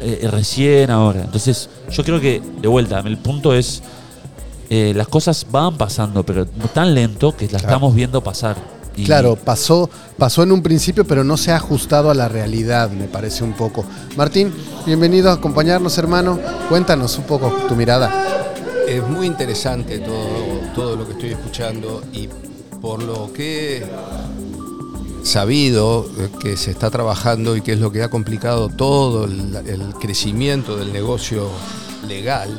eh, 0.00 0.28
recién 0.30 0.90
ahora. 0.90 1.22
Entonces, 1.22 1.68
yo 1.90 2.04
creo 2.04 2.20
que, 2.20 2.40
de 2.60 2.68
vuelta, 2.68 3.00
el 3.00 3.18
punto 3.18 3.52
es, 3.52 3.82
eh, 4.70 4.92
las 4.94 5.08
cosas 5.08 5.46
van 5.50 5.76
pasando, 5.76 6.24
pero 6.24 6.46
tan 6.46 6.94
lento 6.94 7.36
que 7.36 7.48
las 7.48 7.62
estamos 7.62 7.94
viendo 7.94 8.22
pasar. 8.22 8.56
Claro, 9.04 9.36
pasó, 9.36 9.88
pasó 10.18 10.42
en 10.42 10.52
un 10.52 10.62
principio, 10.62 11.04
pero 11.06 11.24
no 11.24 11.36
se 11.36 11.52
ha 11.52 11.56
ajustado 11.56 12.10
a 12.10 12.14
la 12.14 12.28
realidad, 12.28 12.90
me 12.90 13.06
parece 13.06 13.42
un 13.42 13.54
poco. 13.54 13.84
Martín, 14.16 14.52
bienvenido 14.84 15.30
a 15.30 15.34
acompañarnos, 15.34 15.96
hermano. 15.98 16.38
Cuéntanos 16.68 17.16
un 17.18 17.24
poco 17.24 17.50
tu 17.68 17.74
mirada. 17.74 18.10
es 18.86 19.02
muy 19.08 19.26
interesante 19.26 19.98
todo, 19.98 20.60
todo 20.74 20.96
lo 20.96 21.06
que 21.06 21.12
estoy 21.12 21.30
escuchando 21.30 22.02
y 22.12 22.28
por 22.80 23.02
lo 23.02 23.32
que 23.32 23.78
he 23.78 25.26
sabido 25.26 26.06
eh, 26.18 26.28
que 26.40 26.56
se 26.56 26.72
está 26.72 26.90
trabajando 26.90 27.56
y 27.56 27.62
que 27.62 27.72
es 27.72 27.78
lo 27.78 27.92
que 27.92 28.02
ha 28.02 28.10
complicado 28.10 28.68
todo 28.68 29.24
el, 29.24 29.54
el 29.66 29.94
crecimiento 30.00 30.76
del 30.76 30.92
negocio 30.92 31.48
legal, 32.06 32.50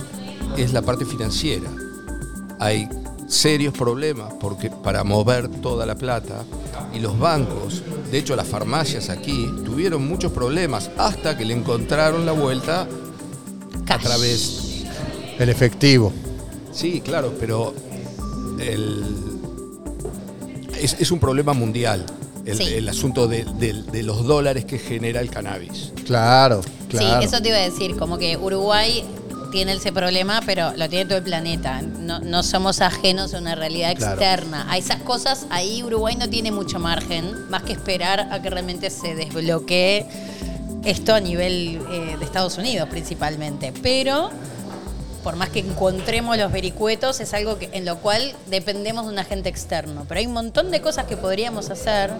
es 0.57 0.73
la 0.73 0.81
parte 0.81 1.05
financiera. 1.05 1.69
Hay 2.59 2.87
serios 3.27 3.73
problemas 3.73 4.33
porque 4.39 4.69
para 4.69 5.03
mover 5.03 5.47
toda 5.47 5.85
la 5.85 5.95
plata 5.95 6.43
y 6.93 6.99
los 6.99 7.17
bancos, 7.17 7.81
de 8.11 8.17
hecho 8.19 8.35
las 8.35 8.47
farmacias 8.47 9.09
aquí 9.09 9.49
tuvieron 9.65 10.07
muchos 10.07 10.31
problemas 10.31 10.89
hasta 10.97 11.37
que 11.37 11.45
le 11.45 11.53
encontraron 11.53 12.25
la 12.25 12.31
vuelta 12.33 12.87
a 13.87 13.97
través 13.99 14.83
El 15.39 15.49
efectivo. 15.49 16.13
Sí, 16.71 17.01
claro, 17.01 17.33
pero 17.39 17.73
el- 18.59 19.03
es, 20.79 20.95
es 20.99 21.11
un 21.11 21.19
problema 21.19 21.53
mundial 21.53 22.05
el, 22.45 22.57
Sí. 22.57 22.63
el 22.73 22.89
asunto 22.89 23.27
de, 23.27 23.45
de- 23.57 23.83
de 23.83 24.03
los 24.03 24.25
dólares 24.25 24.65
que 24.65 24.77
genera 24.77 25.21
el 25.21 25.29
cannabis. 25.29 25.93
Claro, 26.05 26.61
claro. 26.89 27.21
Sí, 27.21 27.25
eso 27.25 27.41
te 27.41 27.47
iba 27.49 27.57
a 27.57 27.61
decir, 27.61 27.95
como 27.97 28.17
que 28.17 28.35
Uruguay 28.35 29.03
tiene 29.53 29.73
ese 29.73 29.93
problema, 29.93 30.41
pero 30.45 30.73
lo 30.75 30.89
tiene 30.89 31.05
todo 31.05 31.19
el 31.19 31.23
planeta. 31.23 31.81
No, 31.81 32.19
no 32.19 32.41
somos 32.41 32.81
ajenos 32.81 33.33
a 33.35 33.37
una 33.37 33.53
realidad 33.53 33.95
Claro. 33.95 34.13
externa. 34.13 34.65
A 34.69 34.77
esas 34.79 35.01
cosas, 35.03 35.45
ahí 35.51 35.83
Uruguay 35.83 36.15
no 36.15 36.27
tiene 36.27 36.51
mucho 36.51 36.79
margen, 36.79 37.49
más 37.51 37.61
que 37.61 37.71
esperar 37.73 38.27
a 38.31 38.41
que 38.41 38.49
realmente 38.49 38.89
se 38.89 39.13
desbloquee 39.15 40.05
esto 40.83 41.13
a 41.13 41.19
nivel 41.19 41.79
eh, 41.91 42.15
de 42.17 42.25
Estados 42.25 42.57
Unidos 42.57 42.89
principalmente. 42.89 43.71
Pero 43.83 44.31
por 45.23 45.35
más 45.37 45.49
que 45.49 45.59
encontremos 45.59 46.35
los 46.37 46.51
vericuetos, 46.51 47.19
es 47.21 47.33
algo 47.33 47.57
que, 47.59 47.69
en 47.73 47.85
lo 47.85 47.99
cual 47.99 48.33
dependemos 48.47 49.05
de 49.05 49.13
un 49.13 49.19
agente 49.19 49.47
externo. 49.49 50.03
Pero 50.09 50.19
hay 50.19 50.25
un 50.25 50.33
montón 50.33 50.71
de 50.71 50.81
cosas 50.81 51.05
que 51.05 51.15
podríamos 51.15 51.69
hacer, 51.69 52.11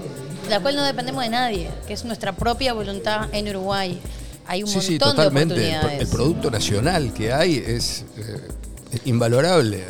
de 0.43 0.49
la 0.49 0.59
cual 0.61 0.75
no 0.75 0.83
dependemos 0.83 1.23
de 1.23 1.29
nadie, 1.29 1.69
que 1.87 1.93
es 1.93 2.05
nuestra 2.05 2.31
propia 2.33 2.73
voluntad 2.73 3.27
en 3.33 3.49
Uruguay. 3.49 3.99
Hay 4.47 4.63
un 4.63 4.67
Sí, 4.69 4.75
montón 4.75 4.87
sí, 4.87 4.93
de 4.93 4.99
totalmente. 4.99 5.53
El, 5.55 5.61
oportunidades. 5.61 6.01
el 6.01 6.07
producto 6.07 6.51
nacional 6.51 7.13
que 7.13 7.33
hay 7.33 7.57
es 7.65 8.05
eh, 8.17 8.99
invalorable. 9.05 9.83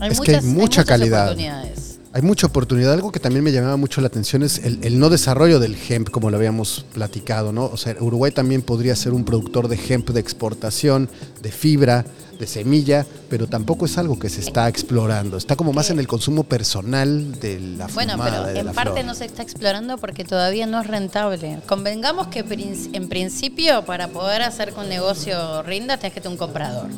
Hay 0.00 0.10
Es 0.12 0.20
que 0.20 0.32
hay 0.32 0.36
muchas, 0.36 0.44
mucha 0.44 0.60
muchas 0.60 0.84
calidad. 0.84 1.24
oportunidades. 1.26 1.98
Hay 2.12 2.22
mucha 2.22 2.46
oportunidad. 2.46 2.92
Algo 2.94 3.12
que 3.12 3.20
también 3.20 3.44
me 3.44 3.52
llamaba 3.52 3.76
mucho 3.76 4.00
la 4.00 4.06
atención 4.06 4.42
es 4.42 4.58
el, 4.64 4.78
el 4.82 4.98
no 4.98 5.10
desarrollo 5.10 5.60
del 5.60 5.76
hemp, 5.88 6.08
como 6.10 6.30
lo 6.30 6.36
habíamos 6.38 6.86
platicado, 6.94 7.52
¿no? 7.52 7.66
O 7.66 7.76
sea, 7.76 7.94
Uruguay 8.00 8.32
también 8.32 8.62
podría 8.62 8.96
ser 8.96 9.12
un 9.12 9.24
productor 9.24 9.68
de 9.68 9.78
hemp 9.88 10.08
de 10.10 10.20
exportación, 10.20 11.10
de 11.42 11.52
fibra, 11.52 12.06
de 12.38 12.46
semilla, 12.46 13.06
pero 13.28 13.46
tampoco 13.46 13.86
es 13.86 13.98
algo 13.98 14.18
que 14.18 14.28
se 14.28 14.40
está 14.40 14.68
explorando. 14.68 15.36
Está 15.36 15.56
como 15.56 15.72
más 15.72 15.90
en 15.90 15.98
el 15.98 16.06
consumo 16.06 16.44
personal 16.44 17.38
de 17.40 17.60
la 17.60 17.86
Bueno, 17.88 18.12
fumada, 18.12 18.30
pero 18.30 18.46
de 18.52 18.60
en 18.60 18.66
la 18.66 18.72
parte 18.72 18.92
flor. 18.92 19.04
no 19.04 19.14
se 19.14 19.24
está 19.24 19.42
explorando 19.42 19.98
porque 19.98 20.24
todavía 20.24 20.66
no 20.66 20.80
es 20.80 20.86
rentable. 20.86 21.58
Convengamos 21.66 22.28
que 22.28 22.44
en 22.92 23.08
principio 23.08 23.84
para 23.84 24.08
poder 24.08 24.42
hacer 24.42 24.72
que 24.72 24.80
un 24.80 24.88
negocio 24.88 25.62
rinda 25.62 25.96
tenés 25.96 26.14
que 26.14 26.20
tener 26.20 26.34
un 26.34 26.38
comprador, 26.38 26.88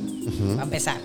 a 0.59 0.63
empezar. 0.63 0.99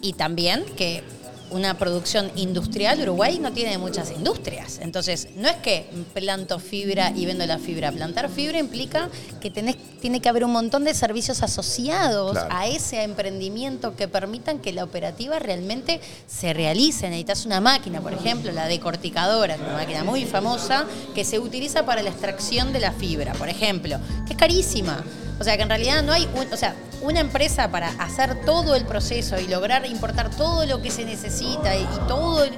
Y 0.00 0.14
también 0.14 0.64
que 0.76 1.04
una 1.52 1.78
producción 1.78 2.30
industrial, 2.36 3.00
Uruguay 3.00 3.38
no 3.38 3.52
tiene 3.52 3.78
muchas 3.78 4.10
industrias. 4.10 4.78
Entonces, 4.80 5.28
no 5.36 5.48
es 5.48 5.56
que 5.56 5.86
planto 6.14 6.58
fibra 6.58 7.12
y 7.14 7.26
vendo 7.26 7.46
la 7.46 7.58
fibra. 7.58 7.92
Plantar 7.92 8.28
fibra 8.28 8.58
implica 8.58 9.08
que 9.40 9.50
tenés, 9.50 9.76
tiene 10.00 10.20
que 10.20 10.28
haber 10.28 10.44
un 10.44 10.52
montón 10.52 10.84
de 10.84 10.94
servicios 10.94 11.42
asociados 11.42 12.32
Claro. 12.32 12.48
a 12.50 12.66
ese 12.66 13.02
emprendimiento 13.02 13.94
que 13.96 14.08
permitan 14.08 14.58
que 14.58 14.72
la 14.72 14.84
operativa 14.84 15.38
realmente 15.38 16.00
se 16.26 16.52
realice. 16.52 17.08
Necesitas 17.08 17.46
una 17.46 17.60
máquina, 17.60 18.00
por 18.00 18.12
ejemplo, 18.12 18.50
la 18.52 18.66
decorticadora, 18.66 19.56
una 19.56 19.74
máquina 19.74 20.04
muy 20.04 20.24
famosa 20.24 20.86
que 21.14 21.24
se 21.24 21.38
utiliza 21.38 21.84
para 21.84 22.02
la 22.02 22.10
extracción 22.10 22.72
de 22.72 22.80
la 22.80 22.92
fibra, 22.92 23.32
por 23.34 23.48
ejemplo, 23.48 23.98
que 24.26 24.32
es 24.32 24.38
carísima. 24.38 25.04
O 25.42 25.44
sea, 25.44 25.56
que 25.56 25.64
en 25.64 25.68
realidad 25.70 26.04
no 26.04 26.12
hay, 26.12 26.28
o 26.52 26.56
sea, 26.56 26.72
una 27.00 27.18
empresa 27.18 27.68
para 27.68 27.88
hacer 27.98 28.44
todo 28.44 28.76
el 28.76 28.84
proceso 28.84 29.36
y 29.40 29.48
lograr 29.48 29.84
importar 29.86 30.30
todo 30.30 30.64
lo 30.66 30.80
que 30.80 30.88
se 30.92 31.04
necesita 31.04 31.74
y, 31.74 31.80
y 31.82 31.98
todo 32.06 32.44
el- 32.44 32.52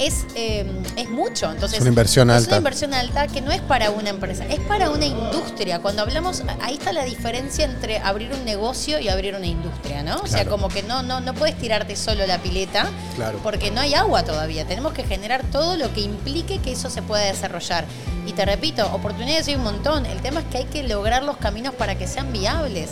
es, 0.00 0.24
eh, 0.34 0.66
es 0.96 1.08
mucho. 1.10 1.50
Entonces, 1.50 1.74
Es 1.74 1.80
una 1.82 1.90
inversión 1.90 2.30
es 2.30 2.36
alta. 2.38 2.48
una 2.50 2.56
inversión 2.58 2.94
alta 2.94 3.26
que 3.28 3.40
no 3.40 3.52
es 3.52 3.60
para 3.60 3.90
una 3.90 4.10
empresa, 4.10 4.44
es 4.46 4.58
para 4.60 4.90
una 4.90 5.04
industria. 5.06 5.80
Cuando 5.80 6.02
hablamos, 6.02 6.42
ahí 6.60 6.74
está 6.74 6.92
la 6.92 7.04
diferencia 7.04 7.64
entre 7.64 7.98
abrir 7.98 8.32
un 8.32 8.44
negocio 8.44 8.98
y 8.98 9.08
abrir 9.08 9.34
una 9.36 9.46
industria, 9.46 10.02
¿no? 10.02 10.16
O 10.22 10.26
sea, 10.26 10.46
como 10.46 10.68
que 10.68 10.82
no, 10.82 11.02
no, 11.02 11.20
no 11.20 11.34
puedes 11.34 11.56
tirarte 11.58 11.94
solo 11.96 12.26
la 12.26 12.38
pileta 12.38 12.88
Claro. 13.14 13.38
porque 13.42 13.70
no 13.70 13.80
hay 13.80 13.94
agua 13.94 14.24
todavía. 14.24 14.64
Tenemos 14.66 14.92
que 14.94 15.04
generar 15.04 15.44
todo 15.52 15.76
lo 15.76 15.92
que 15.92 16.00
implique 16.00 16.58
que 16.58 16.72
eso 16.72 16.90
se 16.90 17.02
pueda 17.02 17.24
desarrollar. 17.24 17.84
Y 18.26 18.32
te 18.32 18.44
repito, 18.44 18.86
oportunidades 18.92 19.48
hay 19.48 19.56
un 19.56 19.64
montón. 19.64 20.06
El 20.06 20.20
tema 20.22 20.40
es 20.40 20.46
que 20.46 20.58
hay 20.58 20.64
que 20.64 20.82
lograr 20.82 21.22
los 21.22 21.36
caminos 21.36 21.74
para 21.74 21.96
que 21.96 22.06
sean 22.06 22.32
viables. 22.32 22.90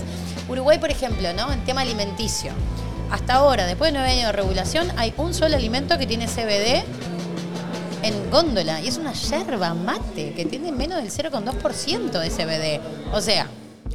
Uruguay, 0.49 0.79
por 0.79 0.91
ejemplo, 0.91 1.33
¿no? 1.33 1.53
En 1.53 1.65
tema 1.65 1.83
alimenticio. 1.83 2.53
Hasta 3.11 3.35
ahora, 3.35 3.67
después 3.67 3.93
de 3.93 3.99
nueve 3.99 4.13
años 4.13 4.27
de 4.27 4.33
regulación, 4.33 4.89
hay 4.97 5.15
un 5.17 5.33
solo 5.33 5.57
alimento 5.57 5.99
que 5.99 6.07
tiene 6.07 6.27
CBD 6.27 6.85
en 8.03 8.31
góndola 8.31 8.81
y 8.81 8.89
es 8.89 8.99
una 8.99 9.13
yerba 9.13 9.75
mate 9.75 10.33
que 10.35 10.45
tiene 10.45 10.73
menos 10.73 11.03
del 11.03 11.11
0,2% 11.11 12.11
de 12.11 12.31
CBD. 12.31 12.81
O 13.15 13.21
sea, 13.21 13.47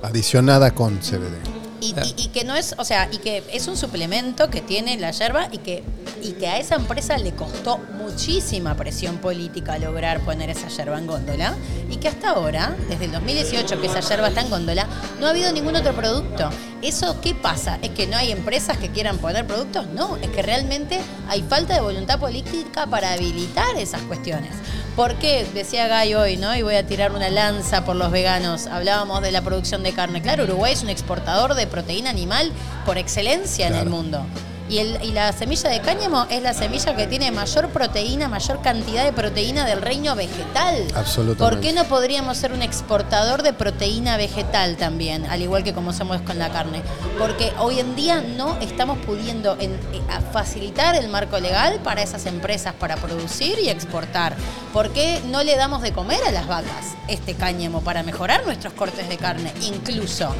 Adicionada 0.02 0.72
con 0.72 0.98
CBD. 1.00 1.63
Y, 1.84 1.96
y- 2.18 2.24
y 2.24 2.28
que 2.30 2.44
no 2.44 2.56
es, 2.56 2.76
o 2.78 2.86
sea, 2.86 3.10
y 3.12 3.18
que 3.18 3.44
es 3.52 3.68
un 3.68 3.76
suplemento 3.78 4.50
que 4.50 4.62
tiene 4.62 4.98
la 4.98 5.12
yerba 5.12 5.48
y 5.52 5.58
que, 5.60 5.84
y 6.22 6.32
que 6.34 6.48
a 6.48 6.58
esa 6.58 6.76
empresa 6.76 7.18
le 7.18 7.34
costó 7.34 7.78
muchísima 7.78 8.76
presión 8.76 9.18
política 9.18 9.78
lograr 9.78 10.20
poner 10.22 10.50
esa 10.50 10.68
yerba 10.70 10.98
en 10.98 11.08
góndola 11.08 11.56
y 11.90 11.98
que 11.98 12.08
hasta 12.08 12.30
ahora, 12.32 12.76
desde 12.90 13.06
el 13.06 13.12
2018 13.12 13.82
que 13.82 13.88
esa 13.88 14.00
yerba 14.02 14.28
está 14.30 14.42
en 14.42 14.50
góndola, 14.50 14.88
no 15.20 15.28
ha 15.28 15.32
habido 15.32 15.52
ningún 15.52 15.76
otro 15.76 15.94
producto. 15.94 16.50
¿Eso 16.82 17.20
qué 17.22 17.34
pasa? 17.34 17.80
¿Es 17.82 17.92
que 17.92 18.08
no 18.08 18.18
hay 18.18 18.32
empresas 18.32 18.78
que 18.78 18.90
quieran 18.90 19.18
poner 19.18 19.48
productos? 19.48 19.88
No, 19.88 20.18
es 20.18 20.28
que 20.30 20.42
realmente 20.42 21.00
hay 21.30 21.42
falta 21.42 21.74
de 21.76 21.82
voluntad 21.82 22.20
política 22.20 22.86
para 22.88 23.14
habilitar 23.14 23.78
esas 23.78 24.02
cuestiones. 24.02 24.52
¿Por 24.96 25.16
qué? 25.16 25.48
Decía 25.56 25.88
Guy 25.88 26.14
hoy, 26.14 26.38
¿no? 26.38 26.54
Y 26.56 26.62
voy 26.62 26.76
a 26.76 26.86
tirar 26.86 27.14
una 27.14 27.30
lanza 27.30 27.84
por 27.86 27.96
los 27.96 28.12
veganos. 28.12 28.68
Hablábamos 28.68 29.22
de 29.22 29.32
la 29.32 29.42
producción 29.42 29.82
de 29.82 29.94
carne. 29.94 30.22
Claro, 30.22 30.44
Uruguay 30.44 30.74
es 30.74 30.84
un 30.84 30.90
exportador 30.90 31.56
de 31.56 31.66
proteína 31.74 32.10
animal 32.12 32.52
por 32.86 32.98
excelencia 33.00 33.68
en 33.68 33.74
el 33.76 33.90
mundo. 33.90 34.24
Y, 34.70 34.78
el- 34.80 34.98
y 35.04 35.12
la 35.12 35.34
semilla 35.34 35.70
de 35.70 35.82
cáñamo 35.82 36.26
es 36.30 36.42
la 36.42 36.54
semilla 36.54 36.96
que 36.96 37.06
tiene 37.06 37.32
mayor 37.32 37.68
proteína, 37.70 38.30
mayor 38.30 38.62
cantidad 38.62 39.04
de 39.04 39.12
proteína 39.12 39.66
del 39.66 39.82
reino 39.82 40.16
vegetal. 40.16 40.76
Absolutamente. 40.96 41.44
¿Por 41.44 41.60
qué 41.60 41.74
no 41.74 41.84
podríamos 41.84 42.38
ser 42.38 42.54
un 42.54 42.62
exportador 42.62 43.44
de 43.44 43.52
proteína 43.52 44.16
vegetal 44.16 44.78
también, 44.78 45.26
al 45.26 45.42
igual 45.42 45.64
que 45.66 45.74
como 45.74 45.92
somos 45.92 46.22
con 46.22 46.40
la 46.40 46.50
carne? 46.50 46.82
Porque 47.20 47.52
hoy 47.60 47.80
en 47.82 47.96
día 47.98 48.22
no 48.38 48.58
estamos 48.62 48.98
pudiendo 49.06 49.58
en- 49.60 49.74
eh, 49.74 50.02
facilitar 50.32 50.96
el 50.96 51.10
marco 51.10 51.38
legal 51.40 51.80
para 51.84 52.02
esas 52.02 52.26
empresas 52.26 52.74
para 52.74 52.96
producir 52.96 53.60
y 53.60 53.68
exportar. 53.70 54.34
¿Por 54.72 54.92
qué 54.94 55.20
no 55.30 55.44
le 55.44 55.58
damos 55.58 55.82
de 55.82 55.92
comer 55.92 56.22
a 56.26 56.32
las 56.32 56.48
vacas 56.48 56.96
este 57.10 57.34
cáñamo 57.36 57.82
para 57.82 58.02
mejorar 58.02 58.46
nuestros 58.46 58.72
cortes 58.74 59.10
de 59.10 59.18
carne 59.18 59.52
incluso? 59.62 60.34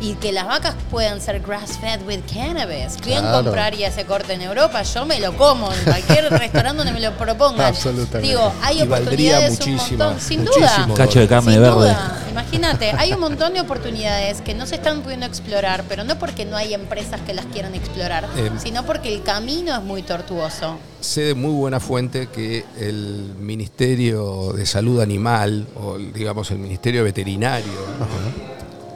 Y 0.00 0.14
que 0.14 0.30
las 0.32 0.46
vacas 0.46 0.76
puedan 0.90 1.20
ser 1.20 1.40
grass-fed 1.40 2.02
with 2.06 2.20
cannabis. 2.32 2.96
¿Quién 3.02 3.20
Claro. 3.20 3.42
compraría 3.44 3.88
ese 3.88 4.04
corte 4.04 4.34
en 4.34 4.42
Europa? 4.42 4.82
Yo 4.82 5.04
me 5.06 5.18
lo 5.18 5.36
como 5.36 5.72
en 5.72 5.80
cualquier 5.84 6.30
restaurante 6.30 6.76
donde 6.84 6.92
me 6.92 7.00
lo 7.00 7.16
propongan. 7.16 7.66
Absolutamente. 7.66 8.28
Digo, 8.28 8.52
hay 8.62 8.78
Y 8.78 8.82
oportunidades 8.82 9.60
un 9.60 9.72
muchísimo, 9.72 10.04
montón, 10.04 10.20
sin 10.20 10.44
muchísimo. 10.44 10.86
duda. 10.86 10.94
Cacho 10.96 11.18
de 11.18 11.26
carne 11.28 11.52
Sin 11.52 11.60
verde. 11.62 11.74
duda. 11.76 12.22
Imagínate, 12.30 12.92
hay 12.96 13.12
un 13.12 13.18
montón 13.20 13.52
de 13.54 13.60
oportunidades 13.60 14.40
que 14.42 14.54
no 14.54 14.66
se 14.66 14.76
están 14.76 15.02
pudiendo 15.02 15.26
explorar, 15.26 15.82
pero 15.88 16.04
no 16.04 16.16
porque 16.20 16.44
no 16.44 16.56
hay 16.56 16.72
empresas 16.74 17.20
que 17.22 17.34
las 17.34 17.46
quieran 17.46 17.74
explorar, 17.74 18.28
Eh, 18.36 18.50
sino 18.62 18.84
porque 18.86 19.12
el 19.12 19.24
camino 19.24 19.74
es 19.76 19.82
muy 19.82 20.02
tortuoso. 20.02 20.76
Sé 21.00 21.22
de 21.22 21.34
muy 21.34 21.50
buena 21.52 21.80
fuente 21.80 22.28
que 22.28 22.64
el 22.78 23.34
Ministerio 23.40 24.52
de 24.52 24.64
Salud 24.66 25.00
Animal, 25.00 25.66
o 25.74 25.98
digamos 25.98 26.50
el 26.52 26.58
Ministerio 26.58 27.02
Veterinario, 27.02 27.72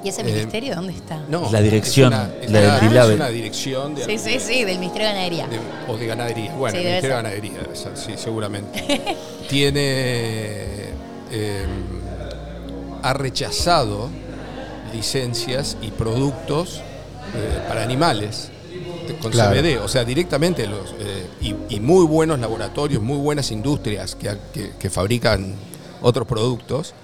¿Y 0.05 0.09
ese 0.09 0.23
Eh, 0.23 0.25
ministerio 0.25 0.75
dónde 0.75 0.93
está? 0.95 1.23
no, 1.29 1.49
La 1.53 1.61
dirección, 1.61 2.13
es 2.13 2.19
una, 2.19 2.31
es 2.43 2.51
la 2.51 2.61
del 2.61 2.71
es 2.75 2.81
Dilave. 2.91 3.15
una 3.15 3.29
dirección 3.29 3.95
de, 3.95 4.05
Sí, 4.05 4.19
sí, 4.19 4.41
sí, 4.41 4.65
del 4.65 4.79
Ministerio 4.79 5.07
de 5.09 5.13
Ganadería. 5.15 5.47
de- 5.47 5.93
o 5.93 5.97
de 5.97 6.07
ganadería. 6.07 6.55
Bueno, 6.55 6.73
Sí, 6.73 6.79
el 6.79 6.85
Ministerio 6.89 7.17
de. 7.17 7.23
Ganadería, 7.23 7.53
debe 7.63 7.77
ser, 7.77 7.97
sí, 7.97 8.13
seguramente. 8.17 9.17
Tiene. 9.49 9.81
eh, 11.35 11.67
ha 13.03 13.13
rechazado 13.15 14.11
licencias 14.93 15.77
y 15.83 15.91
productos 15.91 16.81
eh, 17.35 17.61
para 17.69 17.83
animales 17.83 18.51
con 19.21 19.31
Claro. 19.33 19.55
CBD. 19.55 19.79
O 19.79 19.89
sea, 19.89 20.05
directamente 20.05 20.67
los. 20.67 20.95
eh, 20.99 21.27
y, 21.41 21.55
y 21.77 21.81
muy 21.81 22.05
buenos 22.07 22.39
laboratorios, 22.39 23.03
muy 23.03 23.17
buenas 23.19 23.51
industrias 23.51 24.15
que, 24.15 24.37
que- 24.53 24.73
que 24.79 24.91
fabrican 24.91 25.55
otros 26.03 26.27
productos, 26.27 26.95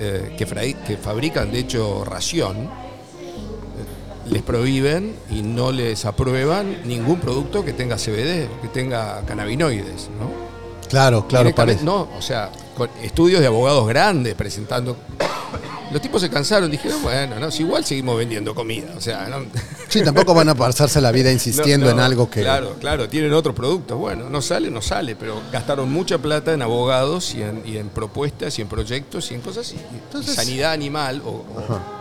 eh, 0.00 0.34
que, 0.36 0.96
fabrican 0.96 1.52
de 1.52 1.58
hecho 1.58 2.04
ración. 2.04 2.56
eh, 2.64 4.30
les 4.30 4.42
prohíben 4.42 5.14
y 5.30 5.42
no 5.42 5.72
les 5.72 6.04
aprueban 6.04 6.82
ningún 6.84 7.20
producto 7.20 7.64
que 7.64 7.72
tenga 7.72 7.96
CBD, 7.96 8.48
que 8.62 8.68
tenga 8.72 9.22
cannabinoides, 9.26 10.08
¿no? 10.18 10.30
Claro, 10.88 11.26
claro, 11.26 11.54
parece. 11.54 11.84
No, 11.84 12.08
o 12.16 12.22
sea, 12.22 12.50
con 12.76 12.90
estudios 13.02 13.40
de 13.40 13.46
abogados 13.46 13.86
grandes 13.86 14.34
presentando. 14.34 14.96
Los 15.90 16.00
tipos 16.00 16.20
se 16.22 16.30
cansaron, 16.30 16.70
dijeron, 16.70 17.02
bueno, 17.02 17.38
no, 17.40 17.50
si 17.50 17.62
igual 17.64 17.84
seguimos 17.84 18.16
vendiendo 18.16 18.54
comida. 18.54 18.92
O 18.96 19.00
sea, 19.00 19.26
no, 19.28 19.44
Sí, 19.88 20.02
tampoco 20.02 20.34
van 20.34 20.48
a 20.48 20.54
pasarse 20.54 21.00
la 21.00 21.10
vida 21.10 21.32
insistiendo 21.32 21.86
no, 21.86 21.92
en 21.92 22.00
algo 22.00 22.30
que. 22.30 22.42
Claro, 22.42 22.76
claro, 22.78 23.08
tienen 23.08 23.32
otros 23.32 23.54
productos. 23.56 23.98
Bueno, 23.98 24.30
no 24.30 24.40
sale, 24.40 24.70
no 24.70 24.80
sale, 24.82 25.16
pero 25.16 25.40
gastaron 25.52 25.90
mucha 25.90 26.18
plata 26.18 26.52
en 26.52 26.62
abogados 26.62 27.34
y 27.34 27.42
en, 27.42 27.62
y 27.66 27.76
en 27.76 27.88
propuestas 27.88 28.58
y 28.58 28.62
en 28.62 28.68
proyectos 28.68 29.30
y 29.32 29.34
en 29.34 29.40
cosas. 29.40 29.74
Entonces- 29.92 30.34
sanidad 30.34 30.72
animal 30.72 31.22
o. 31.24 31.30
o- 31.30 31.99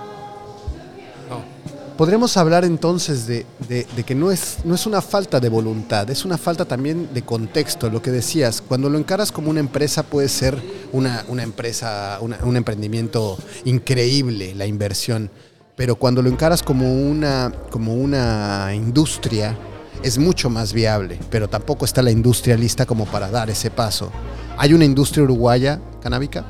Podremos 2.00 2.38
hablar 2.38 2.64
entonces 2.64 3.28
de, 3.28 3.46
de- 3.68 3.86
de 3.94 4.04
que 4.06 4.16
no 4.16 4.32
es, 4.32 4.60
no 4.64 4.74
es 4.74 4.86
una 4.86 5.02
falta 5.02 5.42
de 5.42 5.50
voluntad, 5.50 6.10
es 6.10 6.24
una 6.24 6.38
falta 6.38 6.64
también 6.64 7.10
de 7.14 7.24
contexto, 7.24 7.90
lo 7.90 8.02
que 8.02 8.10
decías. 8.10 8.62
Cuando 8.66 8.90
lo 8.90 8.98
encaras 8.98 9.34
como 9.34 9.50
una 9.50 9.60
empresa 9.60 10.04
puede 10.04 10.30
ser 10.30 10.58
una, 10.94 11.26
una 11.28 11.44
empresa, 11.44 12.18
una- 12.22 12.40
un 12.46 12.56
emprendimiento 12.56 13.38
increíble, 13.66 14.56
la 14.56 14.66
inversión, 14.66 15.30
pero 15.76 15.98
cuando 15.98 16.22
lo 16.22 16.30
encaras 16.30 16.64
como 16.64 16.90
una, 16.94 17.52
como 17.70 17.94
una 17.96 18.72
industria 18.74 19.58
es 20.02 20.18
mucho 20.18 20.50
más 20.50 20.72
viable, 20.72 21.20
pero 21.30 21.50
tampoco 21.50 21.84
está 21.84 22.02
la 22.02 22.12
industria 22.12 22.56
lista 22.56 22.86
como 22.86 23.08
para 23.08 23.30
dar 23.30 23.50
ese 23.50 23.72
paso. 23.72 24.10
¿Hay 24.58 24.74
una 24.74 24.86
industria 24.86 25.26
uruguaya 25.26 25.82
canábica? 26.02 26.46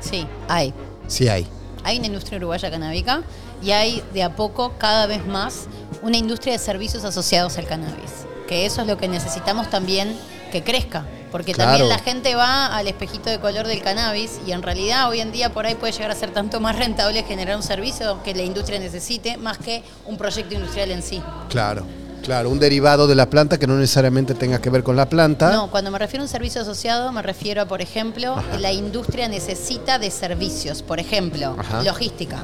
Sí, 0.00 0.26
hay. 0.48 0.74
Sí 1.06 1.28
hay. 1.28 1.46
Hay 1.88 1.96
una 1.96 2.08
industria 2.08 2.36
uruguaya 2.36 2.70
canábica 2.70 3.22
y 3.62 3.70
hay 3.70 4.02
de 4.12 4.22
a 4.22 4.36
poco 4.36 4.74
cada 4.76 5.06
vez 5.06 5.24
más 5.26 5.68
una 6.02 6.18
industria 6.18 6.52
de 6.52 6.58
servicios 6.58 7.02
asociados 7.02 7.56
al 7.56 7.66
cannabis. 7.66 8.26
Que 8.46 8.66
eso 8.66 8.82
es 8.82 8.86
lo 8.86 8.98
que 8.98 9.08
necesitamos 9.08 9.70
también 9.70 10.14
que 10.52 10.62
crezca. 10.62 11.06
Porque 11.32 11.54
Claro. 11.54 11.70
también 11.70 11.88
la 11.88 11.98
gente 11.98 12.34
va 12.34 12.66
al 12.76 12.88
espejito 12.88 13.30
de 13.30 13.40
color 13.40 13.66
del 13.66 13.80
cannabis 13.82 14.38
y 14.46 14.52
en 14.52 14.60
realidad 14.62 15.08
hoy 15.08 15.20
en 15.20 15.32
día 15.32 15.50
por 15.50 15.64
ahí 15.64 15.76
puede 15.76 15.94
llegar 15.94 16.10
a 16.10 16.14
ser 16.14 16.30
tanto 16.30 16.60
más 16.60 16.76
rentable 16.76 17.22
generar 17.22 17.56
un 17.56 17.62
servicio 17.62 18.22
que 18.22 18.34
la 18.34 18.42
industria 18.42 18.78
necesite 18.78 19.38
más 19.38 19.56
que 19.56 19.82
un 20.04 20.18
proyecto 20.18 20.54
industrial 20.54 20.90
en 20.90 21.02
sí. 21.02 21.22
Claro, 21.48 21.86
claro, 22.22 22.50
un 22.50 22.58
derivado 22.58 23.06
de 23.06 23.14
la 23.14 23.28
planta 23.30 23.58
que 23.58 23.66
no 23.66 23.76
necesariamente 23.76 24.34
tenga 24.34 24.60
que 24.60 24.70
ver 24.70 24.82
con 24.82 24.96
la 24.96 25.08
planta. 25.08 25.50
No, 25.52 25.70
cuando 25.70 25.90
me 25.90 25.98
refiero 25.98 26.22
a 26.22 26.26
un 26.26 26.28
servicio 26.28 26.62
asociado, 26.62 27.10
me 27.12 27.22
refiero 27.22 27.62
a, 27.62 27.66
por 27.66 27.80
ejemplo, 27.80 28.32
Ajá. 28.36 28.58
la 28.58 28.72
industria 28.72 29.28
necesita 29.28 29.98
de 29.98 30.10
servicios. 30.10 30.82
Por 30.82 31.00
ejemplo, 31.00 31.56
Ajá. 31.58 31.82
logística, 31.82 32.38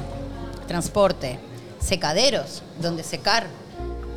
transporte, 0.67 1.39
secaderos, 1.79 2.63
donde 2.81 3.03
secar. 3.03 3.47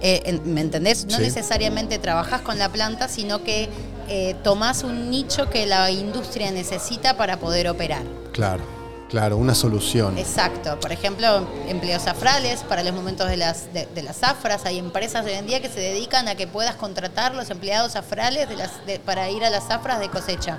Eh, 0.01 0.23
en- 0.27 0.55
¿Me 0.55 0.61
entendés? 0.61 1.07
No 1.07 1.17
Sí. 1.17 1.23
necesariamente 1.23 1.99
trabajás 1.99 2.41
con 2.43 2.59
la 2.59 2.69
planta, 2.71 3.09
sino 3.09 3.43
que 3.45 3.69
eh, 4.11 4.35
tomás 4.43 4.85
un 4.85 5.11
nicho 5.11 5.51
que 5.51 5.67
la 5.67 5.91
industria 5.91 6.51
necesita 6.51 7.19
para 7.19 7.39
poder 7.39 7.69
operar. 7.69 8.05
Claro, 8.33 8.63
claro, 9.09 9.37
una 9.37 9.55
solución. 9.55 10.19
Exacto. 10.19 10.79
Por 10.81 10.93
ejemplo, 10.93 11.47
empleos 11.69 12.03
zafrales 12.03 12.61
para 12.63 12.83
los 12.83 12.93
momentos 12.95 13.29
de 13.29 13.37
las, 13.37 13.73
de, 13.73 13.87
de 13.95 14.03
las 14.03 14.17
zafras. 14.19 14.65
Hay 14.67 14.79
empresas 14.79 15.25
hoy 15.25 15.33
en 15.33 15.47
día 15.47 15.61
que 15.63 15.69
se 15.69 15.81
dedican 15.81 16.29
a 16.29 16.35
que 16.35 16.47
puedas 16.47 16.75
contratar 16.77 17.35
los 17.35 17.51
empleados 17.51 17.93
zafrales 17.93 18.49
de 18.49 18.57
las, 18.57 18.87
de- 18.87 18.99
para 19.01 19.31
ir 19.31 19.45
a 19.45 19.51
las 19.51 19.65
zafras 19.69 20.01
de 20.01 20.09
cosecha. 20.09 20.59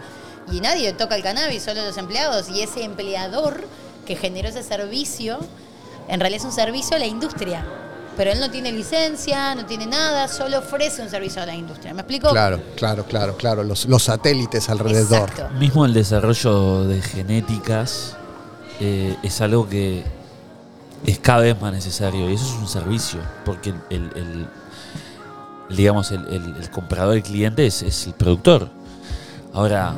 Y 0.52 0.62
nadie 0.62 0.92
toca 0.94 1.16
el 1.16 1.22
cannabis, 1.24 1.64
solo 1.64 1.84
los 1.86 1.98
empleados. 1.98 2.50
Y 2.50 2.62
ese 2.62 2.84
empleador 2.84 3.64
que 4.06 4.16
generó 4.16 4.50
ese 4.50 4.64
servicio, 4.64 5.40
en 6.08 6.20
realidad 6.20 6.42
es 6.42 6.46
un 6.46 6.52
servicio 6.52 6.96
a 6.96 7.00
la 7.00 7.06
industria. 7.06 7.64
Pero 8.18 8.32
él 8.32 8.40
no 8.42 8.50
tiene 8.52 8.72
licencia, 8.74 9.56
no 9.56 9.66
tiene 9.66 9.86
nada, 9.86 10.28
solo 10.28 10.58
ofrece 10.60 11.02
un 11.02 11.10
servicio 11.10 11.42
a 11.42 11.46
la 11.46 11.56
industria. 11.56 11.94
¿Me 11.94 12.02
explico? 12.02 12.30
Claro, 12.32 12.60
claro, 12.76 13.06
claro, 13.06 13.38
claro. 13.38 13.64
Los, 13.64 13.86
los 13.86 14.04
satélites 14.04 14.68
alrededor. 14.68 15.30
Exacto. 15.30 15.54
Mismo 15.58 15.86
el 15.86 15.94
desarrollo 15.94 16.84
de 16.84 17.02
genéticas 17.02 18.18
eh, 18.80 19.16
es 19.24 19.42
algo 19.42 19.68
que 19.68 20.04
es 21.06 21.20
cada 21.20 21.42
vez 21.42 21.60
más 21.62 21.72
necesario 21.74 22.30
y 22.30 22.34
eso 22.34 22.46
es 22.46 22.54
un 22.62 22.68
servicio, 22.68 23.20
porque 23.46 23.70
el, 23.70 23.78
el- 23.90 24.12
el- 24.16 24.48
digamos, 25.76 26.12
el, 26.12 26.70
comprador, 26.72 27.16
el 27.16 27.24
cliente 27.24 27.66
es, 27.66 27.84
es 27.84 28.08
el 28.08 28.14
productor. 28.14 28.70
Ahora, 29.54 29.94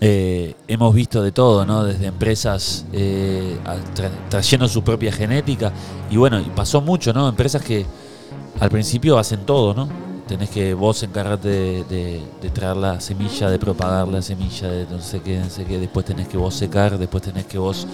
eh, 0.00 0.54
hemos 0.68 0.94
visto 0.94 1.22
de 1.22 1.32
todo, 1.32 1.64
¿no? 1.64 1.84
Desde 1.84 2.06
empresas 2.06 2.84
eh, 2.92 3.56
trayendo 4.28 4.68
su 4.68 4.82
propia 4.82 5.12
genética 5.12 5.72
y 6.10 6.16
bueno, 6.16 6.38
y 6.40 6.44
pasó 6.44 6.80
mucho, 6.80 7.12
¿no? 7.12 7.28
Empresas 7.28 7.62
que 7.62 7.86
al 8.60 8.68
principio 8.70 9.18
hacen 9.18 9.46
todo, 9.46 9.72
¿no? 9.72 9.88
Tenés 10.28 10.50
que 10.50 10.74
vos 10.74 11.00
encargarte 11.04 11.48
de, 11.48 11.84
de- 11.84 12.22
de 12.42 12.50
traer 12.50 12.76
la 12.76 13.00
semilla, 13.00 13.48
de 13.48 13.58
propagar 13.60 14.08
la 14.08 14.20
semilla, 14.22 14.68
de 14.68 14.84
no 14.90 15.00
sé 15.00 15.20
qué, 15.20 15.38
no 15.38 15.48
sé 15.48 15.64
qué, 15.64 15.78
después 15.78 16.04
tenés 16.04 16.26
que 16.26 16.36
vos 16.36 16.52
secar, 16.54 16.98
después 16.98 17.22
tenés 17.22 17.46
que 17.46 17.58
vos, 17.58 17.86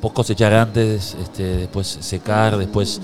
vos 0.00 0.12
cosechar 0.12 0.52
antes, 0.54 1.16
este, 1.20 1.42
después 1.56 1.98
secar, 2.00 2.56
después 2.56 3.00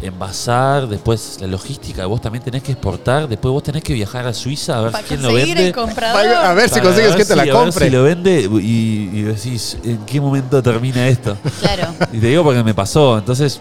envasar, 0.00 0.86
después 0.86 1.38
la 1.40 1.48
logística, 1.48 2.06
vos 2.06 2.20
también 2.20 2.44
tenés 2.44 2.62
que 2.62 2.70
exportar, 2.70 3.26
después 3.28 3.50
vos 3.50 3.64
tenés 3.64 3.82
que 3.82 3.92
viajar 3.94 4.28
a 4.28 4.32
Suiza 4.32 4.78
a 4.78 4.82
ver 4.82 4.92
Para 4.92 5.04
quién 5.04 5.20
lo 5.20 5.32
vende. 5.34 5.72
A 5.74 6.54
ver 6.54 6.68
si 6.68 6.74
Para 6.76 6.82
consigues 6.84 7.08
ver 7.10 7.16
que 7.16 7.24
te 7.24 7.32
si- 7.32 7.34
la 7.34 7.42
a 7.42 7.44
ver 7.46 7.52
compre. 7.54 7.84
si 7.86 7.90
lo 7.90 8.02
vende 8.04 8.48
y, 8.62 9.10
y 9.12 9.22
decís, 9.22 9.76
¿en 9.82 9.98
qué 10.06 10.20
momento 10.20 10.62
termina 10.62 11.08
esto? 11.08 11.36
Claro. 11.60 11.88
Y 12.12 12.18
te 12.18 12.28
digo 12.28 12.44
porque 12.44 12.62
me 12.62 12.74
pasó. 12.74 13.18
Entonces, 13.18 13.60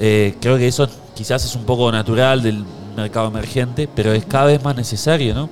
eh, 0.00 0.34
creo 0.40 0.58
que 0.58 0.66
eso 0.66 0.88
quizás 1.14 1.44
es 1.44 1.54
un 1.54 1.62
poco 1.64 1.92
natural 1.92 2.42
del 2.42 2.64
mercado 2.98 3.28
emergente, 3.28 3.88
pero 3.94 4.12
es 4.12 4.24
cada 4.24 4.46
vez 4.46 4.62
más 4.62 4.76
necesario, 4.76 5.34
¿no? 5.34 5.48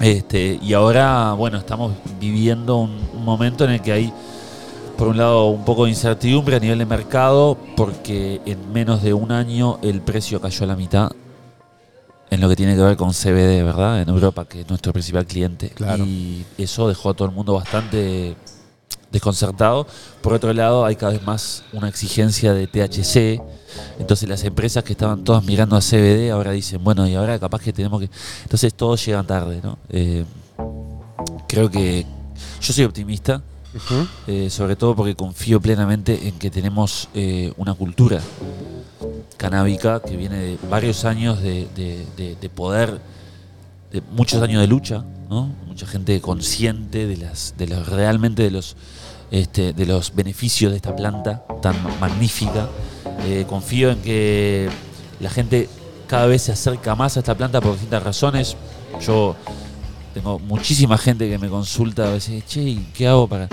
Este, 0.00 0.58
y 0.62 0.72
ahora, 0.72 1.32
bueno, 1.32 1.58
estamos 1.58 1.92
viviendo 2.20 2.76
un, 2.76 2.98
un 3.14 3.24
momento 3.24 3.64
en 3.64 3.72
el 3.72 3.82
que 3.82 3.92
hay, 3.92 4.12
por 4.96 5.08
un 5.08 5.18
lado, 5.18 5.46
un 5.48 5.64
poco 5.64 5.84
de 5.84 5.90
incertidumbre 5.90 6.56
a 6.56 6.60
nivel 6.60 6.78
de 6.78 6.86
mercado, 6.86 7.56
porque 7.76 8.40
en 8.46 8.72
menos 8.72 9.02
de 9.02 9.12
un 9.12 9.32
año 9.32 9.78
el 9.82 10.00
precio 10.00 10.40
cayó 10.40 10.64
a 10.64 10.66
la 10.68 10.76
mitad 10.76 11.10
en 12.30 12.40
lo 12.40 12.48
que 12.48 12.56
tiene 12.56 12.76
que 12.76 12.82
ver 12.82 12.96
con 12.96 13.12
CBD, 13.12 13.64
¿verdad? 13.64 14.02
En 14.02 14.08
Europa, 14.08 14.44
que 14.44 14.60
es 14.60 14.68
nuestro 14.68 14.92
principal 14.92 15.26
cliente. 15.26 15.70
Claro. 15.70 16.04
Y 16.04 16.44
eso 16.58 16.88
dejó 16.88 17.10
a 17.10 17.14
todo 17.14 17.28
el 17.28 17.34
mundo 17.34 17.54
bastante 17.54 18.36
desconcertado. 19.12 19.86
Por 20.22 20.32
otro 20.34 20.52
lado, 20.52 20.84
hay 20.84 20.96
cada 20.96 21.12
vez 21.12 21.22
más 21.22 21.64
una 21.72 21.88
exigencia 21.88 22.52
de 22.54 22.66
THC. 22.66 23.40
Entonces 23.98 24.28
las 24.28 24.42
empresas 24.44 24.82
que 24.84 24.92
estaban 24.92 25.24
todas 25.24 25.44
mirando 25.44 25.76
a 25.76 25.80
CBD 25.80 26.30
ahora 26.30 26.52
dicen, 26.52 26.82
bueno, 26.82 27.06
y 27.06 27.14
ahora 27.14 27.38
capaz 27.38 27.60
que 27.60 27.72
tenemos 27.72 28.00
que... 28.00 28.10
Entonces 28.42 28.74
todos 28.74 29.04
llegan 29.04 29.26
tarde, 29.26 29.60
¿no? 29.62 29.78
Eh, 29.90 30.24
creo 31.48 31.70
que 31.70 32.04
yo 32.60 32.72
soy 32.72 32.84
optimista, 32.84 33.42
eh, 34.26 34.48
sobre 34.50 34.76
todo 34.76 34.96
porque 34.96 35.14
confío 35.14 35.60
plenamente 35.60 36.26
en 36.28 36.38
que 36.38 36.50
tenemos 36.50 37.08
eh, 37.14 37.52
una 37.58 37.74
cultura 37.74 38.20
canábica 39.36 40.00
que 40.00 40.16
viene 40.16 40.36
de 40.38 40.58
varios 40.70 41.04
años 41.04 41.40
de, 41.40 41.68
de- 41.76 42.06
de- 42.16 42.36
de 42.36 42.48
poder, 42.48 43.00
de 43.92 44.02
muchos 44.12 44.42
años 44.42 44.60
de 44.60 44.66
lucha, 44.66 45.04
¿no? 45.28 45.50
Mucha 45.66 45.86
gente 45.86 46.20
consciente 46.20 47.06
de 47.06 47.16
las, 47.18 47.54
de 47.56 47.66
los 47.68 47.86
realmente 47.88 48.42
de 48.42 48.50
los 48.50 48.76
este, 49.30 49.72
de 49.72 49.86
los 49.86 50.14
beneficios 50.14 50.70
de 50.70 50.76
esta 50.76 50.94
planta 50.94 51.44
tan 51.60 51.76
magnífica. 52.00 52.68
Eh, 53.24 53.44
confío 53.48 53.90
en 53.90 54.02
que 54.02 54.68
la 55.20 55.30
gente 55.30 55.68
cada 56.06 56.26
vez 56.26 56.42
se 56.42 56.52
acerca 56.52 56.94
más 56.94 57.16
a 57.16 57.20
esta 57.20 57.34
planta 57.36 57.60
por 57.60 57.72
distintas 57.72 58.02
razones. 58.02 58.56
Yo 59.00 59.36
tengo 60.14 60.38
muchísima 60.38 60.96
gente 60.98 61.28
que 61.28 61.38
me 61.38 61.48
consulta 61.48 62.08
a 62.08 62.12
veces, 62.12 62.44
che, 62.46 62.62
¿y 62.62 62.88
¿qué 62.94 63.06
hago 63.06 63.28
para...? 63.28 63.48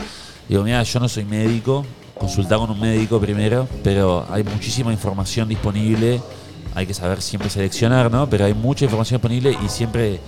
Digo, 0.48 0.64
mira, 0.64 0.82
yo 0.84 1.00
no 1.00 1.10
soy 1.10 1.26
médico, 1.26 1.84
consulta 2.18 2.58
con 2.58 2.70
un 2.70 2.80
médico 2.80 3.20
primero, 3.20 3.68
pero 3.84 4.26
hay 4.30 4.44
muchísima 4.44 4.92
información 4.92 5.50
disponible, 5.50 6.22
hay 6.76 6.86
que 6.86 6.94
saber 6.94 7.22
siempre 7.22 7.50
seleccionar, 7.50 8.12
¿no? 8.12 8.30
Pero 8.30 8.46
hay 8.46 8.54
mucha 8.54 8.86
información 8.86 9.20
disponible 9.20 9.58
y 9.64 9.70
siempre 9.70 10.20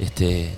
este, 0.00 0.54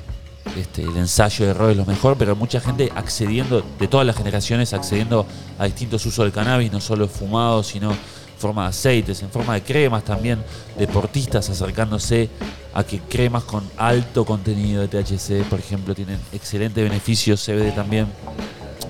este, 0.56 0.82
el 0.82 0.96
ensayo 0.96 1.44
de 1.44 1.50
error 1.52 1.70
es 1.70 1.76
lo 1.76 1.84
mejor, 1.86 2.16
pero 2.18 2.34
mucha 2.36 2.60
gente 2.60 2.90
accediendo, 2.94 3.64
de 3.78 3.88
todas 3.88 4.06
las 4.06 4.16
generaciones, 4.16 4.72
accediendo 4.72 5.26
a 5.58 5.64
distintos 5.66 6.04
usos 6.06 6.24
del 6.24 6.32
cannabis, 6.32 6.72
no 6.72 6.80
solo 6.80 7.06
fumado, 7.08 7.62
sino 7.62 7.90
en 7.92 7.96
forma 8.38 8.62
de 8.64 8.68
aceites, 8.70 9.22
en 9.22 9.30
forma 9.30 9.54
de 9.54 9.62
cremas 9.62 10.02
también, 10.04 10.42
deportistas 10.78 11.48
acercándose 11.50 12.28
a 12.72 12.82
que 12.84 12.98
cremas 13.00 13.44
con 13.44 13.62
alto 13.76 14.24
contenido 14.24 14.86
de 14.86 14.88
THC, 14.88 15.44
por 15.48 15.58
ejemplo, 15.58 15.94
tienen 15.94 16.18
excelentes 16.32 16.82
beneficios, 16.82 17.44
CBD 17.44 17.74
también. 17.74 18.06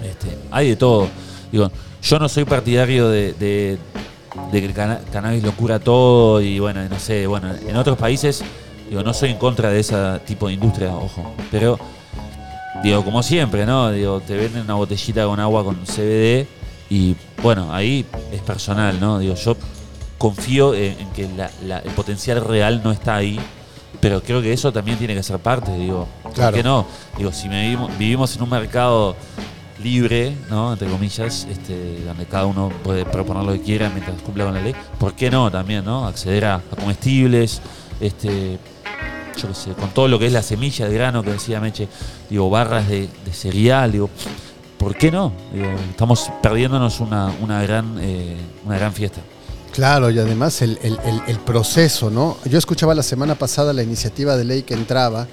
Este, 0.04 0.38
hay 0.50 0.70
de 0.70 0.76
todo. 0.76 1.08
Digo, 1.50 1.70
yo 2.02 2.18
no 2.18 2.28
soy 2.28 2.44
partidario 2.44 3.08
de, 3.08 3.32
de- 3.34 3.78
que 4.52 4.64
el 4.64 4.72
cannabis 4.72 5.42
lo 5.42 5.52
cura 5.52 5.80
todo 5.80 6.40
y 6.40 6.60
bueno, 6.60 6.88
no 6.88 6.98
sé, 7.00 7.26
bueno, 7.26 7.52
en 7.66 7.76
otros 7.76 7.98
países, 7.98 8.42
digo, 8.90 9.02
no 9.02 9.14
soy 9.14 9.30
en 9.30 9.38
contra 9.38 9.70
de 9.70 9.80
ese 9.80 9.96
tipo 10.26 10.48
de 10.48 10.54
industria, 10.54 10.94
ojo, 10.94 11.32
pero 11.50 11.78
digo, 12.82 13.02
como 13.04 13.22
siempre, 13.22 13.64
¿no? 13.64 13.90
Digo, 13.90 14.20
te 14.20 14.36
venden 14.36 14.62
una 14.62 14.74
botellita 14.74 15.24
con 15.24 15.40
agua 15.40 15.64
con 15.64 15.76
CBD 15.86 16.46
y 16.90 17.16
bueno, 17.42 17.72
ahí 17.72 18.04
es 18.32 18.42
personal, 18.42 18.98
¿no? 19.00 19.18
Digo, 19.18 19.34
yo 19.34 19.56
confío 20.18 20.74
en, 20.74 20.98
en 21.00 21.10
que 21.12 21.28
la- 21.36 21.50
la- 21.64 21.78
el 21.78 21.90
potencial 21.92 22.44
real 22.44 22.82
no 22.84 22.90
está 22.92 23.16
ahí. 23.16 23.40
Pero 24.00 24.22
creo 24.22 24.40
que 24.40 24.50
eso 24.52 24.72
también 24.72 24.96
tiene 24.96 25.14
que 25.14 25.22
ser 25.22 25.38
parte, 25.40 25.76
digo. 25.76 26.08
Claro. 26.34 26.52
¿Por 26.52 26.54
qué 26.54 26.62
no? 26.62 26.86
Digo, 27.18 27.32
si 27.32 27.48
vivimos, 27.48 27.96
vivimos 27.98 28.34
en 28.34 28.42
un 28.42 28.48
mercado 28.50 29.14
libre, 29.82 30.34
¿no? 30.48 30.72
Entre 30.72 30.88
comillas, 30.88 31.46
este, 31.50 32.00
donde 32.04 32.24
cada 32.26 32.46
uno 32.46 32.70
puede 32.82 33.04
proponer 33.04 33.44
lo 33.44 33.52
que 33.52 33.60
quiera 33.60 33.90
mientras 33.90 34.20
cumpla 34.22 34.44
con 34.44 34.54
la 34.54 34.60
ley. 34.62 34.74
¿Por 34.98 35.14
qué 35.14 35.30
no 35.30 35.50
también, 35.50 35.84
no? 35.84 36.06
Acceder 36.06 36.44
a, 36.46 36.54
a 36.56 36.60
comestibles, 36.78 37.60
este, 38.00 38.58
con 39.78 39.90
todo 39.90 40.08
lo 40.08 40.18
que 40.18 40.26
es 40.26 40.32
la 40.32 40.42
semilla 40.42 40.88
de 40.88 40.94
grano 40.94 41.22
que 41.22 41.30
decía 41.32 41.60
Meche, 41.60 41.88
digo, 42.28 42.48
barras 42.50 42.88
de, 42.88 43.08
cereal, 43.32 43.92
digo, 43.92 44.10
¿por 44.78 44.96
qué 44.96 45.10
no? 45.10 45.32
Estamos 45.90 46.30
perdiéndonos 46.42 47.00
una, 47.00 47.32
gran, 47.62 47.96
eh, 48.00 48.36
una 48.64 48.76
gran 48.78 48.92
fiesta. 48.92 49.20
Claro, 49.72 50.10
y 50.10 50.18
además 50.18 50.62
el- 50.62 50.78
el 50.82 51.38
proceso, 51.38 52.10
¿no? 52.10 52.36
Yo 52.44 52.58
escuchaba 52.58 52.94
la 52.94 53.02
semana 53.04 53.34
pasada 53.36 53.72
la 53.72 53.82
iniciativa 53.82 54.36
de 54.36 54.44
ley 54.44 54.62
que 54.62 54.74
entraba 54.74 55.26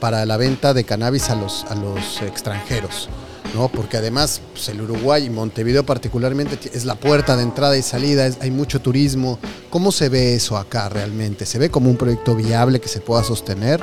para 0.00 0.26
la 0.26 0.36
venta 0.36 0.74
de 0.74 0.84
cannabis 0.84 1.30
a 1.30 1.36
los, 1.36 1.64
a 1.70 1.74
los 1.76 2.20
extranjeros, 2.22 3.08
¿no? 3.54 3.68
Porque 3.68 3.96
además 3.96 4.40
pues, 4.52 4.68
el 4.68 4.80
Uruguay 4.82 5.24
y 5.26 5.30
Montevideo 5.30 5.84
particularmente 5.86 6.56
ti- 6.56 6.70
es 6.72 6.84
la 6.84 6.96
puerta 6.96 7.36
de 7.36 7.44
entrada 7.44 7.76
y 7.76 7.82
salida, 7.82 8.28
hay 8.40 8.50
mucho 8.50 8.80
turismo. 8.80 9.38
¿Cómo 9.70 9.92
se 9.92 10.08
ve 10.08 10.34
eso 10.34 10.56
acá 10.56 10.88
realmente? 10.88 11.46
¿Se 11.46 11.58
ve 11.58 11.70
como 11.70 11.88
un 11.88 11.96
proyecto 11.96 12.34
viable 12.34 12.80
que 12.80 12.88
se 12.88 13.00
pueda 13.00 13.22
sostener? 13.22 13.82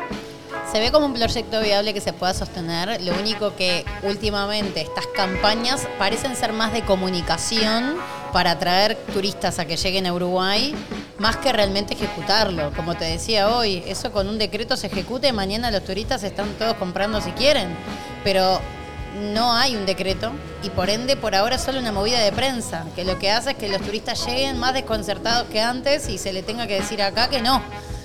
Se 0.71 0.79
ve 0.79 0.91
como 0.91 1.05
un 1.07 1.13
proyecto 1.13 1.59
viable 1.61 1.93
que 1.93 1.99
se 1.99 2.13
pueda 2.13 2.33
sostener. 2.33 3.01
Lo 3.01 3.13
único 3.19 3.55
que 3.57 3.83
últimamente 4.03 4.81
estas 4.81 5.05
campañas 5.07 5.81
parecen 5.99 6.35
ser 6.35 6.53
más 6.53 6.71
de 6.71 6.81
comunicación 6.83 7.95
para 8.31 8.51
atraer 8.51 8.95
turistas 9.13 9.59
a 9.59 9.65
que 9.65 9.75
lleguen 9.75 10.05
a 10.07 10.13
Uruguay, 10.13 10.73
más 11.17 11.35
que 11.35 11.51
realmente 11.51 11.93
ejecutarlo. 11.93 12.71
Como 12.73 12.95
te 12.95 13.03
decía 13.03 13.49
hoy, 13.49 13.83
eso 13.85 14.13
con 14.13 14.29
un 14.29 14.37
decreto 14.37 14.77
se 14.77 14.87
ejecute, 14.87 15.33
mañana 15.33 15.71
los 15.71 15.83
turistas 15.83 16.23
están 16.23 16.47
todos 16.57 16.75
comprando 16.75 17.19
si 17.19 17.31
quieren. 17.31 17.67
Pero 18.23 18.61
no 19.19 19.53
hay 19.53 19.75
un 19.75 19.85
decreto 19.85 20.31
y 20.63 20.69
por 20.69 20.89
ende 20.89 21.15
por 21.15 21.35
ahora 21.35 21.55
es 21.55 21.61
solo 21.61 21.79
una 21.79 21.91
movida 21.91 22.19
de 22.19 22.31
prensa, 22.31 22.85
que 22.95 23.03
lo 23.03 23.19
que 23.19 23.31
hace 23.31 23.51
es 23.51 23.57
que 23.57 23.67
los 23.67 23.81
turistas 23.81 24.25
lleguen 24.25 24.57
más 24.59 24.73
desconcertados 24.73 25.47
que 25.49 25.61
antes 25.61 26.09
y 26.09 26.17
se 26.17 26.33
le 26.33 26.43
tenga 26.43 26.67
que 26.67 26.75
decir 26.75 27.01
acá 27.01 27.29
que 27.29 27.41
no. 27.41 27.61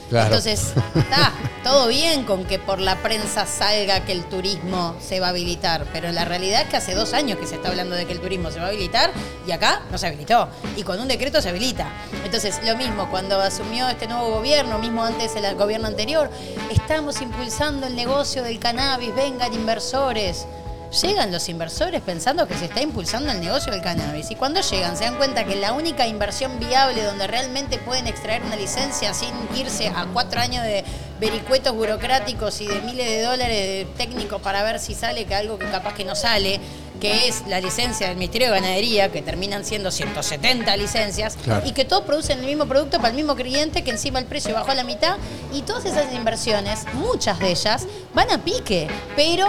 Claro. 0.09 0.27
Entonces, 0.27 0.73
está 0.95 1.33
todo 1.65 1.89
bien 1.89 2.25
con 2.25 2.45
que 2.45 2.61
por 2.61 2.79
la 2.79 2.97
prensa 3.03 3.45
salga 3.45 4.05
que 4.05 4.13
el 4.13 4.25
turismo 4.27 4.95
se 5.01 5.19
va 5.19 5.27
a 5.27 5.31
habilitar, 5.31 5.85
pero 5.93 6.13
la 6.13 6.25
realidad 6.25 6.63
es 6.63 6.69
que 6.69 6.77
hace 6.77 6.95
dos 6.95 7.13
años 7.13 7.39
que 7.39 7.47
se 7.47 7.57
está 7.57 7.69
hablando 7.69 7.97
de 7.97 8.07
que 8.07 8.13
el 8.13 8.21
turismo 8.21 8.51
se 8.53 8.61
va 8.61 8.67
a 8.67 8.69
habilitar 8.69 9.11
y 9.47 9.51
acá 9.51 9.83
no 9.91 9.99
se 9.99 10.07
habilitó. 10.07 10.49
Y 10.77 10.85
con 10.85 11.01
un 11.01 11.09
decreto 11.09 11.43
se 11.43 11.49
habilita. 11.49 11.89
Entonces, 12.25 12.61
lo 12.65 12.77
mismo, 12.77 13.11
cuando 13.11 13.41
asumió 13.41 13.89
este 13.89 14.07
nuevo 14.07 14.31
gobierno, 14.31 14.79
mismo 14.79 15.05
antes 15.05 15.35
el 15.35 15.55
gobierno 15.57 15.89
anterior, 15.89 16.31
estamos 16.71 17.21
impulsando 17.21 17.87
el 17.87 17.97
negocio 17.97 18.45
del 18.45 18.61
cannabis, 18.61 19.15
vengan 19.15 19.53
inversores. 19.53 20.47
Llegan 20.91 21.33
los 21.33 21.49
inversores 21.49 22.01
pensando 22.01 22.47
que 22.47 22.55
se 22.55 22.67
está 22.67 22.81
impulsando 22.81 23.33
el 23.33 23.41
negocio 23.41 23.73
del 23.73 23.83
cannabis. 23.83 24.31
Y 24.31 24.37
cuando 24.37 24.61
llegan 24.61 24.97
se 24.97 25.05
dan 25.05 25.17
cuenta 25.17 25.45
que 25.45 25.57
la 25.57 25.73
única 25.73 26.07
inversión 26.07 26.59
viable 26.61 27.03
donde 27.03 27.27
realmente 27.27 27.79
pueden 27.79 28.07
extraer 28.07 28.43
una 28.43 28.57
licencia 28.57 29.13
sin 29.13 29.31
irse 29.57 29.89
a 29.89 30.07
cuatro 30.13 30.41
años 30.41 30.63
de 30.65 30.85
vericuetos 31.21 31.75
burocráticos 31.75 32.61
y 32.61 32.67
de 32.67 32.81
miles 32.83 33.07
de 33.07 33.23
dólares 33.23 33.59
de 33.59 33.89
técnicos 33.97 34.41
para 34.41 34.63
ver 34.63 34.79
si 34.79 34.95
sale 34.95 35.25
que 35.25 35.35
algo 35.35 35.59
que 35.59 35.69
capaz 35.71 35.95
que 35.95 36.05
no 36.05 36.15
sale, 36.15 36.61
que 37.01 37.29
es 37.29 37.43
la 37.47 37.61
licencia 37.61 38.09
del 38.09 38.17
Ministerio 38.17 38.49
de 38.53 38.61
Ganadería, 38.61 39.11
que 39.13 39.23
terminan 39.23 39.65
siendo 39.65 39.91
170 39.91 40.77
licencias, 40.77 41.37
Claro. 41.45 41.67
y 41.67 41.73
que 41.73 41.85
todos 41.85 42.05
producen 42.05 42.41
el 42.41 42.47
mismo 42.47 42.67
producto 42.67 42.97
para 42.99 43.11
el 43.11 43.15
mismo 43.17 43.35
cliente, 43.37 43.83
que 43.85 43.91
encima 43.91 44.19
el 44.19 44.25
precio 44.27 44.55
bajó 44.55 44.71
a 44.71 44.75
la 44.75 44.85
mitad, 44.85 45.17
y 45.53 45.63
todas 45.63 45.85
esas 45.85 46.13
inversiones, 46.15 46.85
muchas 46.95 47.39
de 47.39 47.51
ellas, 47.51 47.87
van 48.15 48.31
a 48.31 48.39
pique, 48.45 48.89
pero, 49.15 49.49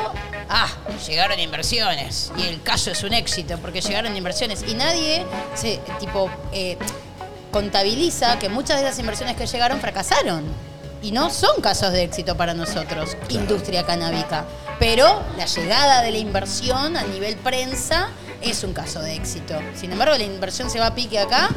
ah, 0.49 0.67
llegaron 1.07 1.39
inversiones, 1.39 2.31
y 2.37 2.43
el 2.47 2.61
caso 2.61 2.91
es 2.91 3.03
un 3.03 3.13
éxito, 3.13 3.57
porque 3.59 3.81
llegaron 3.81 4.15
inversiones, 4.15 4.63
y 4.67 4.73
nadie 4.73 5.25
se, 5.55 5.79
tipo, 5.99 6.29
eh, 6.53 6.77
contabiliza 7.51 8.37
que 8.39 8.49
muchas 8.49 8.77
de 8.77 8.83
las 8.83 8.99
inversiones 8.99 9.35
que 9.35 9.47
llegaron 9.47 9.79
fracasaron. 9.79 10.43
Y 11.01 11.11
no 11.11 11.29
son 11.29 11.61
casos 11.61 11.91
de 11.93 12.03
éxito 12.03 12.35
para 12.35 12.53
nosotros, 12.53 13.15
industria 13.29 13.85
canábica. 13.85 14.45
Pero 14.79 15.23
la 15.37 15.45
llegada 15.45 16.01
de 16.01 16.11
la 16.11 16.17
inversión 16.17 16.97
a 16.97 17.03
nivel 17.03 17.35
prensa 17.37 18.09
es 18.41 18.63
un 18.63 18.73
caso 18.73 19.01
de 19.01 19.15
éxito. 19.15 19.55
Sin 19.75 19.91
embargo, 19.91 20.15
la 20.17 20.23
inversión 20.23 20.69
se 20.69 20.79
va 20.79 20.87
a 20.87 20.95
pique 20.95 21.19
acá. 21.19 21.49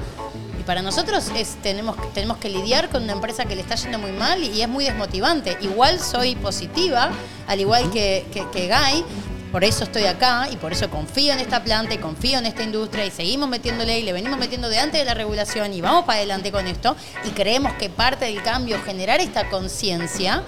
Y 0.59 0.63
para 0.63 0.83
nosotros 0.83 1.31
es, 1.37 1.57
tenemos, 1.63 1.97
tenemos 2.13 2.39
que 2.39 2.49
lidiar 2.49 2.89
con 2.89 3.03
una 3.03 3.13
empresa 3.13 3.45
que 3.45 3.55
le 3.57 3.63
está 3.63 3.75
yendo 3.75 3.99
muy 3.99 4.13
mal 4.13 4.43
y 4.43 4.63
es 4.63 4.69
muy 4.69 4.85
desmotivante. 4.85 5.57
Igual 5.61 6.01
soy 6.01 6.35
positiva, 6.37 7.11
al 7.47 7.61
igual 7.61 7.91
que, 7.91 8.27
que, 8.33 8.47
que 8.51 8.69
Guy, 8.69 9.05
por 9.53 9.65
eso 9.65 9.83
estoy 9.85 10.05
acá 10.05 10.49
y 10.51 10.57
por 10.57 10.73
eso 10.73 10.89
confío 10.91 11.33
en 11.33 11.41
esta 11.41 11.65
planta 11.65 11.95
y 11.95 11.99
confío 11.99 12.39
en 12.39 12.47
esta 12.47 12.63
industria 12.63 13.05
y 13.05 13.11
seguimos 13.11 13.49
metiéndole 13.49 13.99
y 13.99 14.03
le 14.05 14.13
venimos 14.13 14.39
metiendo 14.39 14.69
de 14.69 14.79
antes 14.79 15.01
de 15.01 15.05
la 15.05 15.15
regulación 15.15 15.73
y 15.75 15.81
vamos 15.81 16.05
para 16.05 16.19
adelante 16.19 16.53
con 16.53 16.69
esto 16.69 16.95
y 17.25 17.31
creemos 17.31 17.73
que 17.73 17.91
parte 17.91 18.27
del 18.27 18.43
cambio 18.43 18.77
es 18.77 18.85
generar 18.85 19.21
esta 19.21 19.49
conciencia, 19.49 20.45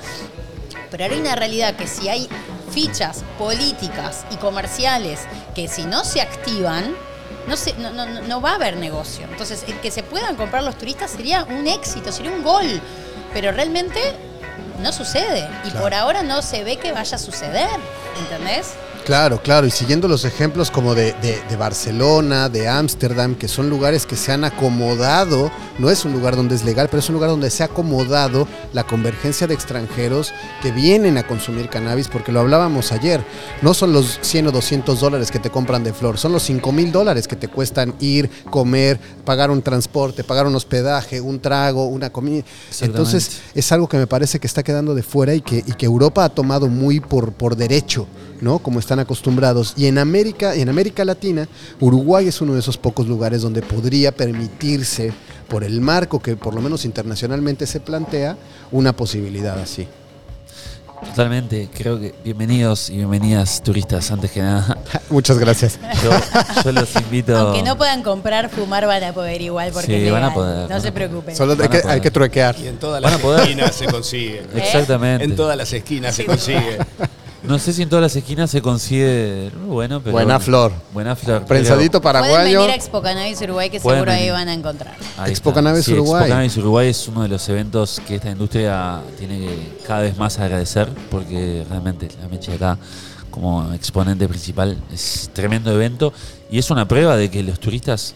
pero 0.91 1.03
ahora 1.03 1.17
hay 1.17 1.21
una 1.21 1.35
realidad 1.35 1.75
que 1.75 1.89
si 1.89 2.09
hay 2.09 2.29
fichas 2.73 3.23
políticas 3.39 4.25
y 4.31 4.37
comerciales 4.37 5.21
que 5.55 5.69
si 5.69 5.85
no 5.85 6.05
se 6.05 6.21
activan, 6.21 6.95
no, 7.47 7.57
se, 7.57 7.75
no, 7.75 7.91
no, 7.91 8.07
no 8.07 8.41
va 8.41 8.53
a 8.53 8.55
haber 8.55 8.77
negocio. 8.77 9.27
Entonces, 9.31 9.65
el 9.69 9.79
que 9.81 9.91
se 9.91 10.03
puedan 10.03 10.37
comprar 10.37 10.63
los 10.63 10.77
turistas 10.79 11.11
sería 11.11 11.45
un 11.45 11.67
éxito, 11.67 12.13
sería 12.13 12.31
un 12.33 12.43
gol, 12.43 12.81
pero 13.33 13.53
realmente 13.53 14.01
no 14.81 14.93
sucede 14.93 15.49
y 15.65 15.71
Claro. 15.71 15.81
por 15.83 15.95
ahora 15.95 16.23
no 16.23 16.43
se 16.43 16.65
ve 16.65 16.77
que 16.77 16.93
vaya 16.93 17.17
a 17.17 17.19
suceder, 17.19 17.69
¿entendés? 18.19 18.73
Claro, 19.05 19.43
claro, 19.43 19.67
y 19.67 19.71
siguiendo 19.73 20.07
los 20.07 20.25
ejemplos 20.25 20.71
como 20.71 20.95
de, 20.95 21.13
de- 21.21 21.41
de 21.49 21.57
Barcelona, 21.57 22.49
de 22.49 22.69
Ámsterdam, 22.69 23.35
que 23.35 23.49
son 23.49 23.69
lugares 23.69 24.07
que 24.07 24.15
se 24.15 24.31
han 24.31 24.45
acomodado, 24.45 25.51
no 25.81 25.91
es 25.91 26.05
un 26.05 26.13
lugar 26.13 26.37
donde 26.37 26.55
es 26.55 26.65
legal, 26.65 26.87
pero 26.89 27.01
es 27.01 27.09
un 27.09 27.15
lugar 27.15 27.31
donde 27.31 27.51
se 27.51 27.65
ha 27.65 27.67
acomodado 27.67 28.47
la 28.73 28.85
convergencia 28.85 29.49
de 29.49 29.55
extranjeros 29.55 30.33
que 30.63 30.71
vienen 30.71 31.19
a 31.19 31.27
consumir 31.27 31.69
cannabis, 31.69 32.07
porque 32.07 32.31
lo 32.31 32.39
hablábamos 32.41 32.93
ayer, 32.93 33.25
no 33.61 33.75
son 33.75 33.93
los 33.93 34.19
100 34.23 34.47
o 34.47 34.53
200 34.53 35.01
dólares 35.01 35.33
que 35.33 35.41
te 35.41 35.51
compran 35.51 35.83
de 35.83 35.93
flor, 35.93 36.17
son 36.17 36.31
los 36.33 36.45
5 36.45 36.71
mil 36.71 36.93
dólares 36.93 37.27
que 37.27 37.35
te 37.37 37.49
cuestan 37.49 37.95
ir, 37.99 38.31
comer, 38.51 39.01
pagar 39.25 39.51
un 39.51 39.63
transporte, 39.63 40.23
pagar 40.23 40.47
un 40.47 40.55
hospedaje, 40.55 41.21
un 41.21 41.41
trago, 41.41 41.87
una 41.87 42.11
comida. 42.11 42.45
Entonces, 42.87 43.41
es 43.55 43.73
algo 43.73 43.89
que 43.89 43.97
me 43.97 44.07
parece 44.07 44.39
que 44.39 44.47
está 44.47 44.63
quedando 44.63 44.95
de 44.95 45.03
fuera 45.03 45.35
y 45.35 45.41
que, 45.41 45.59
y 45.59 45.73
que 45.73 45.87
Europa 45.87 46.25
ha 46.25 46.29
tomado 46.29 46.69
muy 46.69 47.01
por, 47.01 47.33
por 47.33 47.57
derecho, 47.57 48.07
¿no? 48.43 48.59
Como 48.59 48.81
están 48.81 48.99
acostumbrados. 48.99 49.73
Y 49.77 49.87
en 49.87 49.97
América, 49.97 50.55
y 50.55 50.61
en 50.61 50.69
América 50.69 51.05
Latina, 51.05 51.49
Uruguay 51.81 52.29
es 52.29 52.41
uno 52.41 52.53
de 52.53 52.61
esos 52.61 52.77
pocos 52.77 53.07
lugares 53.07 53.41
donde 53.41 53.63
podría 53.63 54.13
permitirse, 54.13 55.13
por 55.49 55.65
el 55.65 55.81
marco 55.81 56.19
que 56.19 56.35
por 56.37 56.55
lo 56.55 56.61
menos 56.61 56.85
internacionalmente 56.85 57.67
se 57.67 57.79
plantea, 57.81 58.37
una 58.71 58.95
posibilidad 58.95 59.59
así. 59.59 59.87
Totalmente, 61.05 61.69
creo 61.75 62.01
que 62.01 62.15
bienvenidos 62.25 62.89
y 62.89 62.97
bienvenidas 62.97 63.63
turistas, 63.63 64.11
antes 64.11 64.31
que 64.31 64.41
nada. 64.41 64.79
Muchas 65.11 65.39
gracias. 65.39 65.79
Yo, 66.03 66.11
yo 66.65 66.73
los 66.73 66.95
invito. 66.97 67.37
Aunque 67.37 67.63
no 67.63 67.77
puedan 67.77 68.03
comprar, 68.03 68.49
fumar 68.51 68.87
van 68.87 69.03
a 69.03 69.13
poder 69.13 69.41
igual 69.43 69.73
porque 69.73 70.05
Sí, 70.05 70.11
van 70.11 70.25
a 70.25 70.33
poder, 70.33 70.63
no 70.63 70.69
van 70.69 70.81
se 70.81 70.93
preocupen. 70.93 71.37
Solo 71.37 71.57
hay 71.61 71.69
que, 71.69 71.83
hay 71.87 72.01
que 72.01 72.11
truequear. 72.11 72.57
Y 72.59 72.69
en 72.69 72.79
todas 72.79 73.03
las 73.03 73.13
esquinas 73.13 73.75
se 73.75 73.87
consigue. 73.87 74.43
Exactamente. 74.55 75.25
En 75.25 75.37
todas 75.37 75.57
las 75.57 75.73
esquinas 75.73 76.15
se 76.15 76.25
consigue. 76.25 76.79
No 77.45 77.59
sé 77.59 77.73
si 77.73 77.83
en 77.83 77.89
todas 77.89 78.03
las 78.03 78.15
esquinas 78.15 78.51
se 78.51 78.63
consigue 78.63 79.51
bueno, 79.67 80.01
pero 80.01 80.13
Buena 80.13 80.35
bueno. 80.35 80.41
flor. 80.41 80.73
Buena 80.93 81.17
flor. 81.17 81.45
Prensadito 81.45 82.01
Pueden 82.01 82.21
paraguayo. 82.23 82.61
venir 82.61 82.71
a 82.71 82.75
Expo 82.77 83.03
Cannabis 83.03 83.41
Uruguay 83.43 83.69
que 83.69 83.81
Pueden 83.81 84.01
seguro 84.01 84.13
ahí 84.13 84.31
van 84.31 84.49
a 84.49 84.55
encontrar. 84.55 84.95
Ahí 85.19 85.31
Expo 85.33 85.51
está. 85.51 85.59
Cannabis 85.61 85.85
Sí, 85.85 85.93
Uruguay. 85.95 86.21
Expo 86.23 86.29
Cannabis 86.31 86.57
Uruguay 86.59 86.89
es 86.89 87.09
uno 87.09 87.23
de 87.23 87.29
los 87.29 87.49
eventos 87.49 88.01
que 88.07 88.15
esta 88.17 88.31
industria 88.31 89.01
tiene 89.19 89.41
que 89.41 89.79
cada 89.87 90.03
vez 90.03 90.17
más 90.17 90.39
agradecer 90.39 90.89
porque 91.11 91.67
realmente 91.69 92.09
la 92.21 92.29
mecha 92.29 92.53
de 92.53 92.57
acá 92.59 92.79
como 93.31 93.73
exponente 93.75 94.29
principal 94.29 94.77
es 94.93 95.31
tremendo 95.33 95.73
evento 95.73 96.13
y 96.51 96.59
es 96.59 96.71
una 96.71 96.87
prueba 96.87 97.17
de 97.17 97.29
que 97.31 97.43
los 97.43 97.59
turistas 97.59 98.15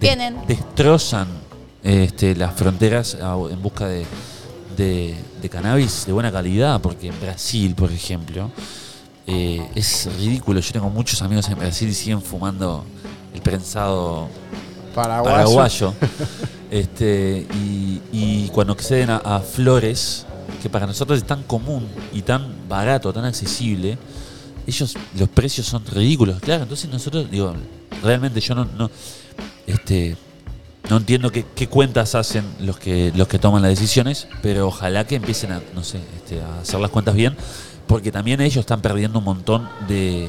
de- 0.00 0.06
Vienen. 0.08 0.36
destrozan 0.48 1.28
este, 1.84 2.34
las 2.34 2.54
fronteras 2.54 3.14
a- 3.22 3.36
en 3.50 3.62
busca 3.62 3.86
de, 3.86 4.04
de- 4.78 5.14
de 5.42 5.48
cannabis 5.50 6.06
de 6.06 6.12
buena 6.12 6.32
calidad 6.32 6.80
porque 6.80 7.08
en 7.08 7.20
Brasil, 7.20 7.74
por 7.74 7.92
ejemplo, 7.92 8.50
eh, 9.26 9.60
es 9.74 10.08
ridículo. 10.18 10.60
Yo 10.60 10.72
tengo 10.72 10.88
muchos 10.88 11.20
amigos 11.20 11.46
en 11.50 11.58
Brasil 11.58 11.88
y 11.90 11.94
siguen 11.94 12.22
fumando 12.22 12.84
el 13.34 13.42
prensado 13.42 14.28
Paraguayo. 14.94 15.34
paraguayo. 15.34 15.94
este, 16.70 17.46
y, 17.54 18.00
y 18.12 18.48
cuando 18.54 18.72
acceden 18.72 19.10
a, 19.10 19.16
a 19.18 19.40
flores, 19.40 20.24
que 20.62 20.70
para 20.70 20.86
nosotros 20.86 21.18
es 21.18 21.24
tan 21.26 21.42
común 21.42 21.86
y 22.12 22.22
tan 22.22 22.68
barato, 22.68 23.12
tan 23.12 23.24
accesible, 23.26 23.98
ellos, 24.66 24.94
los 25.18 25.28
precios 25.28 25.66
son 25.66 25.84
ridículos, 25.86 26.40
claro. 26.40 26.62
Entonces 26.62 26.88
nosotros, 26.90 27.30
digo, 27.30 27.54
realmente 28.02 28.40
yo 28.40 28.54
no, 28.54 28.64
no 28.64 28.90
este, 29.66 30.16
no 30.88 30.96
entiendo 30.96 31.30
qué, 31.30 31.68
cuentas 31.68 32.14
hacen 32.14 32.44
los 32.60 32.78
que, 32.78 33.12
los 33.14 33.28
que 33.28 33.38
toman 33.38 33.62
las 33.62 33.70
decisiones, 33.70 34.26
pero 34.42 34.68
ojalá 34.68 35.06
que 35.06 35.16
empiecen 35.16 35.52
a, 35.52 35.62
no 35.74 35.84
sé, 35.84 36.00
este, 36.16 36.40
a 36.40 36.60
hacer 36.60 36.80
las 36.80 36.90
cuentas 36.90 37.14
bien, 37.14 37.36
porque 37.86 38.10
también 38.10 38.40
ellos 38.40 38.58
están 38.58 38.80
perdiendo 38.80 39.18
un 39.18 39.24
montón 39.24 39.68
de, 39.86 40.28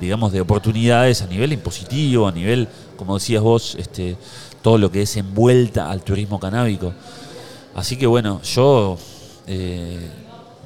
digamos, 0.00 0.32
de 0.32 0.40
oportunidades 0.40 1.22
a 1.22 1.26
nivel 1.26 1.52
impositivo, 1.52 2.28
a 2.28 2.32
nivel, 2.32 2.68
como 2.96 3.14
decías 3.18 3.42
vos, 3.42 3.76
este, 3.78 4.16
todo 4.62 4.78
lo 4.78 4.90
que 4.90 5.02
es 5.02 5.16
envuelta 5.16 5.90
al 5.90 6.02
turismo 6.02 6.38
canábico. 6.38 6.92
Así 7.74 7.96
que 7.96 8.06
bueno, 8.06 8.42
yo 8.42 8.98
eh, 9.46 10.10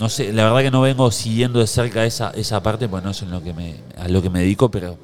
no 0.01 0.09
sé, 0.09 0.33
la 0.33 0.45
verdad 0.45 0.63
que 0.63 0.71
no 0.73 0.81
vengo 0.81 1.11
siguiendo 1.13 1.61
de 1.61 1.69
cerca 1.69 2.05
esa, 2.05 2.31
esa 2.31 2.61
parte, 2.63 2.89
pues 2.89 3.05
no 3.05 3.11
es 3.11 3.23
lo 3.23 3.41
que 3.43 3.53
me, 3.53 3.77
a 3.97 4.09
lo 4.09 4.21
que 4.21 4.31
me 4.31 4.41
dedico, 4.41 4.69
pero 4.69 4.97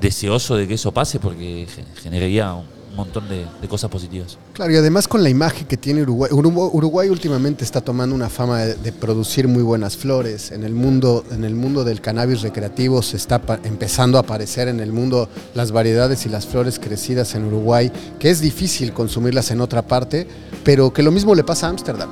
deseoso 0.00 0.56
de 0.56 0.66
que 0.66 0.74
eso 0.74 0.92
pase 0.92 1.18
porque 1.20 1.66
ge- 1.68 1.84
generaría 2.02 2.52
un 2.54 2.96
montón 2.96 3.28
de, 3.28 3.46
cosas 3.68 3.88
positivas. 3.88 4.36
Claro, 4.52 4.72
y 4.72 4.76
además 4.76 5.06
con 5.06 5.22
la 5.22 5.28
imagen 5.30 5.66
que 5.66 5.76
tiene 5.76 6.02
Uruguay. 6.02 6.30
Urugu- 6.32 6.70
Uruguay 6.72 7.08
últimamente 7.08 7.64
está 7.64 7.80
tomando 7.80 8.14
una 8.16 8.28
fama 8.28 8.58
de, 8.64 8.74
de 8.74 8.92
producir 8.92 9.46
muy 9.46 9.62
buenas 9.62 9.96
flores. 9.96 10.50
En 10.50 10.64
el 10.64 10.74
mundo, 10.74 11.24
en 11.30 11.44
el 11.44 11.54
mundo 11.54 11.84
del 11.84 12.00
cannabis 12.00 12.42
recreativo 12.42 13.00
se 13.02 13.16
está 13.16 13.40
empezando 13.64 14.18
a 14.18 14.22
aparecer 14.22 14.66
en 14.68 14.80
el 14.80 14.92
mundo 14.92 15.28
las 15.54 15.70
variedades 15.70 16.26
y 16.26 16.28
las 16.30 16.46
flores 16.46 16.78
crecidas 16.80 17.34
en 17.36 17.44
Uruguay, 17.44 17.92
que 18.18 18.28
es 18.30 18.40
difícil 18.40 18.92
consumirlas 18.92 19.50
en 19.52 19.60
otra 19.60 19.82
parte, 19.82 20.26
pero 20.64 20.92
que 20.92 21.02
lo 21.04 21.12
mismo 21.12 21.34
le 21.36 21.44
pasa 21.44 21.68
a 21.68 21.70
Ámsterdam. 21.70 22.10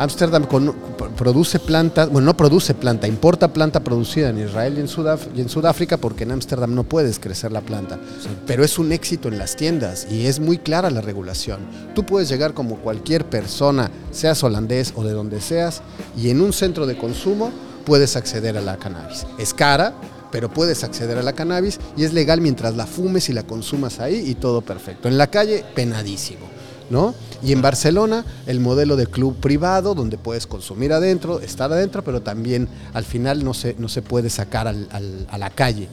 Ámsterdam 0.00 0.46
produce 1.14 1.58
plantas, 1.58 2.08
bueno, 2.08 2.24
no 2.26 2.36
produce 2.36 2.72
planta, 2.72 3.06
importa 3.06 3.52
planta 3.52 3.80
producida 3.84 4.30
en 4.30 4.38
Israel 4.38 4.74
y 4.78 4.80
en, 4.80 4.88
Sudaf- 4.88 5.28
y 5.34 5.42
en 5.42 5.50
Sudáfrica 5.50 5.98
porque 5.98 6.24
en 6.24 6.32
Ámsterdam 6.32 6.74
no 6.74 6.84
puedes 6.84 7.18
crecer 7.18 7.52
la 7.52 7.60
planta. 7.60 7.98
Pero 8.46 8.64
es 8.64 8.78
un 8.78 8.92
éxito 8.92 9.28
en 9.28 9.36
las 9.36 9.56
tiendas 9.56 10.06
y 10.10 10.24
es 10.24 10.40
muy 10.40 10.56
clara 10.56 10.88
la 10.90 11.02
regulación. 11.02 11.60
Tú 11.94 12.06
puedes 12.06 12.30
llegar 12.30 12.54
como 12.54 12.76
cualquier 12.76 13.26
persona, 13.26 13.90
seas 14.10 14.42
holandés 14.42 14.94
o 14.96 15.04
de 15.04 15.12
donde 15.12 15.42
seas, 15.42 15.82
y 16.16 16.30
en 16.30 16.40
un 16.40 16.54
centro 16.54 16.86
de 16.86 16.96
consumo 16.96 17.50
puedes 17.84 18.16
acceder 18.16 18.56
a 18.56 18.62
la 18.62 18.78
cannabis. 18.78 19.26
Es 19.38 19.52
cara, 19.52 19.92
pero 20.32 20.48
puedes 20.48 20.82
acceder 20.82 21.18
a 21.18 21.22
la 21.22 21.34
cannabis 21.34 21.78
y 21.96 22.04
es 22.04 22.14
legal 22.14 22.40
mientras 22.40 22.74
la 22.74 22.86
fumes 22.86 23.28
y 23.28 23.34
la 23.34 23.42
consumas 23.42 24.00
ahí 24.00 24.24
y 24.30 24.34
todo 24.34 24.62
perfecto. 24.62 25.08
En 25.08 25.18
la 25.18 25.26
calle, 25.26 25.62
penadísimo. 25.74 26.46
¿No? 26.90 27.14
Y 27.42 27.52
en 27.52 27.62
Barcelona, 27.62 28.24
el 28.46 28.60
modelo 28.60 28.96
de 28.96 29.06
club 29.06 29.36
privado, 29.36 29.94
donde 29.94 30.18
puedes 30.18 30.46
consumir 30.46 30.92
adentro, 30.92 31.40
estar 31.40 31.72
adentro, 31.72 32.04
pero 32.04 32.20
también 32.20 32.68
al 32.92 33.04
final 33.04 33.42
no 33.44 33.54
se, 33.54 33.74
no 33.78 33.88
se 33.88 34.02
puede 34.02 34.28
sacar 34.28 34.66
al- 34.68 34.88
al- 34.92 35.26
a 35.30 35.38
la 35.38 35.48
calle. 35.50 35.88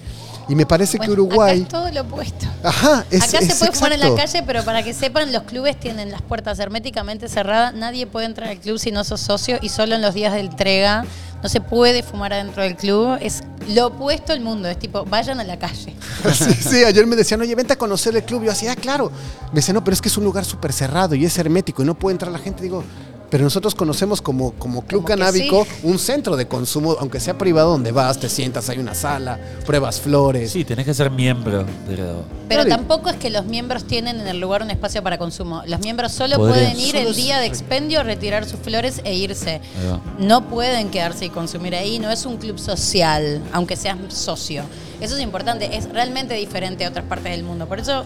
Y 0.49 0.55
me 0.55 0.65
parece 0.65 0.97
Bueno, 0.97 1.13
que 1.15 1.21
Uruguay... 1.21 1.57
Acá 1.57 1.63
es 1.63 1.67
todo 1.67 1.91
lo 1.91 2.01
opuesto. 2.01 2.45
Ajá, 2.63 3.05
es, 3.11 3.21
Acá 3.21 3.41
se 3.45 3.53
puede 3.55 3.71
fumar 3.73 3.91
en 3.93 3.99
la 3.99 4.15
calle, 4.15 4.43
pero 4.47 4.63
para 4.63 4.81
que 4.81 4.93
sepan, 4.93 5.31
los 5.33 5.43
clubes 5.43 5.77
tienen 5.77 6.09
las 6.09 6.21
puertas 6.21 6.57
herméticamente 6.59 7.27
cerradas. 7.27 7.73
Nadie 7.73 8.07
puede 8.07 8.27
entrar 8.27 8.49
al 8.49 8.57
club 8.59 8.79
si 8.79 8.91
no 8.91 9.03
sos 9.03 9.19
socio 9.19 9.57
y 9.61 9.67
solo 9.69 9.95
en 9.95 10.01
los 10.01 10.13
días 10.13 10.33
de 10.33 10.39
entrega 10.39 11.05
no 11.41 11.49
se 11.49 11.61
puede 11.61 12.03
fumar 12.03 12.33
adentro 12.33 12.63
del 12.63 12.75
club. 12.75 13.17
Es 13.21 13.43
lo 13.69 13.87
opuesto 13.87 14.33
al 14.33 14.41
mundo. 14.41 14.67
Es 14.67 14.79
tipo, 14.79 15.05
vayan 15.05 15.39
a 15.39 15.43
la 15.43 15.57
calle. 15.57 15.95
Sí, 16.33 16.53
sí, 16.53 16.83
ayer 16.83 17.05
me 17.05 17.15
decían, 17.15 17.41
oye, 17.41 17.55
vente 17.55 17.73
a 17.73 17.77
conocer 17.77 18.15
el 18.15 18.23
club. 18.23 18.43
Yo 18.43 18.51
así, 18.51 18.67
ah, 18.67 18.75
claro. 18.75 19.11
Me 19.51 19.55
decían, 19.55 19.75
no, 19.75 19.83
pero 19.83 19.93
es 19.93 20.01
que 20.01 20.09
es 20.09 20.17
un 20.17 20.23
lugar 20.23 20.45
súper 20.45 20.73
cerrado 20.73 21.15
y 21.15 21.25
es 21.25 21.37
hermético 21.37 21.83
y 21.83 21.85
no 21.85 21.93
puede 21.97 22.13
entrar 22.13 22.31
la 22.31 22.39
gente. 22.39 22.63
Digo, 22.63 22.83
pero 23.29 23.43
nosotros 23.43 23.75
conocemos 23.75 24.21
como, 24.21 24.53
como 24.53 24.81
club 24.81 25.03
Como 25.03 25.07
canábico 25.07 25.65
sí. 25.65 25.71
un 25.83 25.99
centro 25.99 26.35
de 26.37 26.47
consumo, 26.47 26.95
aunque 26.99 27.19
sea 27.19 27.37
privado, 27.37 27.71
donde 27.71 27.91
vas, 27.91 28.19
te 28.19 28.29
sientas, 28.29 28.69
hay 28.69 28.79
una 28.79 28.95
sala, 28.95 29.39
pruebas 29.65 29.99
flores. 29.99 30.51
Sí, 30.51 30.63
tenés 30.63 30.85
que 30.85 30.93
ser 30.93 31.11
miembro, 31.11 31.65
pero 31.87 32.23
Pero 32.47 32.65
tampoco 32.65 33.09
es 33.09 33.17
que 33.17 33.29
los 33.29 33.45
miembros 33.45 33.85
tienen 33.85 34.19
en 34.19 34.27
el 34.27 34.39
lugar 34.39 34.61
un 34.61 34.71
espacio 34.71 35.03
para 35.03 35.17
consumo. 35.17 35.61
Los 35.67 35.81
miembros 35.81 36.11
solo 36.13 36.37
pueden 36.37 36.79
ir 36.79 36.95
Solo 36.95 37.09
el 37.09 37.15
día 37.15 37.39
de 37.39 37.47
expendio, 37.47 38.03
retirar 38.03 38.45
sus 38.45 38.59
flores 38.59 39.01
e 39.03 39.13
irse. 39.15 39.61
No 40.19 40.47
pueden 40.47 40.89
quedarse 40.89 41.25
y 41.25 41.29
consumir 41.29 41.75
ahí. 41.75 41.99
No 41.99 42.09
es 42.09 42.25
un 42.25 42.37
club 42.37 42.57
social, 42.59 43.41
aunque 43.51 43.75
seas 43.75 43.97
socio. 44.09 44.63
Eso 45.01 45.15
es 45.15 45.21
importante. 45.21 45.75
Es 45.75 45.89
realmente 45.89 46.33
diferente 46.33 46.85
a 46.85 46.89
otras 46.89 47.05
partes 47.05 47.31
del 47.31 47.43
mundo. 47.43 47.67
Por 47.67 47.79
eso, 47.79 48.03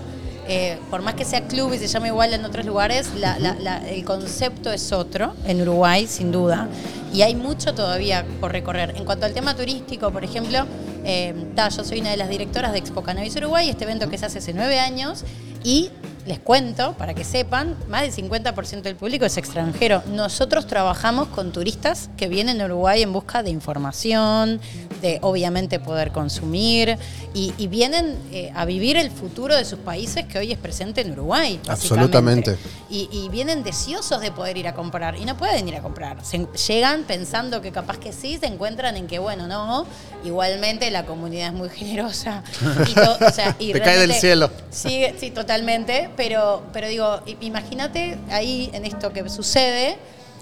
eh, 0.54 0.78
por 0.89 1.02
más 1.02 1.16
que 1.16 1.24
sea 1.24 1.47
club 1.47 1.72
y 1.74 1.78
se 1.78 1.88
llame 1.88 2.10
igual 2.10 2.34
en 2.34 2.43
otros 2.43 2.66
lugares, 2.66 3.10
la- 3.18 3.39
la- 3.39 3.56
la- 3.56 3.88
el 3.89 4.04
concepto 4.04 4.70
es 4.70 4.91
otro 4.91 5.34
en 5.45 5.62
Uruguay, 5.62 6.08
sin 6.08 6.30
duda. 6.34 6.68
Y 7.14 7.22
hay 7.22 7.36
mucho 7.36 7.74
todavía 7.74 8.26
por 8.41 8.52
recorrer. 8.52 8.93
En 8.97 9.06
cuanto 9.06 9.26
al 9.26 9.34
tema 9.34 9.56
turístico, 9.56 10.12
por 10.12 10.26
ejemplo, 10.26 10.66
eh, 11.06 11.34
ta, 11.56 11.70
yo 11.70 11.86
soy 11.86 12.02
una 12.02 12.12
de 12.12 12.18
las 12.18 12.28
directoras 12.30 12.74
de 12.74 12.80
Expo 12.80 13.02
Cannabis 13.02 13.34
Uruguay, 13.38 13.70
este 13.70 13.86
evento 13.86 14.10
que 14.10 14.18
se 14.18 14.26
hace 14.26 14.39
hace 14.39 14.54
nueve 14.54 14.78
años, 14.80 15.24
y 15.64 15.89
les 16.26 16.39
cuento, 16.39 16.93
para 16.97 17.14
que 17.14 17.24
sepan, 17.24 17.76
más 17.89 18.02
del 18.02 18.12
50% 18.12 18.82
del 18.89 18.95
público 18.95 19.26
es 19.26 19.38
extranjero. 19.38 20.04
Nosotros 20.14 20.68
trabajamos 20.68 21.30
con 21.30 21.52
turistas 21.52 22.10
que 22.18 22.28
vienen 22.28 22.60
a 22.62 22.66
Uruguay 22.66 23.02
en 23.02 23.12
busca 23.14 23.41
de 23.41 23.49
información, 23.49 24.60
de 25.02 25.20
obviamente 25.22 25.80
poder 25.80 26.12
consumir, 26.12 26.97
y, 27.34 27.54
y 27.58 27.68
vienen 27.68 28.18
eh, 28.32 28.52
a 28.56 28.66
vivir 28.66 28.97
el 28.97 29.10
futuro 29.10 29.56
de 29.56 29.66
sus 29.66 29.80
países 29.80 30.26
que 30.26 30.38
hoy 30.39 30.52
es 30.52 30.58
presente 30.58 31.02
en 31.02 31.12
Uruguay. 31.14 31.60
Absolutamente. 31.68 32.58
Y, 32.89 33.10
y 33.12 33.30
vienen 33.30 33.64
deseosos 33.64 34.22
de 34.22 34.32
poder 34.32 34.58
ir 34.58 34.68
a 34.68 34.74
comprar 34.74 35.16
y 35.18 35.26
no 35.26 35.38
pueden 35.38 35.68
ir 35.68 35.76
a 35.76 35.82
comprar. 35.82 36.24
Se- 36.26 36.45
llegan 36.68 37.04
pensando 37.04 37.62
que 37.62 37.72
capaz 37.72 37.97
que 37.97 38.12
sí, 38.14 38.38
se 38.38 38.47
encuentran 38.47 38.97
en 38.97 39.08
que, 39.08 39.20
bueno, 39.20 39.47
no, 39.47 39.86
igualmente 40.26 40.91
la 40.91 41.06
comunidad 41.06 41.47
es 41.47 41.54
muy 41.54 41.70
generosa. 41.70 42.43
Y 42.88 42.93
to- 42.93 43.18
o 43.26 43.32
sea, 43.32 43.56
y 43.60 43.72
Te 43.74 43.82
cae 43.82 43.97
del 43.99 44.14
cielo. 44.14 44.49
Sigue, 44.70 45.16
sí, 45.20 45.32
totalmente, 45.32 46.10
pero, 46.18 46.64
pero 46.74 46.88
digo, 46.88 47.22
imagínate 47.41 48.18
ahí 48.30 48.70
en 48.74 48.86
esto 48.86 49.12
que 49.14 49.28
sucede, 49.30 49.97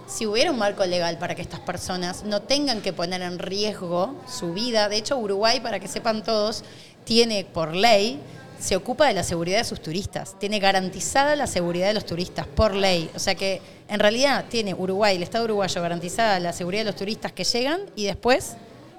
si 0.10 0.26
hubiera 0.26 0.51
un 0.51 0.57
marco 0.57 0.86
legal 0.86 1.18
para 1.18 1.36
que 1.36 1.41
estas 1.41 1.60
personas 1.60 2.24
no 2.24 2.41
tengan 2.41 2.82
que 2.82 2.91
poner 2.91 3.22
en 3.22 3.39
riesgo 3.39 4.16
su 4.28 4.53
vida. 4.53 4.89
De 4.89 4.97
hecho, 4.97 5.18
Uruguay, 5.18 5.60
para 5.60 5.80
que 5.80 5.88
sepan 5.88 6.24
todos, 6.24 6.64
tiene 7.05 7.45
por 7.45 7.76
ley 7.76 8.20
se 8.60 8.76
ocupa 8.76 9.07
de 9.07 9.14
la 9.14 9.24
seguridad 9.24 9.60
de 9.60 9.64
sus 9.64 9.82
turistas, 9.82 10.36
tiene 10.38 10.60
garantizada 10.60 11.36
la 11.36 11.47
seguridad 11.47 11.88
de 11.88 11.93
los 11.93 12.05
turistas 12.05 12.45
por 12.45 12.76
ley. 12.76 13.10
O 13.16 13.20
sea 13.20 13.36
que 13.36 13.62
en 13.88 13.99
realidad 13.99 14.45
tiene 14.49 14.74
Uruguay, 14.74 15.16
el 15.16 15.24
Estado 15.24 15.45
uruguayo, 15.45 15.82
garantizada 15.82 16.39
la 16.39 16.53
seguridad 16.53 16.82
de 16.82 16.91
los 16.91 16.95
turistas 16.95 17.32
que 17.32 17.45
llegan 17.45 17.82
y 17.95 18.05
después 18.05 18.57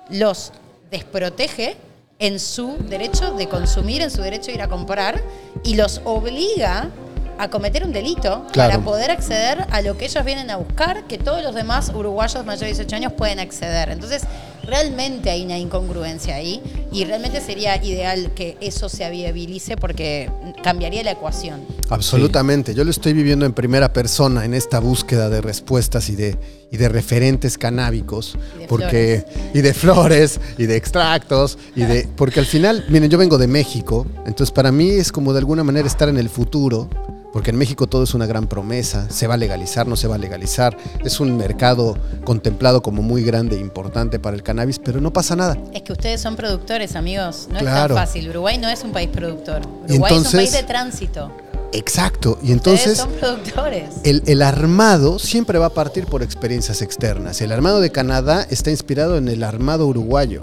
los 0.09 0.53
desprotege 0.91 1.77
en 2.19 2.41
su 2.41 2.77
derecho 2.89 3.33
de 3.33 3.49
consumir, 3.49 4.03
en 4.03 4.11
su 4.11 4.23
derecho 4.23 4.47
de 4.47 4.55
ir 4.55 4.63
a 4.63 4.69
comprar 4.69 5.23
y 5.63 5.75
los 5.75 6.01
obliga 6.05 6.91
a 7.43 7.49
cometer 7.49 7.85
un 7.85 7.93
delito 7.93 8.47
Claro. 8.53 8.71
para 8.73 8.85
poder 8.85 9.11
acceder 9.11 9.67
a 9.71 9.81
lo 9.83 9.97
que 9.97 10.05
ellos 10.07 10.25
vienen 10.25 10.51
a 10.51 10.57
buscar, 10.57 11.05
que 11.07 11.19
todos 11.19 11.43
los 11.43 11.55
demás 11.55 11.91
uruguayos 11.95 12.45
mayores 12.45 12.77
de 12.79 12.85
18 12.85 12.97
años 12.97 13.13
pueden 13.15 13.39
acceder. 13.41 13.91
Entonces, 13.91 14.23
realmente 14.63 15.31
hay 15.31 15.45
una 15.45 15.59
incongruencia 15.59 16.35
ahí 16.37 16.63
y 16.93 17.05
realmente 17.05 17.41
sería 17.41 17.83
ideal 17.83 18.33
que 18.35 18.57
eso 18.61 18.89
se 18.89 19.09
viabilice 19.11 19.77
porque 19.77 20.31
cambiaría 20.63 21.03
la 21.03 21.13
ecuación. 21.13 21.61
Absolutamente, 21.89 22.75
yo 22.75 22.85
lo 22.85 22.91
estoy 22.91 23.13
viviendo 23.15 23.47
en 23.47 23.53
primera 23.53 23.93
persona 23.93 24.45
en 24.45 24.55
esta 24.55 24.79
búsqueda 24.79 25.29
de 25.29 25.41
respuestas 25.41 26.09
y 26.09 26.17
de, 26.17 26.37
y 26.71 26.77
de 26.77 26.89
referentes 26.89 27.59
canábicos, 27.59 28.37
Y 28.57 28.61
de 28.61 28.67
porque 28.69 29.25
y 29.55 29.61
de 29.61 29.75
flores 29.75 30.39
y 30.59 30.67
de 30.67 30.77
extractos 30.77 31.59
y 31.75 31.83
de 31.83 32.07
porque 32.17 32.39
al 32.41 32.47
final, 32.47 32.85
miren, 32.91 33.11
yo 33.11 33.19
vengo 33.19 33.39
de 33.39 33.47
México, 33.49 34.07
entonces 34.27 34.53
para 34.53 34.71
mí 34.71 34.91
es 34.91 35.11
como 35.11 35.33
de 35.33 35.39
alguna 35.41 35.65
manera 35.65 35.87
estar 35.89 36.09
en 36.09 36.19
el 36.19 36.29
futuro, 36.29 36.89
porque 37.33 37.51
en 37.51 37.57
México 37.57 37.87
todo 37.87 38.03
es 38.05 38.15
una 38.15 38.27
gran 38.27 38.47
promesa, 38.49 39.09
se 39.11 39.27
va 39.27 39.35
a 39.35 39.37
legalizar, 39.37 39.87
no 39.87 39.97
se 39.97 40.09
va 40.09 40.17
a 40.17 40.19
legalizar, 40.19 40.77
es 41.05 41.21
un 41.21 41.37
mercado 41.37 41.97
contemplado 42.25 42.83
como 42.83 43.03
muy 43.03 43.23
grande 43.23 43.57
e 43.57 43.61
importante 43.61 44.19
para 44.19 44.37
el 44.37 44.43
cannabis, 44.43 44.79
pero 44.79 45.01
no 45.01 45.13
pasa 45.13 45.37
nada. 45.37 45.57
Es 45.73 45.83
que 45.83 45.93
ustedes 45.93 46.21
son 46.21 46.37
productores, 46.37 46.97
amigos. 46.97 47.49
No 47.51 47.59
Claro. 47.59 47.95
es 47.95 47.99
tan 48.01 48.07
fácil. 48.07 48.29
Uruguay 48.31 48.59
no 48.59 48.69
es 48.69 48.83
un 48.83 48.93
país 48.93 49.09
productor. 49.09 49.63
Uruguay 49.89 50.13
es 50.17 50.27
un 50.27 50.33
país 50.33 50.53
de 50.53 50.63
tránsito. 50.63 51.31
Exacto, 51.73 52.31
y 52.43 52.53
Ustedes 52.53 52.87
entonces 52.87 52.99
son 52.99 53.13
productores. 53.13 53.91
El, 54.03 54.23
el 54.27 54.43
armado 54.43 55.21
siempre 55.21 55.59
va 55.59 55.67
a 55.67 55.75
partir 55.75 56.07
por 56.07 56.23
experiencias 56.23 56.83
externas. 56.83 57.41
El 57.41 57.53
armado 57.53 57.81
de 57.81 57.91
Canadá 57.91 58.45
está 58.51 58.71
inspirado 58.71 59.17
en 59.17 59.29
el 59.29 59.45
armado 59.45 59.87
uruguayo. 59.87 60.43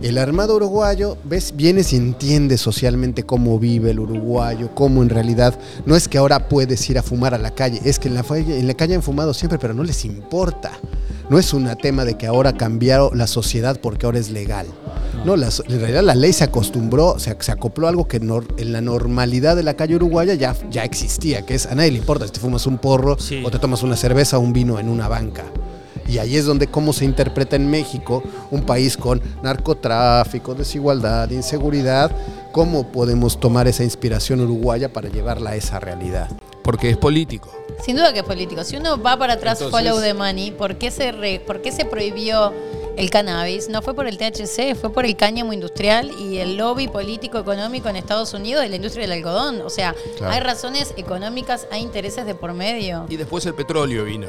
El 0.00 0.18
armado 0.18 0.56
uruguayo, 0.56 1.16
ves, 1.24 1.54
vienes 1.56 1.92
y 1.92 1.96
entiendes 1.96 2.60
socialmente 2.60 3.22
cómo 3.22 3.58
vive 3.58 3.90
el 3.92 4.00
uruguayo, 4.00 4.70
cómo 4.74 5.02
en 5.02 5.08
realidad 5.08 5.58
no 5.86 5.94
es 5.96 6.08
que 6.08 6.18
ahora 6.18 6.48
puedes 6.48 6.88
ir 6.90 6.98
a 6.98 7.02
fumar 7.02 7.34
a 7.34 7.38
la 7.38 7.52
calle, 7.52 7.80
es 7.84 7.98
que 7.98 8.08
en 8.08 8.14
la, 8.14 8.22
calle- 8.24 8.58
en 8.58 8.66
la 8.66 8.74
calle 8.74 8.94
han 8.96 9.02
fumado 9.02 9.32
siempre, 9.34 9.58
pero 9.58 9.74
no 9.74 9.84
les 9.84 10.04
importa. 10.04 10.72
No 11.30 11.38
es 11.38 11.54
un 11.54 11.70
tema 11.80 12.04
de 12.04 12.14
que 12.18 12.26
ahora 12.26 12.52
cambió 12.54 13.10
la 13.14 13.26
sociedad 13.26 13.78
porque 13.80 14.06
ahora 14.06 14.18
es 14.18 14.30
legal. 14.30 14.66
No, 15.24 15.36
la 15.36 15.48
en 15.68 15.80
realidad 15.80 16.02
la 16.02 16.14
ley 16.16 16.32
se 16.32 16.42
acostumbró, 16.44 17.16
se 17.18 17.30
acopló 17.52 17.86
a 17.86 17.90
algo 17.90 18.08
que 18.08 18.16
en 18.16 18.72
la 18.72 18.80
normalidad 18.80 19.54
de 19.54 19.62
la 19.62 19.74
calle 19.74 19.94
uruguaya 19.94 20.34
ya, 20.34 20.56
ya 20.70 20.82
existía, 20.84 21.46
que 21.46 21.54
es 21.54 21.66
a 21.66 21.74
nadie 21.76 21.92
le 21.92 21.98
importa 21.98 22.26
si 22.26 22.32
te 22.32 22.40
fumas 22.40 22.66
un 22.66 22.78
porro 22.78 23.16
Sí. 23.18 23.40
o 23.44 23.50
te 23.50 23.58
tomas 23.60 23.82
una 23.84 23.96
cerveza 23.96 24.36
o 24.38 24.40
un 24.40 24.52
vino 24.52 24.80
en 24.80 24.88
una 24.88 25.06
banca. 25.08 25.44
Y 26.12 26.18
ahí 26.18 26.36
es 26.36 26.44
donde 26.44 26.66
cómo 26.66 26.92
se 26.92 27.06
interpreta 27.06 27.56
en 27.56 27.70
México 27.70 28.22
un 28.50 28.62
país 28.66 28.98
con 28.98 29.22
narcotráfico, 29.42 30.54
desigualdad, 30.54 31.30
inseguridad, 31.30 32.10
¿Cómo 32.52 32.92
podemos 32.92 33.40
tomar 33.40 33.66
esa 33.66 33.82
inspiración 33.82 34.42
uruguaya 34.42 34.92
para 34.92 35.08
llevarla 35.08 35.52
a 35.52 35.56
esa 35.56 35.80
realidad? 35.80 36.28
Porque 36.62 36.90
es 36.90 36.98
político. 36.98 37.48
Sin 37.82 37.96
duda 37.96 38.12
que 38.12 38.18
es 38.18 38.26
político. 38.26 38.62
Si 38.62 38.76
uno 38.76 39.00
va 39.02 39.16
para 39.18 39.32
atrás, 39.32 39.58
Entonces- 39.62 39.80
follow 39.90 40.02
the 40.02 40.12
money, 40.12 40.50
¿por 40.50 40.76
qué, 40.76 40.90
se 40.90 41.12
re- 41.12 41.40
¿por 41.40 41.62
qué 41.62 41.72
se 41.72 41.86
prohibió 41.86 42.52
el 42.98 43.08
cannabis? 43.08 43.70
No 43.70 43.80
fue 43.80 43.94
por 43.94 44.06
el 44.06 44.18
THC, 44.18 44.74
fue 44.74 44.92
por 44.92 45.06
el 45.06 45.16
cáñamo 45.16 45.54
industrial 45.54 46.10
y 46.20 46.36
el 46.40 46.58
lobby 46.58 46.88
político 46.88 47.38
económico 47.38 47.88
en 47.88 47.96
Estados 47.96 48.34
Unidos 48.34 48.62
de 48.62 48.68
la 48.68 48.76
industria 48.76 49.04
del 49.04 49.12
algodón. 49.12 49.62
O 49.62 49.70
sea, 49.70 49.94
Claro. 50.18 50.34
hay 50.34 50.40
razones 50.40 50.92
económicas, 50.98 51.66
hay 51.70 51.80
intereses 51.80 52.26
de 52.26 52.34
por 52.34 52.52
medio. 52.52 53.06
Y 53.08 53.16
después 53.16 53.46
el 53.46 53.54
petróleo 53.54 54.04
vino. 54.04 54.26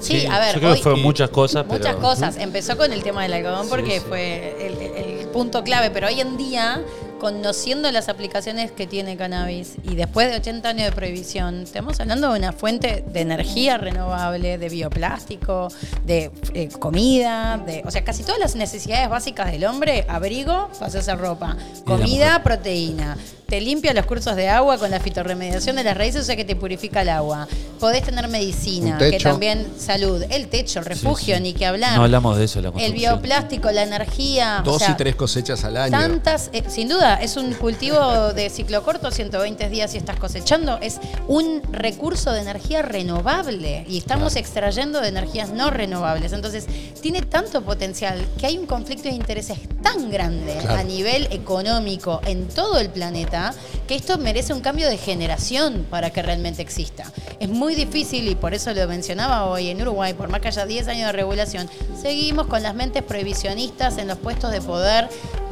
Sí, 0.00 0.26
a 0.26 0.38
ver, 0.38 0.54
Yo 0.54 0.60
creo 0.60 0.70
hoy- 0.72 0.76
que 0.78 0.82
fueron 0.82 1.02
muchas 1.02 1.30
cosas, 1.30 1.64
pero. 1.68 1.78
Muchas 1.78 1.96
cosas. 1.96 2.36
Empezó 2.36 2.76
con 2.76 2.92
el 2.92 3.02
tema 3.02 3.22
del 3.22 3.32
algodón 3.32 3.64
Sí, 3.64 3.70
porque 3.70 4.00
sí. 4.00 4.04
fue 4.08 4.56
el, 4.66 4.80
el 5.20 5.26
punto 5.28 5.62
clave, 5.64 5.90
pero 5.90 6.06
hoy 6.06 6.20
en 6.20 6.36
día, 6.36 6.82
conociendo 7.18 7.90
las 7.90 8.08
aplicaciones 8.08 8.70
que 8.70 8.86
tiene 8.86 9.16
cannabis 9.16 9.74
y 9.82 9.94
después 9.94 10.30
de 10.30 10.36
80 10.36 10.68
años 10.68 10.84
de 10.86 10.92
prohibición, 10.92 11.62
estamos 11.62 11.98
hablando 12.00 12.32
de 12.32 12.38
una 12.38 12.52
fuente 12.52 13.04
de 13.06 13.20
energía 13.20 13.78
renovable, 13.78 14.58
de 14.58 14.68
bioplástico, 14.68 15.68
de 16.04 16.30
eh, 16.54 16.68
comida, 16.78 17.58
de, 17.64 17.82
o 17.84 17.90
sea, 17.90 18.04
casi 18.04 18.22
todas 18.22 18.38
las 18.40 18.54
necesidades 18.56 19.08
básicas 19.08 19.50
del 19.50 19.64
hombre, 19.64 20.06
abrigo, 20.08 20.68
para 20.74 20.86
hacerse 20.86 21.14
ropa, 21.14 21.56
comida, 21.84 22.42
proteína. 22.42 23.16
Te 23.46 23.62
limpia 23.62 23.94
los 23.94 24.04
cursos 24.04 24.36
de 24.36 24.50
agua 24.50 24.76
con 24.76 24.90
la 24.90 25.00
fitorremediación 25.00 25.76
de 25.76 25.82
las 25.82 25.96
raíces, 25.96 26.20
o 26.20 26.24
sea 26.24 26.36
que 26.36 26.44
te 26.44 26.54
purifica 26.54 27.00
el 27.00 27.08
agua. 27.08 27.48
Podés 27.80 28.02
tener 28.02 28.28
medicina, 28.28 28.98
que 28.98 29.18
también 29.18 29.66
salud, 29.78 30.22
el 30.28 30.48
techo, 30.48 30.80
el 30.80 30.84
refugio, 30.84 31.36
sí. 31.36 31.42
ni 31.42 31.54
que 31.54 31.64
hablar. 31.64 31.96
No 31.96 32.04
hablamos 32.04 32.36
de 32.36 32.44
eso, 32.44 32.60
la 32.60 32.70
El 32.78 32.92
bioplástico, 32.92 33.70
la 33.70 33.84
energía. 33.84 34.58
o 34.60 34.64
Dos 34.64 34.82
sea, 34.82 34.90
y 34.90 34.96
tres 34.98 35.16
cosechas 35.16 35.64
al 35.64 35.78
año. 35.78 35.92
Tantas, 35.92 36.50
eh, 36.52 36.62
sin 36.68 36.90
duda, 36.90 37.07
es 37.14 37.36
un 37.36 37.54
cultivo 37.54 38.32
de 38.32 38.50
ciclo 38.50 38.82
corto, 38.82 39.10
120 39.10 39.68
días 39.68 39.94
y 39.94 39.98
estás 39.98 40.16
cosechando. 40.16 40.78
Es 40.80 41.00
un 41.26 41.62
recurso 41.70 42.32
de 42.32 42.40
energía 42.40 42.82
renovable 42.82 43.84
y 43.88 43.98
estamos 43.98 44.36
extrayendo 44.36 45.00
de 45.00 45.08
energías 45.08 45.50
no 45.50 45.70
renovables. 45.70 46.32
Entonces, 46.32 46.66
tiene 47.00 47.22
tanto 47.22 47.62
potencial 47.62 48.24
que 48.38 48.46
hay 48.46 48.58
un 48.58 48.66
conflicto 48.66 49.08
de 49.08 49.14
intereses 49.14 49.58
tan 49.82 50.10
grande 50.10 50.56
Claro. 50.60 50.80
a 50.80 50.84
nivel 50.84 51.28
económico 51.30 52.20
en 52.26 52.48
todo 52.48 52.78
el 52.78 52.90
planeta 52.90 53.54
que 53.86 53.94
esto 53.94 54.18
merece 54.18 54.52
un 54.52 54.60
cambio 54.60 54.88
de 54.88 54.98
generación 54.98 55.86
para 55.88 56.10
que 56.10 56.22
realmente 56.22 56.62
exista. 56.62 57.04
Es 57.40 57.48
muy 57.48 57.74
difícil 57.74 58.28
y 58.28 58.34
por 58.34 58.52
eso 58.52 58.72
lo 58.74 58.86
mencionaba 58.86 59.46
hoy 59.46 59.68
en 59.68 59.80
Uruguay, 59.80 60.12
por 60.14 60.28
más 60.28 60.40
que 60.40 60.48
haya 60.48 60.66
10 60.66 60.88
años 60.88 61.06
de 61.06 61.12
regulación, 61.12 61.70
seguimos 62.00 62.46
con 62.48 62.62
las 62.62 62.74
mentes 62.74 63.02
prohibicionistas 63.02 63.96
en 63.98 64.08
los 64.08 64.18
puestos 64.18 64.50
de 64.50 64.60
poder 64.60 65.08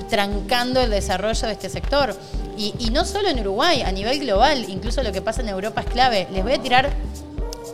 trancando 0.09 0.81
el 0.81 0.91
desarrollo 0.91 1.46
de 1.47 1.55
este 1.55 1.69
sector. 1.69 2.17
Y, 2.57 2.73
no 2.91 3.05
solo 3.05 3.29
en 3.29 3.41
Uruguay, 3.41 3.83
a 3.83 3.93
nivel 3.93 4.21
global, 4.21 4.65
incluso 4.69 5.03
lo 5.03 5.13
que 5.13 5.21
pasa 5.21 5.43
en 5.43 5.49
Europa 5.49 5.83
es 5.83 5.87
clave. 5.89 6.27
Les 6.33 6.43
voy 6.43 6.55
a 6.55 6.63
tirar 6.63 6.91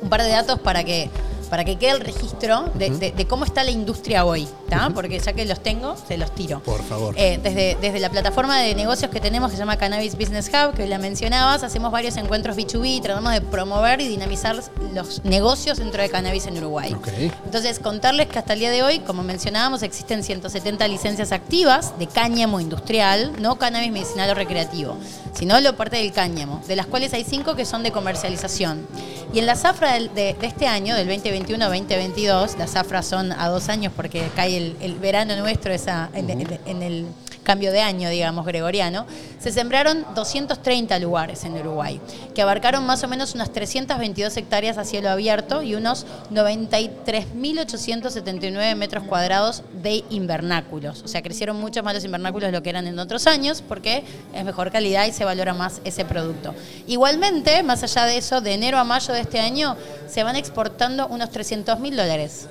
un 0.00 0.08
par 0.08 0.22
de 0.22 0.30
datos 0.30 0.60
para 0.60 0.82
que 0.82 1.08
para 1.52 1.66
que 1.66 1.76
quede 1.76 1.90
el 1.90 2.00
registro 2.00 2.70
de, 2.72 2.88
de- 2.88 3.12
de 3.12 3.26
cómo 3.26 3.44
está 3.44 3.62
la 3.62 3.70
industria 3.70 4.24
hoy, 4.24 4.48
¿tá? 4.70 4.90
Porque 4.94 5.18
ya 5.20 5.34
que 5.34 5.44
los 5.44 5.62
tengo, 5.62 5.94
se 6.08 6.16
los 6.16 6.34
tiro. 6.34 6.60
Por 6.62 6.82
favor. 6.82 7.14
Eh, 7.18 7.38
desde, 7.42 7.76
desde 7.78 8.00
la 8.00 8.08
plataforma 8.08 8.58
de 8.58 8.74
negocios 8.74 9.10
que 9.10 9.20
tenemos, 9.20 9.50
que 9.50 9.56
se 9.58 9.60
llama 9.60 9.76
Cannabis 9.76 10.16
Business 10.16 10.48
Hub, 10.48 10.72
que 10.74 10.86
la 10.86 10.96
mencionabas, 10.96 11.62
hacemos 11.62 11.92
varios 11.92 12.16
encuentros 12.16 12.56
B2B, 12.56 13.02
tratamos 13.02 13.34
de 13.34 13.42
promover 13.42 14.00
y 14.00 14.08
dinamizar 14.08 14.56
los 14.94 15.22
negocios 15.26 15.76
dentro 15.76 16.00
de 16.00 16.08
cannabis 16.08 16.46
en 16.46 16.56
Uruguay. 16.56 16.94
Ok. 16.94 17.08
Entonces, 17.44 17.78
contarles 17.80 18.28
que 18.28 18.38
hasta 18.38 18.54
el 18.54 18.60
día 18.60 18.70
de 18.70 18.82
hoy, 18.82 19.00
como 19.00 19.22
mencionábamos, 19.22 19.82
existen 19.82 20.24
170 20.24 20.88
licencias 20.88 21.32
activas 21.32 21.98
de 21.98 22.06
cáñamo 22.06 22.60
industrial, 22.60 23.30
no 23.42 23.56
cannabis 23.58 23.92
medicinal 23.92 24.30
o 24.30 24.34
recreativo, 24.34 24.96
sino 25.34 25.60
lo 25.60 25.76
parte 25.76 25.98
del 25.98 26.12
cáñamo, 26.12 26.62
de 26.66 26.76
las 26.76 26.86
cuales 26.86 27.12
hay 27.12 27.24
cinco 27.24 27.54
que 27.56 27.66
son 27.66 27.82
de 27.82 27.92
comercialización. 27.92 28.86
Y 29.34 29.38
en 29.38 29.46
la 29.46 29.56
zafra 29.56 29.94
de, 29.94 30.08
de 30.08 30.36
este 30.46 30.66
año, 30.66 30.94
del 30.94 31.06
2021-2022, 31.46 32.56
las 32.58 32.70
zafras 32.72 33.06
son 33.06 33.32
a 33.32 33.48
dos 33.48 33.68
años 33.68 33.92
porque 33.94 34.28
cae 34.34 34.56
el, 34.56 34.76
el 34.80 34.94
verano 34.98 35.36
nuestro 35.36 35.72
esa, 35.72 36.08
en, 36.14 36.28
en- 36.30 36.60
en 36.66 36.82
el 36.82 37.06
cambio 37.42 37.72
de 37.72 37.80
año, 37.80 38.08
digamos, 38.08 38.46
gregoriano, 38.46 39.04
se 39.40 39.50
sembraron 39.52 40.06
230 40.14 40.98
lugares 41.00 41.42
en 41.44 41.54
Uruguay, 41.54 42.00
que 42.34 42.42
abarcaron 42.42 42.84
más 42.86 43.02
o 43.02 43.08
menos 43.08 43.34
unas 43.34 43.52
322 43.52 44.36
hectáreas 44.36 44.78
a 44.78 44.84
cielo 44.84 45.10
abierto 45.10 45.62
y 45.62 45.74
unos 45.74 46.06
93.879 46.30 48.76
metros 48.76 49.02
cuadrados 49.04 49.62
de 49.82 50.04
invernáculos. 50.10 51.02
O 51.02 51.08
sea, 51.08 51.22
crecieron 51.22 51.58
mucho 51.60 51.82
más 51.82 51.94
los 51.94 52.04
invernáculos 52.04 52.48
de 52.48 52.52
lo 52.52 52.62
que 52.62 52.68
eran 52.70 52.86
en 52.86 52.98
otros 52.98 53.26
años 53.26 53.62
porque 53.66 54.04
es 54.32 54.44
mejor 54.44 54.70
calidad 54.70 55.06
y 55.06 55.12
se 55.12 55.24
valora 55.24 55.54
más 55.54 55.80
ese 55.84 56.04
producto. 56.04 56.54
Igualmente, 56.86 57.62
más 57.62 57.82
allá 57.82 58.04
de 58.06 58.18
eso, 58.18 58.40
de 58.40 58.54
enero 58.54 58.78
a 58.78 58.84
mayo 58.84 59.12
de 59.12 59.20
este 59.20 59.40
año 59.40 59.76
se 60.08 60.22
van 60.22 60.36
exportando 60.36 61.08
unos 61.08 61.30
300 61.30 61.80
mil 61.80 61.96
dólares. 61.96 62.46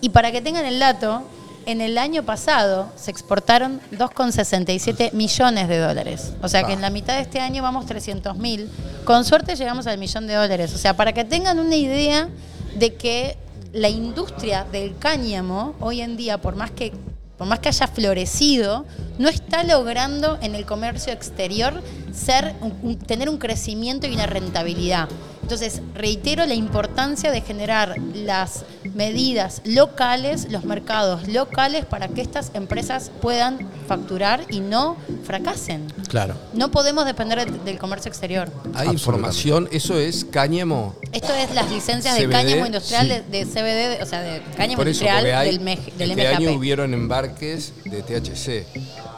Y 0.00 0.10
para 0.10 0.30
que 0.30 0.40
tengan 0.40 0.64
el 0.64 0.78
dato, 0.78 1.24
en 1.70 1.80
el 1.82 1.98
año 1.98 2.22
pasado 2.22 2.90
se 2.96 3.10
exportaron 3.10 3.80
2,67 3.92 5.12
millones 5.12 5.68
de 5.68 5.78
dólares. 5.78 6.32
O 6.42 6.48
sea 6.48 6.64
que 6.64 6.72
en 6.72 6.80
la 6.80 6.90
mitad 6.90 7.14
de 7.16 7.20
este 7.20 7.40
año 7.40 7.62
vamos 7.62 7.84
300 7.86 8.36
mil. 8.38 8.70
Con 9.04 9.24
suerte 9.24 9.54
llegamos 9.54 9.86
al 9.86 9.98
millón 9.98 10.26
de 10.26 10.34
dólares. 10.34 10.72
O 10.74 10.78
sea, 10.78 10.96
para 10.96 11.12
que 11.12 11.24
tengan 11.24 11.58
una 11.58 11.76
idea 11.76 12.28
de 12.76 12.94
que 12.94 13.36
la 13.74 13.90
industria 13.90 14.64
del 14.72 14.96
cáñamo 14.98 15.74
hoy 15.80 16.00
en 16.00 16.16
día, 16.16 16.38
por 16.40 16.56
más 16.56 16.70
que 16.70 16.92
por 17.36 17.46
más 17.46 17.60
que 17.60 17.68
haya 17.68 17.86
florecido, 17.86 18.84
no 19.20 19.28
está 19.28 19.62
logrando 19.62 20.38
en 20.42 20.56
el 20.56 20.66
comercio 20.66 21.12
exterior 21.12 21.84
ser 22.12 22.56
un- 22.60 22.98
tener 22.98 23.28
un 23.28 23.38
crecimiento 23.38 24.08
y 24.08 24.14
una 24.14 24.26
rentabilidad. 24.26 25.08
Entonces, 25.50 25.80
reitero 25.94 26.44
la 26.44 26.52
importancia 26.52 27.30
de 27.30 27.40
generar 27.40 27.94
las 28.12 28.66
medidas 28.92 29.62
locales, 29.64 30.46
los 30.50 30.64
mercados 30.64 31.26
locales, 31.26 31.86
para 31.86 32.08
que 32.08 32.20
estas 32.20 32.50
empresas 32.52 33.10
puedan 33.22 33.58
facturar 33.86 34.44
y 34.50 34.60
no 34.60 34.98
fracasen. 35.24 35.86
Claro. 36.08 36.34
No 36.52 36.70
podemos 36.70 37.06
depender 37.06 37.38
del, 37.46 37.64
del 37.64 37.78
comercio 37.78 38.10
exterior. 38.10 38.52
Hay 38.74 38.88
información, 38.88 39.70
eso 39.72 39.96
es 39.96 40.26
cáñamo. 40.26 40.94
Esto 41.12 41.32
es 41.32 41.54
las 41.54 41.70
licencias 41.70 42.14
de 42.18 42.28
cáñamo 42.28 42.66
industrial 42.66 43.06
sí. 43.06 43.08
de, 43.08 43.22
de 43.22 43.46
CBD, 43.46 44.02
o 44.02 44.06
sea, 44.06 44.20
de 44.20 44.42
cáñamo 44.54 44.76
Por 44.76 44.88
eso, 44.88 45.02
industrial 45.06 45.34
hay, 45.34 45.50
del, 45.52 45.60
MEG 45.60 45.94
del 45.94 46.10
este 46.10 46.26
año 46.26 46.50
MKP. 46.50 46.58
hubieron 46.58 46.92
embarques 46.92 47.72
de 47.86 48.02
THC. 48.02 48.66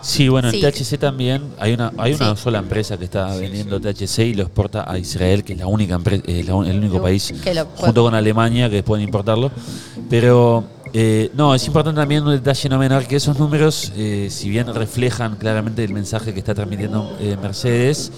Sí, 0.03 0.28
bueno, 0.28 0.51
Sí. 0.51 0.57
el 0.64 0.72
THC 0.72 0.98
también, 0.98 1.42
hay 1.59 1.74
una 1.74 1.92
hay 1.98 2.14
una 2.14 2.34
Sí. 2.34 2.42
sola 2.42 2.59
empresa 2.59 2.96
que 2.96 3.05
está 3.05 3.34
vendiendo 3.36 3.80
THC 3.80 4.26
y 4.26 4.34
lo 4.34 4.42
exporta 4.44 4.90
a 4.90 4.98
Israel, 4.98 5.44
que 5.44 5.53
es 5.53 5.59
la 5.59 5.66
única 5.66 5.94
empresa, 5.94 6.22
el 6.26 6.51
único 6.51 6.96
Lo- 6.96 7.03
país, 7.03 7.32
que 7.42 7.55
lo- 7.55 7.66
junto 7.76 8.03
con 8.05 8.14
Alemania, 8.14 8.70
que 8.70 8.82
pueden 8.82 9.05
importarlo. 9.05 9.51
Pero 10.09 10.64
eh, 10.92 11.30
no, 11.34 11.55
es 11.55 11.64
importante 11.66 12.01
también 12.01 12.24
un 12.24 12.30
detalle 12.32 12.68
no 12.68 12.78
menor 12.78 13.07
que 13.07 13.16
esos 13.16 13.38
números, 13.38 13.92
eh, 13.96 14.26
si 14.30 14.48
bien 14.48 14.72
reflejan 14.74 15.36
claramente 15.36 15.84
el 15.84 15.92
mensaje 15.92 16.32
que 16.32 16.40
está 16.40 16.55
transmitiendo 16.55 17.16
eh, 17.20 17.36
Mercedes, 17.40 18.11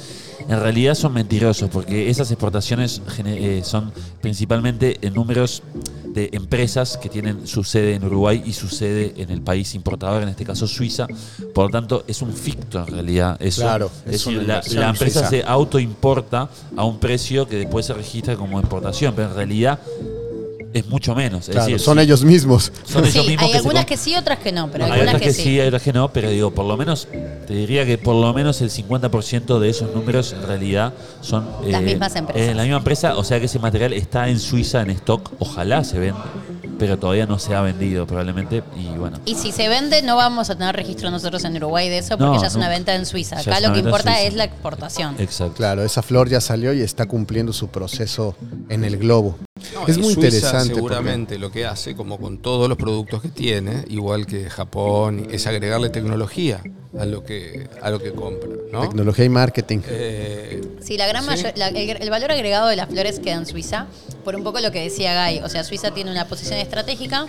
en 0.48 0.58
realidad 0.58 0.94
son 0.94 1.12
mentirosos, 1.12 1.68
porque 1.70 2.08
esas 2.08 2.30
exportaciones 2.30 3.02
eh, 3.26 3.60
son 3.64 3.92
principalmente 4.22 4.96
en 5.02 5.14
números 5.14 5.62
de 6.12 6.30
empresas 6.32 6.96
que 6.96 7.08
tienen 7.08 7.46
su 7.46 7.64
sede 7.64 7.94
en 7.94 8.04
Uruguay 8.04 8.42
y 8.44 8.52
su 8.52 8.68
sede 8.68 9.14
en 9.16 9.30
el 9.30 9.42
país 9.42 9.74
importador, 9.74 10.22
en 10.22 10.28
este 10.28 10.44
caso 10.44 10.66
Suiza. 10.66 11.06
Por 11.54 11.66
lo 11.66 11.70
tanto, 11.70 12.04
es 12.06 12.22
un 12.22 12.32
ficto 12.32 12.80
en 12.80 12.86
realidad. 12.86 13.36
Eso. 13.40 13.62
Claro, 13.62 13.90
es 14.06 14.14
es 14.14 14.24
decir, 14.24 14.42
la, 14.42 14.62
la 14.72 14.90
empresa 14.90 15.20
suiza. 15.20 15.30
se 15.30 15.42
autoimporta 15.44 16.48
a 16.76 16.84
un 16.84 16.98
precio 16.98 17.48
que 17.48 17.56
después 17.56 17.86
se 17.86 17.94
registra 17.94 18.36
como 18.36 18.60
importación, 18.60 19.14
pero 19.14 19.28
en 19.28 19.36
realidad 19.36 19.78
es 20.72 20.86
mucho 20.86 21.14
menos. 21.14 21.48
Es 21.48 21.50
Claro, 21.54 21.66
decir, 21.66 21.80
son 21.80 21.98
ellos 21.98 22.24
mismos. 22.24 22.72
son 22.84 23.04
ellos 23.04 23.12
Sí, 23.24 23.28
mismos 23.30 23.44
hay 23.44 23.50
que 23.52 23.58
algunas 23.58 23.84
que 23.86 23.96
sí, 23.96 24.16
otras 24.16 24.38
que 24.38 24.52
no, 24.52 24.70
pero 24.70 24.84
hay 24.86 24.90
algunas 24.92 25.14
otras 25.16 25.36
que, 25.36 25.42
sí, 25.42 25.60
hay 25.60 25.68
otras 25.68 25.82
que 25.82 25.92
no, 25.92 26.12
pero 26.12 26.30
digo, 26.30 26.50
por 26.52 26.64
lo 26.64 26.76
menos, 26.76 27.08
te 27.46 27.54
diría 27.54 27.84
que 27.84 27.98
por 27.98 28.14
lo 28.14 28.32
menos 28.32 28.60
el 28.62 28.70
50% 28.70 29.58
de 29.58 29.68
esos 29.68 29.94
números 29.94 30.32
en 30.32 30.42
realidad 30.46 30.92
son 31.20 31.46
Las 31.66 31.82
mismas 31.82 32.14
empresas. 32.16 32.48
eh, 32.50 32.54
la 32.54 32.62
misma 32.62 32.78
empresa, 32.78 33.16
o 33.16 33.24
sea 33.24 33.38
que 33.38 33.46
ese 33.46 33.58
material 33.58 33.92
está 33.92 34.28
en 34.28 34.38
Suiza 34.40 34.80
en 34.82 34.90
stock, 34.90 35.30
ojalá 35.38 35.84
se 35.84 35.98
venda, 35.98 36.24
pero 36.78 36.98
todavía 36.98 37.26
no 37.26 37.38
se 37.38 37.54
ha 37.54 37.60
vendido 37.60 38.06
probablemente 38.06 38.62
y 38.76 38.86
bueno. 38.96 39.18
Y 39.24 39.34
si 39.34 39.52
se 39.52 39.68
vende, 39.68 40.02
no 40.02 40.16
vamos 40.16 40.50
a 40.50 40.56
tener 40.56 40.74
registro 40.74 41.10
nosotros 41.10 41.44
en 41.44 41.56
Uruguay 41.56 41.88
de 41.88 41.98
eso, 41.98 42.16
porque 42.18 42.36
No, 42.36 42.40
ya 42.40 42.48
es 42.48 42.54
una 42.54 42.68
venta 42.68 42.94
en 42.94 43.06
Suiza. 43.06 43.40
Ya 43.42 43.52
Acá 43.56 43.60
lo 43.60 43.72
que 43.74 43.80
en 43.80 43.84
importa 43.86 44.20
es 44.22 44.34
la 44.34 44.44
exportación. 44.44 45.14
Exacto. 45.18 45.54
Claro, 45.54 45.84
esa 45.84 46.02
flor 46.02 46.28
ya 46.28 46.40
salió 46.40 46.72
y 46.72 46.80
está 46.80 47.06
cumpliendo 47.06 47.52
su 47.52 47.68
proceso 47.68 48.34
en 48.68 48.84
el 48.84 48.96
globo. 48.96 49.38
No, 49.82 49.88
es 49.92 49.98
y 49.98 50.00
muy 50.00 50.14
Suiza 50.14 50.28
interesante. 50.28 50.58
porque- 50.74 50.74
Seguramente 50.74 51.38
lo 51.38 51.50
que 51.52 51.66
hace, 51.66 51.94
como 51.96 52.18
con 52.18 52.38
todos 52.38 52.68
los 52.68 52.78
productos 52.78 53.22
que 53.22 53.28
tiene, 53.28 53.84
igual 53.88 54.26
que 54.26 54.48
Japón, 54.50 55.26
es 55.30 55.46
agregarle 55.46 55.90
tecnología 55.90 56.62
a 56.98 57.04
lo 57.06 57.24
que, 57.24 57.68
a 57.80 57.90
lo 57.90 57.98
que 58.00 58.12
compra. 58.12 58.48
¿no? 58.70 58.82
Tecnología 58.82 59.24
y 59.24 59.28
marketing. 59.28 59.80
Eh, 59.88 60.60
Sí, 60.82 60.96
la 60.98 61.06
gran 61.06 61.22
Sí. 61.22 61.28
mayor- 61.30 61.52
la- 61.56 61.68
el, 61.68 62.02
el 62.02 62.10
valor 62.10 62.32
agregado 62.32 62.66
de 62.68 62.76
las 62.76 62.88
flores 62.88 63.20
queda 63.20 63.34
en 63.34 63.46
Suiza, 63.46 63.86
por 64.24 64.34
un 64.36 64.42
poco 64.42 64.58
lo 64.60 64.72
que 64.72 64.80
decía 64.82 65.26
Guy. 65.28 65.38
O 65.40 65.48
sea, 65.48 65.62
Suiza 65.64 65.92
tiene 65.92 66.10
una 66.10 66.26
posición 66.26 66.58
estratégica, 66.58 67.26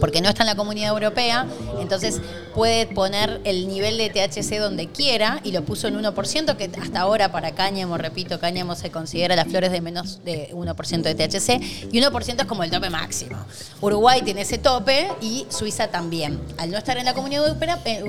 porque 0.00 0.20
no 0.20 0.28
está 0.28 0.42
en 0.42 0.48
la 0.48 0.56
comunidad 0.56 0.90
europea, 0.90 1.46
entonces 1.80 2.20
puede 2.54 2.86
poner 2.88 3.40
el 3.44 3.68
nivel 3.68 3.96
de 3.98 4.10
THC 4.10 4.58
donde 4.58 4.88
quiera 4.88 5.40
y 5.44 5.52
lo 5.52 5.62
puso 5.64 5.86
en 5.86 5.94
1%, 5.96 6.56
que 6.56 6.68
hasta 6.80 7.00
ahora 7.00 7.30
para 7.30 7.52
cáñamo, 7.52 7.96
repito, 7.98 8.40
cáñamo 8.40 8.74
se 8.74 8.90
considera 8.90 9.36
las 9.36 9.46
flores 9.48 9.70
de 9.70 9.80
menos 9.80 10.24
de 10.24 10.50
1% 10.52 11.02
de 11.02 11.14
THC 11.14 11.60
y 11.92 12.00
1% 12.00 12.40
es 12.42 12.46
como 12.48 12.64
el 12.64 12.70
tope 12.70 12.90
máximo. 12.90 13.36
Uruguay 13.80 14.22
tiene 14.22 14.40
ese 14.42 14.58
tope 14.58 15.08
y 15.20 15.46
Suiza 15.50 15.86
también. 15.88 16.40
Al 16.58 16.70
no 16.72 16.78
estar 16.78 16.98
en 16.98 17.04
la 17.04 17.14
comunidad 17.14 17.46
europea, 17.46 17.78
eh, 17.84 18.02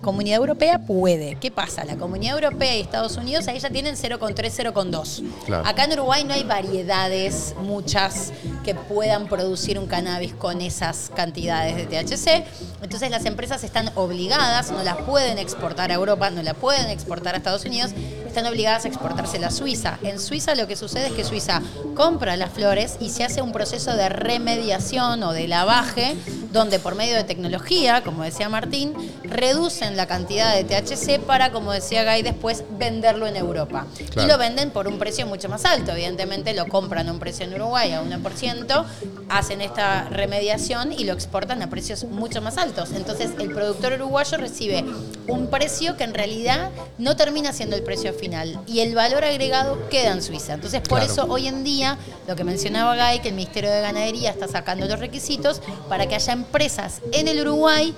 comunidad 0.00 0.29
europea 0.36 0.78
puede. 0.78 1.36
¿Qué 1.36 1.50
pasa? 1.50 1.84
La 1.84 1.96
comunidad 1.96 2.34
europea 2.34 2.76
y 2.76 2.80
Estados 2.80 3.16
Unidos 3.16 3.48
ahí 3.48 3.58
ya 3.58 3.70
tienen 3.70 3.96
0,3, 3.96 4.34
0,2. 4.34 5.64
Acá 5.64 5.84
en 5.84 5.92
Uruguay 5.92 6.24
no 6.24 6.34
hay 6.34 6.44
variedades, 6.44 7.54
muchas, 7.62 8.32
que 8.64 8.74
puedan 8.74 9.28
producir 9.28 9.78
un 9.78 9.86
cannabis 9.86 10.32
con 10.34 10.60
esas 10.60 11.10
cantidades 11.14 11.76
de 11.76 11.86
THC. 11.86 12.44
Entonces 12.82 13.10
las 13.10 13.24
empresas 13.24 13.64
están 13.64 13.90
obligadas, 13.94 14.70
no 14.70 14.82
las 14.82 14.96
pueden 14.98 15.38
exportar 15.38 15.90
a 15.90 15.94
Europa, 15.94 16.30
no 16.30 16.42
la 16.42 16.54
pueden 16.54 16.88
exportar 16.90 17.34
a 17.34 17.38
Estados 17.38 17.64
Unidos, 17.64 17.90
están 18.26 18.46
obligadas 18.46 18.84
a 18.84 18.88
exportársela 18.88 19.48
a 19.48 19.50
Suiza. 19.50 19.98
En 20.02 20.20
Suiza 20.20 20.54
lo 20.54 20.66
que 20.66 20.76
sucede 20.76 21.08
es 21.08 21.12
que 21.12 21.24
Suiza 21.24 21.62
compra 21.96 22.36
las 22.36 22.50
flores 22.50 22.96
y 23.00 23.10
se 23.10 23.24
hace 23.24 23.42
un 23.42 23.52
proceso 23.52 23.96
de 23.96 24.08
remediación 24.08 25.22
o 25.24 25.32
de 25.32 25.48
lavaje, 25.48 26.16
donde 26.52 26.78
por 26.78 26.94
medio 26.94 27.16
de 27.16 27.24
tecnología, 27.24 28.02
como 28.02 28.22
decía 28.22 28.48
Martín, 28.48 28.94
reducen 29.24 29.96
la 29.96 30.06
cantidad 30.06 30.19
de 30.28 30.64
THC 30.64 31.20
para, 31.20 31.50
como 31.50 31.72
decía 31.72 32.04
Guy, 32.04 32.22
después 32.22 32.64
venderlo 32.78 33.26
en 33.26 33.36
Europa. 33.36 33.86
Y 34.16 34.26
lo 34.26 34.38
venden 34.38 34.70
por 34.70 34.88
un 34.88 34.98
precio 34.98 35.26
mucho 35.26 35.48
más 35.48 35.64
alto. 35.64 35.92
Evidentemente 35.92 36.54
lo 36.54 36.66
compran 36.66 37.08
a 37.08 37.12
un 37.12 37.18
precio 37.18 37.46
en 37.46 37.54
Uruguay 37.54 37.92
a 37.92 38.02
1%, 38.02 38.84
hacen 39.28 39.60
esta 39.60 40.08
remediación 40.08 40.92
y 40.92 41.04
lo 41.04 41.12
exportan 41.12 41.62
a 41.62 41.70
precios 41.70 42.04
mucho 42.04 42.42
más 42.42 42.58
altos. 42.58 42.90
Entonces 42.92 43.30
el 43.38 43.52
productor 43.52 43.94
uruguayo 43.94 44.38
recibe 44.38 44.84
un 45.26 45.48
precio 45.48 45.96
que 45.96 46.04
en 46.04 46.14
realidad 46.14 46.70
no 46.98 47.16
termina 47.16 47.52
siendo 47.52 47.76
el 47.76 47.82
precio 47.82 48.12
final 48.12 48.60
y 48.66 48.80
el 48.80 48.94
valor 48.94 49.24
agregado 49.24 49.88
queda 49.88 50.12
en 50.12 50.22
Suiza. 50.22 50.54
Entonces 50.54 50.80
por 50.80 51.02
eso 51.02 51.26
hoy 51.28 51.48
en 51.48 51.64
día, 51.64 51.98
lo 52.26 52.36
que 52.36 52.44
mencionaba 52.44 52.94
Guy, 52.94 53.20
que 53.20 53.28
el 53.28 53.34
Ministerio 53.34 53.70
de 53.70 53.80
Ganadería 53.80 54.30
está 54.30 54.48
sacando 54.48 54.86
los 54.86 54.98
requisitos 54.98 55.62
para 55.88 56.06
que 56.06 56.14
haya 56.14 56.32
empresas 56.32 57.00
en 57.12 57.28
el 57.28 57.40
Uruguay 57.40 57.94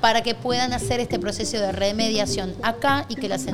para 0.00 0.22
que 0.22 0.34
puedan 0.34 0.72
hacer 0.72 1.00
este 1.00 1.18
proceso 1.18 1.58
de 1.58 1.72
remediación 1.72 2.54
acá 2.62 3.06
y 3.08 3.16
que 3.16 3.28
las, 3.28 3.46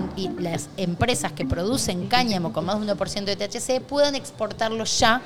empresas 0.76 1.32
que 1.32 1.44
producen 1.44 2.08
cáñamo 2.08 2.52
con 2.52 2.64
más 2.64 2.80
de 2.80 2.94
1% 2.94 3.24
de 3.24 3.36
THC 3.36 3.80
puedan 3.80 4.14
exportarlo 4.14 4.84
ya 4.84 5.22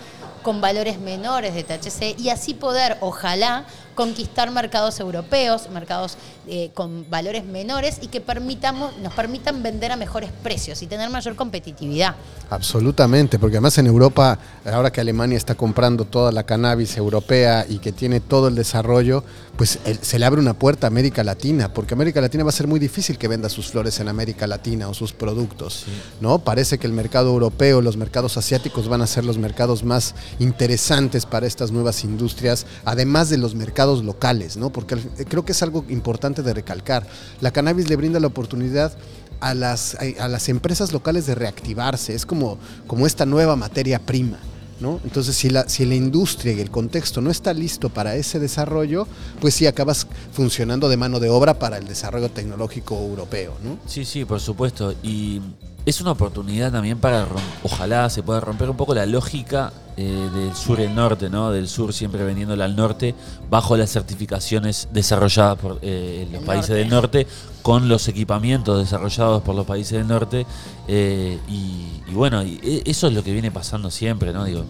con 0.46 0.60
valores 0.60 1.00
menores 1.00 1.56
de 1.56 1.64
THC 1.64 2.20
y 2.20 2.28
así 2.28 2.54
poder, 2.54 2.98
ojalá, 3.00 3.66
conquistar 3.96 4.52
mercados 4.52 5.00
europeos, 5.00 5.68
mercados 5.70 6.16
eh, 6.46 6.70
con 6.72 7.10
valores 7.10 7.44
menores 7.44 7.98
y 8.00 8.06
que 8.06 8.20
permitamos, 8.20 8.96
nos 8.98 9.12
permitan 9.14 9.60
vender 9.64 9.90
a 9.90 9.96
mejores 9.96 10.30
precios 10.44 10.80
y 10.82 10.86
tener 10.86 11.10
mayor 11.10 11.34
competitividad. 11.34 12.14
Absolutamente, 12.48 13.40
porque 13.40 13.56
además 13.56 13.76
en 13.78 13.88
Europa, 13.88 14.38
ahora 14.64 14.92
que 14.92 15.00
Alemania 15.00 15.36
está 15.36 15.56
comprando 15.56 16.04
toda 16.04 16.30
la 16.30 16.44
cannabis 16.44 16.96
europea 16.96 17.66
y 17.68 17.78
que 17.78 17.90
tiene 17.90 18.20
todo 18.20 18.46
el 18.46 18.54
desarrollo, 18.54 19.24
pues 19.56 19.80
se 20.00 20.18
le 20.18 20.26
abre 20.26 20.40
una 20.40 20.54
puerta 20.54 20.86
a 20.86 20.88
América 20.88 21.24
Latina, 21.24 21.72
porque 21.72 21.94
América 21.94 22.20
Latina 22.20 22.44
va 22.44 22.50
a 22.50 22.52
ser 22.52 22.68
muy 22.68 22.78
difícil 22.78 23.18
que 23.18 23.26
venda 23.26 23.48
sus 23.48 23.68
flores 23.68 23.98
en 23.98 24.08
América 24.08 24.46
Latina 24.46 24.88
o 24.88 24.94
sus 24.94 25.12
productos, 25.12 25.86
¿no? 26.20 26.38
Parece 26.38 26.78
que 26.78 26.86
el 26.86 26.92
mercado 26.92 27.30
europeo, 27.30 27.80
los 27.80 27.96
mercados 27.96 28.36
asiáticos 28.36 28.86
van 28.88 29.02
a 29.02 29.06
ser 29.06 29.24
los 29.24 29.38
mercados 29.38 29.82
más 29.82 30.14
interesantes 30.38 31.26
para 31.26 31.46
estas 31.46 31.70
nuevas 31.70 32.04
industrias, 32.04 32.66
además 32.84 33.30
de 33.30 33.38
los 33.38 33.54
mercados 33.54 34.04
locales, 34.04 34.56
¿no? 34.56 34.70
Porque 34.70 34.96
creo 35.28 35.44
que 35.44 35.52
es 35.52 35.62
algo 35.62 35.84
importante 35.88 36.42
de 36.42 36.54
recalcar. 36.54 37.06
La 37.40 37.50
cannabis 37.50 37.88
le 37.88 37.96
brinda 37.96 38.20
la 38.20 38.26
oportunidad 38.26 38.92
a 39.40 39.54
las, 39.54 39.96
a 40.18 40.28
las 40.28 40.48
empresas 40.48 40.92
locales 40.92 41.26
de 41.26 41.34
reactivarse, 41.34 42.14
es 42.14 42.26
como, 42.26 42.58
como 42.86 43.06
esta 43.06 43.26
nueva 43.26 43.56
materia 43.56 43.98
prima. 43.98 44.38
¿No? 44.78 45.00
Entonces, 45.04 45.34
si 45.34 45.48
la, 45.48 45.66
si 45.70 45.86
la 45.86 45.94
industria 45.94 46.52
y 46.52 46.60
el 46.60 46.70
contexto 46.70 47.22
no 47.22 47.30
está 47.30 47.54
listo 47.54 47.88
para 47.88 48.14
ese 48.16 48.38
desarrollo, 48.38 49.08
pues 49.40 49.54
sí 49.54 49.66
acabas 49.66 50.06
funcionando 50.32 50.90
de 50.90 50.98
mano 50.98 51.18
de 51.18 51.30
obra 51.30 51.58
para 51.58 51.78
el 51.78 51.88
desarrollo 51.88 52.28
tecnológico 52.28 52.94
europeo. 52.94 53.54
¿no? 53.64 53.78
Sí, 53.86 54.04
sí, 54.04 54.26
por 54.26 54.38
supuesto. 54.38 54.92
Y 55.02 55.40
es 55.86 56.00
una 56.00 56.10
oportunidad 56.10 56.72
también 56.72 56.98
para, 56.98 57.26
ojalá 57.62 58.10
se 58.10 58.24
pueda 58.24 58.40
romper 58.40 58.68
un 58.68 58.76
poco 58.76 58.92
la 58.92 59.06
lógica 59.06 59.72
eh, 59.96 60.28
del 60.34 60.54
sur 60.56 60.80
y 60.80 60.82
el 60.82 60.94
norte, 60.96 61.30
¿no? 61.30 61.52
Del 61.52 61.68
sur 61.68 61.94
siempre 61.94 62.24
vendiéndole 62.24 62.64
al 62.64 62.74
norte, 62.74 63.14
bajo 63.48 63.76
las 63.76 63.92
certificaciones 63.92 64.88
desarrolladas 64.92 65.56
por 65.58 65.78
eh, 65.82 66.26
los 66.32 66.42
países 66.42 66.74
del 66.74 66.88
norte, 66.88 67.28
con 67.62 67.88
los 67.88 68.08
equipamientos 68.08 68.80
desarrollados 68.80 69.44
por 69.44 69.54
los 69.54 69.64
países 69.64 69.92
del 69.92 70.08
norte. 70.08 70.44
Eh, 70.88 71.38
y, 71.48 72.12
bueno, 72.12 72.42
e, 72.42 72.82
eso 72.84 73.06
es 73.06 73.12
lo 73.12 73.22
que 73.22 73.32
viene 73.32 73.52
pasando 73.52 73.88
siempre, 73.88 74.32
¿no? 74.32 74.44
Digo, 74.44 74.64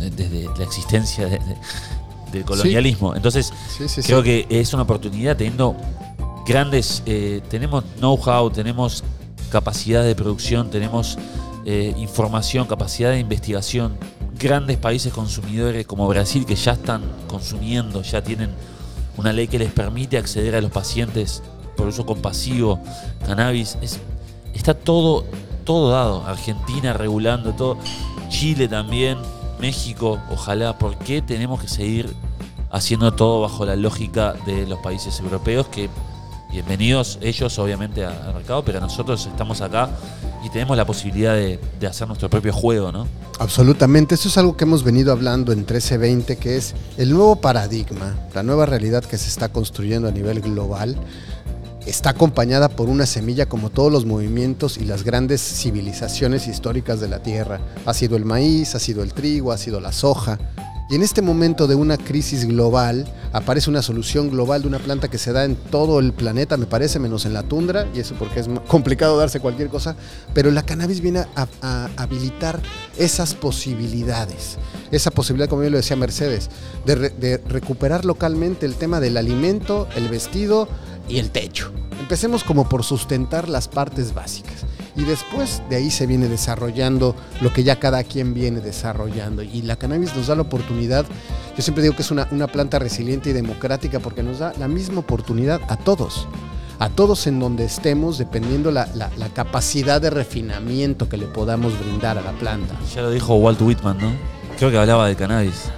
desde 0.00 0.48
la 0.56 0.64
existencia 0.64 1.28
del 2.32 2.44
colonialismo. 2.46 3.14
Entonces, 3.14 3.52
creo 4.06 4.22
que 4.22 4.46
es 4.48 4.72
una 4.72 4.84
oportunidad 4.84 5.36
teniendo 5.36 5.76
grandes, 6.46 7.02
tenemos 7.50 7.84
know-how, 8.00 8.50
tenemos 8.50 9.04
capacidad 9.52 10.02
de 10.02 10.16
producción, 10.16 10.70
tenemos 10.70 11.18
eh, 11.66 11.94
información, 11.98 12.66
capacidad 12.66 13.10
de 13.10 13.20
investigación. 13.20 13.96
Grandes 14.38 14.78
países 14.78 15.12
consumidores 15.12 15.86
como 15.86 16.08
Brasil 16.08 16.46
que 16.46 16.56
ya 16.56 16.72
están 16.72 17.02
consumiendo, 17.28 18.02
ya 18.02 18.22
tienen 18.22 18.50
una 19.18 19.32
ley 19.32 19.46
que 19.46 19.58
les 19.58 19.70
permite 19.70 20.16
acceder 20.16 20.56
a 20.56 20.60
los 20.62 20.70
pacientes 20.70 21.42
por 21.76 21.86
uso 21.86 22.06
compasivo, 22.06 22.80
cannabis. 23.26 23.76
Es, 23.82 24.00
está 24.54 24.72
todo, 24.72 25.26
todo 25.64 25.90
dado. 25.90 26.26
Argentina 26.26 26.94
regulando 26.94 27.52
todo. 27.52 27.76
Chile 28.30 28.68
también. 28.68 29.18
México, 29.60 30.18
ojalá. 30.30 30.78
¿Por 30.78 30.96
qué 30.96 31.20
tenemos 31.20 31.60
que 31.60 31.68
seguir 31.68 32.12
haciendo 32.70 33.12
todo 33.12 33.42
bajo 33.42 33.66
la 33.66 33.76
lógica 33.76 34.32
de 34.46 34.66
los 34.66 34.78
países 34.78 35.20
europeos 35.20 35.68
que 35.68 35.90
bienvenidos 36.52 37.18
ellos 37.22 37.58
obviamente 37.58 38.04
al 38.04 38.34
mercado, 38.34 38.62
pero 38.62 38.78
nosotros 38.78 39.26
estamos 39.26 39.62
acá 39.62 39.88
y 40.44 40.50
tenemos 40.50 40.76
la 40.76 40.84
posibilidad 40.84 41.34
de, 41.34 41.58
hacer 41.88 42.06
nuestro 42.06 42.28
propio 42.28 42.52
juego, 42.52 42.92
¿no? 42.92 43.06
Absolutamente, 43.38 44.16
eso 44.16 44.28
es 44.28 44.36
algo 44.36 44.56
que 44.56 44.64
hemos 44.64 44.84
venido 44.84 45.12
hablando 45.12 45.52
en 45.52 45.60
1320, 45.60 46.36
que 46.36 46.56
es 46.56 46.74
el 46.98 47.10
nuevo 47.10 47.36
paradigma, 47.36 48.16
la 48.34 48.42
nueva 48.42 48.66
realidad 48.66 49.02
que 49.02 49.16
se 49.16 49.28
está 49.28 49.48
construyendo 49.48 50.08
a 50.08 50.10
nivel 50.12 50.40
global. 50.40 50.96
Está 51.86 52.10
acompañada 52.10 52.68
por 52.68 52.88
una 52.88 53.06
semilla 53.06 53.48
como 53.48 53.70
todos 53.70 53.90
los 53.90 54.04
movimientos 54.04 54.76
y 54.76 54.84
las 54.84 55.02
grandes 55.02 55.40
civilizaciones 55.40 56.46
históricas 56.46 57.00
de 57.00 57.08
la 57.08 57.22
Tierra. 57.22 57.60
Ha 57.86 57.94
sido 57.94 58.16
el 58.16 58.24
maíz, 58.24 58.74
ha 58.74 58.78
sido 58.78 59.02
el 59.02 59.14
trigo, 59.14 59.52
ha 59.52 59.58
sido 59.58 59.80
la 59.80 59.90
soja, 59.90 60.38
y 60.92 60.94
en 60.94 61.02
este 61.02 61.22
momento 61.22 61.66
de 61.66 61.74
una 61.74 61.96
crisis 61.96 62.44
global, 62.46 63.06
aparece 63.32 63.70
una 63.70 63.82
solución 63.82 64.30
global 64.30 64.62
de 64.62 64.68
una 64.68 64.78
planta 64.78 65.08
que 65.08 65.18
se 65.18 65.32
da 65.32 65.44
en 65.44 65.56
todo 65.56 65.98
el 65.98 66.12
planeta, 66.12 66.56
me 66.56 66.66
parece, 66.66 66.98
menos 66.98 67.24
en 67.24 67.32
la 67.32 67.42
tundra, 67.42 67.86
y 67.94 68.00
eso 68.00 68.14
porque 68.18 68.40
es 68.40 68.48
complicado 68.66 69.16
darse 69.16 69.40
cualquier 69.40 69.68
cosa, 69.68 69.96
pero 70.34 70.50
la 70.50 70.62
cannabis 70.62 71.00
viene 71.00 71.24
a, 71.34 71.88
habilitar 71.96 72.60
esas 72.96 73.34
posibilidades. 73.34 74.58
Esa 74.90 75.10
posibilidad, 75.10 75.48
como 75.48 75.62
bien 75.62 75.72
lo 75.72 75.78
decía 75.78 75.96
Mercedes, 75.96 76.50
de 76.84 77.40
recuperar 77.48 78.04
localmente 78.04 78.66
el 78.66 78.74
tema 78.74 79.00
del 79.00 79.16
alimento, 79.16 79.88
el 79.96 80.08
vestido 80.08 80.68
y 81.08 81.18
el 81.18 81.30
techo. 81.30 81.72
Empecemos 82.00 82.44
como 82.44 82.68
por 82.68 82.84
sustentar 82.84 83.48
las 83.48 83.68
partes 83.68 84.12
básicas 84.14 84.64
y 84.96 85.04
después 85.04 85.62
de 85.68 85.76
ahí 85.76 85.90
se 85.90 86.06
viene 86.06 86.28
desarrollando 86.28 87.16
lo 87.40 87.52
que 87.52 87.64
ya 87.64 87.76
cada 87.76 88.04
quien 88.04 88.34
viene 88.34 88.60
desarrollando. 88.60 89.42
Y 89.42 89.62
la 89.62 89.76
cannabis 89.76 90.14
nos 90.14 90.26
da 90.26 90.34
la 90.34 90.42
oportunidad, 90.42 91.06
yo 91.56 91.62
siempre 91.62 91.82
digo 91.82 91.96
que 91.96 92.02
es 92.02 92.10
una, 92.10 92.26
planta 92.48 92.78
resiliente 92.78 93.30
y 93.30 93.32
democrática 93.32 94.00
porque 94.00 94.22
nos 94.22 94.38
da 94.38 94.52
la 94.58 94.68
misma 94.68 95.00
oportunidad 95.00 95.60
a 95.68 95.76
todos 95.76 96.26
a 96.78 96.88
todos 96.88 97.28
en 97.28 97.38
donde 97.38 97.64
estemos, 97.64 98.18
dependiendo 98.18 98.72
la, 98.72 98.88
la, 98.96 99.28
capacidad 99.28 100.00
de 100.00 100.10
refinamiento 100.10 101.08
que 101.08 101.16
le 101.16 101.26
podamos 101.26 101.78
brindar 101.78 102.18
a 102.18 102.22
la 102.22 102.32
planta. 102.32 102.74
Ya 102.92 103.02
lo 103.02 103.10
dijo 103.12 103.36
Walt 103.36 103.60
Whitman, 103.60 103.98
¿no? 103.98 104.10
Creo 104.58 104.72
que 104.72 104.78
hablaba 104.78 105.06
de 105.06 105.14
cannabis. 105.14 105.70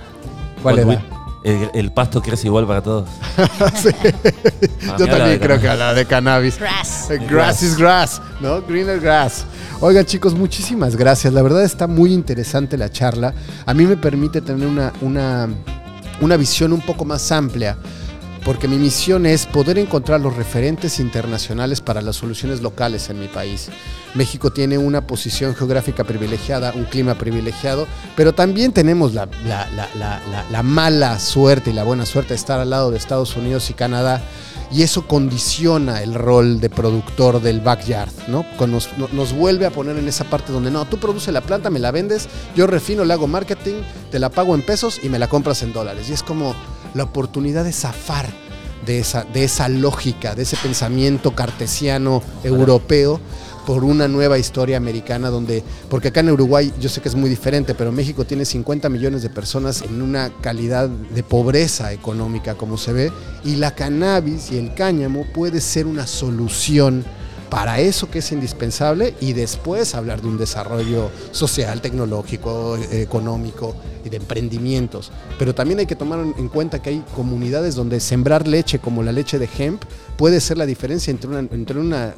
¿Cuál 0.63 0.79
era? 0.79 1.14
El, 1.45 1.93
pasto 1.93 2.23
crece 2.23 2.47
igual 2.47 2.67
para 2.67 2.83
todos. 2.83 3.07
Yo 4.99 5.07
también 5.07 5.39
creo 5.39 5.61
que 5.61 5.69
habla 5.69 5.93
de 5.93 6.07
cannabis. 6.07 6.59
Grass. 6.59 7.11
Eh, 7.11 7.19
grass 7.29 7.63
is 7.63 7.77
grass, 7.77 8.23
¿no? 8.41 8.63
Greener 8.63 8.99
grass. 8.99 9.45
Oigan, 9.81 10.07
chicos, 10.07 10.35
muchísimas 10.35 10.97
gracias. 10.97 11.35
La 11.35 11.43
verdad 11.43 11.63
está 11.63 11.87
muy 11.87 12.15
interesante 12.15 12.79
la 12.79 12.91
charla. 12.91 13.35
A 13.67 13.75
mí 13.75 13.85
me 13.85 13.99
permite 13.99 14.41
tener 14.41 14.67
una, 14.67 14.91
una, 15.03 15.51
una 16.23 16.37
visión 16.39 16.73
un 16.73 16.81
poco 16.81 17.05
más 17.05 17.31
amplia 17.31 17.77
porque 18.45 18.69
mi 18.69 18.77
misión 18.77 19.25
es 19.27 19.47
poder 19.47 19.79
encontrar 19.79 20.21
los 20.21 20.37
referentes 20.37 21.01
internacionales 21.01 21.81
para 21.81 22.03
las 22.03 22.17
soluciones 22.17 22.61
locales 22.61 23.09
en 23.09 23.19
mi 23.19 23.29
país. 23.29 23.69
México 24.15 24.53
tiene 24.53 24.77
una 24.79 25.07
posición 25.07 25.55
geográfica 25.55 26.05
privilegiada, 26.05 26.73
un 26.75 26.85
clima 26.85 27.15
privilegiado, 27.15 27.87
pero 28.17 28.33
también 28.35 28.73
tenemos 28.73 29.15
la, 29.15 29.27
la- 29.47 29.69
la- 29.71 29.89
la- 29.95 30.21
la- 30.31 30.45
la 30.51 30.63
mala 30.63 31.19
suerte 31.19 31.71
y 31.71 31.73
la 31.73 31.85
buena 31.85 32.07
suerte 32.07 32.31
de 32.31 32.35
estar 32.37 32.61
al 32.61 32.71
lado 32.71 32.91
de 32.91 32.99
Estados 32.99 33.35
Unidos 33.37 33.71
y 33.71 33.75
Canadá. 33.75 34.23
Y 34.71 34.83
eso 34.83 35.07
condiciona 35.07 36.03
el 36.03 36.15
rol 36.15 36.61
de 36.61 36.69
productor 36.71 37.41
del 37.41 37.61
backyard, 37.61 38.11
¿no? 38.29 38.45
Nos, 38.67 38.89
no- 38.99 39.09
nos 39.13 39.33
vuelve 39.33 39.67
a 39.67 39.71
poner 39.71 39.97
en 39.99 40.09
esa 40.09 40.25
parte 40.25 40.53
donde 40.53 40.71
no, 40.71 40.85
tú 40.85 40.99
produces 40.99 41.33
la 41.33 41.41
planta, 41.43 41.71
me 41.71 41.79
la 41.79 41.91
vendes, 41.93 42.29
yo 42.57 42.67
refino, 42.67 43.05
le 43.05 43.13
hago 43.13 43.27
marketing, 43.27 43.75
te 44.11 44.19
la 44.19 44.31
pago 44.31 44.55
en 44.55 44.65
pesos 44.67 45.01
y 45.03 45.09
me 45.09 45.19
la 45.19 45.29
compras 45.29 45.63
en 45.63 45.73
dólares. 45.73 46.09
Y 46.09 46.13
es 46.13 46.23
como 46.23 46.55
la 46.95 47.05
oportunidad 47.05 47.65
de 47.65 47.73
zafar 47.73 48.27
de 48.87 49.01
esa, 49.01 49.25
de 49.25 49.45
esa 49.45 49.69
lógica, 49.69 50.35
de 50.35 50.43
ese 50.43 50.57
pensamiento 50.57 51.35
cartesiano 51.35 52.23
europeo 52.43 53.21
por 53.67 53.83
una 53.83 54.09
nueva 54.09 54.39
historia 54.39 54.77
americana 54.77 55.31
donde, 55.31 55.65
porque 55.89 56.09
acá 56.09 56.21
en 56.21 56.31
Uruguay 56.31 56.73
yo 56.79 56.89
sé 56.89 57.01
que 57.01 57.09
es 57.09 57.15
muy 57.15 57.31
diferente, 57.31 57.75
pero 57.75 57.93
México 57.93 58.25
tiene 58.25 58.45
50 58.45 58.89
millones 58.89 59.23
de 59.23 59.31
personas 59.31 59.83
en 59.83 60.03
una 60.03 60.31
calidad 60.41 60.89
de 60.89 61.23
pobreza 61.23 61.93
económica 61.93 62.55
como 62.55 62.77
se 62.77 62.93
ve, 62.93 63.13
y 63.43 63.57
la 63.57 63.75
cannabis 63.75 64.53
y 64.53 64.59
el 64.59 64.75
cáñamo 64.75 65.25
puede 65.33 65.61
ser 65.61 65.87
una 65.87 66.07
solución 66.07 67.05
para 67.51 67.81
eso 67.81 68.11
que 68.11 68.19
es 68.21 68.33
indispensable 68.33 69.15
y 69.21 69.33
después 69.33 69.95
hablar 69.95 70.21
de 70.23 70.29
un 70.29 70.39
desarrollo 70.39 71.11
social, 71.31 71.81
tecnológico, 71.81 72.77
eh, 72.77 73.03
económico 73.03 73.75
y 74.05 74.09
de 74.09 74.17
emprendimientos. 74.17 75.13
Pero 75.39 75.55
también 75.55 75.81
hay 75.81 75.87
que 75.87 75.97
tomar 75.97 76.21
en 76.21 76.49
cuenta 76.49 76.83
que 76.83 76.91
hay 76.91 77.05
comunidades 77.15 77.75
donde 77.75 78.01
sembrar 78.01 78.47
leche 78.47 78.79
como 78.79 79.03
la 79.03 79.13
leche 79.13 79.39
de 79.39 79.49
hemp 79.59 79.83
puede 80.17 80.41
ser 80.41 80.59
la 80.59 80.67
diferencia 80.67 81.11
entre 81.11 81.79
una, 81.79 82.15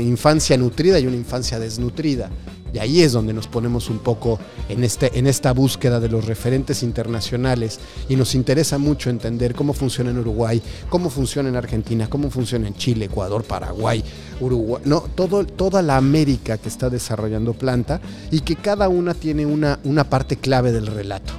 infancia 0.00 0.56
nutrida 0.56 0.98
y 0.98 1.06
una 1.06 1.16
infancia 1.16 1.58
desnutrida. 1.58 2.30
Y 2.72 2.78
ahí 2.78 3.00
es 3.02 3.12
donde 3.12 3.32
nos 3.32 3.46
ponemos 3.48 3.90
un 3.90 3.98
poco 3.98 4.38
en, 4.68 4.84
este, 4.84 5.18
en 5.18 5.26
esta 5.26 5.52
búsqueda 5.52 6.00
de 6.00 6.08
los 6.08 6.24
referentes 6.24 6.82
internacionales 6.82 7.80
y 8.08 8.16
nos 8.16 8.34
interesa 8.34 8.78
mucho 8.78 9.10
entender 9.10 9.54
cómo 9.54 9.72
funciona 9.72 10.10
en 10.10 10.18
Uruguay, 10.18 10.62
cómo 10.88 11.10
funciona 11.10 11.48
en 11.48 11.56
Argentina, 11.56 12.08
cómo 12.08 12.30
funciona 12.30 12.68
en 12.68 12.74
Chile, 12.74 13.06
Ecuador, 13.06 13.44
Paraguay, 13.44 14.02
Uruguay, 14.40 14.82
no, 14.84 15.00
todo, 15.14 15.44
toda 15.44 15.82
la 15.82 15.96
América 15.96 16.58
que 16.58 16.68
está 16.68 16.90
desarrollando 16.90 17.54
planta 17.54 18.00
y 18.30 18.40
que 18.40 18.56
cada 18.56 18.88
una 18.88 19.14
tiene 19.14 19.46
una, 19.46 19.80
una 19.84 20.04
parte 20.04 20.36
clave 20.36 20.72
del 20.72 20.86
relato. 20.86 21.32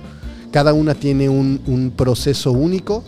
Cada 0.51 0.73
una 0.73 0.95
tiene 0.95 1.29
un, 1.29 1.93
proceso 1.95 2.51
único 2.51 3.03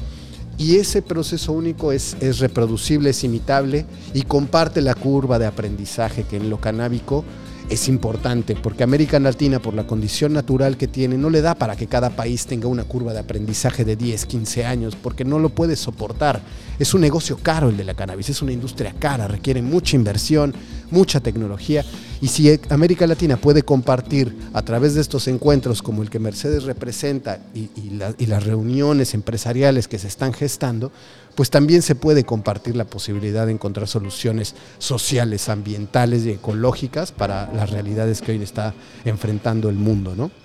y 0.57 0.77
ese 0.77 1.01
proceso 1.01 1.51
único 1.51 1.91
es, 1.91 2.15
es 2.21 2.39
reproducible, 2.39 3.09
es 3.09 3.23
imitable 3.23 3.85
y 4.13 4.21
comparte 4.21 4.81
la 4.81 4.95
curva 4.95 5.39
de 5.39 5.45
aprendizaje 5.45 6.23
que 6.23 6.37
en 6.37 6.49
lo 6.49 6.61
canábico 6.61 7.25
es 7.69 7.87
importante, 7.87 8.55
porque 8.55 8.83
América 8.83 9.19
Latina, 9.19 9.59
por 9.59 9.73
la 9.73 9.87
condición 9.87 10.33
natural 10.33 10.77
que 10.77 10.87
tiene, 10.87 11.17
no 11.17 11.29
le 11.29 11.41
da 11.41 11.55
para 11.55 11.75
que 11.75 11.87
cada 11.87 12.09
país 12.11 12.45
tenga 12.45 12.67
una 12.67 12.83
curva 12.83 13.13
de 13.13 13.19
aprendizaje 13.19 13.83
de 13.85 13.95
10, 13.95 14.25
15 14.25 14.65
años, 14.65 14.95
porque 14.95 15.25
no 15.25 15.39
lo 15.39 15.49
puede 15.49 15.75
soportar. 15.75 16.41
Es 16.77 16.93
un 16.93 17.01
negocio 17.01 17.37
caro 17.41 17.69
el 17.69 17.77
de 17.77 17.83
la 17.85 17.93
cannabis, 17.93 18.29
es 18.29 18.41
una 18.41 18.51
industria 18.51 18.93
cara, 18.99 19.27
requiere 19.27 19.61
mucha 19.61 19.95
inversión, 19.95 20.53
mucha 20.91 21.19
tecnología, 21.19 21.83
y 22.21 22.27
si 22.27 22.59
América 22.69 23.07
Latina 23.07 23.37
puede 23.37 23.63
compartir 23.63 24.35
a 24.53 24.61
través 24.61 24.93
de 24.93 25.01
estos 25.01 25.27
encuentros 25.27 25.81
como 25.81 26.03
el 26.03 26.09
que 26.09 26.19
Mercedes 26.19 26.63
representa 26.63 27.39
y, 27.55 27.69
y 27.75 27.89
la- 27.91 28.13
y 28.17 28.27
las 28.27 28.43
reuniones 28.45 29.13
empresariales 29.13 29.87
que 29.87 29.99
se 29.99 30.07
están 30.07 30.33
gestando, 30.33 30.91
pues 31.35 31.49
también 31.49 31.81
se 31.81 31.95
puede 31.95 32.23
compartir 32.23 32.75
la 32.75 32.85
posibilidad 32.85 33.45
de 33.45 33.53
encontrar 33.53 33.87
soluciones 33.87 34.55
sociales, 34.77 35.49
ambientales 35.49 36.25
y 36.25 36.31
ecológicas 36.31 37.11
para 37.11 37.51
las 37.53 37.69
realidades 37.69 38.21
que 38.21 38.33
hoy 38.33 38.43
está 38.43 38.73
enfrentando 39.05 39.69
el 39.69 39.75
mundo, 39.75 40.15
¿no? 40.15 40.42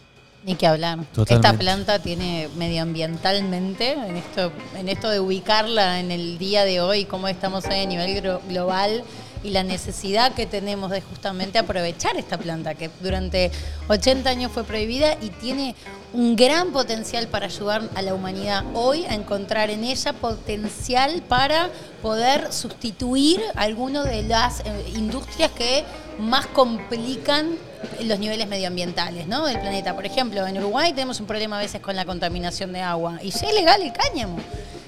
Ni 0.48 0.54
que 0.54 0.66
hablar. 0.66 0.98
Totalmente. 1.12 1.34
Esta 1.34 1.58
planta 1.58 1.98
tiene 1.98 2.48
medioambientalmente, 2.56 3.92
en 3.92 4.16
esto, 4.16 4.50
en 4.78 4.88
esto 4.88 5.10
de 5.10 5.20
ubicarla 5.20 6.00
en 6.00 6.10
el 6.10 6.38
día 6.38 6.64
de 6.64 6.80
hoy, 6.80 7.04
cómo 7.04 7.28
estamos 7.28 7.66
hoy 7.66 7.80
a 7.80 7.84
nivel 7.84 8.22
global 8.48 9.04
y 9.44 9.50
la 9.50 9.62
necesidad 9.62 10.32
que 10.32 10.46
tenemos 10.46 10.90
de 10.90 11.02
justamente 11.02 11.58
aprovechar 11.58 12.16
esta 12.16 12.38
planta 12.38 12.74
que 12.74 12.90
durante 13.00 13.50
80 13.88 14.30
años 14.30 14.50
fue 14.50 14.64
prohibida 14.64 15.18
y 15.20 15.28
tiene 15.28 15.74
un 16.14 16.34
gran 16.34 16.72
potencial 16.72 17.28
para 17.28 17.44
ayudar 17.46 17.82
a 17.94 18.00
la 18.00 18.14
humanidad 18.14 18.64
hoy 18.72 19.04
a 19.04 19.14
encontrar 19.14 19.68
en 19.68 19.84
ella 19.84 20.14
potencial 20.14 21.22
para 21.28 21.68
poder 22.00 22.54
sustituir 22.54 23.38
algunas 23.54 24.06
de 24.06 24.22
las 24.22 24.60
eh, 24.60 24.64
industrias 24.96 25.50
que 25.50 25.84
más 26.18 26.46
complican 26.46 27.58
los 28.02 28.18
niveles 28.18 28.48
medioambientales 28.48 29.26
¿no? 29.26 29.46
del 29.46 29.58
planeta. 29.60 29.94
Por 29.94 30.06
ejemplo, 30.06 30.46
en 30.46 30.58
Uruguay 30.58 30.92
tenemos 30.92 31.20
un 31.20 31.26
problema 31.26 31.58
a 31.58 31.62
veces 31.62 31.80
con 31.80 31.96
la 31.96 32.04
contaminación 32.04 32.72
de 32.72 32.80
agua 32.82 33.18
y 33.22 33.28
es 33.28 33.42
legal 33.54 33.82
el 33.82 33.92
cáñamo. 33.92 34.38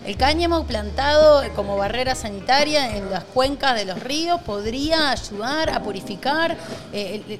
El 0.06 0.16
cáñamo 0.16 0.64
plantado 0.64 1.42
como 1.54 1.76
barrera 1.76 2.14
sanitaria 2.14 2.96
en 2.96 3.10
las 3.10 3.22
cuencas 3.22 3.74
de 3.74 3.84
los 3.84 4.00
ríos 4.02 4.40
podría 4.40 5.10
ayudar 5.10 5.68
a 5.70 5.82
purificar 5.82 6.56
eh, 6.92 7.38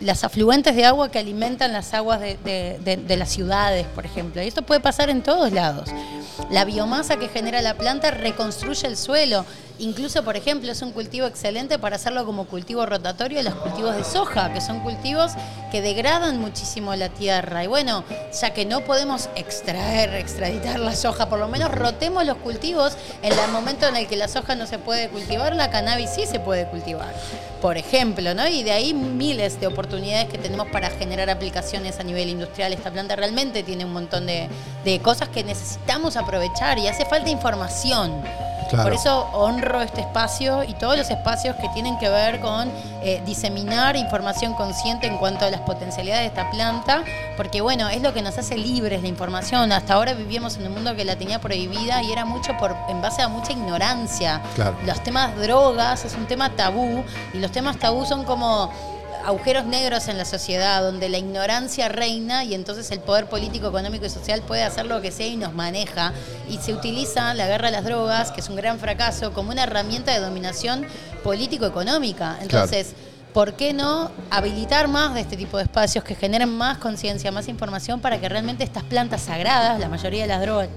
las 0.00 0.22
afluentes 0.22 0.76
de 0.76 0.84
agua 0.84 1.10
que 1.10 1.18
alimentan 1.18 1.72
las 1.72 1.92
aguas 1.94 2.20
de, 2.20 2.38
de- 2.44 2.78
de- 2.84 2.96
de 2.98 3.16
las 3.16 3.30
ciudades, 3.30 3.84
por 3.96 4.06
ejemplo. 4.06 4.40
Y 4.42 4.46
esto 4.46 4.62
puede 4.62 4.80
pasar 4.80 5.10
en 5.10 5.22
todos 5.22 5.50
lados. 5.52 5.88
La 6.50 6.64
biomasa 6.64 7.16
que 7.16 7.28
genera 7.28 7.60
la 7.62 7.74
planta 7.74 8.12
reconstruye 8.12 8.86
el 8.86 8.96
suelo. 8.96 9.44
Incluso, 9.80 10.24
por 10.24 10.36
ejemplo, 10.36 10.70
es 10.72 10.82
un 10.82 10.92
cultivo 10.92 11.26
excelente 11.26 11.78
para 11.78 11.96
hacerlo 11.96 12.24
como 12.24 12.46
cultivo 12.46 12.86
rotatorio 12.86 13.38
de 13.38 13.44
los 13.44 13.54
cultivos 13.54 13.94
de 13.96 14.04
soja, 14.04 14.52
que 14.52 14.60
son 14.60 14.77
cultivos 14.80 15.32
que 15.70 15.82
degradan 15.82 16.38
muchísimo 16.40 16.94
la 16.94 17.08
tierra. 17.08 17.64
Y 17.64 17.66
bueno, 17.66 18.04
ya 18.40 18.50
que 18.50 18.64
no 18.64 18.80
podemos 18.80 19.28
extraer, 19.34 20.14
extraditar 20.14 20.78
la 20.78 20.94
soja, 20.94 21.28
por 21.28 21.38
lo 21.38 21.48
menos 21.48 21.70
rotemos 21.70 22.24
los 22.24 22.38
cultivos 22.38 22.96
en 23.22 23.32
el 23.32 23.50
momento 23.50 23.86
en 23.86 23.96
el 23.96 24.06
que 24.06 24.16
la 24.16 24.28
soja 24.28 24.54
no 24.54 24.66
se 24.66 24.78
puede 24.78 25.08
cultivar, 25.08 25.54
la 25.54 25.70
cannabis 25.70 26.10
sí 26.10 26.26
se 26.26 26.40
puede 26.40 26.66
cultivar. 26.66 27.14
Por 27.60 27.76
ejemplo, 27.76 28.34
¿no? 28.34 28.46
Y 28.46 28.62
de 28.62 28.72
ahí 28.72 28.94
miles 28.94 29.60
de 29.60 29.66
oportunidades 29.66 30.28
que 30.28 30.38
tenemos 30.38 30.68
para 30.68 30.90
generar 30.90 31.28
aplicaciones 31.28 31.98
a 31.98 32.04
nivel 32.04 32.28
industrial. 32.28 32.72
Esta 32.72 32.90
planta 32.90 33.16
realmente 33.16 33.62
tiene 33.62 33.84
un 33.84 33.92
montón 33.92 34.26
de, 34.26 34.48
de 34.84 35.00
cosas 35.00 35.28
que 35.28 35.42
necesitamos 35.42 36.16
aprovechar 36.16 36.78
y 36.78 36.88
hace 36.88 37.04
falta 37.04 37.30
información. 37.30 38.22
Claro. 38.68 38.84
Por 38.84 38.92
eso 38.92 39.28
honro 39.32 39.80
este 39.80 40.02
espacio 40.02 40.64
y 40.64 40.74
todos 40.74 40.96
los 40.96 41.10
espacios 41.10 41.56
que 41.56 41.68
tienen 41.70 41.98
que 41.98 42.08
ver 42.08 42.40
con 42.40 42.70
eh, 43.02 43.22
diseminar 43.24 43.96
información 43.96 44.54
consciente 44.54 45.06
en 45.06 45.16
cuanto 45.18 45.44
a 45.44 45.50
las 45.50 45.60
potencialidades 45.62 46.22
de 46.22 46.26
esta 46.26 46.50
planta, 46.50 47.04
porque 47.36 47.60
bueno, 47.60 47.88
es 47.88 48.02
lo 48.02 48.12
que 48.12 48.22
nos 48.22 48.36
hace 48.38 48.56
libres 48.56 49.02
la 49.02 49.08
información. 49.08 49.72
Hasta 49.72 49.94
ahora 49.94 50.14
vivíamos 50.14 50.56
en 50.56 50.66
un 50.66 50.74
mundo 50.74 50.94
que 50.94 51.04
la 51.04 51.16
tenía 51.16 51.40
prohibida 51.40 52.02
y 52.02 52.12
era 52.12 52.24
mucho 52.24 52.56
por 52.58 52.76
en 52.88 53.00
base 53.00 53.22
a 53.22 53.28
mucha 53.28 53.52
ignorancia. 53.52 54.42
Claro. 54.54 54.76
Los 54.84 55.02
temas 55.02 55.36
drogas 55.36 56.04
es 56.04 56.14
un 56.14 56.26
tema 56.26 56.50
tabú 56.50 57.04
y 57.32 57.38
los 57.38 57.50
temas 57.50 57.78
tabú 57.78 58.04
son 58.04 58.24
como 58.24 58.70
agujeros 59.28 59.66
negros 59.66 60.08
en 60.08 60.16
la 60.16 60.24
sociedad 60.24 60.80
donde 60.82 61.10
la 61.10 61.18
ignorancia 61.18 61.88
reina 61.90 62.44
y 62.44 62.54
entonces 62.54 62.90
el 62.90 63.00
poder 63.00 63.26
político, 63.26 63.68
económico 63.68 64.06
y 64.06 64.10
social 64.10 64.40
puede 64.40 64.62
hacer 64.64 64.86
lo 64.86 65.02
que 65.02 65.12
sea 65.12 65.26
y 65.26 65.36
nos 65.36 65.52
maneja 65.52 66.14
y 66.48 66.56
se 66.56 66.72
utiliza 66.72 67.34
la 67.34 67.46
guerra 67.46 67.68
a 67.68 67.70
las 67.70 67.84
drogas, 67.84 68.32
que 68.32 68.40
es 68.40 68.48
un 68.48 68.56
gran 68.56 68.78
fracaso, 68.78 69.34
como 69.34 69.50
una 69.50 69.64
herramienta 69.64 70.12
de 70.14 70.20
dominación 70.20 70.86
político-económica. 71.22 72.38
Entonces, 72.40 72.94
¿por 73.34 73.52
qué 73.52 73.74
no 73.74 74.10
habilitar 74.30 74.88
más 74.88 75.12
de 75.12 75.20
este 75.20 75.36
tipo 75.36 75.58
de 75.58 75.64
espacios 75.64 76.02
que 76.04 76.14
generen 76.14 76.48
más 76.48 76.78
conciencia, 76.78 77.30
más 77.30 77.48
información 77.48 78.00
para 78.00 78.18
que 78.18 78.30
realmente 78.30 78.64
estas 78.64 78.84
plantas 78.84 79.20
sagradas, 79.20 79.78
la 79.78 79.90
mayoría 79.90 80.22
de 80.22 80.28
las 80.28 80.40
drogas 80.40 80.68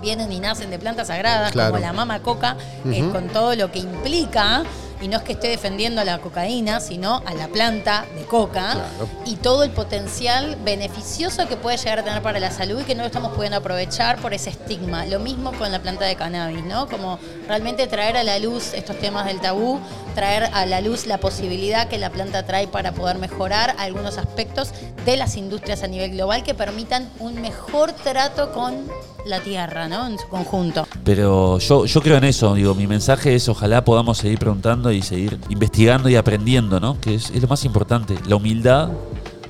vienen 0.00 0.30
y 0.30 0.38
nacen 0.38 0.70
de 0.70 0.78
plantas 0.78 1.08
sagradas, 1.08 1.50
Claro. 1.50 1.72
como 1.72 1.84
la 1.84 1.92
mama 1.92 2.22
coca, 2.22 2.56
eh, 2.88 3.00
con 3.10 3.28
todo 3.30 3.56
lo 3.56 3.72
que 3.72 3.80
implica, 3.80 4.62
y 5.00 5.08
no 5.08 5.18
es 5.18 5.22
que 5.22 5.32
esté 5.32 5.48
defendiendo 5.48 6.00
a 6.00 6.04
la 6.04 6.18
cocaína, 6.18 6.80
sino 6.80 7.22
a 7.26 7.34
la 7.34 7.48
planta 7.48 8.06
de 8.16 8.24
coca, 8.24 8.72
Claro. 8.72 9.08
y 9.24 9.36
todo 9.36 9.62
el 9.64 9.70
potencial 9.70 10.56
beneficioso 10.64 11.46
que 11.48 11.56
puede 11.56 11.76
llegar 11.76 11.98
a 12.00 12.04
tener 12.04 12.22
para 12.22 12.40
la 12.40 12.50
salud 12.50 12.80
y 12.80 12.84
que 12.84 12.94
no 12.94 13.02
lo 13.02 13.06
estamos 13.06 13.32
pudiendo 13.34 13.58
aprovechar 13.58 14.16
por 14.18 14.34
ese 14.34 14.50
estigma. 14.50 15.06
Lo 15.06 15.18
mismo 15.20 15.52
con 15.52 15.70
la 15.72 15.80
planta 15.80 16.04
de 16.04 16.16
cannabis, 16.16 16.64
¿no? 16.64 16.88
Como 16.88 17.18
realmente 17.48 17.86
traer 17.86 18.16
a 18.16 18.24
la 18.24 18.38
luz 18.38 18.72
estos 18.74 18.98
temas 18.98 19.26
del 19.26 19.40
tabú, 19.40 19.80
traer 20.14 20.44
a 20.52 20.64
la 20.66 20.80
luz 20.80 21.06
la 21.06 21.18
posibilidad 21.18 21.88
que 21.88 21.98
la 21.98 22.10
planta 22.10 22.44
trae 22.44 22.66
para 22.68 22.92
poder 22.92 23.18
mejorar 23.18 23.74
algunos 23.78 24.18
aspectos 24.18 24.70
de 25.04 25.16
las 25.16 25.36
industrias 25.36 25.82
a 25.82 25.86
nivel 25.88 26.12
global 26.12 26.42
que 26.42 26.54
permitan 26.54 27.08
un 27.18 27.40
mejor 27.40 27.92
trato 27.92 28.52
con 28.52 28.88
la 29.26 29.40
tierra, 29.40 29.88
¿no? 29.88 30.06
En 30.06 30.18
su 30.18 30.28
conjunto. 30.28 30.86
Pero 31.04 31.58
yo, 31.58 31.86
yo 31.86 32.00
creo 32.00 32.16
en 32.16 32.24
eso, 32.24 32.54
digo, 32.54 32.74
mi 32.74 32.86
mensaje 32.86 33.34
es 33.34 33.48
ojalá 33.48 33.84
podamos 33.84 34.18
seguir 34.18 34.38
preguntando 34.38 34.92
y 34.92 35.02
seguir 35.02 35.38
investigando 35.48 36.08
y 36.08 36.16
aprendiendo, 36.16 36.80
¿no? 36.80 37.00
Que 37.00 37.14
es, 37.14 37.30
es 37.30 37.42
lo 37.42 37.48
más 37.48 37.64
importante, 37.64 38.16
la 38.26 38.36
humildad 38.36 38.90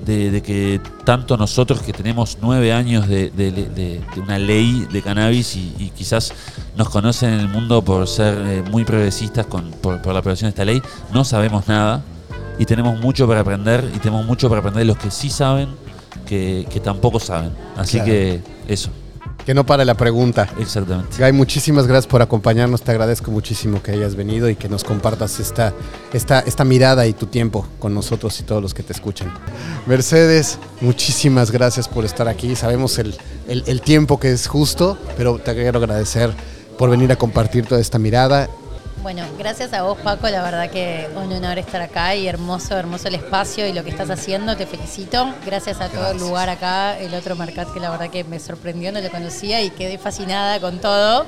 de, 0.05 0.43
que 0.43 0.81
tanto 1.05 1.37
nosotros 1.37 1.83
que 1.83 1.93
tenemos 1.93 2.39
nueve 2.41 2.73
años 2.73 3.09
de, 3.09 4.03
una 4.17 4.39
ley 4.39 4.87
de 4.91 5.03
cannabis 5.03 5.57
y, 5.57 5.93
quizás 5.97 6.33
nos 6.77 6.89
conocen 6.89 7.33
en 7.33 7.41
el 7.41 7.49
mundo 7.49 7.83
por 7.83 8.07
ser 8.07 8.35
eh, 8.47 8.63
muy 8.71 8.85
progresistas 8.85 9.47
con, 9.47 9.71
por, 9.71 10.05
la 10.07 10.19
aprobación 10.19 10.49
de 10.49 10.51
esta 10.51 10.65
ley, 10.65 10.83
no 11.13 11.25
sabemos 11.25 11.67
nada 11.69 12.03
y 12.59 12.65
tenemos 12.65 13.01
mucho 13.01 13.27
para 13.27 13.41
aprender 13.41 13.91
y 13.95 13.99
tenemos 13.99 14.25
mucho 14.27 14.49
para 14.49 14.61
aprender 14.61 14.81
de 14.81 14.87
los 14.87 14.99
que 14.99 15.11
sí 15.11 15.31
saben 15.31 15.69
que, 16.27 16.81
tampoco 16.83 17.21
saben. 17.21 17.53
Así 17.77 18.01
que 18.03 18.41
eso. 18.69 18.91
Que 19.47 19.55
no 19.55 19.65
pare 19.65 19.85
la 19.85 19.95
pregunta. 19.95 20.49
Exactamente. 20.59 21.17
Guy, 21.19 21.33
muchísimas 21.33 21.87
gracias 21.87 22.09
por 22.09 22.21
acompañarnos. 22.21 22.83
Te 22.83 22.91
agradezco 22.91 23.31
muchísimo 23.31 23.81
que 23.81 23.93
hayas 23.93 24.17
venido 24.17 24.51
y 24.51 24.57
que 24.57 24.69
nos 24.69 24.83
compartas 24.83 25.39
esta, 25.39 25.73
esta, 26.13 26.41
esta 26.41 26.65
mirada 26.65 27.07
y 27.07 27.13
tu 27.13 27.27
tiempo 27.27 27.65
con 27.79 27.95
nosotros 27.95 28.39
y 28.41 28.43
todos 28.43 28.61
los 28.61 28.75
que 28.75 28.83
te 28.83 28.93
escuchan. 28.93 29.33
Mercedes, 29.87 30.59
muchísimas 30.81 31.53
gracias 31.53 31.87
por 31.87 32.05
estar 32.05 32.27
aquí. 32.27 32.57
Sabemos 32.57 32.99
el, 32.99 33.17
el 33.47 33.81
tiempo 33.83 34.19
que 34.19 34.33
es 34.33 34.49
justo, 34.49 34.99
pero 35.17 35.39
te 35.39 35.55
quiero 35.55 35.79
agradecer 35.79 36.35
por 36.77 36.91
venir 36.91 37.13
a 37.13 37.17
compartir 37.17 37.67
toda 37.67 37.81
esta 37.81 37.99
mirada 38.01 38.51
bueno, 39.07 39.23
gracias 39.39 39.73
a 39.73 39.83
vos, 39.83 39.97
Paco. 39.99 40.29
La 40.29 40.43
verdad 40.43 40.69
que 40.69 41.09
un 41.15 41.33
honor 41.33 41.59
estar 41.59 41.81
acá 41.81 42.17
y 42.17 42.27
hermoso, 42.27 42.77
hermoso 42.77 43.07
el 43.07 43.15
espacio 43.15 43.65
y 43.65 43.73
lo 43.73 43.85
que 43.85 43.91
estás 43.91 44.11
haciendo. 44.11 44.57
Te 44.57 44.67
felicito. 44.67 45.33
Gracias 45.47 45.81
a 45.81 45.89
todo 45.89 46.11
el 46.11 46.19
lugar 46.19 46.49
acá. 46.49 46.99
El 46.99 47.15
otro 47.15 47.37
Mercat 47.37 47.73
que 47.73 47.79
la 47.79 47.91
verdad 47.91 48.11
que 48.11 48.25
me 48.25 48.41
sorprendió, 48.41 48.91
no 48.91 49.01
lo 49.01 49.09
conocía 49.09 49.63
y 49.63 49.71
quedé 49.71 49.97
fascinada 49.97 50.59
con 50.59 50.81
todo. 50.81 51.25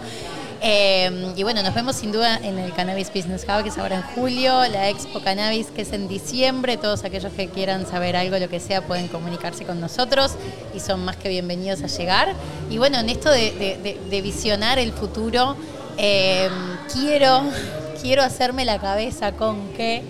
Eh, 0.60 1.32
y 1.36 1.42
bueno, 1.44 1.62
nos 1.62 1.72
vemos 1.72 1.94
sin 1.94 2.10
duda 2.10 2.40
en 2.42 2.58
el 2.58 2.72
Cannabis 2.72 3.12
Business 3.14 3.44
Hub, 3.44 3.62
que 3.62 3.68
es 3.68 3.78
ahora 3.78 3.98
en 3.98 4.02
julio, 4.02 4.66
la 4.66 4.88
Expo 4.88 5.20
Cannabis, 5.20 5.68
que 5.68 5.82
es 5.82 5.92
en 5.92 6.08
diciembre. 6.08 6.78
Todos 6.78 7.04
aquellos 7.04 7.32
que 7.32 7.46
quieran 7.46 7.86
saber 7.86 8.16
algo, 8.16 8.36
lo 8.40 8.48
que 8.48 8.58
sea, 8.58 8.82
pueden 8.88 9.06
comunicarse 9.06 9.64
con 9.64 9.80
nosotros 9.80 10.32
y 10.74 10.80
son 10.80 11.04
más 11.04 11.14
que 11.14 11.28
bienvenidos 11.28 11.80
a 11.84 11.86
llegar. 11.86 12.34
Y 12.70 12.78
bueno, 12.78 12.98
en 12.98 13.08
esto 13.08 13.30
de 13.30 14.20
visionar 14.20 14.80
el 14.80 14.92
futuro, 14.92 15.54
Em, 16.00 16.77
quiero, 16.92 17.42
quiero 18.00 18.22
hacerme 18.22 18.64
la 18.64 18.78
cabeza 18.78 19.32
con 19.32 19.68
que 19.74 20.02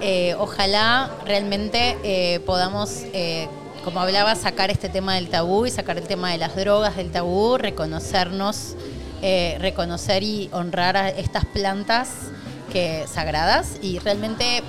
eh, 0.00 0.34
ojalá 0.38 1.10
realmente 1.26 1.96
eh, 2.02 2.40
podamos, 2.40 3.02
eh, 3.12 3.48
como 3.84 4.00
hablaba, 4.00 4.34
sacar 4.34 4.70
este 4.70 4.88
tema 4.88 5.14
del 5.14 5.28
tabú 5.28 5.66
y 5.66 5.70
sacar 5.70 5.98
el 5.98 6.06
tema 6.06 6.32
de 6.32 6.38
las 6.38 6.56
drogas 6.56 6.96
del 6.96 7.10
tabú, 7.10 7.58
reconocernos, 7.58 8.74
reconocer 9.60 10.24
y 10.24 10.50
honrar 10.52 10.96
a 10.96 11.08
estas 11.08 11.44
plantas 11.44 12.08
que, 12.72 13.04
sagradas. 13.06 13.76
Y 13.80 14.00
realmente 14.00 14.64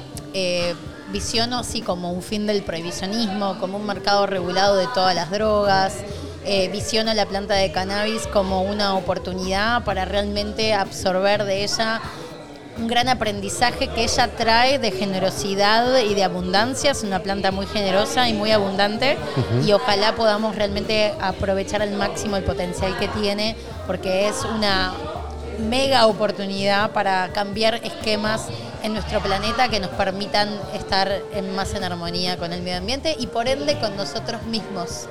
visiono 1.11 1.59
así 1.59 1.81
como 1.81 2.11
un 2.11 2.21
fin 2.21 2.45
del 2.45 2.61
prohibicionismo, 2.61 3.57
como 3.59 3.77
un 3.77 3.87
mercado 3.87 4.27
regulado 4.27 4.75
de 4.75 4.85
todas 4.93 5.15
las 5.15 5.31
drogas 5.31 5.95
eh, 6.45 6.67
visiono 6.69 7.13
la 7.13 7.25
planta 7.25 7.55
de 7.55 7.71
cannabis 7.71 8.27
como 8.27 8.63
una 8.63 8.95
oportunidad 8.95 9.83
para 9.83 10.05
realmente 10.05 10.73
absorber 10.73 11.43
de 11.45 11.63
ella 11.63 12.01
un 12.77 12.87
gran 12.87 13.07
aprendizaje 13.07 13.87
que 13.87 14.03
ella 14.03 14.29
trae 14.35 14.79
de 14.79 14.91
generosidad 14.91 15.99
y 15.99 16.13
de 16.15 16.23
abundancia. 16.23 16.91
Es 16.91 17.03
una 17.03 17.19
planta 17.19 17.51
muy 17.51 17.65
generosa 17.67 18.27
y 18.27 18.33
muy 18.33 18.51
abundante 18.51 19.17
y 19.65 19.71
ojalá 19.73 20.15
podamos 20.15 20.55
realmente 20.55 21.13
aprovechar 21.21 21.81
al 21.81 21.91
máximo 21.91 22.35
el 22.37 22.43
potencial 22.43 22.97
que 22.97 23.07
tiene 23.09 23.55
porque 23.85 24.27
es 24.27 24.43
una 24.43 24.93
mega 25.59 26.07
oportunidad 26.07 26.91
para 26.91 27.29
cambiar 27.31 27.75
esquemas 27.75 28.47
en 28.81 28.93
nuestro 28.93 29.21
planeta 29.21 29.69
que 29.69 29.79
nos 29.79 29.91
permitan 29.91 30.49
estar 30.73 31.21
en 31.33 31.55
más 31.55 31.73
en 31.75 31.83
armonía 31.83 32.37
con 32.37 32.53
el 32.53 32.63
medio 32.63 32.77
ambiente 32.77 33.15
y 33.17 33.27
por 33.27 33.47
ende 33.47 33.79
con 33.79 33.95
nosotros 33.95 34.43
mismos. 34.43 35.07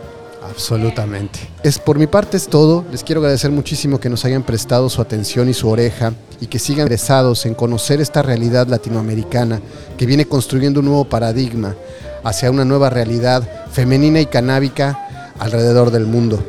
Absolutamente. 0.48 1.38
Es 1.62 1.78
por 1.78 1.98
mi 1.98 2.06
parte 2.06 2.36
es 2.36 2.48
todo. 2.48 2.84
Les 2.90 3.04
quiero 3.04 3.20
agradecer 3.20 3.50
muchísimo 3.50 4.00
que 4.00 4.10
nos 4.10 4.24
hayan 4.24 4.42
prestado 4.42 4.88
su 4.90 5.00
atención 5.00 5.48
y 5.48 5.54
su 5.54 5.68
oreja 5.68 6.12
y 6.40 6.46
que 6.46 6.58
sigan 6.58 6.86
interesados 6.86 7.46
en 7.46 7.54
conocer 7.54 8.00
esta 8.00 8.22
realidad 8.22 8.66
latinoamericana 8.66 9.60
que 9.96 10.06
viene 10.06 10.26
construyendo 10.26 10.80
un 10.80 10.86
nuevo 10.86 11.04
paradigma 11.04 11.76
hacia 12.24 12.50
una 12.50 12.64
nueva 12.64 12.90
realidad 12.90 13.48
femenina 13.70 14.20
y 14.20 14.26
canábica 14.26 15.32
alrededor 15.38 15.90
del 15.90 16.06
mundo. 16.06 16.44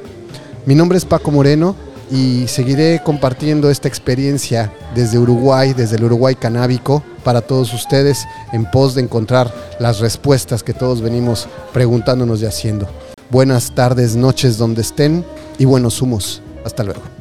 Mi 0.65 0.75
nombre 0.75 0.97
es 0.97 1.05
Paco 1.05 1.31
Moreno 1.31 1.75
y 2.11 2.47
seguiré 2.47 3.01
compartiendo 3.03 3.69
esta 3.69 3.87
experiencia 3.87 4.73
desde 4.95 5.17
Uruguay, 5.17 5.73
desde 5.73 5.97
el 5.97 6.03
Uruguay 6.03 6.35
canábico, 6.35 7.03
para 7.23 7.41
todos 7.41 7.73
ustedes 7.73 8.25
en 8.51 8.69
pos 8.69 8.95
de 8.95 9.01
encontrar 9.01 9.53
las 9.79 9.99
respuestas 9.99 10.61
que 10.61 10.73
todos 10.73 11.01
venimos 11.01 11.47
preguntándonos 11.71 12.41
y 12.41 12.45
haciendo 12.45 12.87
buenas 13.29 13.73
tardes, 13.73 14.15
noches 14.15 14.57
donde 14.57 14.81
estén 14.81 15.25
y 15.57 15.65
buenos 15.65 16.01
humos. 16.01 16.41
Hasta 16.65 16.83
luego. 16.83 17.12